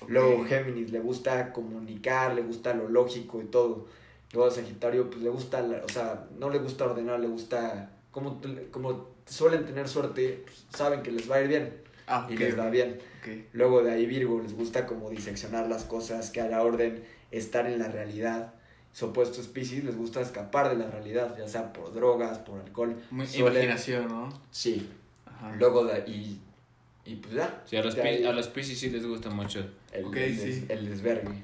Luego 0.07 0.43
Géminis, 0.45 0.91
le 0.91 0.99
gusta 0.99 1.53
comunicar, 1.53 2.33
le 2.33 2.41
gusta 2.41 2.73
lo 2.73 2.89
lógico 2.89 3.41
y 3.41 3.45
todo. 3.45 3.85
Luego 4.33 4.49
Sagitario, 4.49 5.09
pues 5.09 5.21
le 5.21 5.29
gusta, 5.29 5.61
la- 5.61 5.83
o 5.85 5.89
sea, 5.89 6.27
no 6.39 6.49
le 6.49 6.57
gusta 6.59 6.85
ordenar, 6.85 7.19
le 7.19 7.27
gusta, 7.27 7.91
como, 8.11 8.41
como 8.71 9.09
suelen 9.27 9.65
tener 9.65 9.87
suerte, 9.87 10.41
pues, 10.45 10.65
saben 10.75 11.03
que 11.03 11.11
les 11.11 11.29
va 11.29 11.35
a 11.35 11.41
ir 11.41 11.47
bien 11.49 11.73
Ah, 12.07 12.27
y 12.29 12.35
les 12.35 12.57
va 12.59 12.69
bien. 12.69 12.97
Luego 13.53 13.83
de 13.83 13.91
ahí 13.91 14.05
Virgo, 14.07 14.41
les 14.41 14.53
gusta 14.55 14.87
como 14.87 15.09
diseccionar 15.11 15.67
las 15.69 15.83
cosas, 15.85 16.31
que 16.31 16.41
haya 16.41 16.61
orden, 16.63 17.03
estar 17.29 17.67
en 17.67 17.77
la 17.79 17.87
realidad. 17.89 18.53
Su 18.93 19.05
opuesto 19.07 19.39
es 19.41 19.47
Pisces, 19.47 19.83
les 19.85 19.95
gusta 19.95 20.19
escapar 20.21 20.69
de 20.69 20.75
la 20.83 20.89
realidad, 20.91 21.35
ya 21.37 21.47
sea 21.47 21.71
por 21.71 21.93
drogas, 21.93 22.39
por 22.39 22.59
alcohol. 22.59 22.95
Muy 23.09 23.25
Suelen- 23.25 23.51
imaginación, 23.63 24.07
¿no? 24.09 24.29
Sí. 24.51 24.89
Ajá. 25.25 25.55
Luego 25.57 25.85
de 25.85 25.93
ahí, 25.93 26.39
y 27.05 27.15
pues 27.15 27.33
ya. 27.35 27.61
Sí, 27.65 27.77
a 27.77 27.83
los, 27.83 27.95
ahí 27.97 28.25
a 28.25 28.33
los 28.33 28.47
Pisces 28.49 28.77
sí 28.79 28.89
les 28.89 29.05
gusta 29.05 29.29
mucho. 29.29 29.65
el, 29.93 30.05
Ok, 30.05 30.15
el, 30.17 30.37
sí. 30.37 30.65
el 30.69 30.89
desvergue. 30.89 31.43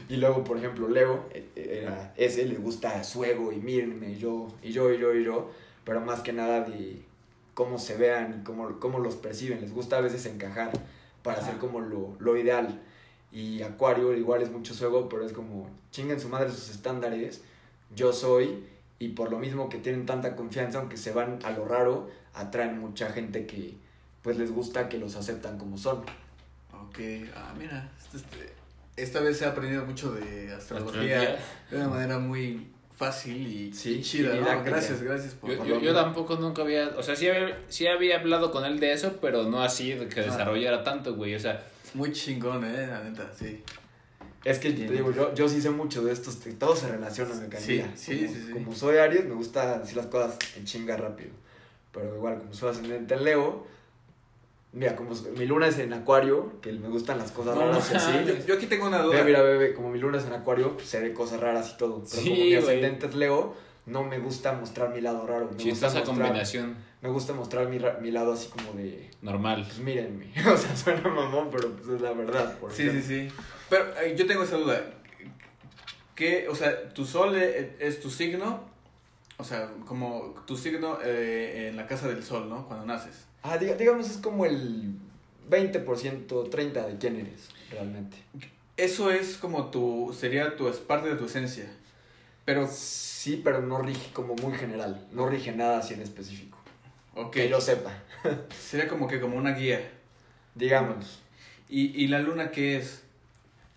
y 0.09 0.17
luego, 0.17 0.45
por 0.45 0.57
ejemplo, 0.59 0.89
Leo, 0.89 1.29
eh, 1.33 1.81
era, 1.83 2.13
ese 2.17 2.45
le 2.47 2.57
gusta 2.57 3.03
su 3.05 3.25
ego 3.25 3.53
y 3.53 3.57
mírenme, 3.57 4.17
yo, 4.17 4.49
y 4.63 4.71
yo, 4.73 4.93
y 4.93 4.99
yo, 4.99 5.15
y 5.15 5.25
yo, 5.25 5.51
pero 5.85 6.01
más 6.01 6.21
que 6.21 6.33
nada 6.33 6.61
de 6.63 7.03
cómo 7.55 7.79
se 7.79 7.97
vean 7.97 8.41
y 8.41 8.45
cómo, 8.45 8.79
cómo 8.79 8.99
los 9.01 9.17
perciben. 9.17 9.61
Les 9.61 9.73
gusta 9.73 9.99
a 9.99 10.01
veces 10.01 10.25
encajar 10.27 10.71
para 11.23 11.39
Ajá. 11.39 11.49
hacer 11.49 11.59
como 11.59 11.81
lo, 11.81 12.17
lo 12.21 12.37
ideal. 12.37 12.81
Y 13.33 13.63
Acuario 13.63 14.15
igual 14.17 14.43
es 14.43 14.51
mucho 14.51 14.75
su 14.75 14.85
ego, 14.87 15.09
pero 15.09 15.25
es 15.25 15.33
como 15.33 15.69
chinguen 15.93 16.19
su 16.21 16.29
madre 16.29 16.51
sus 16.51 16.71
estándares, 16.71 17.43
yo 17.95 18.13
soy, 18.13 18.65
y 18.99 19.09
por 19.09 19.31
lo 19.31 19.39
mismo 19.39 19.69
que 19.69 19.79
tienen 19.79 20.05
tanta 20.07 20.35
confianza, 20.37 20.79
aunque 20.79 20.97
se 20.97 21.13
van 21.13 21.39
a 21.45 21.51
lo 21.51 21.65
raro, 21.65 22.11
atraen 22.35 22.79
mucha 22.79 23.11
gente 23.11 23.47
que 23.47 23.75
pues 24.23 24.37
les 24.37 24.51
gusta 24.53 24.89
que 24.89 24.99
los 24.99 25.17
aceptan 25.17 25.59
como 25.59 25.79
son. 25.79 25.99
Ok, 26.83 26.99
ah, 27.37 27.55
mira, 27.59 27.91
este- 28.03 28.17
este- 28.19 28.53
esta 28.97 29.21
vez 29.21 29.41
he 29.43 29.47
aprendido 29.47 29.85
mucho 29.87 30.13
de 30.13 30.53
astrología 30.53 31.39
de 31.71 31.77
una 31.77 31.89
manera 31.89 32.19
muy 32.19 32.67
fácil 32.97 33.47
y 33.47 33.73
Sí, 33.73 34.03
chida. 34.03 34.37
y 34.37 34.41
¿no? 34.41 34.63
Gracias, 34.65 35.03
gracias 35.03 35.33
por 35.35 35.51
Yo, 35.51 35.59
Por 35.59 35.67
yo, 35.67 35.81
yo 35.81 35.95
tampoco 35.95 36.37
nunca 36.37 36.63
había, 36.63 36.89
o 36.99 37.03
sea, 37.03 37.17
sí 37.17 37.27
había, 37.29 37.59
sí 37.69 37.87
había 37.87 38.19
hablado 38.21 38.51
con 38.51 38.65
él 38.67 38.79
de 38.79 38.93
eso, 38.93 39.17
pero 39.23 39.45
no 39.45 39.63
así 39.63 39.93
de 39.93 40.07
que 40.09 40.21
Ah. 40.21 40.25
desarrollara 40.25 40.85
tanto, 40.85 41.15
güey. 41.15 41.35
O 41.35 41.41
sea, 41.41 41.65
Muy 41.95 42.13
chingón, 42.13 42.65
eh, 42.65 42.87
la 42.87 43.03
neta, 43.03 43.31
sí. 43.37 43.63
Es 44.45 44.59
que 44.59 44.71
Bien. 44.71 44.87
te 44.89 44.95
digo, 44.95 45.13
yo, 45.13 45.35
yo 45.35 45.49
sí 45.49 45.61
sé 45.61 45.71
mucho 45.71 46.03
de 46.03 46.13
estos, 46.13 46.37
que 46.37 46.53
todo 46.53 46.75
se 46.75 46.89
relaciona, 46.89 47.35
me 47.35 47.45
Sí, 47.45 47.51
caería. 47.51 47.93
sí, 47.97 48.17
como, 48.21 48.33
sí, 48.33 48.43
sí. 48.47 48.53
Como 48.53 48.75
soy 48.75 48.97
Aries, 48.97 49.25
me 49.27 49.35
gusta 49.35 49.79
decir 49.81 49.97
las 49.97 50.07
cosas 50.07 50.39
en 50.57 50.65
chinga 50.65 50.97
rápido. 50.97 51.31
Pero 51.93 52.15
igual, 52.17 52.39
como 52.39 52.55
soy 52.55 52.71
ascendente 52.71 53.15
en 53.15 53.25
Leo, 53.25 53.67
mira, 54.73 54.97
como 54.97 55.11
mi 55.37 55.45
luna 55.47 55.67
es 55.67 55.79
en 55.79 55.93
Acuario, 55.93 56.61
que 56.63 56.73
me 56.73 56.89
gustan 56.89 57.19
las 57.19 57.33
cosas 57.33 57.55
No 57.57 57.67
raras 57.67 57.91
y 57.91 57.95
así. 57.95 58.13
Yo, 58.27 58.47
yo 58.47 58.55
aquí 58.55 58.67
tengo 58.67 58.87
una 58.87 59.03
duda. 59.03 59.13
Mira, 59.17 59.25
mira, 59.25 59.43
bebé, 59.43 59.75
como 59.75 59.91
mi 59.91 59.99
luna 59.99 60.19
es 60.19 60.25
en 60.25 60.33
Acuario, 60.33 60.75
pues, 60.75 60.89
sé 60.89 61.01
de 61.01 61.13
cosas 61.13 61.41
raras 61.41 61.73
y 61.75 61.77
todo. 61.77 62.05
Pero 62.09 62.23
Sí, 62.23 62.31
como 62.31 62.45
mi 62.45 62.55
ascendente 62.55 63.07
es 63.09 63.15
Leo, 63.15 63.55
no 63.87 64.05
me 64.05 64.19
gusta 64.21 64.53
mostrar 64.53 64.91
mi 64.95 65.01
lado 65.03 65.27
raro. 65.27 65.51
Me 65.57 65.65
gusta 65.65 65.87
mostrar, 65.87 66.05
combinación 66.05 66.77
Me 67.03 67.09
gusta 67.09 67.33
mostrar 67.33 67.69
mi, 67.69 67.79
ra- 67.79 67.99
mi 68.01 68.11
lado 68.11 68.33
así 68.35 68.49
como 68.49 68.73
de, 68.75 69.09
normal. 69.23 69.65
pues 69.67 69.79
mírenme. 69.79 70.33
O 70.53 70.57
sea, 70.57 70.77
suena 70.77 71.09
mamón, 71.09 71.49
pero 71.51 71.75
pues 71.77 71.89
es 71.89 72.01
la 72.01 72.13
verdad. 72.13 72.59
Por 72.59 72.71
Sí, 72.73 72.83
sí, 72.91 72.99
ejemplo. 72.99 73.07
sí. 73.09 73.45
Pero 73.71 73.85
eh, 74.01 74.15
yo 74.17 74.27
tengo 74.27 74.43
esa 74.43 74.57
duda. 74.57 74.83
¿Qué, 76.15 76.49
o 76.49 76.55
sea, 76.55 76.91
tu 76.91 77.07
sol 77.07 77.35
e- 77.37 77.77
es, 77.79 78.01
tu 78.01 78.11
signo 78.11 78.61
O 79.39 79.45
sea, 79.45 79.71
como 79.87 80.35
tu 80.47 80.57
signo 80.57 80.99
eh, 81.03 81.69
en 81.71 81.77
la 81.77 81.87
casa 81.87 82.09
del 82.09 82.23
sol, 82.23 82.49
¿no? 82.51 82.67
Cuando 82.69 82.85
naces. 82.85 83.25
Ah, 83.43 83.57
diga- 83.59 83.77
digamos, 83.77 84.11
es 84.11 84.19
como 84.19 84.45
el 84.45 84.93
20%, 85.49 86.27
30% 86.51 86.87
de 86.87 86.99
quién 86.99 87.17
eres 87.17 87.49
realmente. 87.71 88.19
Eso 88.77 89.11
es 89.11 89.37
como 89.39 89.71
tu, 89.71 90.15
sería 90.19 90.57
tu, 90.57 90.69
es 90.69 90.77
parte 90.77 91.09
de 91.09 91.17
tu 91.17 91.25
esencia. 91.27 91.71
Pero, 92.45 92.67
Sí, 92.71 93.41
pero 93.45 93.61
no 93.61 93.81
rige 93.83 94.13
como 94.15 94.35
muy 94.37 94.55
general. 94.55 95.07
No 95.13 95.27
rige 95.29 95.53
nada 95.53 95.79
así 95.79 95.93
en 95.95 96.01
específico. 96.03 96.59
Ok, 97.15 97.31
Que 97.33 97.49
yo 97.49 97.61
sepa. 97.61 97.93
sería 98.59 98.89
como 98.89 99.07
que 99.09 99.21
como 99.21 99.37
una 99.37 99.53
guía. 99.53 99.81
Digamos, 100.55 101.21
¿Y, 101.69 102.03
y 102.03 102.09
la 102.09 102.19
luna 102.19 102.51
qué 102.51 102.77
es? 102.79 103.03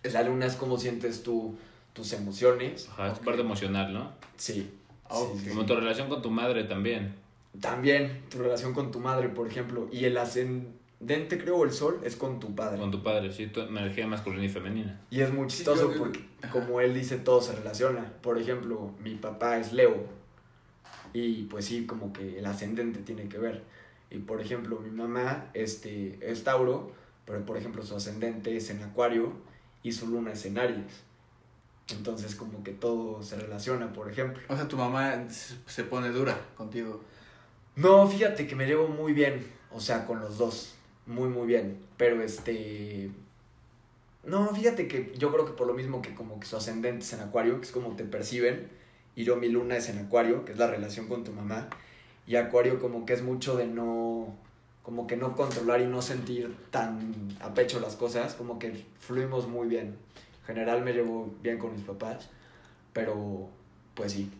la 0.02 0.22
luna 0.22 0.46
es 0.46 0.56
como 0.56 0.76
sientes 0.78 1.22
tú 1.22 1.56
tus 1.92 2.12
emociones. 2.12 2.88
Ajá, 2.90 3.12
es 3.12 3.18
Ok. 3.18 3.24
parte 3.24 3.40
emocional, 3.42 3.92
¿no? 3.92 4.12
Sí. 4.36 4.70
Ah, 5.08 5.20
sí, 5.40 5.48
Como 5.48 5.64
tu 5.64 5.74
relación 5.76 6.08
con 6.08 6.20
tu 6.20 6.30
madre 6.30 6.64
también. 6.64 7.14
También 7.60 8.22
tu 8.28 8.38
relación 8.38 8.74
con 8.74 8.90
tu 8.90 8.98
madre, 9.00 9.28
por 9.28 9.46
ejemplo. 9.46 9.88
Y 9.92 10.04
el 10.06 10.16
ascendente, 10.18 11.38
creo, 11.38 11.56
o 11.58 11.64
el 11.64 11.72
sol, 11.72 12.00
es 12.04 12.16
con 12.16 12.40
tu 12.40 12.54
padre. 12.54 12.78
Con 12.80 12.90
tu 12.90 13.02
padre, 13.02 13.32
sí, 13.32 13.46
tu 13.46 13.60
energía 13.60 14.06
masculina 14.08 14.44
y 14.44 14.48
femenina. 14.48 15.00
Y 15.10 15.20
es 15.20 15.32
muy 15.32 15.48
Sí, 15.48 15.58
chistoso 15.58 15.92
yo- 15.92 15.98
porque, 15.98 16.20
ajá. 16.42 16.50
como 16.52 16.80
él 16.80 16.92
dice, 16.94 17.16
todo 17.18 17.40
se 17.40 17.54
relaciona. 17.54 18.12
Por 18.22 18.38
ejemplo, 18.38 18.90
mi 19.00 19.14
papá 19.14 19.58
es 19.58 19.72
Leo. 19.72 19.94
Y 21.14 21.44
pues 21.44 21.64
sí, 21.64 21.86
como 21.86 22.12
que 22.12 22.38
el 22.38 22.44
ascendente 22.44 23.00
tiene 23.00 23.28
que 23.28 23.38
ver. 23.38 23.62
Y 24.10 24.18
por 24.18 24.42
ejemplo, 24.42 24.80
mi 24.80 24.90
mamá 24.90 25.50
este, 25.54 26.18
es 26.20 26.44
Tauro, 26.44 26.92
pero 27.24 27.46
por 27.46 27.56
ejemplo 27.56 27.82
su 27.82 27.96
ascendente 27.96 28.54
es 28.56 28.68
en 28.68 28.82
Acuario 28.82 29.32
y 29.82 29.92
su 29.92 30.08
luna 30.08 30.32
es 30.32 30.44
en 30.44 30.58
Aries. 30.58 31.04
Entonces 31.90 32.34
como 32.34 32.62
que 32.62 32.72
todo 32.72 33.22
se 33.22 33.36
relaciona, 33.36 33.92
por 33.92 34.10
ejemplo. 34.10 34.42
O 34.48 34.56
sea, 34.56 34.68
tu 34.68 34.76
mamá 34.76 35.30
se 35.30 35.54
se 35.66 35.84
pone 35.84 36.10
dura 36.10 36.38
contigo. 36.56 37.00
No, 37.76 38.06
fíjate 38.06 38.46
que 38.46 38.54
me 38.54 38.66
llevo 38.66 38.88
muy 38.88 39.12
bien, 39.12 39.44
o 39.72 39.80
sea, 39.80 40.06
con 40.06 40.20
los 40.20 40.38
dos, 40.38 40.74
muy, 41.06 41.28
muy 41.28 41.46
bien, 41.46 41.78
pero 41.96 42.22
este... 42.22 43.10
No, 44.22 44.54
fíjate 44.54 44.88
que 44.88 45.12
yo 45.18 45.32
creo 45.32 45.44
que 45.44 45.52
por 45.52 45.66
lo 45.66 45.74
mismo 45.74 46.00
que 46.00 46.14
como 46.14 46.40
que 46.40 46.46
su 46.46 46.56
ascendente 46.56 47.04
es 47.04 47.12
en 47.12 47.20
Acuario, 47.20 47.60
que 47.60 47.66
es 47.66 47.72
como 47.72 47.94
te 47.96 48.04
perciben, 48.04 48.68
y 49.16 49.24
yo 49.24 49.36
mi 49.36 49.48
luna 49.48 49.76
es 49.76 49.88
en 49.88 49.98
Acuario, 49.98 50.44
que 50.44 50.52
es 50.52 50.58
la 50.58 50.66
relación 50.66 51.08
con 51.08 51.24
tu 51.24 51.32
mamá, 51.32 51.68
y 52.26 52.36
Acuario 52.36 52.80
como 52.80 53.06
que 53.06 53.12
es 53.12 53.22
mucho 53.22 53.56
de 53.56 53.66
no, 53.66 54.34
como 54.82 55.06
que 55.06 55.16
no 55.16 55.36
controlar 55.36 55.80
y 55.80 55.86
no 55.86 56.02
sentir 56.02 56.54
tan 56.70 57.28
a 57.40 57.54
pecho 57.54 57.80
las 57.80 57.96
cosas, 57.96 58.34
como 58.34 58.58
que 58.58 58.84
fluimos 58.98 59.46
muy 59.46 59.68
bien. 59.68 59.96
En 60.40 60.46
general 60.46 60.82
me 60.82 60.92
llevo 60.92 61.34
bien 61.42 61.58
con 61.58 61.72
mis 61.72 61.82
papás, 61.82 62.28
pero 62.92 63.48
pues 63.94 64.12
sí, 64.12 64.30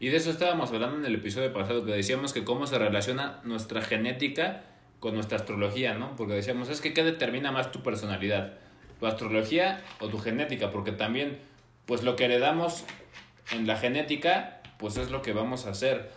Y 0.00 0.08
de 0.08 0.16
eso 0.16 0.30
estábamos 0.30 0.70
hablando 0.72 0.96
en 0.96 1.04
el 1.04 1.14
episodio 1.14 1.52
pasado, 1.52 1.84
que 1.84 1.92
decíamos 1.92 2.32
que 2.32 2.44
cómo 2.44 2.66
se 2.66 2.78
relaciona 2.78 3.40
nuestra 3.44 3.80
genética 3.80 4.64
con 4.98 5.14
nuestra 5.14 5.38
astrología, 5.38 5.94
¿no? 5.94 6.16
Porque 6.16 6.34
decíamos, 6.34 6.68
es 6.68 6.80
que 6.80 6.92
¿qué 6.92 7.04
determina 7.04 7.52
más 7.52 7.70
tu 7.70 7.82
personalidad? 7.82 8.54
¿Tu 8.98 9.06
astrología 9.06 9.82
o 10.00 10.08
tu 10.08 10.18
genética? 10.18 10.70
Porque 10.70 10.92
también, 10.92 11.38
pues 11.86 12.02
lo 12.02 12.16
que 12.16 12.24
heredamos 12.24 12.84
en 13.50 13.66
la 13.66 13.76
genética, 13.76 14.60
pues 14.78 14.96
es 14.96 15.10
lo 15.10 15.22
que 15.22 15.32
vamos 15.32 15.66
a 15.66 15.70
hacer. 15.70 16.10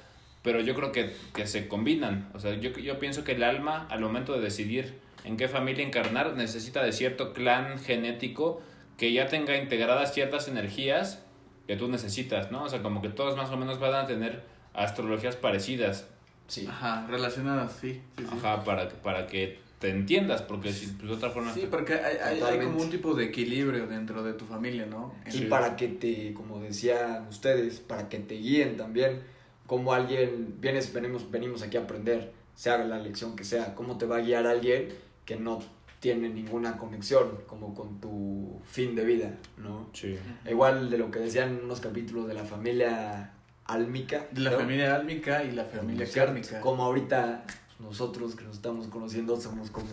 Pero 0.44 0.62
yo 0.62 0.76
creo 0.76 0.92
que, 0.92 1.16
que 1.34 1.48
se 1.48 1.68
combinan. 1.68 2.30
O 2.34 2.40
sea, 2.40 2.54
yo, 2.56 2.72
yo 2.72 3.00
pienso 3.00 3.24
que 3.24 3.34
el 3.34 3.44
alma, 3.44 3.88
al 3.90 4.00
momento 4.00 4.34
de 4.34 4.40
decidir 4.40 5.00
en 5.24 5.36
qué 5.36 5.48
familia 5.48 5.86
encarnar, 5.86 6.36
necesita 6.36 6.84
de 6.84 6.94
cierto 6.94 7.34
clan 7.34 7.80
genético 7.80 8.62
que 8.98 9.14
ya 9.14 9.28
tenga 9.28 9.58
integradas 9.58 10.14
ciertas 10.14 10.48
energías 10.48 11.24
que 11.68 11.76
tú 11.76 11.88
necesitas, 11.90 12.52
¿no? 12.52 12.64
O 12.64 12.70
sea, 12.70 12.82
como 12.82 13.02
que 13.02 13.10
todos 13.10 13.36
más 13.36 13.50
o 13.50 13.58
menos 13.58 13.80
van 13.80 13.94
a 13.94 14.08
tener 14.08 14.44
astrologías 14.74 15.36
parecidas, 15.36 16.08
sí. 16.48 16.66
Ajá, 16.68 17.06
relacionadas, 17.08 17.74
sí. 17.74 18.02
sí, 18.18 18.24
sí. 18.24 18.38
ajá, 18.38 18.64
para, 18.64 18.88
para 18.90 19.28
que 19.28 19.60
te 19.80 19.90
entiendas, 19.90 20.42
porque 20.42 20.74
si 20.74 20.88
pues, 20.88 21.08
de 21.08 21.16
otra 21.16 21.30
forma... 21.30 21.54
Sí, 21.54 21.68
porque 21.70 21.94
hay, 21.94 22.40
hay, 22.42 22.60
como 22.60 22.82
un 22.82 22.90
tipo 22.90 23.14
de 23.14 23.26
equilibrio 23.26 23.86
dentro 23.88 24.24
de 24.24 24.34
tu 24.34 24.46
familia, 24.46 24.86
¿no? 24.88 25.14
Y 25.32 25.42
para 25.42 25.76
que 25.76 25.88
te, 25.88 26.34
como 26.34 26.60
decían 26.60 27.28
ustedes, 27.30 27.80
para 27.80 28.10
que 28.10 28.18
te 28.20 28.36
guíen 28.36 28.76
también, 28.76 29.22
como 29.68 29.94
alguien, 29.94 30.56
vienes, 30.60 30.92
venimos, 30.94 31.30
venimos 31.30 31.62
aquí 31.62 31.78
a 31.78 31.82
aprender, 31.82 32.32
sea 32.56 32.80
la 32.80 32.98
lección 32.98 33.36
que 33.36 33.44
sea, 33.44 33.76
cómo 33.76 33.98
te 33.98 34.08
va 34.08 34.18
a 34.18 34.22
guiar 34.22 34.48
alguien 34.48 34.90
que 35.26 35.36
no 35.36 35.60
tiene 36.00 36.30
ninguna 36.30 36.78
conexión 36.78 37.40
como 37.48 37.76
con 37.76 38.00
tu 38.00 38.60
fin 38.66 38.96
de 38.96 39.04
vida, 39.04 39.32
¿no? 39.58 39.90
Sí. 39.94 40.18
Igual 40.50 40.90
de 40.90 40.98
lo 40.98 41.12
que 41.12 41.20
decían 41.20 41.50
en 41.50 41.66
unos 41.66 41.82
capítulos 41.82 42.28
de 42.28 42.34
la 42.34 42.46
familia 42.46 43.34
álmica. 43.66 44.26
De 44.32 44.42
la 44.42 44.52
¿no? 44.52 44.58
familia 44.58 44.96
álmica 44.96 45.44
y 45.44 45.52
la 45.52 45.66
familia 45.66 46.06
Cierto, 46.06 46.32
kármica. 46.32 46.62
Como 46.62 46.84
ahorita 46.84 47.46
nosotros 47.80 48.36
que 48.36 48.44
nos 48.44 48.56
estamos 48.56 48.88
conociendo 48.88 49.40
somos 49.40 49.70
como 49.72 49.88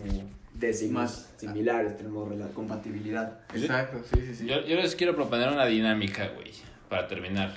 de 0.53 0.73
signos 0.73 0.93
Más- 1.03 1.29
similares, 1.37 1.97
tenemos 1.97 2.27
compatibilidad. 2.53 3.39
Exacto, 3.53 4.01
sí, 4.13 4.21
sí, 4.25 4.35
sí. 4.35 4.45
Yo, 4.47 4.61
yo 4.65 4.75
les 4.77 4.95
quiero 4.95 5.15
proponer 5.15 5.49
una 5.49 5.65
dinámica, 5.65 6.29
güey, 6.29 6.51
para 6.89 7.07
terminar. 7.07 7.53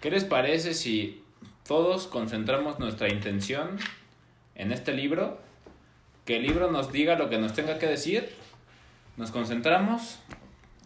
¿Qué 0.00 0.10
les 0.10 0.24
parece 0.24 0.74
si 0.74 1.22
todos 1.66 2.06
concentramos 2.06 2.78
nuestra 2.78 3.08
intención 3.08 3.78
en 4.54 4.72
este 4.72 4.92
libro? 4.92 5.40
Que 6.26 6.36
el 6.36 6.42
libro 6.42 6.70
nos 6.70 6.90
diga 6.92 7.16
lo 7.16 7.30
que 7.30 7.38
nos 7.38 7.52
tenga 7.54 7.78
que 7.78 7.86
decir. 7.86 8.30
Nos 9.16 9.30
concentramos. 9.30 10.18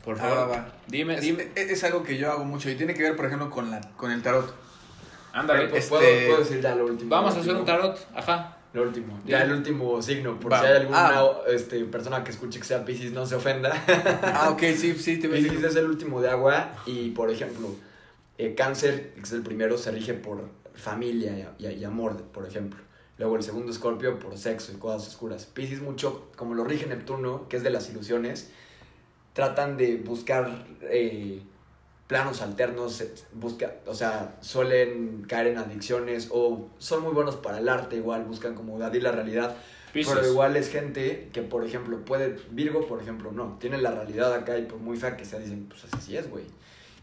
Por 0.04 0.16
Ah, 0.16 0.22
favor, 0.22 0.38
va, 0.38 0.46
va. 0.46 0.72
dime, 0.86 1.14
Es, 1.16 1.20
dime. 1.22 1.48
es- 1.54 1.70
es 1.70 1.84
algo 1.84 2.02
que 2.02 2.18
yo 2.18 2.30
hago 2.30 2.44
mucho 2.44 2.70
y 2.70 2.76
tiene 2.76 2.94
que 2.94 3.02
ver, 3.02 3.16
por 3.16 3.26
ejemplo, 3.26 3.50
con, 3.50 3.70
la, 3.70 3.80
con 3.96 4.10
el 4.12 4.22
tarot. 4.22 4.54
Ándale, 5.32 5.60
Pero, 5.60 5.70
pues, 5.70 5.84
este- 5.84 5.96
¿puedo, 5.96 6.26
puedo 6.26 6.38
decir 6.40 6.60
ya 6.60 6.74
lo 6.74 6.86
último. 6.86 7.10
vamos 7.10 7.34
a 7.36 7.40
hacer 7.40 7.54
un 7.54 7.64
tarot. 7.64 7.98
Ajá. 8.14 8.54
Lo 8.74 8.82
último. 8.82 9.18
Ya 9.24 9.42
el 9.42 9.52
último 9.52 10.00
signo. 10.02 10.38
Por 10.38 10.52
Va. 10.52 10.60
si 10.60 10.66
hay 10.66 10.76
alguna 10.76 11.08
Ah. 11.08 11.32
este, 11.48 11.82
persona 11.86 12.22
que 12.22 12.30
escuche 12.30 12.58
que 12.58 12.66
sea 12.66 12.84
Pisces, 12.84 13.12
no 13.12 13.24
se 13.24 13.34
ofenda. 13.34 13.72
Ah, 14.22 14.50
ok, 14.52 14.60
sí, 14.76 14.94
sí, 14.94 15.18
te 15.18 15.28
Pisces 15.28 15.62
es 15.64 15.76
el 15.76 15.86
último 15.86 16.20
de 16.20 16.28
agua. 16.30 16.70
Y 16.84 17.10
por 17.12 17.30
ejemplo, 17.30 17.68
eh, 18.36 18.54
Cáncer, 18.54 19.14
que 19.14 19.20
es 19.22 19.32
el 19.32 19.42
primero, 19.42 19.78
se 19.78 19.90
rige 19.90 20.12
por 20.14 20.50
familia 20.74 21.54
y, 21.58 21.64
y- 21.64 21.68
y 21.68 21.84
amor, 21.84 22.22
por 22.32 22.46
ejemplo. 22.46 22.78
Luego 23.16 23.36
el 23.36 23.42
segundo 23.42 23.72
Escorpio 23.72 24.18
por 24.18 24.36
sexo 24.38 24.70
y 24.72 24.76
cosas 24.76 25.08
oscuras. 25.08 25.46
Pisces 25.46 25.80
mucho, 25.80 26.28
como 26.36 26.54
lo 26.54 26.62
rige 26.64 26.86
Neptuno, 26.86 27.48
que 27.48 27.56
es 27.56 27.62
de 27.64 27.70
las 27.70 27.88
ilusiones, 27.90 28.50
tratan 29.32 29.76
de 29.76 29.96
buscar 29.96 30.66
eh, 30.82 31.42
planos 32.08 32.40
alternos, 32.40 33.04
busca, 33.34 33.74
o 33.86 33.94
sea, 33.94 34.36
suelen 34.40 35.26
caer 35.28 35.48
en 35.48 35.58
adicciones 35.58 36.28
o 36.32 36.68
son 36.78 37.02
muy 37.02 37.12
buenos 37.12 37.36
para 37.36 37.58
el 37.58 37.68
arte, 37.68 37.96
igual 37.96 38.24
buscan 38.24 38.54
como 38.54 38.76
evadir 38.76 39.02
la 39.02 39.12
realidad. 39.12 39.54
Piscis. 39.92 40.14
Pero 40.14 40.26
igual 40.26 40.56
es 40.56 40.70
gente 40.70 41.28
que, 41.32 41.42
por 41.42 41.64
ejemplo, 41.64 42.02
puede, 42.04 42.38
Virgo, 42.50 42.86
por 42.86 43.02
ejemplo, 43.02 43.30
no, 43.30 43.58
tiene 43.60 43.78
la 43.78 43.90
realidad 43.90 44.32
acá 44.32 44.58
y 44.58 44.64
por 44.64 44.78
muy 44.78 44.96
fea 44.96 45.16
que 45.16 45.26
sea, 45.26 45.38
dicen, 45.38 45.66
pues 45.68 45.84
así 45.92 46.16
es, 46.16 46.30
güey. 46.30 46.44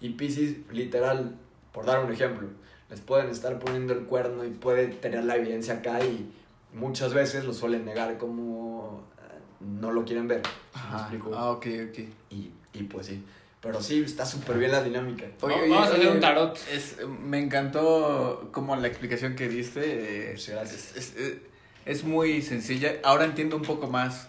Y 0.02 0.10
Pisces, 0.10 0.58
literal, 0.72 1.36
por 1.72 1.86
dar 1.86 2.04
un 2.04 2.12
ejemplo, 2.12 2.48
les 2.90 3.00
pueden 3.00 3.30
estar 3.30 3.60
poniendo 3.60 3.94
el 3.94 4.06
cuerno 4.06 4.44
y 4.44 4.50
puede 4.50 4.88
tener 4.88 5.24
la 5.24 5.36
evidencia 5.36 5.76
acá 5.76 6.04
y 6.04 6.32
muchas 6.74 7.14
veces 7.14 7.46
lo 7.46 7.54
suelen 7.54 7.86
negar 7.86 8.18
como 8.18 9.04
eh, 9.20 9.40
no 9.60 9.92
lo 9.92 10.04
quieren 10.04 10.28
ver. 10.28 10.42
¿sí 10.44 10.52
me 10.74 10.80
Ajá. 10.80 11.00
explico? 11.02 11.32
Ah, 11.36 11.52
ok, 11.52 11.68
ok. 11.90 12.00
Y, 12.32 12.52
y 12.74 12.84
pues 12.84 13.06
sí. 13.06 13.24
Pero 13.66 13.82
sí, 13.82 14.04
está 14.06 14.26
súper 14.28 14.60
bien 14.60 14.72
la 14.72 14.84
dinámica. 14.84 15.26
Oye, 15.42 15.56
Vamos 15.70 15.90
a 15.90 15.94
hacer 15.96 16.08
un 16.08 16.20
tarot. 16.20 16.56
Es, 16.72 16.98
me 17.08 17.40
encantó 17.40 18.50
como 18.52 18.76
la 18.76 18.88
explicación 18.88 19.36
que 19.36 19.50
diste. 19.50 20.30
eh, 20.30 20.32
Muchas 20.34 20.50
gracias. 20.56 20.96
Es, 20.96 21.16
es- 21.16 21.38
es 21.86 22.04
muy 22.04 22.42
sencilla. 22.42 22.94
Ahora 23.04 23.26
entiendo 23.26 23.56
un 23.58 23.64
poco 23.64 23.88
más. 23.88 24.28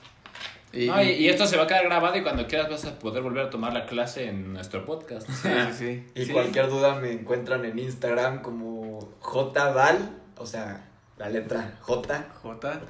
Y, 0.73 0.87
No, 0.87 1.03
y, 1.03 1.09
y 1.11 1.29
esto 1.29 1.47
se 1.47 1.57
va 1.57 1.63
a 1.65 1.67
quedar 1.67 1.85
grabado 1.85 2.17
y 2.17 2.23
cuando 2.23 2.47
quieras 2.47 2.69
vas 2.71 2.85
a 2.87 2.99
poder 2.99 3.23
volver 3.23 3.47
a 3.47 3.51
tomar 3.51 3.73
la 3.73 3.87
clase 3.87 4.27
en 4.29 4.53
nuestro 4.53 4.85
podcast. 4.85 5.29
Sí, 5.29 5.49
sí, 5.49 5.73
sí. 5.79 6.05
Y 6.21 6.25
Sí. 6.27 6.33
cualquier 6.33 6.69
duda 6.69 6.97
me 6.97 7.13
encuentran 7.13 7.65
en 7.65 7.79
Instagram 7.79 8.43
como 8.43 9.09
JDal, 9.23 10.19
o 10.39 10.45
sea, 10.47 10.89
la 11.19 11.29
letra 11.31 11.79
J, 11.81 12.27
J. 12.43 12.81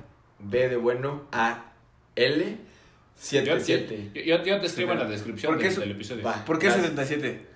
B 0.41 0.69
de 0.69 0.77
bueno, 0.77 1.23
A, 1.33 1.73
L, 2.17 2.57
Yo, 3.17 3.23
77. 3.59 4.11
yo, 4.15 4.23
yo- 4.23 4.45
yo 4.45 4.61
te 4.61 4.67
escribo 4.67 4.93
en 4.93 4.99
la 4.99 5.07
descripción 5.07 5.51
Porque 5.53 5.65
del, 5.65 5.73
eso- 5.73 5.81
del 5.81 5.91
episodio. 5.93 6.23
Va. 6.25 6.45
¿Por 6.45 6.59
qué 6.59 6.67
Gracias. 6.67 6.87
77? 6.91 7.47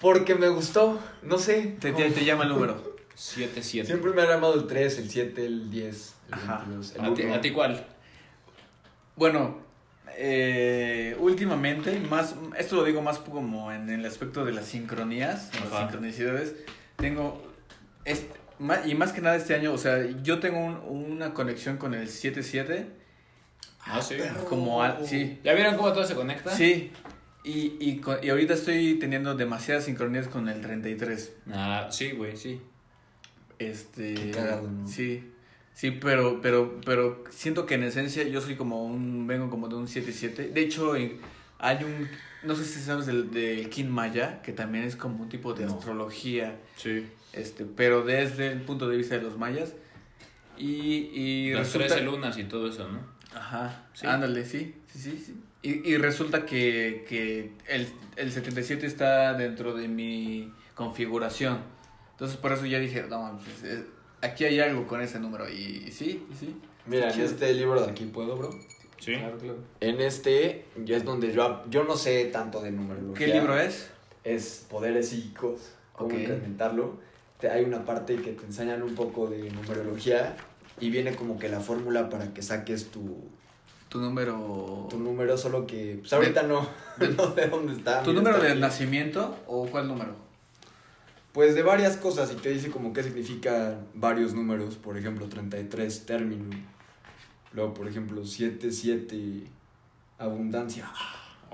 Porque 0.00 0.34
me 0.34 0.48
gustó, 0.48 1.00
no 1.22 1.38
sé. 1.38 1.76
Te, 1.80 1.92
te, 1.92 2.10
te 2.10 2.24
llama 2.24 2.44
el 2.44 2.50
número. 2.50 2.96
7, 3.14 3.62
7. 3.62 3.86
Siempre 3.86 4.12
me 4.12 4.22
ha 4.22 4.26
llamado 4.26 4.54
el 4.54 4.66
3, 4.66 4.98
el 4.98 5.10
7, 5.10 5.44
el 5.46 5.70
10, 5.70 6.14
el 6.28 6.34
Ajá. 6.34 6.58
22, 6.66 6.94
el 6.96 7.00
¿A 7.04 7.14
ti, 7.14 7.22
1. 7.22 7.34
¿A 7.34 7.40
ti 7.40 7.50
cuál? 7.50 7.86
Bueno, 9.16 9.58
eh, 10.16 11.16
últimamente, 11.18 11.98
más, 12.08 12.34
esto 12.58 12.76
lo 12.76 12.84
digo 12.84 13.02
más 13.02 13.18
como 13.18 13.72
en 13.72 13.88
el 13.90 14.04
aspecto 14.06 14.44
de 14.44 14.52
las 14.52 14.66
sincronías, 14.66 15.50
las 15.54 15.72
Ajá. 15.72 15.80
sincronicidades. 15.82 16.54
Tengo, 16.96 17.42
este, 18.04 18.30
y 18.86 18.94
más 18.94 19.12
que 19.12 19.20
nada 19.20 19.36
este 19.36 19.54
año, 19.54 19.72
o 19.72 19.78
sea, 19.78 20.06
yo 20.22 20.38
tengo 20.40 20.58
un- 20.60 20.76
una 21.12 21.34
conexión 21.34 21.76
con 21.76 21.94
el 21.94 22.08
77, 22.08 22.86
Ah, 23.84 24.00
sí. 24.02 24.16
como 24.48 24.82
al, 24.82 25.06
sí, 25.06 25.38
¿Ya 25.42 25.54
vieron 25.54 25.76
cómo 25.76 25.92
todo 25.92 26.04
se 26.04 26.14
conecta? 26.14 26.50
sí, 26.54 26.90
Y, 27.44 27.50
y, 27.80 28.00
y 28.22 28.28
ahorita 28.28 28.52
estoy 28.54 28.94
teniendo 28.98 29.34
demasiadas 29.34 29.84
sincronías 29.86 30.28
con 30.28 30.48
el 30.48 30.60
33. 30.60 31.32
Ah, 31.52 31.88
sí, 31.90 32.10
güey, 32.12 32.36
sí. 32.36 32.60
Este. 33.58 34.14
Qué 34.14 34.30
cagado, 34.30 34.70
¿no? 34.70 34.86
Sí. 34.88 35.24
Sí, 35.72 35.92
pero, 35.92 36.40
pero, 36.42 36.80
pero 36.84 37.24
siento 37.30 37.64
que 37.64 37.74
en 37.74 37.84
esencia 37.84 38.22
yo 38.24 38.40
soy 38.40 38.56
como 38.56 38.84
un. 38.84 39.26
Vengo 39.26 39.48
como 39.50 39.68
de 39.68 39.76
un 39.76 39.86
7-7. 39.86 40.52
De 40.52 40.60
hecho, 40.60 40.92
hay 40.92 41.84
un. 41.84 42.08
No 42.42 42.54
sé 42.54 42.64
si 42.64 42.80
sabes 42.80 43.06
del, 43.06 43.30
del 43.30 43.68
Kin 43.70 43.90
Maya, 43.90 44.40
que 44.42 44.52
también 44.52 44.84
es 44.84 44.96
como 44.96 45.22
un 45.22 45.28
tipo 45.28 45.52
de 45.54 45.64
No. 45.66 45.74
astrología. 45.74 46.56
Sí. 46.76 47.06
Este, 47.32 47.64
pero 47.64 48.02
desde 48.02 48.48
el 48.52 48.60
punto 48.62 48.88
de 48.88 48.96
vista 48.96 49.16
de 49.16 49.22
los 49.22 49.38
mayas. 49.38 49.72
Y, 50.58 51.10
y 51.14 51.52
Las 51.52 51.68
resulta- 51.72 51.86
13 51.94 52.02
lunas 52.04 52.36
y 52.38 52.44
todo 52.44 52.68
eso, 52.68 52.86
¿no? 52.88 53.00
Ajá, 53.34 53.86
Sí. 53.94 54.06
ándale, 54.06 54.44
sí, 54.44 54.74
sí, 54.92 54.98
sí, 54.98 55.22
sí. 55.26 55.40
Y, 55.62 55.90
y 55.92 55.96
resulta 55.98 56.46
que, 56.46 57.04
que 57.08 57.52
el, 57.68 57.86
el 58.16 58.32
77 58.32 58.86
está 58.86 59.34
dentro 59.34 59.74
de 59.74 59.88
mi 59.88 60.52
configuración. 60.74 61.58
Entonces 62.12 62.36
por 62.38 62.52
eso 62.52 62.66
ya 62.66 62.78
dije, 62.78 63.04
no, 63.08 63.38
pues, 63.44 63.72
eh, 63.72 63.84
aquí 64.22 64.44
hay 64.44 64.58
algo 64.60 64.86
con 64.86 65.00
ese 65.02 65.20
número. 65.20 65.48
Y, 65.48 65.84
y 65.86 65.92
sí, 65.92 66.26
y 66.30 66.34
sí. 66.34 66.56
Mira, 66.86 67.12
en 67.12 67.20
este 67.20 67.52
libro 67.52 67.82
de 67.84 67.90
aquí 67.90 68.06
puedo, 68.06 68.36
bro. 68.36 68.50
Sí. 68.98 69.14
Claro, 69.16 69.38
claro. 69.38 69.58
En 69.80 70.00
este 70.00 70.64
ya 70.84 70.96
es 70.96 71.04
donde 71.04 71.32
yo, 71.32 71.62
yo 71.70 71.84
no 71.84 71.96
sé 71.96 72.24
tanto 72.26 72.60
de 72.62 72.70
numerología. 72.70 73.26
¿Qué 73.26 73.32
libro 73.32 73.58
es? 73.58 73.90
Es 74.24 74.66
Poderes 74.68 75.08
Psíquicos, 75.10 75.72
cómo 75.92 76.14
Ok. 76.14 76.20
incrementarlo. 76.20 76.98
Te- 77.38 77.50
hay 77.50 77.64
una 77.64 77.84
parte 77.84 78.16
que 78.16 78.32
te 78.32 78.44
enseñan 78.44 78.82
un 78.82 78.94
poco 78.94 79.26
de 79.28 79.50
numerología 79.50 80.36
y 80.80 80.90
viene 80.90 81.14
como 81.14 81.38
que 81.38 81.48
la 81.48 81.60
fórmula 81.60 82.08
para 82.08 82.32
que 82.32 82.42
saques 82.42 82.90
tu, 82.90 83.28
Tu 83.88 83.98
número... 84.00 84.86
tu 84.90 84.98
número, 84.98 85.36
solo 85.36 85.66
que 85.66 85.98
pues 86.00 86.12
ahorita 86.12 86.42
no, 86.44 86.68
no 87.16 87.34
sé 87.34 87.46
dónde 87.48 87.74
está. 87.74 88.02
¿Tu 88.02 88.12
número 88.12 88.36
está 88.36 88.46
de 88.46 88.52
aquí. 88.52 88.60
nacimiento 88.60 89.36
o 89.46 89.66
cuál 89.66 89.88
número? 89.88 90.14
Pues 91.32 91.54
de 91.54 91.62
varias 91.62 91.96
cosas 91.96 92.32
y 92.32 92.36
te 92.36 92.50
dice 92.50 92.70
como 92.70 92.92
qué 92.92 93.02
significan 93.02 93.86
varios 93.94 94.34
números, 94.34 94.76
por 94.76 94.96
ejemplo 94.98 95.28
33 95.28 96.06
término, 96.06 96.50
luego 97.52 97.72
por 97.74 97.86
ejemplo 97.86 98.24
7, 98.24 98.70
7 98.72 99.44
abundancia, 100.18 100.90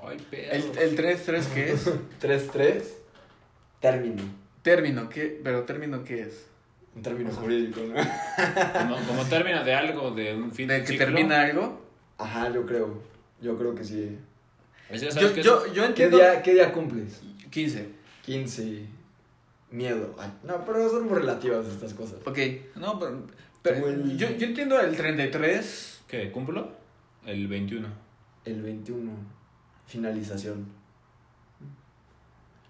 Ay, 0.02 0.18
pedo. 0.30 0.52
¿El, 0.52 0.78
el 0.78 0.96
3-3 0.96 1.44
qué 1.54 1.72
es? 1.72 1.90
3, 2.20 2.48
3 2.52 2.96
término, 3.80 4.22
término, 4.62 5.08
¿qué? 5.08 5.40
¿Pero 5.44 5.64
término 5.64 6.04
qué 6.04 6.22
es? 6.22 6.46
Un 6.96 7.02
término 7.02 7.30
jurídico, 7.30 7.80
¿no? 7.82 7.94
Como, 8.80 8.96
como 9.06 9.24
término 9.26 9.62
de 9.62 9.74
algo, 9.74 10.10
de 10.12 10.34
un 10.34 10.50
fin 10.50 10.66
¿De 10.66 10.74
de 10.74 10.80
que 10.80 10.86
ciclo. 10.88 11.04
termina 11.06 11.42
algo? 11.42 11.84
Ajá, 12.18 12.50
yo 12.52 12.64
creo, 12.66 13.02
yo 13.40 13.56
creo 13.58 13.74
que 13.74 13.84
sí. 13.84 14.18
¿sabes 14.88 15.14
Yo, 15.16 15.32
qué 15.34 15.40
es? 15.40 15.46
yo, 15.46 15.66
yo 15.66 15.82
¿Qué 15.82 15.86
entiendo... 15.88 16.16
día, 16.16 16.42
¿Qué 16.42 16.54
día 16.54 16.72
cumples? 16.72 17.20
15. 17.50 17.88
15, 18.24 18.86
miedo. 19.70 20.14
Ay, 20.18 20.32
no, 20.42 20.64
pero 20.64 20.88
son 20.88 21.06
muy 21.06 21.18
relativas 21.18 21.66
estas 21.66 21.92
cosas. 21.94 22.18
Ok, 22.24 22.38
no, 22.76 22.98
pero, 22.98 23.22
pero 23.62 23.88
el- 23.88 24.16
yo, 24.16 24.30
yo 24.30 24.46
entiendo 24.46 24.80
el 24.80 24.96
33. 24.96 26.00
¿Qué? 26.08 26.30
¿Cumplo? 26.32 26.70
El 27.26 27.46
21. 27.48 27.88
El 28.44 28.62
21, 28.62 29.10
finalización. 29.86 30.66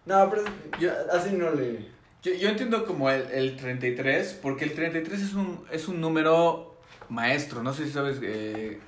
No, 0.07 0.31
pero 0.31 0.43
Yo- 0.81 0.93
así 1.13 1.35
no 1.37 1.53
le... 1.53 1.95
Yo, 2.27 2.35
yo 2.35 2.49
entiendo 2.49 2.85
como 2.85 3.09
el, 3.09 3.23
el 3.31 3.57
33, 3.57 4.41
porque 4.43 4.65
el 4.65 4.73
33 4.73 5.23
es 5.23 5.35
un, 5.35 5.65
es 5.71 5.87
un 5.87 6.01
número 6.01 6.77
maestro. 7.09 7.63
No 7.63 7.73
sé 7.73 7.85
si 7.87 7.93
sabes, 7.93 8.19
eh, 8.21 8.81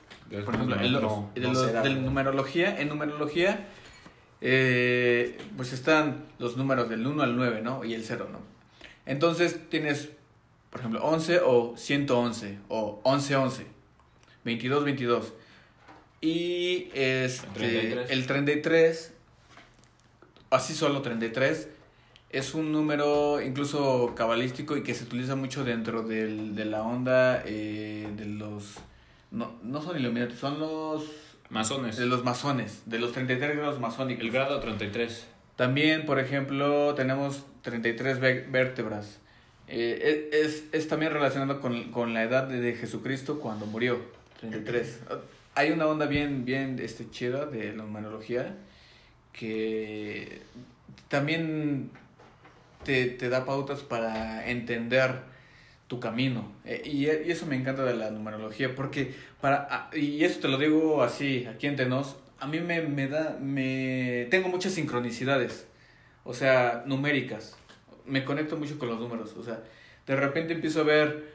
por 0.45 0.55
ejemplo, 0.57 0.75
el- 0.75 0.91
no, 0.93 1.31
de, 1.37 1.41
no 1.43 1.63
de 1.85 1.91
numerología. 1.95 2.81
En 2.81 2.89
numerología, 2.89 3.69
eh, 4.41 5.39
pues 5.57 5.73
están 5.73 6.25
los 6.41 6.57
números 6.57 6.89
del 6.89 7.07
1 7.07 7.23
al 7.23 7.37
9, 7.37 7.61
¿no? 7.63 7.85
Y 7.85 7.95
el 7.95 8.03
0, 8.03 8.29
¿no? 8.33 8.41
Entonces 9.07 9.69
tienes, 9.71 10.09
por 10.71 10.81
ejemplo, 10.81 11.05
11 11.05 11.39
o 11.45 11.77
111 11.77 12.59
o 12.69 13.01
1111, 13.05 13.67
22, 14.43 14.85
22. 14.85 15.33
Y 16.21 16.91
este, 16.93 17.47
33. 17.55 18.11
el 18.11 18.27
33, 18.27 19.13
así 20.51 20.75
solo 20.75 21.03
33, 21.03 21.69
es 22.31 22.55
un 22.55 22.73
número 22.73 23.41
incluso 23.41 24.15
cabalístico 24.17 24.77
y 24.77 24.83
que 24.83 24.95
se 24.95 25.05
utiliza 25.05 25.35
mucho 25.37 25.65
dentro 25.65 26.03
del, 26.03 26.55
de 26.55 26.65
la 26.65 26.83
onda 26.83 27.43
eh, 27.47 28.09
de 28.17 28.27
los... 28.27 28.75
No, 29.31 29.53
no 29.63 29.81
son 29.83 29.99
iluminados, 29.99 30.35
son 30.39 30.59
los... 30.61 31.05
Masones. 31.51 31.97
De 31.97 32.05
los 32.05 32.25
masones, 32.25 32.83
de 32.85 32.99
los 32.99 33.13
33 33.13 33.57
grados 33.57 33.81
masónicos. 33.81 34.23
El 34.23 34.31
grado 34.31 34.61
33. 34.61 35.27
También, 35.57 36.05
por 36.05 36.19
ejemplo, 36.21 36.95
tenemos 36.95 37.45
33 37.63 38.21
vé- 38.21 38.51
vértebras. 38.51 39.19
Eh, 39.67 40.29
e- 40.33 40.41
es, 40.45 40.65
es 40.73 40.89
también 40.89 41.13
relacionado 41.13 41.61
con, 41.63 41.91
con 41.91 42.13
la 42.13 42.23
edad 42.23 42.45
de, 42.45 42.61
de 42.61 42.75
Jesucristo 42.75 43.41
cuando 43.41 43.65
murió, 43.65 43.99
33. 44.41 45.01
Hay 45.55 45.71
una 45.71 45.87
onda 45.87 46.05
bien, 46.07 46.45
bien 46.45 46.79
este, 46.81 47.11
chida 47.11 47.47
de 47.47 47.73
la 47.75 47.83
numerología 47.85 48.55
que 49.33 50.43
también 51.09 51.91
te, 52.89 53.05
te 53.05 53.29
da 53.29 53.45
pautas 53.45 53.83
para 53.83 54.49
entender 54.49 55.21
tu 55.89 56.01
camino. 56.01 56.51
Eh, 56.65 56.81
y, 56.87 57.05
y 57.05 57.31
eso 57.31 57.45
me 57.45 57.55
encanta 57.55 57.85
de 57.85 57.95
la 57.95 58.11
numerología, 58.11 58.75
porque 58.75 59.15
para, 59.43 59.91
y 59.93 60.25
eso 60.25 60.41
te 60.41 60.49
lo 60.49 60.57
digo 60.57 61.03
así, 61.03 61.45
aquí 61.45 61.67
entre 61.67 61.85
nos, 61.85 62.17
a 62.41 62.47
mí 62.47 62.61
me, 62.61 62.81
me 62.81 63.07
da, 63.07 63.37
me, 63.39 64.27
tengo 64.31 64.49
muchas 64.49 64.73
sincronicidades, 64.73 65.67
o 66.25 66.33
sea, 66.33 66.83
numéricas. 66.87 67.59
Me 68.07 68.25
conecto 68.25 68.57
mucho 68.57 68.79
con 68.79 68.89
los 68.89 68.99
números, 68.99 69.35
o 69.37 69.43
sea, 69.43 69.63
de 70.07 70.17
repente 70.17 70.55
empiezo 70.55 70.81
a 70.81 70.85
ver 70.85 71.31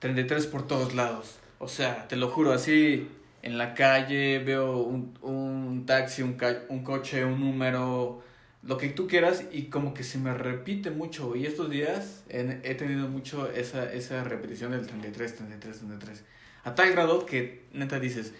33 0.00 0.48
por 0.48 0.66
todos 0.66 0.92
lados. 0.96 1.38
O 1.60 1.68
sea, 1.68 2.08
te 2.08 2.16
lo 2.16 2.30
juro, 2.30 2.52
así 2.52 3.08
en 3.42 3.58
la 3.58 3.74
calle 3.74 4.40
veo 4.40 4.78
un, 4.78 5.16
un 5.22 5.86
taxi, 5.86 6.22
un, 6.22 6.36
un 6.68 6.82
coche, 6.82 7.24
un 7.24 7.38
número, 7.38 8.24
lo 8.66 8.78
que 8.78 8.88
tú 8.88 9.06
quieras 9.06 9.44
y 9.52 9.64
como 9.64 9.92
que 9.92 10.02
se 10.02 10.18
me 10.18 10.32
repite 10.32 10.90
mucho. 10.90 11.36
Y 11.36 11.46
estos 11.46 11.70
días 11.70 12.24
he 12.28 12.74
tenido 12.74 13.08
mucho 13.08 13.50
esa, 13.50 13.92
esa 13.92 14.24
repetición 14.24 14.72
del 14.72 14.86
33, 14.86 15.36
33, 15.36 15.78
33. 15.78 16.24
A 16.64 16.74
tal 16.74 16.90
grado 16.92 17.26
que 17.26 17.64
neta 17.72 18.00
dices, 18.00 18.32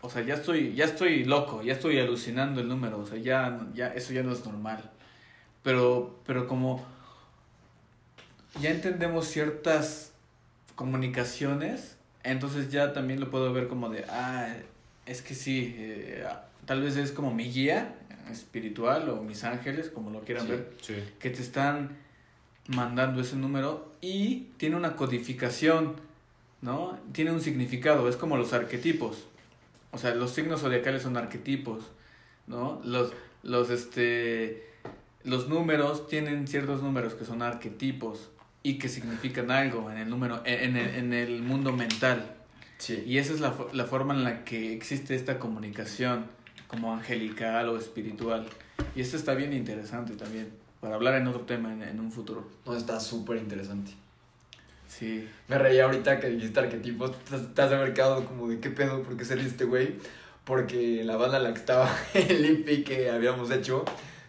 o 0.00 0.10
sea, 0.10 0.22
ya 0.22 0.34
estoy, 0.34 0.74
ya 0.74 0.84
estoy 0.84 1.24
loco, 1.24 1.62
ya 1.62 1.72
estoy 1.72 1.98
alucinando 1.98 2.60
el 2.60 2.68
número, 2.68 2.98
o 2.98 3.06
sea, 3.06 3.18
ya, 3.18 3.66
ya 3.74 3.88
eso 3.88 4.12
ya 4.12 4.22
no 4.22 4.32
es 4.32 4.44
normal. 4.44 4.90
Pero, 5.62 6.20
pero 6.26 6.46
como 6.46 6.84
ya 8.60 8.70
entendemos 8.70 9.26
ciertas 9.26 10.12
comunicaciones, 10.76 11.96
entonces 12.22 12.70
ya 12.70 12.92
también 12.92 13.18
lo 13.18 13.30
puedo 13.30 13.52
ver 13.52 13.66
como 13.66 13.88
de, 13.88 14.04
ah, 14.08 14.54
es 15.06 15.22
que 15.22 15.34
sí, 15.34 15.74
eh, 15.76 16.24
tal 16.66 16.82
vez 16.82 16.96
es 16.96 17.10
como 17.10 17.34
mi 17.34 17.50
guía 17.50 17.96
espiritual 18.30 19.08
o 19.08 19.22
mis 19.22 19.44
ángeles, 19.44 19.88
como 19.90 20.10
lo 20.10 20.20
quieran 20.22 20.44
Sí. 20.46 20.50
ver, 20.52 20.72
Sí. 20.80 20.94
que 21.18 21.30
te 21.30 21.40
están 21.42 21.96
mandando 22.68 23.20
ese 23.20 23.36
número 23.36 23.92
y 24.00 24.48
tiene 24.56 24.76
una 24.76 24.96
codificación, 24.96 25.94
¿no? 26.62 26.98
Tiene 27.12 27.30
un 27.32 27.40
significado, 27.40 28.08
es 28.08 28.16
como 28.16 28.36
los 28.36 28.52
arquetipos. 28.52 29.26
O 29.92 29.98
sea, 29.98 30.14
los 30.14 30.32
signos 30.32 30.60
zodiacales 30.62 31.02
son 31.02 31.16
arquetipos, 31.16 31.84
¿no? 32.46 32.80
Los, 32.84 33.12
los, 33.42 33.70
este, 33.70 34.66
los 35.24 35.48
números 35.48 36.08
tienen 36.08 36.46
ciertos 36.48 36.82
números 36.82 37.14
que 37.14 37.24
son 37.24 37.42
arquetipos 37.42 38.30
y 38.62 38.78
que 38.78 38.88
significan 38.88 39.50
algo 39.50 39.90
en 39.90 39.98
el 39.98 40.08
número, 40.08 40.42
en, 40.46 40.76
el, 40.76 40.94
en 40.96 41.12
el 41.12 41.42
mundo 41.42 41.72
mental. 41.72 42.34
Sí. 42.78 43.02
Y 43.06 43.18
esa 43.18 43.34
es 43.34 43.40
la, 43.40 43.54
la 43.72 43.84
forma 43.84 44.14
en 44.14 44.24
la 44.24 44.44
que 44.44 44.72
existe 44.72 45.14
esta 45.14 45.38
comunicación 45.38 46.26
como 46.68 46.92
angelical 46.92 47.68
o 47.68 47.78
espiritual. 47.78 48.46
Y 48.94 49.00
esto 49.00 49.16
está 49.16 49.34
bien 49.34 49.52
interesante 49.52 50.14
también, 50.14 50.52
para 50.80 50.94
hablar 50.94 51.14
en 51.14 51.26
otro 51.26 51.42
tema 51.42 51.72
en, 51.72 51.82
en 51.82 52.00
un 52.00 52.10
futuro. 52.10 52.48
No, 52.66 52.76
está 52.76 53.00
súper 53.00 53.36
interesante. 53.38 53.92
Sí. 54.88 55.28
Me 55.48 55.58
reía 55.58 55.84
ahorita 55.84 56.20
que 56.20 56.28
dijiste 56.28 56.60
arquetipos. 56.60 57.12
Has 57.32 57.54
de 57.56 57.76
haber 57.76 57.94
quedado 57.94 58.24
como 58.24 58.48
de 58.48 58.60
qué 58.60 58.70
pedo, 58.70 59.02
¿por 59.02 59.16
qué 59.16 59.24
ríe 59.24 59.46
este 59.46 59.64
güey? 59.64 59.96
Porque 60.44 61.02
la 61.04 61.16
banda 61.16 61.38
en 61.38 61.44
la 61.44 61.52
que 61.52 61.58
estaba 61.58 61.90
el 62.14 62.44
IP 62.44 62.86
que 62.86 63.10
habíamos 63.10 63.50
hecho 63.50 63.84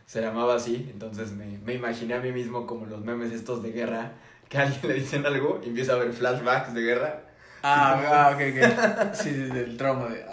se 0.05 0.21
llamaba 0.21 0.55
así. 0.55 0.89
Entonces 0.91 1.31
me, 1.33 1.59
me 1.59 1.73
imaginé 1.73 2.15
a 2.15 2.19
mí 2.19 2.31
mismo 2.31 2.65
como 2.65 2.85
los 2.85 3.01
memes 3.01 3.31
estos 3.31 3.61
de 3.61 3.71
guerra. 3.71 4.13
Que 4.49 4.59
a 4.59 4.61
alguien 4.63 4.87
le 4.87 4.93
dicen 4.95 5.25
algo 5.25 5.61
y 5.63 5.69
empieza 5.69 5.93
a 5.93 5.97
ver 5.97 6.13
flashbacks 6.13 6.73
de 6.73 6.81
guerra. 6.81 7.21
Ah, 7.63 7.99
ah, 8.07 8.31
ok, 8.35 8.41
ok. 8.51 9.13
Sí, 9.15 9.29
sí, 9.31 9.41
del 9.41 9.75
trauma 9.75 10.07
de... 10.09 10.23
ah. 10.23 10.31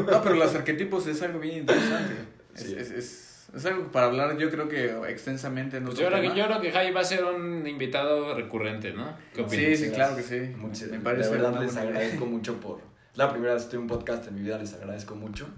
No, 0.00 0.22
pero 0.22 0.34
los 0.36 0.54
arquetipos 0.54 1.06
es 1.06 1.22
algo 1.22 1.38
bien 1.40 1.58
interesante. 1.58 2.14
Es, 2.54 2.62
Sí. 2.62 2.74
es, 2.78 2.90
es, 2.92 3.48
es 3.56 3.66
algo 3.66 3.90
para 3.90 4.06
hablar, 4.06 4.36
yo 4.38 4.48
creo 4.48 4.68
que 4.68 4.94
extensamente 5.08 5.78
en 5.78 5.84
Pues 5.86 5.98
yo, 5.98 6.06
creo 6.06 6.20
que, 6.20 6.38
yo 6.38 6.46
creo 6.46 6.60
que 6.60 6.70
Jai 6.70 6.92
va 6.92 7.00
a 7.00 7.04
ser 7.04 7.24
un 7.24 7.66
invitado 7.66 8.32
recurrente, 8.34 8.92
¿no? 8.92 9.16
¿Qué 9.34 9.42
opinas? 9.42 9.76
Sí, 9.78 9.86
sí, 9.86 9.90
claro 9.90 10.14
que 10.14 10.22
sí. 10.22 10.38
Muchas- 10.56 10.88
Me 10.90 11.00
parece 11.00 11.30
de 11.30 11.36
verdad 11.38 11.60
les 11.60 11.76
agradezco 11.76 12.26
mucho 12.26 12.60
por... 12.60 12.78
Es 13.10 13.18
la 13.18 13.30
primera 13.32 13.54
vez 13.54 13.62
que 13.62 13.66
estoy 13.66 13.78
en 13.78 13.82
un 13.82 13.88
podcast 13.88 14.28
en 14.28 14.34
mi 14.36 14.42
vida, 14.42 14.56
les 14.58 14.72
agradezco 14.74 15.16
mucho. 15.16 15.48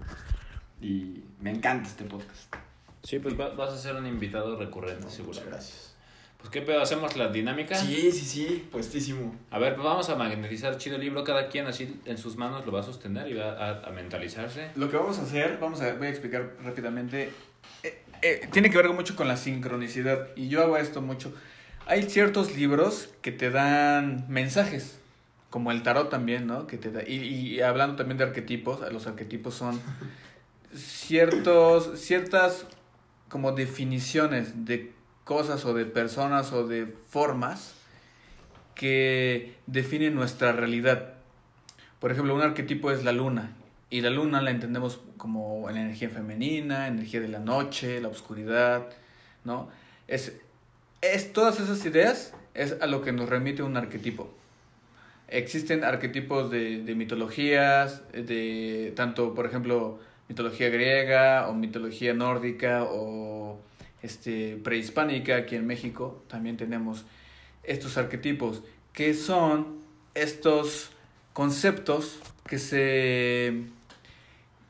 Y 0.81 1.23
me 1.39 1.51
encanta 1.51 1.87
este 1.87 2.03
podcast. 2.05 2.55
Sí, 3.03 3.19
pues 3.19 3.39
va- 3.39 3.49
vas 3.53 3.73
a 3.73 3.77
ser 3.77 3.95
un 3.95 4.05
invitado 4.07 4.57
recurrente, 4.57 5.01
Muchas 5.03 5.13
seguro. 5.17 5.39
gracias. 5.47 5.86
Pues 6.47 6.53
qué 6.53 6.61
pedo, 6.61 6.81
hacemos 6.81 7.17
la 7.17 7.27
dinámica. 7.27 7.75
Sí, 7.75 8.09
sí, 8.09 8.23
sí, 8.23 8.67
puestísimo. 8.71 9.35
A 9.51 9.59
ver, 9.59 9.75
pues 9.75 9.85
vamos 9.85 10.07
a 10.07 10.15
magnetizar 10.15 10.77
chido 10.77 10.95
el 10.95 11.01
libro, 11.01 11.25
cada 11.25 11.49
quien 11.49 11.67
así 11.67 11.99
en 12.05 12.17
sus 12.17 12.37
manos 12.37 12.65
lo 12.65 12.71
va 12.71 12.79
a 12.79 12.83
sostener 12.83 13.27
y 13.27 13.33
va 13.33 13.51
a, 13.51 13.85
a 13.85 13.89
mentalizarse. 13.91 14.69
Lo 14.75 14.89
que 14.89 14.95
vamos 14.95 15.19
a 15.19 15.23
hacer, 15.23 15.57
vamos 15.59 15.81
a, 15.81 15.95
voy 15.95 16.07
a 16.07 16.09
explicar 16.09 16.53
rápidamente, 16.63 17.33
eh, 17.83 18.01
eh, 18.21 18.47
tiene 18.49 18.69
que 18.69 18.77
ver 18.77 18.87
mucho 18.91 19.17
con 19.17 19.27
la 19.27 19.35
sincronicidad 19.35 20.29
y 20.37 20.47
yo 20.47 20.63
hago 20.63 20.77
esto 20.77 21.01
mucho. 21.01 21.33
Hay 21.85 22.03
ciertos 22.03 22.55
libros 22.55 23.09
que 23.21 23.33
te 23.33 23.51
dan 23.51 24.23
mensajes, 24.29 25.01
como 25.49 25.73
el 25.73 25.83
tarot 25.83 26.09
también, 26.09 26.47
¿no? 26.47 26.65
Que 26.65 26.77
te 26.77 26.91
da, 26.91 27.03
y, 27.05 27.15
y 27.15 27.59
hablando 27.59 27.97
también 27.97 28.19
de 28.19 28.23
arquetipos, 28.23 28.89
los 28.93 29.05
arquetipos 29.05 29.53
son 29.53 29.81
ciertos, 30.73 31.99
ciertas 31.99 32.67
como 33.27 33.51
definiciones 33.51 34.63
de 34.63 34.95
cosas 35.27 35.65
o 35.65 35.73
de 35.73 35.85
personas 35.85 36.53
o 36.53 36.65
de 36.65 36.87
formas 37.09 37.75
que 38.73 39.55
definen 39.67 40.15
nuestra 40.15 40.53
realidad. 40.53 41.13
Por 41.99 42.11
ejemplo, 42.11 42.33
un 42.33 42.41
arquetipo 42.41 42.91
es 42.91 43.03
la 43.03 43.11
luna. 43.11 43.51
Y 43.89 44.01
la 44.01 44.09
luna 44.09 44.41
la 44.41 44.51
entendemos 44.51 45.01
como 45.17 45.69
la 45.69 45.81
energía 45.81 46.09
femenina, 46.09 46.87
energía 46.87 47.19
de 47.19 47.27
la 47.27 47.39
noche, 47.39 47.99
la 47.99 48.07
oscuridad, 48.07 48.87
¿no? 49.43 49.69
Es, 50.07 50.37
es 51.01 51.33
todas 51.33 51.59
esas 51.59 51.85
ideas 51.85 52.33
es 52.53 52.77
a 52.81 52.87
lo 52.87 53.01
que 53.01 53.11
nos 53.11 53.29
remite 53.29 53.63
un 53.63 53.75
arquetipo. 53.75 54.33
Existen 55.27 55.83
arquetipos 55.83 56.49
de, 56.49 56.83
de 56.83 56.95
mitologías, 56.95 58.01
de 58.13 58.93
tanto, 58.95 59.33
por 59.33 59.45
ejemplo, 59.45 59.99
mitología 60.29 60.69
griega 60.69 61.49
o 61.49 61.53
mitología 61.53 62.13
nórdica 62.13 62.85
o 62.85 63.59
este, 64.07 64.55
prehispánica 64.63 65.35
aquí 65.35 65.55
en 65.55 65.67
México. 65.67 66.23
También 66.27 66.55
tenemos 66.57 67.05
estos 67.63 67.97
arquetipos 67.97 68.63
que 68.93 69.13
son 69.13 69.77
estos 70.15 70.89
conceptos 71.33 72.19
que 72.47 72.57
se 72.57 73.53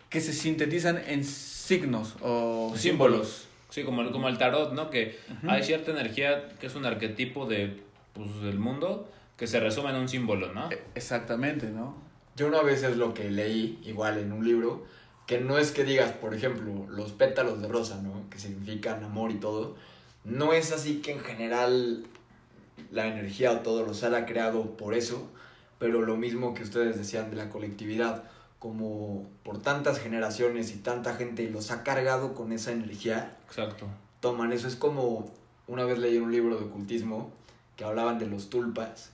que 0.10 0.22
se 0.22 0.34
sintetizan 0.34 0.98
en 1.08 1.24
signos 1.24 2.16
o 2.22 2.74
símbolos. 2.78 3.46
Sí, 3.70 3.84
como, 3.84 4.02
el- 4.02 4.12
como 4.12 4.30
el 4.30 4.38
tarot, 4.38 4.74
¿no? 4.74 4.90
Que 4.90 5.20
hay 5.48 5.62
cierta 5.64 5.92
energía 5.92 6.50
que 6.60 6.68
es 6.68 6.76
un 6.76 6.86
arquetipo 6.86 7.46
de, 7.46 7.82
pues, 8.14 8.42
del 8.42 8.58
mundo 8.58 9.12
que 9.38 9.46
se 9.48 9.60
resume 9.60 9.90
en 9.90 9.98
un 9.98 10.08
símbolo, 10.10 10.54
¿no? 10.54 10.72
E- 10.72 10.82
Exactamente, 10.96 11.68
¿no? 11.68 11.96
Yo 12.38 12.48
una 12.48 12.62
vez 12.64 12.84
es 12.84 12.96
lo 12.96 13.14
que 13.14 13.30
leí, 13.30 13.80
igual 13.86 14.18
en 14.18 14.32
un 14.32 14.46
libro, 14.46 14.86
que 15.28 15.40
no 15.40 15.58
es 15.60 15.72
que 15.72 15.84
digas, 15.84 16.14
por 16.14 16.34
ejemplo, 16.34 16.88
los 16.90 17.12
pétalos 17.12 17.62
de 17.62 17.68
rosa, 17.68 18.02
¿no? 18.02 18.28
Que 18.30 18.40
significan 18.40 19.04
amor 19.04 19.32
y 19.32 19.36
todo. 19.36 19.76
No 20.24 20.54
es 20.54 20.72
así 20.72 21.02
que 21.02 21.12
en 21.12 21.20
general 21.20 22.06
la 22.92 23.08
energía 23.08 23.52
o 23.52 23.60
todo 23.60 23.86
lo 23.86 23.94
sale 23.94 24.26
creado 24.26 24.78
por 24.78 24.94
eso, 24.94 25.30
pero 25.80 26.02
lo 26.02 26.16
mismo 26.16 26.54
que 26.54 26.64
ustedes 26.64 26.98
decían 26.98 27.30
de 27.30 27.36
la 27.36 27.50
colectividad, 27.50 28.24
como 28.60 29.30
por 29.44 29.62
tantas 29.62 30.00
generaciones 30.00 30.74
y 30.74 30.78
tanta 30.78 31.14
gente 31.14 31.50
los 31.50 31.72
ha 31.72 31.84
cargado 31.84 32.34
con 32.34 32.52
esa 32.54 32.72
energía, 32.72 33.38
Exacto. 33.48 33.86
toman 34.22 34.54
eso. 34.54 34.68
Es 34.68 34.78
como 34.78 35.30
una 35.68 35.84
vez 35.84 36.00
leí 36.00 36.18
un 36.18 36.32
libro 36.32 36.58
de 36.58 36.66
ocultismo 36.66 37.32
que 37.76 37.84
hablaban 37.84 38.18
de 38.18 38.28
los 38.28 38.50
tulpas, 38.50 39.12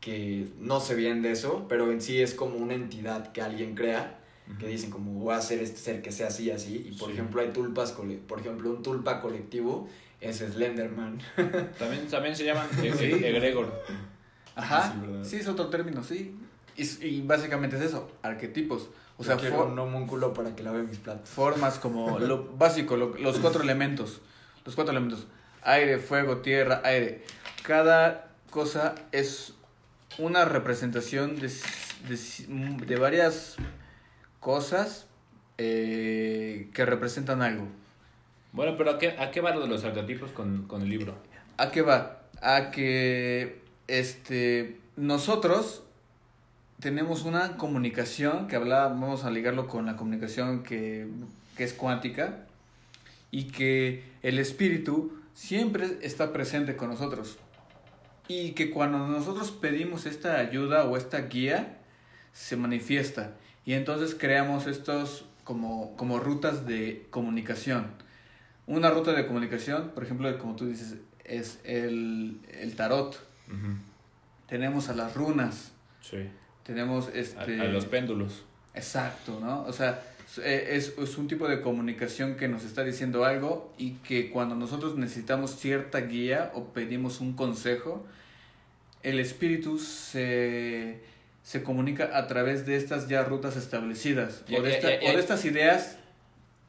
que 0.00 0.48
no 0.60 0.80
sé 0.80 0.94
bien 0.94 1.22
de 1.22 1.32
eso, 1.32 1.66
pero 1.68 1.90
en 1.90 2.02
sí 2.02 2.20
es 2.20 2.34
como 2.34 2.56
una 2.58 2.74
entidad 2.74 3.32
que 3.32 3.40
alguien 3.40 3.74
crea, 3.74 4.18
que 4.58 4.66
dicen 4.66 4.90
como 4.90 5.12
voy 5.20 5.34
a 5.34 5.38
hacer 5.38 5.60
este 5.60 5.78
ser 5.78 6.02
que 6.02 6.12
sea 6.12 6.28
así, 6.28 6.50
así, 6.50 6.88
y 6.90 6.96
por 6.98 7.08
Sí. 7.08 7.14
ejemplo 7.14 7.40
hay 7.40 7.48
tulpas, 7.52 7.92
cole- 7.92 8.18
por 8.18 8.40
ejemplo 8.40 8.70
un 8.70 8.82
tulpa 8.82 9.20
colectivo 9.20 9.88
es 10.20 10.38
Slenderman. 10.38 11.18
También, 11.78 12.06
también 12.08 12.36
se 12.36 12.44
llaman 12.44 12.66
e- 12.82 12.92
Sí. 12.92 13.04
e- 13.04 13.28
egregor. 13.30 13.72
Ajá. 14.54 14.94
Sí, 15.22 15.36
es 15.36 15.48
otro 15.48 15.68
término, 15.68 16.02
sí. 16.04 16.36
Y, 16.76 16.82
y 17.06 17.22
básicamente 17.22 17.76
es 17.76 17.82
eso, 17.82 18.10
arquetipos. 18.22 18.88
O 19.18 19.24
sea, 19.24 19.36
quiero 19.36 19.56
for- 19.56 19.66
un 19.68 19.78
homúnculo 19.78 20.32
para 20.34 20.54
que 20.56 20.62
lave 20.62 20.82
mis 20.82 20.98
platos. 20.98 21.28
formas 21.28 21.78
como 21.78 22.18
lo 22.18 22.44
básico, 22.56 22.96
lo- 22.96 23.16
los 23.18 23.38
cuatro 23.38 23.62
elementos. 23.62 24.20
Los 24.64 24.74
cuatro 24.74 24.92
elementos. 24.92 25.26
Aire, 25.62 25.98
fuego, 25.98 26.38
tierra, 26.38 26.80
aire. 26.84 27.24
Cada 27.62 28.30
cosa 28.50 28.94
es 29.12 29.54
una 30.18 30.44
representación 30.44 31.38
de, 31.38 31.50
de 32.86 32.96
varias 32.96 33.56
cosas 34.42 35.06
eh, 35.56 36.68
que 36.74 36.84
representan 36.84 37.40
algo. 37.40 37.66
Bueno, 38.52 38.76
pero 38.76 38.90
¿a 38.90 38.98
qué, 38.98 39.16
a 39.18 39.30
qué 39.30 39.40
va 39.40 39.54
lo 39.54 39.62
de 39.62 39.68
los 39.68 39.84
arquetipos 39.84 40.32
con, 40.32 40.66
con 40.66 40.82
el 40.82 40.90
libro? 40.90 41.14
¿A 41.56 41.70
qué 41.70 41.80
va? 41.80 42.24
A 42.42 42.70
que 42.70 43.62
este 43.86 44.82
nosotros 44.96 45.84
tenemos 46.80 47.24
una 47.24 47.56
comunicación 47.56 48.48
que 48.48 48.56
hablaba, 48.56 48.88
vamos 48.88 49.24
a 49.24 49.30
ligarlo 49.30 49.68
con 49.68 49.86
la 49.86 49.96
comunicación 49.96 50.62
que, 50.64 51.06
que 51.56 51.64
es 51.64 51.72
cuántica 51.72 52.44
y 53.30 53.44
que 53.44 54.04
el 54.22 54.38
espíritu 54.38 55.16
siempre 55.32 55.98
está 56.02 56.32
presente 56.32 56.76
con 56.76 56.90
nosotros. 56.90 57.38
Y 58.28 58.52
que 58.52 58.70
cuando 58.70 58.98
nosotros 59.06 59.52
pedimos 59.52 60.06
esta 60.06 60.38
ayuda 60.38 60.84
o 60.84 60.96
esta 60.96 61.20
guía, 61.22 61.78
se 62.32 62.56
manifiesta. 62.56 63.34
Y 63.64 63.74
entonces 63.74 64.16
creamos 64.18 64.66
estos 64.66 65.24
como, 65.44 65.96
como 65.96 66.18
rutas 66.18 66.66
de 66.66 67.06
comunicación. 67.10 67.86
Una 68.66 68.90
ruta 68.90 69.12
de 69.12 69.26
comunicación, 69.26 69.90
por 69.94 70.04
ejemplo, 70.04 70.36
como 70.38 70.56
tú 70.56 70.66
dices, 70.66 70.96
es 71.24 71.60
el, 71.64 72.40
el 72.50 72.74
tarot. 72.76 73.18
Tenemos 74.48 74.88
a 74.88 74.94
las 74.94 75.14
runas. 75.14 75.72
Sí. 76.00 76.28
Tenemos 76.64 77.08
A, 77.08 77.12
este... 77.12 77.60
a 77.60 77.64
los 77.64 77.86
péndulos. 77.86 78.44
Exacto, 78.74 79.38
¿no? 79.40 79.64
O 79.64 79.72
sea, 79.72 80.02
es, 80.42 80.94
es 80.96 81.18
un 81.18 81.28
tipo 81.28 81.48
de 81.48 81.60
comunicación 81.60 82.36
que 82.36 82.48
nos 82.48 82.64
está 82.64 82.84
diciendo 82.84 83.24
algo 83.24 83.72
y 83.76 83.92
que 83.96 84.30
cuando 84.30 84.54
nosotros 84.54 84.96
necesitamos 84.96 85.56
cierta 85.56 86.00
guía 86.00 86.52
o 86.54 86.72
pedimos 86.72 87.20
un 87.20 87.34
consejo, 87.34 88.06
el 89.02 89.18
espíritu 89.18 89.78
se, 89.78 91.02
se 91.42 91.62
comunica 91.62 92.16
a 92.16 92.26
través 92.26 92.66
de 92.66 92.76
estas 92.76 93.08
ya 93.08 93.24
rutas 93.24 93.56
establecidas 93.56 94.42
o, 94.56 94.62
de 94.62 94.74
esta- 94.76 95.00
ya. 95.00 95.10
o 95.10 95.12
de 95.14 95.18
estas 95.20 95.44
ideas 95.44 95.98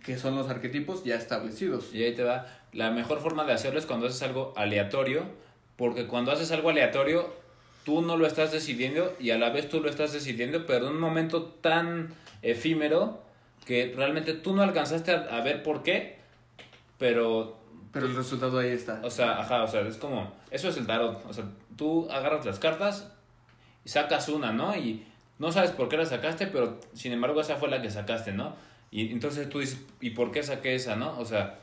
que 0.03 0.17
son 0.17 0.35
los 0.35 0.49
arquetipos 0.49 1.03
ya 1.03 1.15
establecidos. 1.15 1.93
Y 1.93 2.03
ahí 2.03 2.13
te 2.15 2.23
va. 2.23 2.47
La 2.73 2.91
mejor 2.91 3.21
forma 3.21 3.43
de 3.45 3.53
hacerlo 3.53 3.79
es 3.79 3.85
cuando 3.85 4.07
haces 4.07 4.21
algo 4.23 4.53
aleatorio, 4.57 5.23
porque 5.77 6.07
cuando 6.07 6.31
haces 6.31 6.51
algo 6.51 6.69
aleatorio, 6.71 7.31
tú 7.85 8.01
no 8.01 8.17
lo 8.17 8.25
estás 8.27 8.51
decidiendo 8.51 9.15
y 9.19 9.29
a 9.31 9.37
la 9.37 9.49
vez 9.49 9.69
tú 9.69 9.79
lo 9.79 9.89
estás 9.89 10.11
decidiendo, 10.11 10.65
pero 10.65 10.87
en 10.87 10.93
un 10.93 10.99
momento 10.99 11.43
tan 11.43 12.13
efímero 12.41 13.21
que 13.65 13.93
realmente 13.95 14.33
tú 14.33 14.53
no 14.55 14.61
alcanzaste 14.61 15.11
a, 15.11 15.37
a 15.37 15.41
ver 15.41 15.63
por 15.63 15.83
qué, 15.83 16.17
pero, 16.97 17.57
Pero 17.93 18.07
el 18.07 18.15
resultado 18.15 18.59
ahí 18.59 18.71
está. 18.71 18.99
o 19.03 19.09
sea, 19.11 19.39
ajá, 19.39 19.63
o 19.63 19.67
sea, 19.67 19.81
es 19.81 19.97
como, 19.97 20.33
eso 20.51 20.67
es 20.69 20.77
el 20.77 20.85
tarot, 20.87 21.23
o 21.27 21.33
sea, 21.33 21.45
tú 21.77 22.09
agarras 22.11 22.45
las 22.45 22.59
cartas 22.59 23.12
y 23.85 23.89
sacas 23.89 24.29
una, 24.29 24.51
¿no? 24.51 24.75
Y 24.75 25.03
no 25.39 25.51
sabes 25.51 25.71
por 25.71 25.89
qué 25.89 25.97
la 25.97 26.05
sacaste, 26.05 26.47
pero 26.47 26.79
sin 26.93 27.11
embargo 27.11 27.41
esa 27.41 27.55
fue 27.55 27.69
la 27.69 27.81
que 27.81 27.89
sacaste, 27.89 28.31
¿no? 28.31 28.55
Y 28.91 29.11
entonces 29.11 29.49
tú 29.49 29.59
dices, 29.59 29.79
¿y 30.01 30.11
por 30.11 30.31
qué 30.31 30.43
saqué 30.43 30.75
esa, 30.75 30.95
no? 30.95 31.17
O 31.19 31.25
sea, 31.25 31.59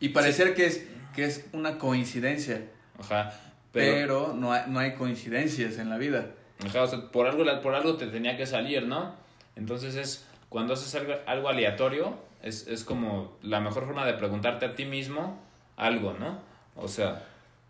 Y 0.00 0.10
parecer 0.10 0.54
que, 0.54 0.66
es, 0.66 0.86
que 1.14 1.24
es 1.24 1.46
una 1.52 1.78
coincidencia, 1.78 2.62
ajá, 2.98 3.32
pero, 3.72 4.34
no, 4.34 4.52
hay, 4.52 4.62
no 4.68 4.78
hay 4.78 4.94
coincidencias 4.94 5.78
en 5.78 5.90
la 5.90 5.98
vida. 5.98 6.30
Ajá, 6.64 6.82
o 6.82 6.86
sea, 6.86 7.10
por 7.10 7.26
algo, 7.26 7.44
por 7.60 7.74
algo 7.74 7.96
te 7.96 8.06
tenía 8.06 8.36
que 8.36 8.46
salir, 8.46 8.86
¿no? 8.86 9.14
Entonces 9.56 9.96
es, 9.96 10.26
cuando 10.48 10.74
haces 10.74 10.94
algo, 10.94 11.14
algo 11.26 11.48
aleatorio, 11.48 12.16
es, 12.42 12.66
es 12.68 12.84
como 12.84 13.36
la 13.42 13.60
mejor 13.60 13.84
forma 13.84 14.06
de 14.06 14.14
preguntarte 14.14 14.66
a 14.66 14.74
ti 14.74 14.84
mismo 14.84 15.40
algo, 15.76 16.14
¿no? 16.14 16.38
O 16.76 16.88
sea, 16.88 17.22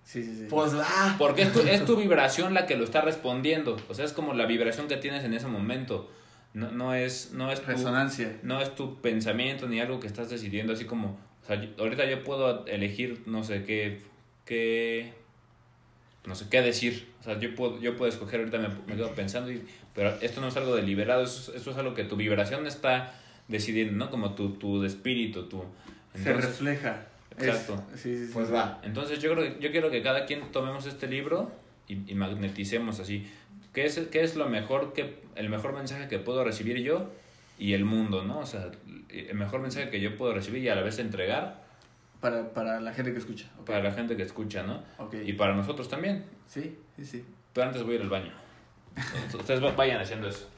Sí, 0.05 0.22
sí, 0.22 0.36
sí. 0.36 0.47
Pues 0.51 0.76
va. 0.78 1.16
porque 1.18 1.43
es 1.43 1.52
tu, 1.52 1.60
es 1.60 1.85
tu 1.85 1.97
vibración 1.97 2.52
la 2.55 2.66
que 2.66 2.76
lo 2.76 2.85
está 2.85 3.01
respondiendo, 3.01 3.76
o 3.89 3.94
sea, 3.94 4.05
es 4.05 4.12
como 4.12 4.35
la 4.35 4.44
vibración 4.47 4.86
que 4.86 4.97
tienes 4.98 5.24
en 5.24 5.32
ese 5.35 5.47
momento, 5.47 6.10
no, 6.52 6.70
no 6.70 6.94
es, 6.94 7.32
no 7.32 7.51
es 7.51 7.60
tu, 7.62 7.68
Resonancia. 7.72 8.36
no 8.43 8.60
es 8.60 8.74
tu 8.74 9.01
pensamiento 9.01 9.66
ni 9.66 9.81
algo 9.81 10.01
que 10.01 10.06
estás 10.06 10.28
decidiendo, 10.31 10.74
así 10.74 10.85
como, 10.85 11.18
o 11.43 11.47
sea, 11.47 11.60
yo- 11.60 11.70
ahorita 11.78 12.05
yo 12.05 12.22
puedo 12.22 12.66
elegir, 12.66 13.22
no 13.26 13.43
sé, 13.44 13.64
qué, 13.64 14.02
qué, 14.44 15.14
no 16.26 16.35
sé 16.35 16.47
qué 16.51 16.62
decir, 16.62 17.09
o 17.20 17.24
sea, 17.24 17.39
yo 17.40 17.55
puedo, 17.55 17.81
yo 17.81 17.97
puedo 17.97 18.10
escoger, 18.10 18.40
ahorita 18.40 18.59
me, 18.59 18.68
me 18.86 18.97
quedo 18.97 19.14
pensando, 19.14 19.51
y, 19.51 19.64
pero 19.94 20.10
esto 20.20 20.40
no 20.43 20.48
es 20.48 20.56
algo 20.59 20.76
deliberado, 20.76 21.22
eso, 21.24 21.52
es- 21.52 21.62
eso 21.62 21.70
es 21.70 21.76
algo 21.78 21.94
que 21.94 22.05
tu 22.05 22.16
vibración 22.16 22.66
está 22.66 23.14
decidiendo, 23.48 23.93
¿no? 24.05 24.10
Como 24.10 24.35
tu, 24.35 24.51
tu 24.51 24.85
espíritu, 24.85 25.44
tu... 25.48 25.64
Se 26.14 26.32
refleja. 26.32 27.06
Es- 27.39 27.44
Exacto. 27.48 27.82
sí, 27.94 28.16
sí, 28.16 28.27
sí. 28.27 28.31
Pues 28.32 28.52
va. 28.52 28.81
Entonces 28.85 29.20
yo 29.20 29.32
creo 29.35 29.44
que, 29.44 29.61
yo 29.61 29.70
quiero 29.70 29.90
que 29.90 30.02
cada 30.02 30.27
quien 30.27 30.51
tomemos 30.52 30.86
este 30.86 31.06
libro 31.09 31.51
y, 31.89 32.11
y 32.11 32.15
magneticemos 32.15 33.01
así. 33.01 33.31
¿Qué 33.73 33.86
es, 33.86 33.98
¿Qué 34.11 34.23
es 34.23 34.36
lo 34.36 34.48
mejor 34.48 34.93
que 34.93 35.20
el 35.35 35.48
mejor 35.48 35.73
mensaje 35.74 36.06
que 36.09 36.19
puedo 36.19 36.44
recibir 36.44 36.78
yo 36.82 37.11
y 37.59 37.73
el 37.73 37.85
mundo, 37.85 38.23
¿no? 38.24 38.39
O 38.39 38.47
sea, 38.47 38.70
el 39.11 39.35
mejor 39.35 39.61
mensaje 39.61 39.90
que 39.90 40.01
yo 40.01 40.16
puedo 40.16 40.32
recibir 40.32 40.62
y 40.62 40.69
a 40.69 40.74
la 40.77 40.82
vez 40.82 40.98
entregar 41.01 41.65
Para, 42.20 42.52
para 42.55 42.81
la 42.81 42.93
gente 42.94 43.12
que 43.12 43.19
escucha. 43.19 43.47
ok. 43.59 43.66
para 43.66 43.82
la 43.82 43.93
gente 43.93 44.16
que 44.16 44.23
escucha, 44.23 44.62
¿no? 44.62 44.82
Ok. 44.98 45.15
Y 45.27 45.32
para 45.32 45.55
nosotros 45.55 45.89
también. 45.89 46.24
Sí, 46.47 46.78
sí, 46.97 47.05
sí. 47.05 47.24
Pero 47.52 47.66
antes 47.69 47.82
voy 47.82 47.93
a 47.93 47.97
ir 47.97 48.02
al 48.02 48.11
baño. 48.11 48.32
Ustedes 49.39 49.62
va- 49.62 49.73
vayan 49.73 50.01
haciendo 50.01 50.28
eso. 50.28 50.48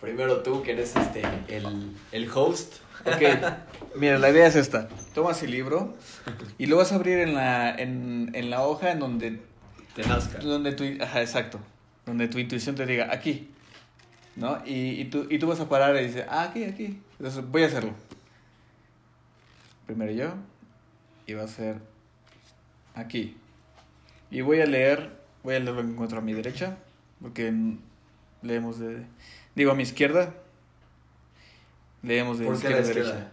Primero 0.00 0.42
tú, 0.42 0.62
que 0.62 0.72
eres 0.72 0.94
este, 0.94 1.22
el, 1.48 1.66
el 2.12 2.30
host. 2.32 2.74
Ok, 3.04 3.96
mira, 3.96 4.18
la 4.18 4.30
idea 4.30 4.46
es 4.46 4.56
esta. 4.56 4.88
Tomas 5.14 5.42
el 5.42 5.50
libro 5.52 5.96
y 6.58 6.66
lo 6.66 6.76
vas 6.76 6.92
a 6.92 6.96
abrir 6.96 7.18
en 7.18 7.34
la, 7.34 7.74
en, 7.74 8.30
en 8.34 8.50
la 8.50 8.62
hoja 8.62 8.90
en 8.90 8.98
donde, 8.98 9.40
Te 9.94 10.06
nazca. 10.06 10.38
donde 10.38 10.72
tu, 10.72 10.84
ajá, 11.02 11.20
exacto, 11.20 11.60
donde 12.06 12.28
tu 12.28 12.38
intuición 12.38 12.74
te 12.74 12.86
diga, 12.86 13.08
aquí, 13.12 13.50
¿no? 14.36 14.62
Y, 14.66 15.00
y, 15.00 15.04
tú, 15.06 15.26
y 15.30 15.38
tú 15.38 15.46
vas 15.46 15.60
a 15.60 15.68
parar 15.68 15.96
y 15.96 16.06
dices, 16.06 16.24
ah, 16.28 16.44
aquí, 16.44 16.64
aquí. 16.64 17.00
Entonces 17.18 17.44
voy 17.50 17.62
a 17.62 17.66
hacerlo. 17.66 17.92
Primero 19.86 20.12
yo 20.12 20.34
y 21.26 21.34
va 21.34 21.44
a 21.44 21.48
ser 21.48 21.76
aquí. 22.94 23.36
Y 24.30 24.40
voy 24.42 24.60
a 24.60 24.66
leer, 24.66 25.10
voy 25.42 25.54
a 25.54 25.60
leer 25.60 25.74
lo 25.74 25.82
que 25.82 25.88
encuentro 25.88 26.18
a 26.18 26.20
mi 26.20 26.32
derecha, 26.34 26.76
porque 27.20 27.52
leemos 28.42 28.78
de, 28.78 29.04
digo 29.54 29.72
a 29.72 29.74
mi 29.74 29.82
izquierda, 29.84 30.34
leemos 32.02 32.38
de 32.38 32.46
¿Por 32.46 32.60
qué 32.60 32.70
la 32.70 32.80
izquierda 32.80 33.10
a 33.10 33.12
derecha. 33.14 33.32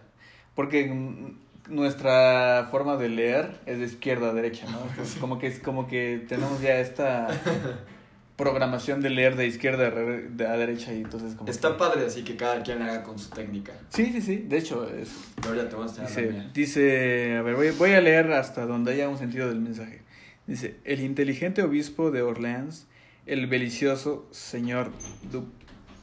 Porque 0.54 1.32
nuestra 1.68 2.68
forma 2.70 2.96
de 2.96 3.08
leer 3.08 3.60
es 3.66 3.78
de 3.78 3.84
izquierda 3.86 4.30
a 4.30 4.32
derecha, 4.32 4.66
¿no? 4.70 4.78
Entonces, 4.90 5.16
como 5.18 5.38
que 5.38 5.46
es 5.48 5.58
como 5.60 5.86
que 5.88 6.24
tenemos 6.28 6.60
ya 6.60 6.78
esta 6.78 7.28
programación 8.36 9.00
de 9.00 9.10
leer 9.10 9.34
de 9.36 9.46
izquierda 9.46 9.86
a 9.86 9.90
re- 9.90 10.28
de- 10.28 10.46
a 10.46 10.56
derecha 10.56 10.92
y 10.92 10.98
entonces 10.98 11.34
como 11.34 11.50
Está 11.50 11.68
que- 11.72 11.74
padre, 11.78 12.06
así 12.06 12.22
que 12.22 12.36
cada 12.36 12.62
quien 12.62 12.82
haga 12.82 13.02
con 13.02 13.18
su 13.18 13.30
técnica. 13.30 13.72
Sí, 13.88 14.10
sí, 14.12 14.20
sí, 14.20 14.36
de 14.46 14.58
hecho 14.58 14.88
es 14.90 15.08
ahorita 15.46 15.68
te 15.70 15.74
voy 15.76 15.84
a 15.84 15.88
enseñar 15.88 16.10
la 16.10 16.16
Dice, 16.16 16.32
mía. 16.32 16.50
dice, 16.52 17.36
a 17.38 17.42
ver, 17.42 17.54
voy, 17.56 17.70
voy 17.70 17.92
a 17.92 18.00
leer 18.00 18.32
hasta 18.32 18.66
donde 18.66 18.92
haya 18.92 19.08
un 19.08 19.16
sentido 19.18 19.48
del 19.48 19.60
mensaje. 19.60 20.02
Dice, 20.46 20.76
el 20.84 21.00
inteligente 21.00 21.62
obispo 21.62 22.10
de 22.10 22.22
Orleans, 22.22 22.86
el 23.24 23.46
belicioso 23.46 24.28
señor 24.30 24.92
Du- 25.32 25.48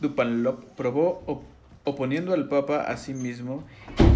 Dupanlop, 0.01 0.63
probó 0.75 1.23
oponiendo 1.85 2.33
al 2.33 2.47
Papa 2.47 2.81
a 2.83 2.97
sí 2.97 3.13
mismo 3.13 3.63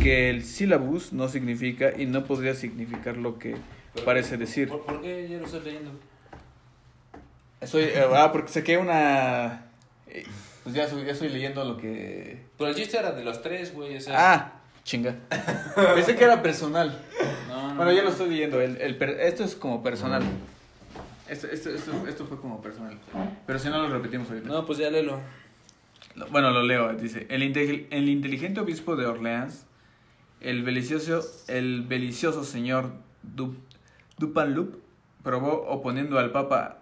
que 0.02 0.30
el 0.30 0.44
sílabus 0.44 1.12
no 1.14 1.28
significa 1.28 1.92
y 1.98 2.06
no 2.06 2.24
podría 2.26 2.54
significar 2.56 3.18
lo 3.18 3.38
que 3.40 3.56
parece 4.06 4.38
decir. 4.38 4.70
¿Por, 4.70 4.86
por 4.86 5.02
qué 5.02 5.28
ya 5.30 5.38
lo 5.38 5.46
estás 5.46 5.64
leyendo? 5.64 5.92
Estoy, 7.60 7.84
eh, 7.86 8.06
ah, 8.14 8.32
porque 8.32 8.52
saqué 8.52 8.78
una... 8.78 9.66
eh, 10.08 10.26
Pues 10.64 10.76
ya, 10.76 10.84
estoy- 10.84 11.06
ya 11.06 11.12
estoy 11.12 11.30
leyendo 11.30 11.64
lo 11.66 11.76
que... 11.78 12.44
Pero 12.58 12.70
el 12.70 12.76
chiste 12.76 12.98
era 12.98 13.12
de 13.12 13.24
los 13.24 13.42
tres, 13.42 13.74
güey. 13.74 13.98
O 13.98 14.02
sea, 14.02 14.34
Ah, 14.34 14.54
chinga. 14.84 15.16
Pensé 15.96 16.16
que 16.16 16.24
era 16.24 16.42
personal. 16.44 17.02
no, 17.50 17.70
no, 17.70 17.76
Bueno, 17.76 17.92
ya 17.92 18.04
lo 18.04 18.10
estoy 18.10 18.30
leyendo. 18.30 18.62
El, 18.62 18.78
el 18.80 18.96
per- 18.98 19.20
esto 19.22 19.44
es 19.44 19.56
como 19.56 19.82
personal. 19.82 20.22
Esto, 21.28 21.48
esto, 21.48 21.70
esto, 21.72 21.92
esto 22.08 22.26
fue 22.26 22.40
como 22.40 22.62
personal. 22.62 22.98
Pero 23.48 23.60
si 23.60 23.70
no 23.70 23.80
lo 23.82 23.90
repetimos 23.90 24.30
ahorita. 24.30 24.48
No, 24.48 24.66
pues 24.66 24.78
ya 24.80 24.90
léelo. 24.92 25.20
Bueno, 26.32 26.52
lo 26.52 26.64
leo. 26.64 26.94
Dice: 26.94 27.28
el, 27.30 27.44
inte- 27.44 27.88
el 27.92 28.10
inteligente 28.10 28.60
obispo 28.60 28.96
de 28.96 29.06
Orleans, 29.06 29.66
el 30.42 30.64
belicioso, 30.64 31.24
el 31.48 31.84
belicioso 31.84 32.44
señor 32.44 32.92
Du, 33.24 33.56
Dupanloup, 34.18 34.76
probó 35.24 35.68
oponiendo 35.68 36.20
al 36.20 36.32
Papa 36.32 36.80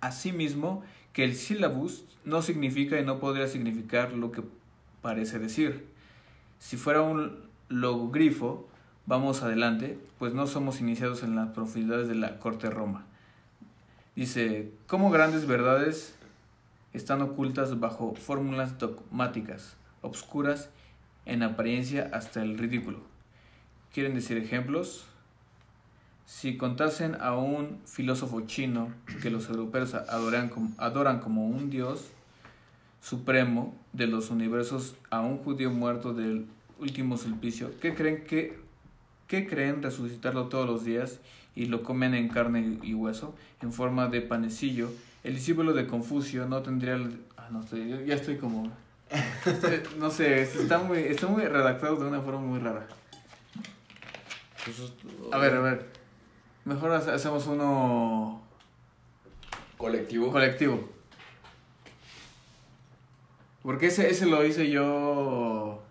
a 0.00 0.12
sí 0.12 0.32
mismo 0.32 0.82
que 1.12 1.24
el 1.24 1.34
sílabus 1.34 2.04
no 2.24 2.42
significa 2.42 2.98
y 2.98 3.04
no 3.04 3.18
podría 3.20 3.46
significar 3.46 4.12
lo 4.12 4.32
que 4.32 4.42
parece 5.02 5.38
decir. 5.38 5.86
Si 6.58 6.76
fuera 6.76 7.02
un 7.02 7.44
logogrifo, 7.68 8.68
vamos 9.06 9.42
adelante, 9.42 9.98
pues 10.18 10.32
no 10.34 10.46
somos 10.46 10.80
iniciados 10.80 11.22
en 11.22 11.36
las 11.36 11.50
profundidades 11.50 12.08
de 12.08 12.14
la 12.14 12.38
corte 12.38 12.70
Roma. 12.70 13.04
Dice, 14.16 14.72
¿cómo 14.86 15.10
grandes 15.10 15.46
verdades 15.46 16.16
están 16.94 17.20
ocultas 17.20 17.78
bajo 17.80 18.14
fórmulas 18.14 18.78
dogmáticas, 18.78 19.76
obscuras 20.00 20.70
en 21.26 21.42
apariencia 21.42 22.08
hasta 22.12 22.42
el 22.42 22.56
ridículo? 22.56 23.00
¿Quieren 23.92 24.14
decir 24.14 24.38
ejemplos? 24.38 25.04
Si 26.24 26.56
contasen 26.56 27.16
a 27.20 27.36
un 27.36 27.80
filósofo 27.84 28.42
chino 28.42 28.88
que 29.20 29.30
los 29.30 29.50
europeos 29.50 29.94
adoran 29.94 30.48
como, 31.20 31.46
un 31.46 31.68
dios 31.68 32.08
supremo 33.02 33.76
de 33.92 34.06
los 34.06 34.30
universos, 34.30 34.96
a 35.10 35.20
un 35.20 35.38
judío 35.38 35.70
muerto 35.70 36.14
del 36.14 36.46
último 36.78 37.18
sulpicio, 37.18 37.78
¿qué 37.80 37.94
creen 37.94 38.24
que 38.24 38.64
qué 39.26 39.46
creen 39.46 39.82
resucitarlo 39.82 40.48
todos 40.48 40.66
los 40.66 40.84
días 40.84 41.20
y 41.54 41.66
lo 41.66 41.82
comen 41.82 42.14
en 42.14 42.28
carne 42.28 42.78
y 42.82 42.94
hueso 42.94 43.34
en 43.60 43.72
forma 43.72 44.08
de 44.08 44.20
panecillo? 44.20 44.90
El 45.24 45.34
discípulo 45.34 45.72
de 45.72 45.86
Confucio 45.86 46.46
no 46.46 46.62
tendría 46.62 46.94
ah, 47.36 47.48
no 47.50 47.62
sé, 47.62 47.88
yo 47.88 48.00
ya 48.02 48.14
estoy 48.14 48.36
como 48.36 48.70
estoy- 49.44 49.82
no 49.98 50.10
sé, 50.10 50.42
está 50.42 50.78
muy 50.78 50.98
está 50.98 51.26
muy 51.26 51.42
redactado 51.44 51.96
de 51.96 52.06
una 52.06 52.20
forma 52.20 52.40
muy 52.40 52.58
rara. 52.60 52.86
A 55.32 55.38
ver, 55.38 55.54
a 55.54 55.60
ver. 55.60 55.90
Mejor 56.64 56.92
hace- 56.92 57.10
hacemos 57.10 57.46
uno 57.46 58.42
Colectivo. 59.76 60.30
colectivo. 60.32 60.88
Porque 63.62 63.86
ese, 63.86 64.08
ese 64.10 64.26
lo 64.26 64.44
hice 64.44 64.70
yo 64.70 65.82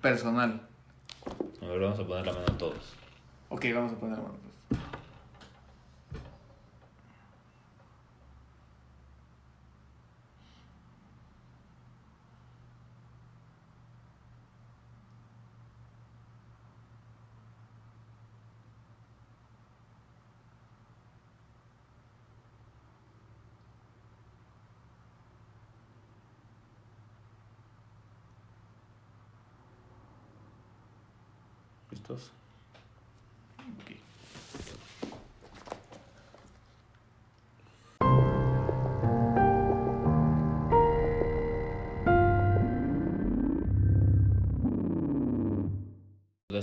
personal. 0.00 0.66
A 1.62 1.66
ver, 1.66 1.80
vamos 1.80 1.98
a 1.98 2.06
poner 2.06 2.26
la 2.26 2.32
mano 2.32 2.46
a 2.48 2.58
todos. 2.58 2.94
Ok, 3.48 3.66
vamos 3.74 3.92
a 3.92 3.96
poner 3.96 4.16
la 4.18 4.22
mano. 4.24 4.49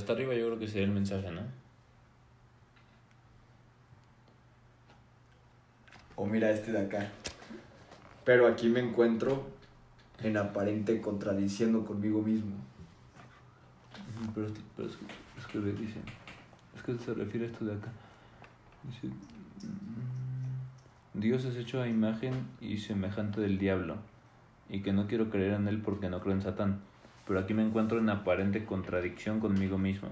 Hasta 0.07 0.15
arriba 0.15 0.34
yo 0.35 0.45
creo 0.45 0.59
que 0.59 0.69
sería 0.69 0.85
el 0.85 0.93
mensaje, 0.93 1.29
¿no? 1.31 1.41
O 6.15 6.25
mira 6.25 6.49
este 6.49 6.71
de 6.71 6.79
acá. 6.79 7.11
Pero 8.23 8.47
aquí 8.47 8.69
me 8.69 8.79
encuentro 8.79 9.49
en 10.23 10.38
aparente 10.38 11.01
contradiciendo 11.01 11.85
conmigo 11.85 12.21
mismo. 12.21 12.55
Pero, 14.34 14.47
pero 14.77 14.88
es, 14.88 14.95
que, 14.95 15.05
es 15.39 15.47
que 15.47 15.59
le 15.59 15.73
dice, 15.73 15.99
es 16.73 16.81
que 16.84 16.97
se 16.97 17.13
refiere 17.13 17.47
a 17.47 17.49
esto 17.49 17.65
de 17.65 17.73
acá. 17.73 17.91
Dice, 18.84 19.07
mm, 19.07 21.19
Dios 21.19 21.43
es 21.43 21.57
hecho 21.57 21.81
a 21.81 21.89
imagen 21.89 22.47
y 22.61 22.77
semejante 22.77 23.41
del 23.41 23.57
diablo, 23.57 23.97
y 24.69 24.81
que 24.81 24.93
no 24.93 25.05
quiero 25.05 25.29
creer 25.29 25.51
en 25.51 25.67
él 25.67 25.81
porque 25.81 26.09
no 26.09 26.21
creo 26.21 26.34
en 26.34 26.41
Satán. 26.41 26.79
Pero 27.27 27.39
aquí 27.39 27.53
me 27.53 27.63
encuentro 27.63 27.99
en 27.99 28.09
aparente 28.09 28.63
contradicción 28.63 29.39
conmigo 29.39 29.77
mismo. 29.77 30.09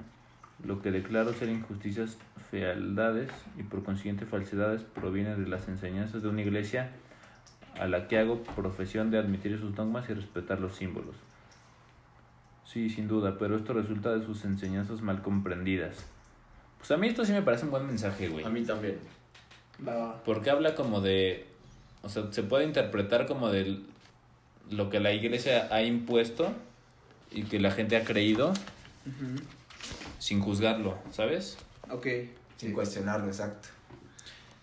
Lo 0.63 0.81
que 0.81 0.91
declaro 0.91 1.33
ser 1.33 1.49
injusticias, 1.49 2.17
fealdades 2.49 3.31
y 3.57 3.63
por 3.63 3.83
consiguiente 3.83 4.25
falsedades 4.25 4.83
proviene 4.83 5.35
de 5.35 5.47
las 5.47 5.67
enseñanzas 5.67 6.21
de 6.21 6.29
una 6.29 6.41
iglesia 6.41 6.91
a 7.79 7.87
la 7.87 8.07
que 8.07 8.17
hago 8.17 8.43
profesión 8.43 9.11
de 9.11 9.17
admitir 9.17 9.57
sus 9.59 9.75
dogmas 9.75 10.09
y 10.09 10.13
respetar 10.13 10.59
los 10.59 10.75
símbolos. 10.75 11.15
Sí, 12.65 12.89
sin 12.89 13.07
duda, 13.07 13.37
pero 13.37 13.55
esto 13.55 13.73
resulta 13.73 14.15
de 14.15 14.25
sus 14.25 14.43
enseñanzas 14.43 15.01
mal 15.01 15.21
comprendidas. 15.21 16.05
Pues 16.77 16.91
a 16.91 16.97
mí 16.97 17.07
esto 17.07 17.25
sí 17.25 17.31
me 17.31 17.41
parece 17.41 17.65
un 17.65 17.71
buen 17.71 17.85
mensaje, 17.85 18.29
güey. 18.29 18.43
A 18.45 18.49
mí 18.49 18.63
también. 18.63 18.97
Porque 20.25 20.49
habla 20.49 20.75
como 20.75 21.01
de... 21.01 21.47
O 22.01 22.09
sea, 22.09 22.31
se 22.31 22.43
puede 22.43 22.65
interpretar 22.65 23.27
como 23.27 23.49
de 23.49 23.79
lo 24.69 24.89
que 24.89 24.99
la 24.99 25.11
iglesia 25.11 25.67
ha 25.71 25.81
impuesto 25.81 26.53
y 27.35 27.43
que 27.43 27.59
la 27.59 27.71
gente 27.71 27.97
ha 27.97 28.03
creído 28.03 28.53
sin 30.19 30.41
juzgarlo, 30.41 30.97
¿sabes? 31.11 31.57
Ok. 31.91 32.07
Sin 32.57 32.73
cuestionarlo, 32.73 33.27
exacto. 33.27 33.67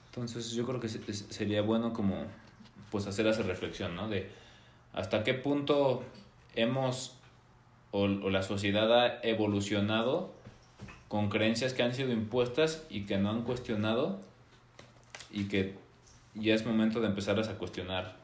Entonces 0.06 0.50
yo 0.52 0.66
creo 0.66 0.80
que 0.80 0.88
sería 0.88 1.62
bueno 1.62 1.92
como 1.92 2.24
pues 2.90 3.06
hacer 3.06 3.26
esa 3.26 3.42
reflexión, 3.42 3.94
¿no? 3.94 4.08
De 4.08 4.30
hasta 4.92 5.22
qué 5.24 5.34
punto 5.34 6.02
hemos 6.54 7.16
o, 7.90 8.02
o 8.02 8.30
la 8.30 8.42
sociedad 8.42 8.92
ha 8.92 9.20
evolucionado 9.22 10.32
con 11.08 11.28
creencias 11.28 11.74
que 11.74 11.82
han 11.82 11.94
sido 11.94 12.12
impuestas 12.12 12.84
y 12.90 13.04
que 13.04 13.18
no 13.18 13.30
han 13.30 13.42
cuestionado 13.42 14.20
y 15.30 15.44
que 15.48 15.76
ya 16.34 16.54
es 16.54 16.64
momento 16.64 17.00
de 17.00 17.08
empezarlas 17.08 17.48
a 17.48 17.58
cuestionar. 17.58 18.16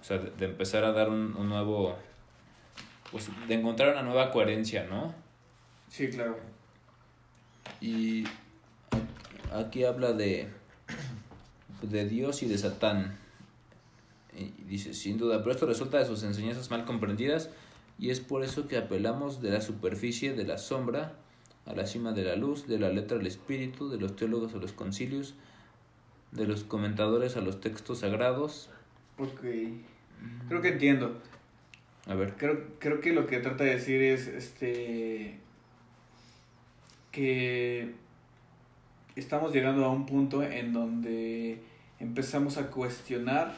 O 0.00 0.04
sea, 0.04 0.18
de, 0.18 0.30
de 0.30 0.46
empezar 0.46 0.84
a 0.84 0.92
dar 0.92 1.08
un, 1.08 1.36
un 1.36 1.48
nuevo, 1.48 1.96
pues 3.14 3.30
de 3.46 3.54
encontrar 3.54 3.92
una 3.92 4.02
nueva 4.02 4.32
coherencia, 4.32 4.88
¿no? 4.90 5.14
Sí, 5.88 6.08
claro. 6.08 6.36
Y 7.80 8.24
aquí 9.52 9.84
habla 9.84 10.12
de, 10.12 10.48
de 11.82 12.08
Dios 12.08 12.42
y 12.42 12.48
de 12.48 12.58
Satán. 12.58 13.16
Y 14.36 14.46
dice, 14.64 14.94
sin 14.94 15.16
duda, 15.16 15.44
pero 15.44 15.52
esto 15.52 15.64
resulta 15.64 15.98
de 15.98 16.06
sus 16.06 16.24
enseñanzas 16.24 16.72
mal 16.72 16.84
comprendidas 16.84 17.50
y 18.00 18.10
es 18.10 18.18
por 18.18 18.42
eso 18.42 18.66
que 18.66 18.78
apelamos 18.78 19.40
de 19.40 19.50
la 19.50 19.60
superficie, 19.60 20.32
de 20.32 20.42
la 20.42 20.58
sombra, 20.58 21.12
a 21.66 21.72
la 21.72 21.86
cima 21.86 22.10
de 22.10 22.24
la 22.24 22.34
luz, 22.34 22.66
de 22.66 22.80
la 22.80 22.88
letra 22.88 23.16
al 23.16 23.26
espíritu, 23.28 23.90
de 23.90 23.98
los 24.00 24.16
teólogos 24.16 24.54
a 24.54 24.56
los 24.56 24.72
concilios, 24.72 25.34
de 26.32 26.48
los 26.48 26.64
comentadores 26.64 27.36
a 27.36 27.42
los 27.42 27.60
textos 27.60 28.00
sagrados. 28.00 28.70
Ok. 29.18 29.44
Creo 30.48 30.60
que 30.60 30.68
entiendo. 30.70 31.22
A 32.06 32.14
ver, 32.14 32.34
Creo, 32.36 32.58
creo 32.78 33.00
que 33.00 33.12
lo 33.12 33.26
que 33.26 33.38
trata 33.38 33.64
de 33.64 33.70
decir 33.76 34.02
es 34.02 34.26
este 34.26 35.38
que 37.12 37.94
estamos 39.16 39.52
llegando 39.52 39.84
a 39.84 39.90
un 39.90 40.06
punto 40.06 40.42
en 40.42 40.72
donde 40.72 41.60
empezamos 42.00 42.58
a 42.58 42.70
cuestionar 42.70 43.54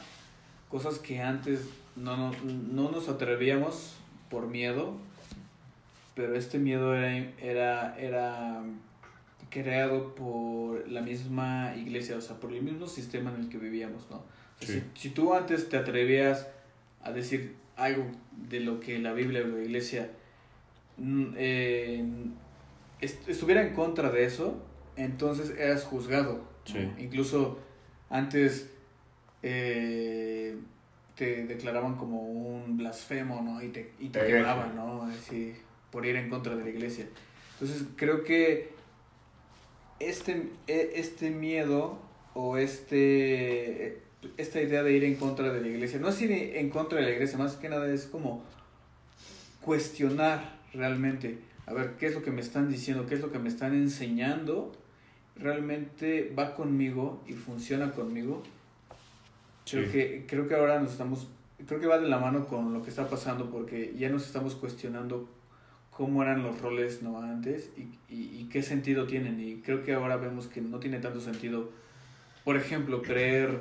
cosas 0.68 0.98
que 0.98 1.20
antes 1.20 1.60
no, 1.96 2.16
nos- 2.16 2.42
no 2.44 2.90
nos 2.90 3.08
atrevíamos 3.08 3.94
por 4.30 4.46
miedo, 4.48 4.94
pero 6.14 6.34
este 6.36 6.58
miedo 6.58 6.94
era, 6.94 7.32
era, 7.40 7.98
era 7.98 8.62
creado 9.50 10.14
por 10.14 10.86
la 10.88 11.00
misma 11.00 11.74
iglesia, 11.76 12.16
o 12.16 12.20
sea, 12.20 12.36
por 12.38 12.52
el 12.52 12.62
mismo 12.62 12.86
sistema 12.86 13.30
en 13.34 13.40
el 13.42 13.48
que 13.48 13.58
vivíamos, 13.58 14.10
¿no? 14.10 14.16
O 14.18 14.64
sea, 14.64 14.68
Sí. 14.74 14.82
si, 14.94 15.08
si 15.08 15.10
tú 15.14 15.32
antes 15.34 15.68
te 15.68 15.76
atrevías 15.78 16.46
a 17.02 17.12
decir 17.12 17.54
algo 17.76 18.04
de 18.36 18.60
lo 18.60 18.80
que 18.80 18.98
la 18.98 19.12
Biblia 19.12 19.42
o 19.44 19.46
la 19.48 19.62
iglesia 19.62 20.10
mm, 20.98 21.24
eh, 21.36 22.04
est- 23.00 23.28
estuviera 23.28 23.62
en 23.66 23.74
contra 23.74 24.10
de 24.10 24.24
eso, 24.24 24.62
entonces 24.96 25.50
eras 25.58 25.84
juzgado. 25.84 26.40
Incluso 26.98 27.58
antes 28.10 28.70
eh, 29.42 30.56
te 31.14 31.44
declaraban 31.46 31.96
como 31.96 32.22
un 32.22 32.76
blasfemo, 32.76 33.40
¿no? 33.42 33.62
Y 33.62 33.68
te, 33.68 33.92
y 34.00 34.08
te 34.08 34.18
quemaban, 34.38 34.76
¿no? 34.76 35.02
Así, 35.04 35.54
por 35.90 36.04
ir 36.06 36.16
en 36.16 36.28
contra 36.28 36.56
de 36.56 36.64
la 36.64 36.70
iglesia. 36.70 37.06
Entonces 37.54 37.86
creo 37.96 38.22
que 38.24 38.70
este, 40.00 40.50
e- 40.66 40.92
este 40.96 41.30
miedo 41.30 41.98
o 42.34 42.58
este 42.58 44.02
esta 44.36 44.60
idea 44.60 44.82
de 44.82 44.92
ir 44.92 45.04
en 45.04 45.16
contra 45.16 45.52
de 45.52 45.60
la 45.60 45.68
iglesia, 45.68 45.98
no 45.98 46.08
es 46.08 46.20
ir 46.22 46.30
en 46.32 46.70
contra 46.70 46.98
de 46.98 47.04
la 47.04 47.10
iglesia, 47.12 47.38
más 47.38 47.54
que 47.56 47.68
nada 47.68 47.90
es 47.92 48.06
como 48.06 48.42
cuestionar 49.60 50.58
realmente, 50.72 51.38
a 51.66 51.72
ver, 51.72 51.96
qué 51.98 52.06
es 52.06 52.14
lo 52.14 52.22
que 52.22 52.30
me 52.30 52.40
están 52.40 52.68
diciendo, 52.70 53.06
qué 53.06 53.14
es 53.14 53.20
lo 53.20 53.32
que 53.32 53.38
me 53.38 53.48
están 53.48 53.74
enseñando, 53.74 54.72
realmente 55.36 56.32
va 56.38 56.54
conmigo 56.54 57.22
y 57.26 57.32
funciona 57.32 57.92
conmigo. 57.92 58.42
Creo 59.68 59.84
Sí. 59.86 59.90
que 59.92 60.24
creo 60.28 60.46
que 60.48 60.54
ahora 60.54 60.78
nos 60.80 60.92
estamos 60.92 61.26
creo 61.66 61.80
que 61.80 61.86
va 61.86 61.98
de 61.98 62.06
la 62.08 62.18
mano 62.18 62.46
con 62.46 62.72
lo 62.74 62.82
que 62.82 62.90
está 62.90 63.08
pasando 63.08 63.50
porque 63.50 63.94
ya 63.98 64.10
nos 64.10 64.26
estamos 64.26 64.54
cuestionando 64.54 65.26
cómo 65.90 66.22
eran 66.22 66.42
los 66.42 66.60
roles 66.60 67.02
no 67.02 67.18
antes 67.18 67.70
y, 67.78 68.14
y, 68.14 68.40
y 68.40 68.48
qué 68.52 68.62
sentido 68.62 69.06
tienen. 69.06 69.40
Y 69.40 69.56
creo 69.62 69.82
que 69.82 69.94
ahora 69.94 70.16
vemos 70.18 70.46
que 70.46 70.60
no 70.60 70.78
tiene 70.78 70.98
tanto 71.00 71.20
sentido 71.20 71.70
por 72.44 72.56
ejemplo 72.56 73.02
creer 73.02 73.58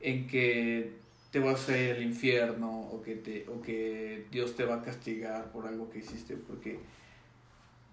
en 0.00 0.26
que 0.26 0.92
te 1.30 1.40
vas 1.40 1.68
a 1.68 1.78
ir 1.78 1.92
al 1.92 2.02
infierno 2.02 2.70
o 2.70 3.02
que 3.02 3.14
te 3.16 3.46
o 3.48 3.60
que 3.60 4.26
Dios 4.30 4.56
te 4.56 4.64
va 4.64 4.76
a 4.76 4.82
castigar 4.82 5.52
por 5.52 5.66
algo 5.66 5.90
que 5.90 5.98
hiciste 5.98 6.36
porque 6.36 6.78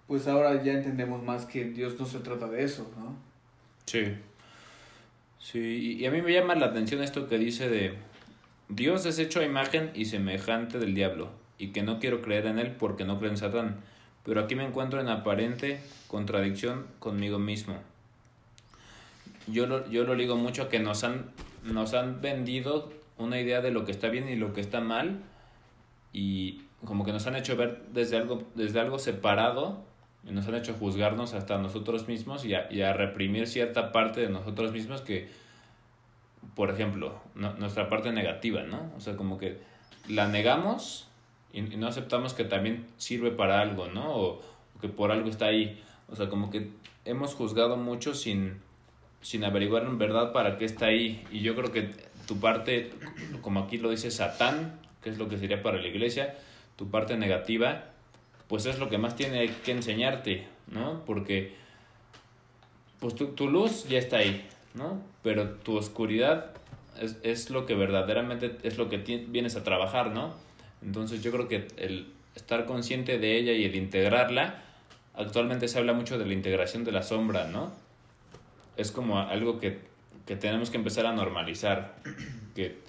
pues 0.08 0.28
ahora 0.28 0.64
ya 0.64 0.74
entendemos 0.74 1.24
más 1.24 1.46
que 1.46 1.66
Dios 1.66 2.00
no 2.00 2.06
se 2.06 2.20
trata 2.20 2.48
de 2.48 2.64
eso 2.64 2.92
no 2.98 3.16
Sí. 3.86 4.16
Sí, 5.40 5.98
y 6.00 6.06
a 6.06 6.12
mí 6.12 6.22
me 6.22 6.34
llama 6.34 6.56
la 6.56 6.68
atención 6.68 7.04
esto 7.04 7.28
que 7.28 7.38
dice 7.38 7.70
de 7.70 7.94
Dios 8.68 9.06
es 9.06 9.20
hecho 9.20 9.42
a 9.42 9.46
imagen 9.46 9.92
y 9.94 10.06
semejante 10.06 10.80
del 10.80 10.96
diablo, 10.96 11.30
y 11.60 11.68
que 11.68 11.84
no 11.84 12.00
quiero 12.00 12.24
creer 12.24 12.48
en 12.48 12.58
él 12.58 12.72
porque 12.72 13.06
no 13.06 13.20
creo 13.20 13.30
en 13.30 13.38
Satán, 13.38 13.82
pero 14.24 14.42
aquí 14.42 14.56
me 14.56 14.66
encuentro 14.66 15.00
en 15.00 15.08
aparente 15.08 15.80
contradicción 16.08 16.88
conmigo 16.98 17.38
mismo. 17.38 17.78
Yo 19.46 19.68
lo, 19.68 19.88
yo 19.92 20.04
lo 20.04 20.16
ligo 20.16 20.36
mucho 20.36 20.64
a 20.64 20.70
que 20.70 20.80
nos 20.80 21.04
han, 21.04 21.30
nos 21.66 21.94
han 21.94 22.22
vendido 22.22 22.92
una 23.18 23.40
idea 23.40 23.62
de 23.62 23.72
lo 23.72 23.86
que 23.86 23.92
está 23.92 24.10
bien 24.10 24.30
y 24.30 24.36
lo 24.36 24.54
que 24.54 24.62
está 24.62 24.82
mal, 24.82 25.24
y 26.14 26.62
como 26.86 27.04
que 27.04 27.12
nos 27.12 27.26
han 27.28 27.36
hecho 27.36 27.58
ver 27.58 27.84
desde 27.92 28.18
algo, 28.18 28.44
desde 28.56 28.80
algo 28.80 29.00
separado 29.00 29.84
y 30.24 30.32
nos 30.32 30.48
han 30.48 30.56
hecho 30.56 30.74
juzgarnos 30.74 31.34
hasta 31.34 31.58
nosotros 31.58 32.08
mismos 32.08 32.46
y 32.46 32.54
a, 32.54 32.72
y 32.72 32.82
a 32.82 32.94
reprimir 32.94 33.48
cierta 33.48 33.92
parte 33.92 34.22
de 34.22 34.30
nosotros 34.30 34.72
mismos 34.72 35.02
que, 35.02 35.30
por 36.56 36.70
ejemplo, 36.70 37.20
nuestra 37.36 37.90
parte 37.90 38.12
negativa, 38.12 38.64
¿no? 38.64 38.92
O 38.96 39.00
sea, 39.00 39.16
como 39.16 39.38
que 39.38 39.60
la 40.08 40.28
negamos 40.28 41.08
y, 41.52 41.74
y 41.74 41.78
no 41.78 41.88
aceptamos 41.88 42.34
que 42.34 42.44
también 42.44 42.86
sirve 42.98 43.32
para 43.32 43.60
algo, 43.60 43.88
¿no? 43.88 44.16
O, 44.16 44.42
o 44.76 44.80
que 44.80 44.88
por 44.88 45.12
algo 45.12 45.30
está 45.30 45.46
ahí. 45.46 45.82
O 46.08 46.16
sea, 46.16 46.30
como 46.30 46.50
que 46.50 46.72
hemos 47.04 47.34
juzgado 47.34 47.78
mucho 47.78 48.14
sin, 48.14 48.62
sin 49.26 49.44
averiguar 49.44 49.84
en 49.84 49.98
verdad 49.98 50.32
para 50.34 50.60
qué 50.60 50.66
está 50.66 50.86
ahí. 50.86 51.26
Y 51.32 51.40
yo 51.40 51.56
creo 51.56 51.72
que 51.72 51.90
tu 52.28 52.40
parte, 52.40 52.92
como 53.42 53.60
aquí 53.62 53.80
lo 53.80 53.90
dice 53.90 54.12
Satán, 54.12 54.80
que 55.02 55.10
es 55.10 55.18
lo 55.18 55.28
que 55.28 55.40
sería 55.40 55.64
para 55.64 55.80
la 55.82 55.88
iglesia, 55.88 56.36
tu 56.76 56.92
parte 56.92 57.18
negativa, 57.18 57.86
pues 58.48 58.68
es 58.68 58.78
lo 58.78 58.88
que 58.88 59.00
más 59.00 59.16
tiene 59.16 59.50
que 59.64 59.72
enseñarte, 59.72 60.46
¿no? 60.72 61.04
Porque 61.08 61.56
pues 63.00 63.16
tu, 63.16 63.28
tu 63.30 63.50
luz 63.50 63.88
ya 63.90 63.98
está 63.98 64.18
ahí, 64.18 64.48
¿no? 64.76 65.02
Pero 65.24 65.50
tu 65.50 65.76
oscuridad 65.76 66.52
es, 67.02 67.18
es 67.24 67.50
lo 67.50 67.66
que 67.66 67.74
verdaderamente 67.74 68.58
es 68.62 68.78
lo 68.78 68.90
que 68.90 69.00
ti- 69.00 69.26
vienes 69.28 69.56
a 69.56 69.64
trabajar, 69.64 70.12
¿no? 70.12 70.36
Entonces 70.84 71.24
yo 71.24 71.32
creo 71.32 71.48
que 71.48 71.68
el 71.78 72.14
estar 72.36 72.66
consciente 72.68 73.18
de 73.18 73.38
ella 73.38 73.54
y 73.54 73.66
el 73.66 73.76
integrarla, 73.76 74.62
actualmente 75.16 75.68
se 75.68 75.80
habla 75.80 75.94
mucho 75.94 76.20
de 76.20 76.26
la 76.28 76.34
integración 76.34 76.84
de 76.84 76.92
la 76.92 77.02
sombra, 77.02 77.48
¿no? 77.48 77.72
Es 78.78 78.92
como 78.92 79.20
algo 79.20 79.60
que, 79.60 79.80
que 80.26 80.36
tenemos 80.36 80.70
que 80.70 80.78
empezar 80.78 81.06
a 81.06 81.14
normalizar, 81.14 81.96
que 82.56 82.80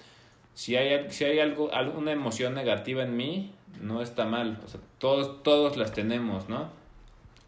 si 0.53 0.75
hay, 0.75 1.09
si 1.11 1.23
hay 1.25 1.39
algo, 1.39 1.73
alguna 1.73 2.11
emoción 2.11 2.53
negativa 2.55 3.03
en 3.03 3.15
mí, 3.15 3.53
no 3.81 4.01
está 4.01 4.25
mal. 4.25 4.59
O 4.65 4.67
sea, 4.67 4.79
todos, 4.97 5.43
todos 5.43 5.77
las 5.77 5.93
tenemos, 5.93 6.49
¿no? 6.49 6.69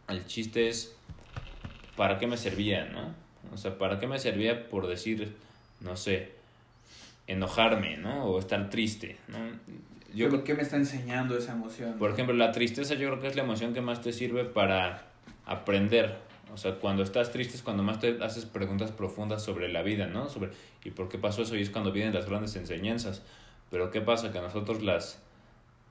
El 0.08 0.26
chiste 0.26 0.68
es, 0.70 0.96
¿para 1.96 2.18
qué 2.20 2.28
me 2.28 2.38
servía, 2.38 2.86
no? 2.86 3.14
O 3.54 3.58
sea, 3.58 3.78
¿para 3.78 4.00
qué 4.00 4.08
me 4.08 4.20
servía 4.20 4.70
por 4.70 4.88
decir, 4.88 5.36
no 5.82 5.96
sé, 5.96 6.34
enojarme, 7.28 7.98
¿no? 7.98 8.26
O 8.26 8.40
estar 8.40 8.70
triste, 8.70 9.18
¿no? 9.28 9.38
Yo 10.14 10.26
¿Qué- 10.26 10.30
creo 10.30 10.44
¿Qué 10.44 10.54
me 10.56 10.62
está 10.64 10.78
enseñando 10.78 11.38
esa 11.38 11.52
emoción? 11.54 11.98
por 12.00 12.12
ejemplo, 12.12 12.36
la 12.36 12.52
tristeza 12.52 12.96
yo 12.96 13.10
creo 13.10 13.22
que 13.22 13.28
es 13.28 13.36
la 13.36 13.44
emoción 13.44 13.74
que 13.74 13.82
más 13.82 14.02
te 14.02 14.12
sirve 14.14 14.46
para 14.46 15.06
aprender. 15.46 16.18
O 16.54 16.58
sea, 16.58 16.76
cuando 16.76 17.04
estás 17.04 17.32
triste 17.32 17.56
es 17.56 17.62
cuando 17.64 17.84
más 17.84 18.00
te 18.00 18.18
haces 18.24 18.46
preguntas 18.46 18.92
profundas 18.92 19.44
sobre 19.44 19.70
la 19.70 19.82
vida, 19.84 20.08
¿no? 20.08 20.30
Sobre 20.30 20.50
¿y 20.84 20.92
por 20.92 21.10
qué 21.10 21.18
pasó 21.18 21.42
eso? 21.44 21.56
Y 21.56 21.62
es 21.62 21.70
cuando 21.70 21.92
vienen 21.92 22.14
las 22.14 22.26
grandes 22.28 22.56
enseñanzas. 22.56 23.22
Pero 23.70 23.92
¿qué 23.92 24.02
pasa? 24.02 24.32
Que 24.32 24.40
nosotros 24.42 24.82
las, 24.82 25.20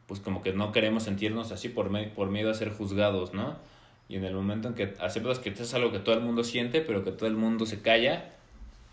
pues 0.06 0.20
como 0.20 0.42
que 0.42 0.52
no 0.52 0.72
queremos 0.72 1.04
sentirnos 1.04 1.52
así 1.52 1.68
por, 1.68 1.90
me- 1.90 2.08
por 2.08 2.28
miedo 2.30 2.50
a 2.50 2.54
ser 2.54 2.70
juzgados, 2.72 3.34
¿no? 3.34 3.56
Y 4.08 4.16
en 4.16 4.24
el 4.24 4.34
momento 4.34 4.68
en 4.68 4.74
que 4.74 4.94
aceptas 5.00 5.38
que 5.38 5.50
esto 5.50 5.62
es 5.62 5.74
algo 5.74 5.92
que 5.92 5.98
todo 5.98 6.14
el 6.14 6.22
mundo 6.22 6.42
siente, 6.42 6.80
pero 6.80 7.04
que 7.04 7.12
todo 7.12 7.26
el 7.28 7.36
mundo 7.36 7.66
se 7.66 7.80
calla, 7.82 8.30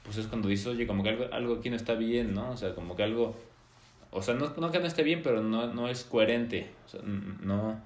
pues 0.03 0.17
es 0.17 0.27
cuando 0.27 0.47
dices, 0.49 0.67
oye, 0.67 0.85
como 0.85 1.03
que 1.03 1.09
algo, 1.09 1.25
algo 1.31 1.55
aquí 1.55 1.69
no 1.69 1.75
está 1.77 1.93
bien, 1.95 2.33
¿no? 2.33 2.51
O 2.51 2.57
sea, 2.57 2.75
como 2.75 2.95
que 2.95 3.03
algo, 3.03 3.35
o 4.11 4.21
sea, 4.21 4.33
no, 4.35 4.53
no 4.57 4.71
que 4.71 4.79
no 4.79 4.85
esté 4.85 5.03
bien, 5.03 5.21
pero 5.23 5.41
no, 5.41 5.73
no 5.73 5.87
es 5.87 6.03
coherente, 6.03 6.69
o 6.85 6.89
sea, 6.89 7.01
no, 7.03 7.79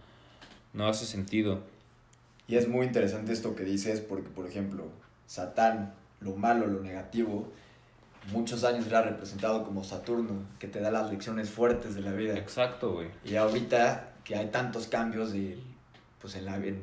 no 0.73 0.87
hace 0.87 1.05
sentido. 1.05 1.61
Y 2.49 2.57
es 2.57 2.67
muy 2.67 2.87
interesante 2.87 3.31
esto 3.31 3.55
que 3.55 3.63
dices 3.63 4.01
porque, 4.01 4.27
por 4.27 4.47
ejemplo, 4.47 4.85
Satán, 5.27 5.93
lo 6.19 6.35
malo, 6.35 6.65
lo 6.65 6.81
negativo, 6.81 7.47
muchos 8.31 8.63
años 8.63 8.87
era 8.87 9.03
representado 9.03 9.63
como 9.63 9.83
Saturno, 9.83 10.41
que 10.57 10.67
te 10.67 10.79
da 10.79 10.89
las 10.89 11.11
lecciones 11.11 11.51
fuertes 11.51 11.93
de 11.93 12.01
la 12.01 12.11
vida. 12.11 12.35
Exacto, 12.35 12.93
güey. 12.93 13.09
Y 13.23 13.35
ahorita 13.35 14.13
que 14.23 14.35
hay 14.35 14.47
tantos 14.47 14.87
cambios 14.87 15.31
de, 15.31 15.61
pues 16.19 16.35
en, 16.35 16.45
la, 16.45 16.57
en, 16.57 16.81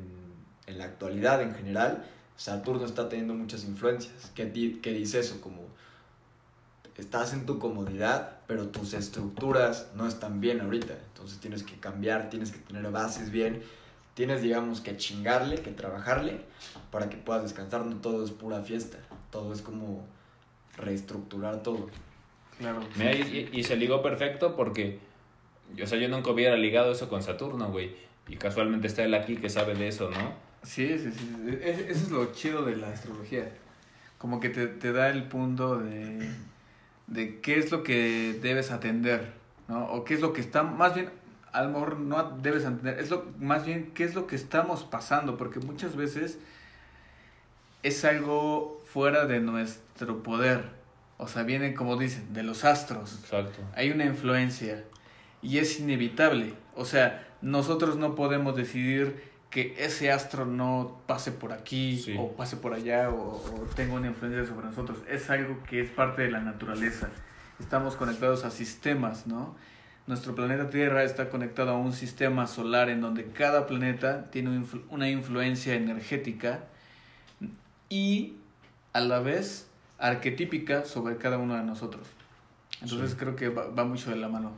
en 0.67 0.77
la 0.77 0.85
actualidad 0.85 1.41
en 1.41 1.53
general, 1.53 2.05
Saturno 2.37 2.85
está 2.85 3.09
teniendo 3.09 3.33
muchas 3.33 3.65
influencias. 3.65 4.31
¿Qué, 4.33 4.79
qué 4.81 4.93
dice 4.93 5.19
eso? 5.19 5.41
Como 5.41 5.63
estás 6.95 7.33
en 7.33 7.45
tu 7.45 7.59
comodidad, 7.59 8.37
pero 8.47 8.69
tus 8.69 8.93
estructuras 8.93 9.87
no 9.95 10.07
están 10.07 10.39
bien 10.39 10.61
ahorita. 10.61 10.93
Entonces 11.09 11.39
tienes 11.39 11.63
que 11.63 11.75
cambiar, 11.75 12.29
tienes 12.29 12.51
que 12.51 12.59
tener 12.59 12.89
bases 12.89 13.31
bien, 13.31 13.61
tienes, 14.17 14.41
digamos, 14.41 14.81
que 14.81 14.97
chingarle, 14.97 15.57
que 15.61 15.69
trabajarle 15.69 16.41
para 16.89 17.07
que 17.07 17.17
puedas 17.17 17.43
descansar. 17.43 17.85
No 17.85 17.97
todo 17.97 18.25
es 18.25 18.31
pura 18.31 18.63
fiesta, 18.63 18.97
todo 19.29 19.53
es 19.53 19.61
como 19.61 20.07
reestructurar 20.75 21.61
todo. 21.61 21.87
Claro. 22.57 22.79
Mira, 22.95 23.13
y, 23.13 23.63
se 23.63 23.75
ligó 23.75 24.01
perfecto 24.01 24.55
porque, 24.55 24.97
o 25.81 25.85
sea, 25.85 25.99
yo 25.99 26.09
nunca 26.09 26.31
hubiera 26.31 26.57
ligado 26.57 26.93
eso 26.93 27.07
con 27.09 27.21
Saturno, 27.21 27.69
güey. 27.69 27.95
Y 28.27 28.37
casualmente 28.37 28.87
está 28.87 29.03
él 29.03 29.13
aquí 29.13 29.35
que 29.37 29.51
sabe 29.51 29.75
de 29.75 29.87
eso, 29.87 30.09
¿no? 30.09 30.33
Sí, 30.63 30.97
sí, 30.97 31.11
sí. 31.11 31.59
Es- 31.61 31.77
Eso 31.81 32.05
es 32.05 32.09
lo 32.09 32.31
chido 32.33 32.63
de 32.65 32.75
la 32.75 32.89
astrología. 32.89 33.51
Como 34.17 34.39
que 34.39 34.49
te, 34.49 34.65
te 34.65 34.93
da 34.93 35.09
el 35.09 35.25
punto 35.27 35.77
de, 35.77 36.27
de 37.05 37.39
qué 37.39 37.59
es 37.59 37.71
lo 37.71 37.83
que 37.83 38.39
debes 38.41 38.71
atender, 38.71 39.33
¿no? 39.67 39.85
O 39.91 40.03
qué 40.03 40.15
es 40.15 40.21
lo 40.21 40.33
que 40.33 40.41
está, 40.41 40.63
más 40.63 40.95
bien, 40.95 41.11
a 41.57 41.63
lo 41.63 41.69
mejor 41.69 41.99
no 41.99 42.37
debes 42.41 42.65
atender, 42.65 42.99
es 42.99 43.09
lo, 43.09 43.25
más 43.39 43.65
bien 43.65 43.91
qué 43.93 44.03
es 44.03 44.13
lo 44.15 44.27
que 44.27 44.35
estamos 44.35 44.83
pasando, 44.83 45.37
porque 45.37 45.59
muchas 45.59 45.95
veces 45.95 46.37
es 47.83 48.05
algo 48.05 48.81
fuera 48.91 49.25
de 49.25 49.39
nuestro 49.39 50.23
poder. 50.23 50.69
O 51.17 51.27
sea, 51.27 51.43
viene, 51.43 51.73
como 51.73 51.97
dicen, 51.97 52.31
de 52.33 52.43
los 52.43 52.63
astros 52.63 53.19
Exacto. 53.23 53.59
hay 53.75 53.89
una 53.91 54.05
influencia 54.05 54.83
y 55.41 55.57
es 55.57 55.79
inevitable. 55.79 56.53
O 56.75 56.85
sea, 56.85 57.27
nosotros 57.41 57.97
no 57.97 58.13
podemos 58.15 58.55
decidir 58.55 59.23
que 59.49 59.73
ese 59.79 60.11
astro 60.11 60.45
no 60.45 61.01
pase 61.07 61.31
por 61.31 61.53
aquí 61.53 61.97
Sí. 61.97 62.15
o 62.19 62.33
pase 62.33 62.57
por 62.57 62.73
allá 62.73 63.09
o, 63.09 63.37
o 63.37 63.67
tenga 63.75 63.93
una 63.95 64.07
influencia 64.07 64.45
sobre 64.45 64.67
nosotros. 64.67 64.99
Es 65.09 65.29
algo 65.29 65.63
que 65.63 65.81
es 65.81 65.89
parte 65.89 66.21
de 66.23 66.31
la 66.31 66.39
naturaleza. 66.41 67.09
Estamos 67.59 67.95
conectados 67.95 68.43
a 68.45 68.51
sistemas, 68.51 69.25
¿no? 69.25 69.55
Nuestro 70.07 70.35
planeta 70.35 70.69
Tierra 70.69 71.03
está 71.03 71.29
conectado 71.29 71.71
a 71.71 71.77
un 71.77 71.91
sistema 71.91 72.47
solar 72.47 72.89
en 72.89 73.01
donde 73.01 73.25
cada 73.25 73.67
planeta 73.67 74.31
tiene 74.31 74.51
influ- 74.51 74.83
una 74.89 75.09
influencia 75.09 75.73
energética 75.75 76.63
y 77.89 78.35
a 78.93 79.01
la 79.01 79.19
vez 79.19 79.69
arquetípica 79.99 80.85
sobre 80.85 81.17
cada 81.17 81.37
uno 81.37 81.55
de 81.55 81.63
nosotros. 81.63 82.07
Entonces 82.81 83.11
Sí. 83.11 83.17
creo 83.17 83.35
que 83.35 83.49
va, 83.49 83.67
va 83.67 83.83
mucho 83.83 84.09
de 84.09 84.15
la 84.15 84.29
mano. 84.29 84.53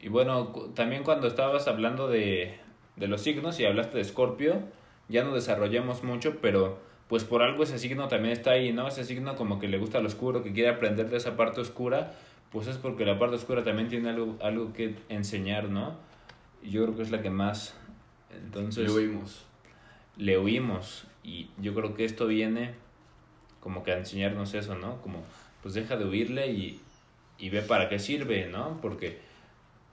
Y 0.00 0.08
bueno, 0.08 0.46
también 0.74 1.02
cuando 1.02 1.26
estabas 1.26 1.68
hablando 1.68 2.08
de, 2.08 2.58
de 2.96 3.08
los 3.08 3.20
signos 3.22 3.60
y 3.60 3.66
hablaste 3.66 3.96
de 3.96 4.02
Escorpio, 4.02 4.60
ya 5.08 5.22
no 5.22 5.34
desarrollamos 5.34 6.02
mucho, 6.02 6.38
pero 6.40 6.78
pues 7.08 7.24
por 7.24 7.42
algo 7.42 7.62
ese 7.62 7.78
signo 7.78 8.08
también 8.08 8.32
está 8.32 8.52
ahí, 8.52 8.72
¿no? 8.72 8.88
Ese 8.88 9.04
signo 9.04 9.36
como 9.36 9.58
que 9.58 9.68
le 9.68 9.78
gusta 9.78 10.00
lo 10.00 10.06
oscuro, 10.08 10.42
que 10.42 10.52
quiere 10.52 10.70
aprender 10.70 11.10
de 11.10 11.16
esa 11.18 11.36
parte 11.36 11.60
oscura, 11.60 12.14
pues 12.50 12.66
es 12.68 12.76
porque 12.76 13.04
la 13.04 13.18
parte 13.18 13.36
oscura 13.36 13.62
también 13.64 13.88
tiene 13.88 14.10
algo, 14.10 14.36
algo 14.42 14.72
que 14.72 14.96
enseñar, 15.08 15.68
¿no? 15.68 15.96
Y 16.62 16.70
yo 16.70 16.84
creo 16.84 16.96
que 16.96 17.02
es 17.02 17.10
la 17.10 17.22
que 17.22 17.30
más... 17.30 17.76
Entonces... 18.30 18.88
Lo 18.88 18.94
oímos. 18.94 19.44
le 20.16 20.36
oímos 20.36 21.06
y 21.22 21.50
yo 21.58 21.74
creo 21.74 21.94
que 21.94 22.04
esto 22.04 22.26
viene 22.26 22.74
como 23.60 23.82
que 23.82 23.92
a 23.92 23.98
enseñarnos 23.98 24.54
eso, 24.54 24.76
¿no? 24.76 25.00
Como 25.02 25.22
pues 25.62 25.74
deja 25.74 25.96
de 25.96 26.04
oírle 26.04 26.52
y, 26.52 26.80
y 27.38 27.50
ve 27.50 27.62
para 27.62 27.88
qué 27.88 27.98
sirve, 27.98 28.46
¿no? 28.46 28.78
Porque 28.80 29.18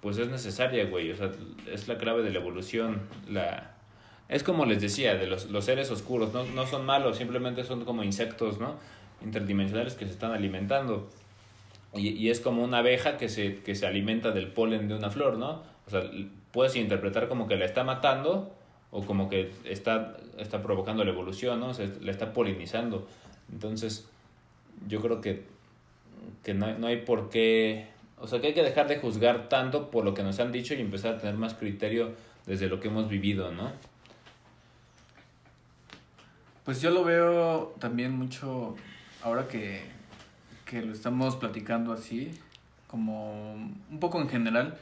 pues 0.01 0.17
es 0.17 0.27
necesaria, 0.27 0.85
güey, 0.85 1.11
o 1.11 1.15
sea, 1.15 1.31
es 1.71 1.87
la 1.87 1.97
clave 1.97 2.23
de 2.23 2.31
la 2.31 2.39
evolución, 2.39 3.01
la... 3.29 3.75
Es 4.29 4.43
como 4.43 4.65
les 4.65 4.81
decía, 4.81 5.15
de 5.15 5.27
los, 5.27 5.49
los 5.49 5.65
seres 5.65 5.89
oscuros, 5.91 6.33
no, 6.33 6.43
no 6.45 6.67
son 6.67 6.85
malos, 6.85 7.17
simplemente 7.17 7.63
son 7.63 7.85
como 7.85 8.03
insectos, 8.03 8.59
¿no? 8.59 8.75
Interdimensionales 9.23 9.95
que 9.95 10.05
se 10.05 10.11
están 10.11 10.31
alimentando. 10.31 11.09
Y, 11.95 12.09
y 12.09 12.29
es 12.29 12.39
como 12.39 12.63
una 12.63 12.79
abeja 12.79 13.17
que 13.17 13.29
se, 13.29 13.61
que 13.61 13.75
se 13.75 13.85
alimenta 13.85 14.31
del 14.31 14.47
polen 14.47 14.87
de 14.87 14.95
una 14.95 15.09
flor, 15.09 15.37
¿no? 15.37 15.61
O 15.85 15.89
sea, 15.89 16.03
puedes 16.51 16.75
interpretar 16.75 17.27
como 17.27 17.47
que 17.47 17.55
la 17.55 17.65
está 17.65 17.83
matando 17.83 18.53
o 18.91 19.05
como 19.05 19.29
que 19.29 19.51
está, 19.65 20.17
está 20.37 20.61
provocando 20.61 21.03
la 21.03 21.11
evolución, 21.11 21.59
¿no? 21.59 21.69
O 21.69 21.73
sea, 21.73 21.87
la 22.01 22.11
está 22.11 22.33
polinizando. 22.33 23.07
Entonces, 23.51 24.07
yo 24.87 25.01
creo 25.01 25.19
que, 25.21 25.43
que 26.43 26.53
no, 26.53 26.77
no 26.77 26.87
hay 26.87 26.97
por 26.97 27.29
qué... 27.29 27.87
O 28.19 28.27
sea, 28.27 28.39
que 28.39 28.47
hay 28.47 28.53
que 28.53 28.63
dejar 28.63 28.87
de 28.87 28.99
juzgar 28.99 29.49
tanto 29.49 29.89
por 29.91 30.05
lo 30.05 30.13
que 30.13 30.23
nos 30.23 30.39
han 30.39 30.51
dicho 30.51 30.73
y 30.73 30.81
empezar 30.81 31.15
a 31.15 31.17
tener 31.17 31.35
más 31.35 31.55
criterio 31.55 32.11
desde 32.45 32.67
lo 32.67 32.79
que 32.79 32.87
hemos 32.87 33.09
vivido, 33.09 33.51
¿no? 33.51 33.71
Pues 36.63 36.81
yo 36.81 36.91
lo 36.91 37.03
veo 37.03 37.75
también 37.79 38.11
mucho 38.13 38.75
ahora 39.21 39.47
que, 39.47 39.81
que 40.73 40.81
lo 40.81 40.91
estamos 40.91 41.35
platicando 41.35 41.93
así, 41.93 42.31
como 42.87 43.53
un 43.53 43.99
poco 43.99 44.19
en 44.19 44.27
general. 44.27 44.75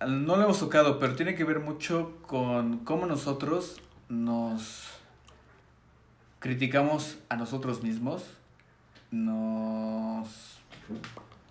No 0.00 0.36
lo 0.36 0.44
hemos 0.44 0.58
tocado, 0.58 0.98
pero 0.98 1.16
tiene 1.16 1.34
que 1.34 1.44
ver 1.44 1.60
mucho 1.60 2.16
con 2.26 2.78
cómo 2.78 3.04
nosotros 3.04 3.78
nos 4.08 4.86
criticamos 6.38 7.18
a 7.28 7.36
nosotros 7.36 7.82
mismos, 7.82 8.24
nos 9.10 10.56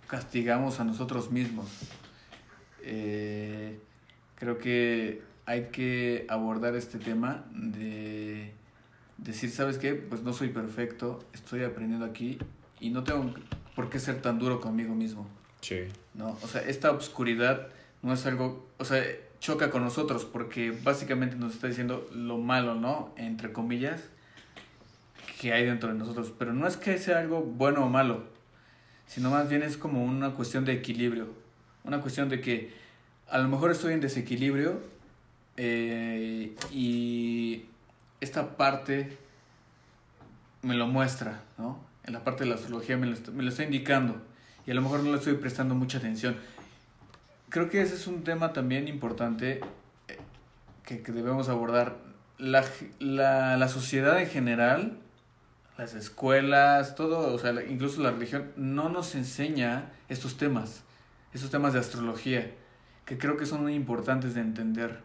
castigamos 0.08 0.80
a 0.80 0.84
nosotros 0.84 1.30
mismos. 1.30 1.68
Eh, 2.82 3.78
creo 4.34 4.58
que 4.58 5.22
hay 5.46 5.66
que 5.66 6.26
abordar 6.28 6.74
este 6.74 6.98
tema 6.98 7.44
de 7.52 8.54
decir, 9.18 9.50
¿sabes 9.52 9.78
qué? 9.78 9.94
Pues 9.94 10.24
no 10.24 10.32
soy 10.32 10.48
perfecto, 10.48 11.24
estoy 11.32 11.62
aprendiendo 11.62 12.04
aquí 12.04 12.40
y 12.80 12.90
no 12.90 13.04
tengo 13.04 13.32
por 13.74 13.90
qué 13.90 13.98
ser 13.98 14.20
tan 14.22 14.38
duro 14.38 14.60
conmigo 14.60 14.94
mismo, 14.94 15.26
Sí. 15.60 15.80
¿no? 16.14 16.36
O 16.42 16.46
sea, 16.48 16.62
esta 16.62 16.90
obscuridad 16.90 17.68
no 18.02 18.12
es 18.12 18.26
algo, 18.26 18.68
o 18.78 18.84
sea, 18.84 19.02
choca 19.40 19.70
con 19.70 19.82
nosotros 19.84 20.24
porque 20.24 20.70
básicamente 20.70 21.36
nos 21.36 21.54
está 21.54 21.68
diciendo 21.68 22.08
lo 22.12 22.38
malo, 22.38 22.74
¿no? 22.74 23.12
Entre 23.16 23.52
comillas, 23.52 24.02
que 25.40 25.52
hay 25.52 25.64
dentro 25.64 25.90
de 25.90 25.94
nosotros, 25.94 26.32
pero 26.36 26.52
no 26.52 26.66
es 26.66 26.76
que 26.76 26.98
sea 26.98 27.18
algo 27.18 27.42
bueno 27.42 27.84
o 27.84 27.88
malo, 27.88 28.24
sino 29.06 29.30
más 29.30 29.48
bien 29.48 29.62
es 29.62 29.76
como 29.76 30.04
una 30.04 30.30
cuestión 30.32 30.64
de 30.64 30.72
equilibrio, 30.72 31.28
una 31.84 32.00
cuestión 32.00 32.28
de 32.28 32.40
que 32.40 32.72
a 33.28 33.38
lo 33.38 33.48
mejor 33.48 33.70
estoy 33.70 33.94
en 33.94 34.00
desequilibrio 34.00 34.80
eh, 35.56 36.54
y 36.72 37.66
esta 38.20 38.56
parte 38.56 39.16
me 40.62 40.74
lo 40.74 40.86
muestra, 40.88 41.42
¿no? 41.56 41.87
En 42.08 42.14
la 42.14 42.24
parte 42.24 42.44
de 42.44 42.50
la 42.50 42.56
astrología 42.56 42.96
me 42.96 43.06
lo, 43.06 43.12
está, 43.12 43.30
me 43.32 43.42
lo 43.42 43.50
está 43.50 43.64
indicando 43.64 44.16
y 44.66 44.70
a 44.70 44.74
lo 44.74 44.80
mejor 44.80 45.02
no 45.02 45.10
le 45.10 45.18
estoy 45.18 45.34
prestando 45.34 45.74
mucha 45.74 45.98
atención. 45.98 46.36
Creo 47.50 47.68
que 47.68 47.82
ese 47.82 47.96
es 47.96 48.06
un 48.06 48.24
tema 48.24 48.54
también 48.54 48.88
importante 48.88 49.60
eh, 50.08 50.16
que, 50.84 51.02
que 51.02 51.12
debemos 51.12 51.50
abordar. 51.50 51.98
La, 52.38 52.64
la, 52.98 53.58
la 53.58 53.68
sociedad 53.68 54.18
en 54.22 54.28
general, 54.28 54.98
las 55.76 55.92
escuelas, 55.92 56.94
todo, 56.94 57.34
o 57.34 57.38
sea, 57.38 57.52
incluso 57.68 58.00
la 58.00 58.10
religión, 58.10 58.52
no 58.56 58.88
nos 58.88 59.14
enseña 59.14 59.92
estos 60.08 60.38
temas, 60.38 60.84
estos 61.34 61.50
temas 61.50 61.74
de 61.74 61.80
astrología, 61.80 62.52
que 63.04 63.18
creo 63.18 63.36
que 63.36 63.44
son 63.44 63.64
muy 63.64 63.74
importantes 63.74 64.34
de 64.34 64.40
entender, 64.40 65.00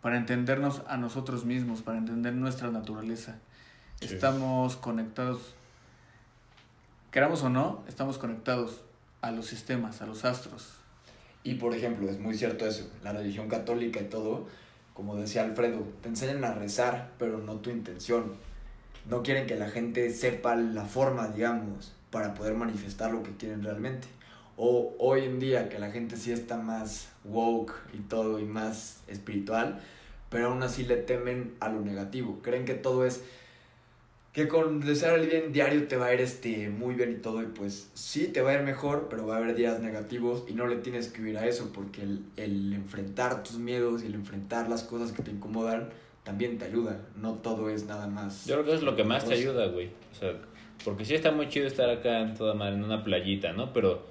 para 0.00 0.16
entendernos 0.16 0.82
a 0.88 0.96
nosotros 0.96 1.44
mismos, 1.44 1.82
para 1.82 1.98
entender 1.98 2.34
nuestra 2.34 2.72
naturaleza. 2.72 3.38
Sí. 4.00 4.06
Estamos 4.06 4.76
conectados, 4.76 5.54
queramos 7.10 7.42
o 7.42 7.48
no, 7.48 7.82
estamos 7.88 8.18
conectados 8.18 8.82
a 9.20 9.30
los 9.30 9.46
sistemas, 9.46 10.02
a 10.02 10.06
los 10.06 10.24
astros. 10.24 10.74
Y 11.42 11.54
por 11.54 11.74
ejemplo, 11.74 12.08
es 12.08 12.18
muy 12.18 12.36
cierto 12.36 12.66
eso, 12.66 12.88
la 13.02 13.12
religión 13.12 13.48
católica 13.48 14.00
y 14.00 14.04
todo, 14.04 14.46
como 14.94 15.16
decía 15.16 15.42
Alfredo, 15.42 15.82
te 16.02 16.08
enseñan 16.08 16.44
a 16.44 16.54
rezar, 16.54 17.12
pero 17.18 17.38
no 17.38 17.56
tu 17.56 17.70
intención. 17.70 18.34
No 19.08 19.22
quieren 19.22 19.46
que 19.46 19.56
la 19.56 19.68
gente 19.68 20.10
sepa 20.10 20.54
la 20.56 20.84
forma, 20.84 21.28
digamos, 21.28 21.92
para 22.10 22.34
poder 22.34 22.54
manifestar 22.54 23.10
lo 23.10 23.22
que 23.22 23.34
quieren 23.36 23.62
realmente. 23.62 24.08
O 24.56 24.94
hoy 24.98 25.24
en 25.24 25.40
día 25.40 25.70
que 25.70 25.78
la 25.78 25.90
gente 25.90 26.16
sí 26.16 26.32
está 26.32 26.58
más 26.58 27.08
woke 27.24 27.74
y 27.94 27.98
todo 27.98 28.38
y 28.38 28.44
más 28.44 29.02
espiritual, 29.08 29.80
pero 30.28 30.48
aún 30.48 30.62
así 30.62 30.84
le 30.84 30.96
temen 30.96 31.54
a 31.60 31.70
lo 31.70 31.80
negativo. 31.80 32.40
Creen 32.42 32.66
que 32.66 32.74
todo 32.74 33.06
es 33.06 33.22
que 34.40 34.48
con 34.48 34.80
desear 34.80 35.18
el 35.18 35.28
bien 35.28 35.52
diario 35.52 35.86
te 35.86 35.96
va 35.96 36.06
a 36.06 36.14
ir 36.14 36.20
este 36.20 36.68
muy 36.68 36.94
bien 36.94 37.12
y 37.12 37.16
todo 37.16 37.42
y 37.42 37.46
pues 37.46 37.90
sí 37.94 38.28
te 38.28 38.40
va 38.40 38.50
a 38.50 38.54
ir 38.54 38.62
mejor 38.62 39.08
pero 39.10 39.26
va 39.26 39.34
a 39.34 39.38
haber 39.38 39.54
días 39.54 39.80
negativos 39.80 40.44
y 40.48 40.54
no 40.54 40.66
le 40.66 40.76
tienes 40.76 41.08
que 41.08 41.22
huir 41.22 41.36
a 41.36 41.46
eso 41.46 41.70
porque 41.74 42.02
el, 42.02 42.24
el 42.36 42.72
enfrentar 42.72 43.42
tus 43.42 43.58
miedos 43.58 44.02
y 44.02 44.06
el 44.06 44.14
enfrentar 44.14 44.68
las 44.68 44.82
cosas 44.82 45.12
que 45.12 45.22
te 45.22 45.30
incomodan 45.30 45.90
también 46.24 46.58
te 46.58 46.64
ayuda 46.64 47.00
no 47.16 47.34
todo 47.34 47.68
es 47.68 47.84
nada 47.84 48.06
más 48.06 48.46
Yo 48.46 48.54
creo 48.54 48.66
que 48.66 48.74
es 48.74 48.82
lo 48.82 48.96
que 48.96 49.04
más 49.04 49.26
te 49.26 49.34
ayuda, 49.34 49.66
güey. 49.66 49.88
O 50.12 50.14
sea, 50.14 50.34
porque 50.84 51.04
sí 51.04 51.14
está 51.14 51.30
muy 51.30 51.48
chido 51.48 51.66
estar 51.66 51.90
acá 51.90 52.20
en 52.20 52.34
toda 52.34 52.54
madre, 52.54 52.74
en 52.74 52.84
una 52.84 53.04
playita, 53.04 53.52
¿no? 53.52 53.72
Pero, 53.72 54.02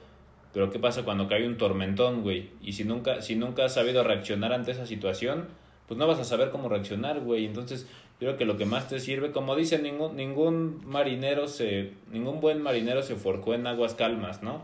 pero 0.54 0.70
¿qué 0.70 0.80
pasa 0.80 1.04
cuando 1.04 1.28
cae 1.28 1.48
un 1.48 1.58
tormentón, 1.58 2.22
güey? 2.22 2.52
Y 2.62 2.74
si 2.74 2.84
nunca, 2.84 3.22
si 3.22 3.36
nunca 3.36 3.66
has 3.66 3.74
sabido 3.74 4.04
reaccionar 4.04 4.54
ante 4.54 4.72
esa 4.72 4.86
situación, 4.86 5.48
pues 5.88 5.98
no 5.98 6.08
vas 6.08 6.20
a 6.20 6.24
saber 6.24 6.52
cómo 6.52 6.70
reaccionar, 6.70 7.20
güey. 7.22 7.46
Entonces, 7.46 7.88
creo 8.20 8.38
que 8.38 8.46
lo 8.46 8.58
que 8.58 8.66
más 8.66 8.88
te 8.90 9.00
sirve, 9.00 9.32
como 9.32 9.56
dicen, 9.56 9.84
ningún, 9.84 10.16
ningún 10.16 10.82
marinero 10.86 11.48
se, 11.48 11.92
ningún 12.12 12.40
buen 12.42 12.62
marinero 12.62 13.02
se 13.02 13.16
forcó 13.16 13.54
en 13.54 13.66
aguas 13.68 13.96
calmas, 13.96 14.44
¿no? 14.44 14.62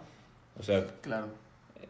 O 0.60 0.64
sea, 0.64 0.86
Claro. 1.02 1.28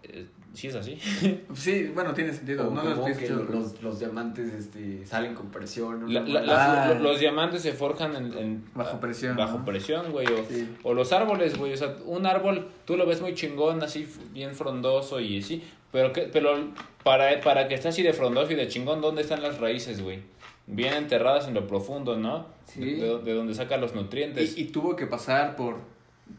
eh, 0.03 0.27
sí 0.53 0.67
es 0.67 0.75
así. 0.75 0.97
Sí, 1.55 1.91
bueno, 1.93 2.13
tiene 2.13 2.33
sentido. 2.33 2.67
O 2.67 2.71
No 2.71 2.81
como 2.81 3.05
has 3.07 3.17
que 3.17 3.29
los, 3.29 3.81
los 3.81 3.99
diamantes 3.99 4.53
este, 4.53 5.05
salen 5.05 5.33
con 5.35 5.49
presión. 5.51 6.01
¿no? 6.01 6.07
La- 6.07 6.21
la- 6.21 6.41
las- 6.41 6.59
Ah. 6.59 6.93
lo- 6.93 6.99
los 7.11 7.19
diamantes 7.19 7.61
se 7.61 7.73
forjan 7.73 8.15
en, 8.15 8.37
en- 8.37 8.65
Bajo 8.73 8.99
presión, 8.99 9.35
Bajo 9.35 9.59
¿no? 9.59 9.65
presión, 9.65 10.11
güey. 10.11 10.27
O, 10.27 10.43
Sí. 10.49 10.67
o 10.83 10.93
los 10.93 11.11
árboles, 11.13 11.57
güey. 11.57 11.73
O 11.73 11.77
sea, 11.77 11.95
un 12.05 12.25
árbol, 12.25 12.67
tú 12.85 12.95
lo 12.97 13.05
ves 13.05 13.21
muy 13.21 13.33
chingón, 13.33 13.81
así 13.83 14.07
bien 14.33 14.53
frondoso 14.55 15.19
y 15.19 15.39
así. 15.39 15.63
Pero, 15.91 16.11
que, 16.11 16.23
pero 16.23 16.55
para, 17.03 17.39
para 17.41 17.67
que 17.67 17.75
esté 17.75 17.87
así 17.87 18.03
de 18.03 18.11
frondoso 18.13 18.51
y 18.51 18.55
de 18.55 18.67
chingón, 18.67 18.99
¿dónde 19.01 19.21
están 19.21 19.41
las 19.41 19.59
raíces, 19.59 20.01
güey? 20.01 20.19
Bien 20.67 20.93
enterradas 20.95 21.47
en 21.47 21.53
lo 21.53 21.67
profundo, 21.67 22.17
¿no? 22.17 22.47
Sí. 22.65 22.79
De, 22.95 23.19
de 23.19 23.33
donde 23.33 23.53
saca 23.53 23.77
los 23.77 23.93
nutrientes. 23.93 24.57
Y, 24.57 24.61
y 24.61 24.65
tuvo 24.65 24.95
que 24.95 25.05
pasar 25.05 25.55
por 25.55 25.77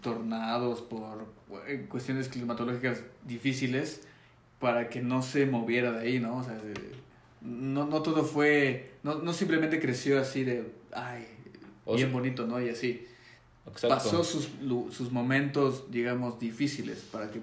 tornados, 0.02 0.80
por 0.82 1.26
eh, 1.68 1.86
cuestiones 1.88 2.28
climatológicas 2.28 3.02
difíciles 3.24 4.02
para 4.58 4.88
que 4.88 5.00
no 5.00 5.22
se 5.22 5.46
moviera 5.46 5.92
de 5.92 6.00
ahí, 6.08 6.18
¿no? 6.20 6.38
O 6.38 6.42
sea, 6.42 6.58
no, 7.40 7.86
no 7.86 8.02
todo 8.02 8.24
fue, 8.24 8.92
no, 9.02 9.16
no 9.16 9.32
simplemente 9.32 9.78
creció 9.80 10.18
así 10.20 10.42
de, 10.44 10.72
ay, 10.92 11.26
O 11.84 11.94
bien 11.94 12.08
sea- 12.08 12.14
bonito, 12.18 12.46
¿no? 12.46 12.60
Y 12.60 12.68
así. 12.70 13.06
Exacto. 13.66 13.88
Pasó 13.88 14.24
sus, 14.24 14.48
sus 14.90 15.10
momentos, 15.12 15.90
digamos, 15.90 16.38
difíciles 16.38 17.00
para 17.12 17.30
que 17.30 17.40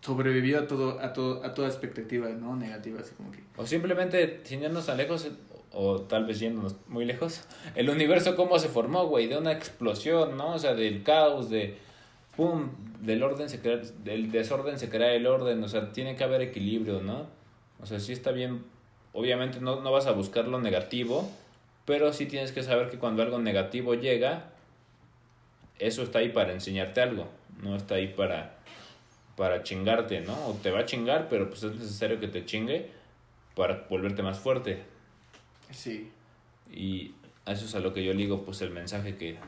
sobrevivió 0.00 0.58
a 0.60 0.66
todo, 0.66 1.00
a 1.00 1.12
todo, 1.12 1.44
a 1.44 1.54
toda 1.54 1.68
expectativa, 1.68 2.28
¿no? 2.30 2.56
Negativa, 2.56 3.00
así 3.00 3.12
como 3.16 3.30
que. 3.30 3.38
O 3.56 3.66
simplemente, 3.66 4.40
sin 4.44 4.62
irnos 4.62 4.86
tan 4.86 4.96
lejos, 4.96 5.28
o 5.72 6.02
tal 6.02 6.24
vez 6.24 6.38
yéndonos 6.40 6.76
muy 6.86 7.04
lejos, 7.04 7.44
el 7.74 7.88
universo 7.88 8.36
cómo 8.36 8.58
se 8.58 8.68
formó, 8.68 9.06
güey, 9.06 9.26
de 9.26 9.38
una 9.38 9.52
explosión, 9.52 10.36
¿no? 10.36 10.54
O 10.54 10.58
sea, 10.58 10.74
del 10.74 11.02
caos, 11.02 11.48
de 11.48 11.78
pum, 12.36 12.70
del 13.00 13.22
orden 13.22 13.48
se 13.48 13.60
crea, 13.60 13.80
del 14.04 14.30
desorden 14.30 14.78
se 14.78 14.88
crea 14.88 15.14
el 15.14 15.26
orden, 15.26 15.62
o 15.64 15.68
sea, 15.68 15.92
tiene 15.92 16.16
que 16.16 16.24
haber 16.24 16.42
equilibrio, 16.42 17.00
¿no? 17.00 17.26
O 17.80 17.86
sea, 17.86 18.00
sí 18.00 18.12
está 18.12 18.32
bien, 18.32 18.64
obviamente 19.12 19.60
no, 19.60 19.80
no 19.80 19.92
vas 19.92 20.06
a 20.06 20.12
buscar 20.12 20.46
lo 20.46 20.60
negativo, 20.60 21.30
pero 21.84 22.12
sí 22.12 22.26
tienes 22.26 22.52
que 22.52 22.62
saber 22.62 22.90
que 22.90 22.98
cuando 22.98 23.22
algo 23.22 23.38
negativo 23.38 23.94
llega, 23.94 24.50
eso 25.78 26.02
está 26.02 26.20
ahí 26.20 26.28
para 26.28 26.52
enseñarte 26.52 27.00
algo, 27.00 27.28
no 27.62 27.74
está 27.76 27.96
ahí 27.96 28.08
para, 28.08 28.56
para 29.36 29.62
chingarte, 29.62 30.20
¿no? 30.20 30.34
O 30.46 30.52
te 30.62 30.70
va 30.70 30.80
a 30.80 30.84
chingar, 30.86 31.28
pero 31.28 31.48
pues 31.48 31.62
es 31.64 31.74
necesario 31.74 32.20
que 32.20 32.28
te 32.28 32.44
chingue 32.44 32.90
para 33.56 33.86
volverte 33.88 34.22
más 34.22 34.38
fuerte. 34.38 34.91
Sí, 35.72 36.10
Y 36.70 37.14
a 37.44 37.52
eso 37.52 37.64
es 37.66 37.74
a 37.74 37.80
lo 37.80 37.92
que 37.92 38.04
yo 38.04 38.14
digo, 38.14 38.44
pues 38.44 38.60
el 38.62 38.70
mensaje 38.70 39.16
que, 39.16 39.38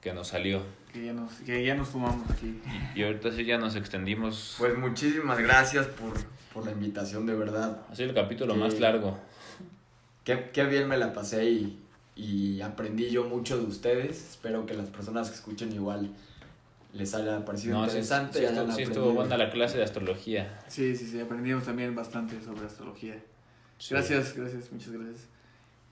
que 0.00 0.12
nos 0.14 0.28
salió. 0.28 0.62
que 0.92 1.04
ya 1.04 1.12
nos, 1.12 1.32
que 1.34 1.64
ya 1.64 1.74
nos 1.74 1.88
fumamos 1.88 2.30
aquí. 2.30 2.60
Y 2.94 3.02
ahorita 3.02 3.30
sí 3.32 3.44
ya 3.44 3.58
nos 3.58 3.76
extendimos. 3.76 4.54
Pues 4.58 4.76
muchísimas 4.78 5.38
gracias 5.38 5.86
por, 5.86 6.14
por 6.54 6.64
la 6.64 6.72
invitación, 6.72 7.26
de 7.26 7.34
verdad. 7.34 7.82
Así 7.90 8.02
el 8.04 8.14
capítulo 8.14 8.54
Sí. 8.54 8.60
más 8.60 8.80
largo. 8.80 9.18
Qué, 10.24 10.50
qué 10.52 10.64
bien 10.64 10.88
me 10.88 10.96
la 10.96 11.12
pasé 11.12 11.44
y, 11.50 11.78
y 12.16 12.60
aprendí 12.62 13.10
yo 13.10 13.24
mucho 13.24 13.58
de 13.58 13.64
ustedes. 13.66 14.30
Espero 14.30 14.66
que 14.66 14.74
las 14.74 14.88
personas 14.90 15.28
que 15.28 15.36
escuchen 15.36 15.72
igual 15.72 16.10
les 16.92 17.14
haya 17.14 17.44
parecido 17.44 17.74
No, 17.76 17.82
sí, 17.84 17.90
interesante. 17.98 18.38
sí 18.38 18.44
y 18.44 18.46
estuvo, 18.46 18.72
sí 18.72 18.82
estuvo 18.82 19.12
buena 19.12 19.36
la 19.36 19.50
clase 19.50 19.76
de 19.76 19.84
astrología. 19.84 20.58
Sí, 20.66 20.96
sí, 20.96 21.06
sí, 21.06 21.20
aprendimos 21.20 21.64
también 21.64 21.94
bastante 21.94 22.40
sobre 22.42 22.64
astrología. 22.66 23.22
Sí. 23.78 23.92
Gracias, 23.94 24.34
gracias, 24.34 24.72
muchas 24.72 24.90
gracias. 24.92 25.28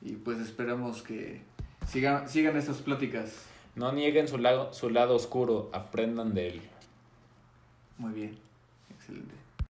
Y 0.04 0.16
pues 0.16 0.38
esperamos 0.38 1.02
que 1.02 1.40
sigan, 1.88 2.28
sigan 2.28 2.56
estas 2.56 2.76
pláticas. 2.78 3.46
No 3.74 3.90
nieguen 3.92 4.28
su 4.28 4.38
lado, 4.38 4.72
su 4.72 4.90
lado 4.90 5.16
oscuro, 5.16 5.70
aprendan 5.72 6.34
de 6.34 6.48
él. 6.48 6.62
Muy 7.98 8.12
bien, 8.12 8.38
excelente. 8.90 9.34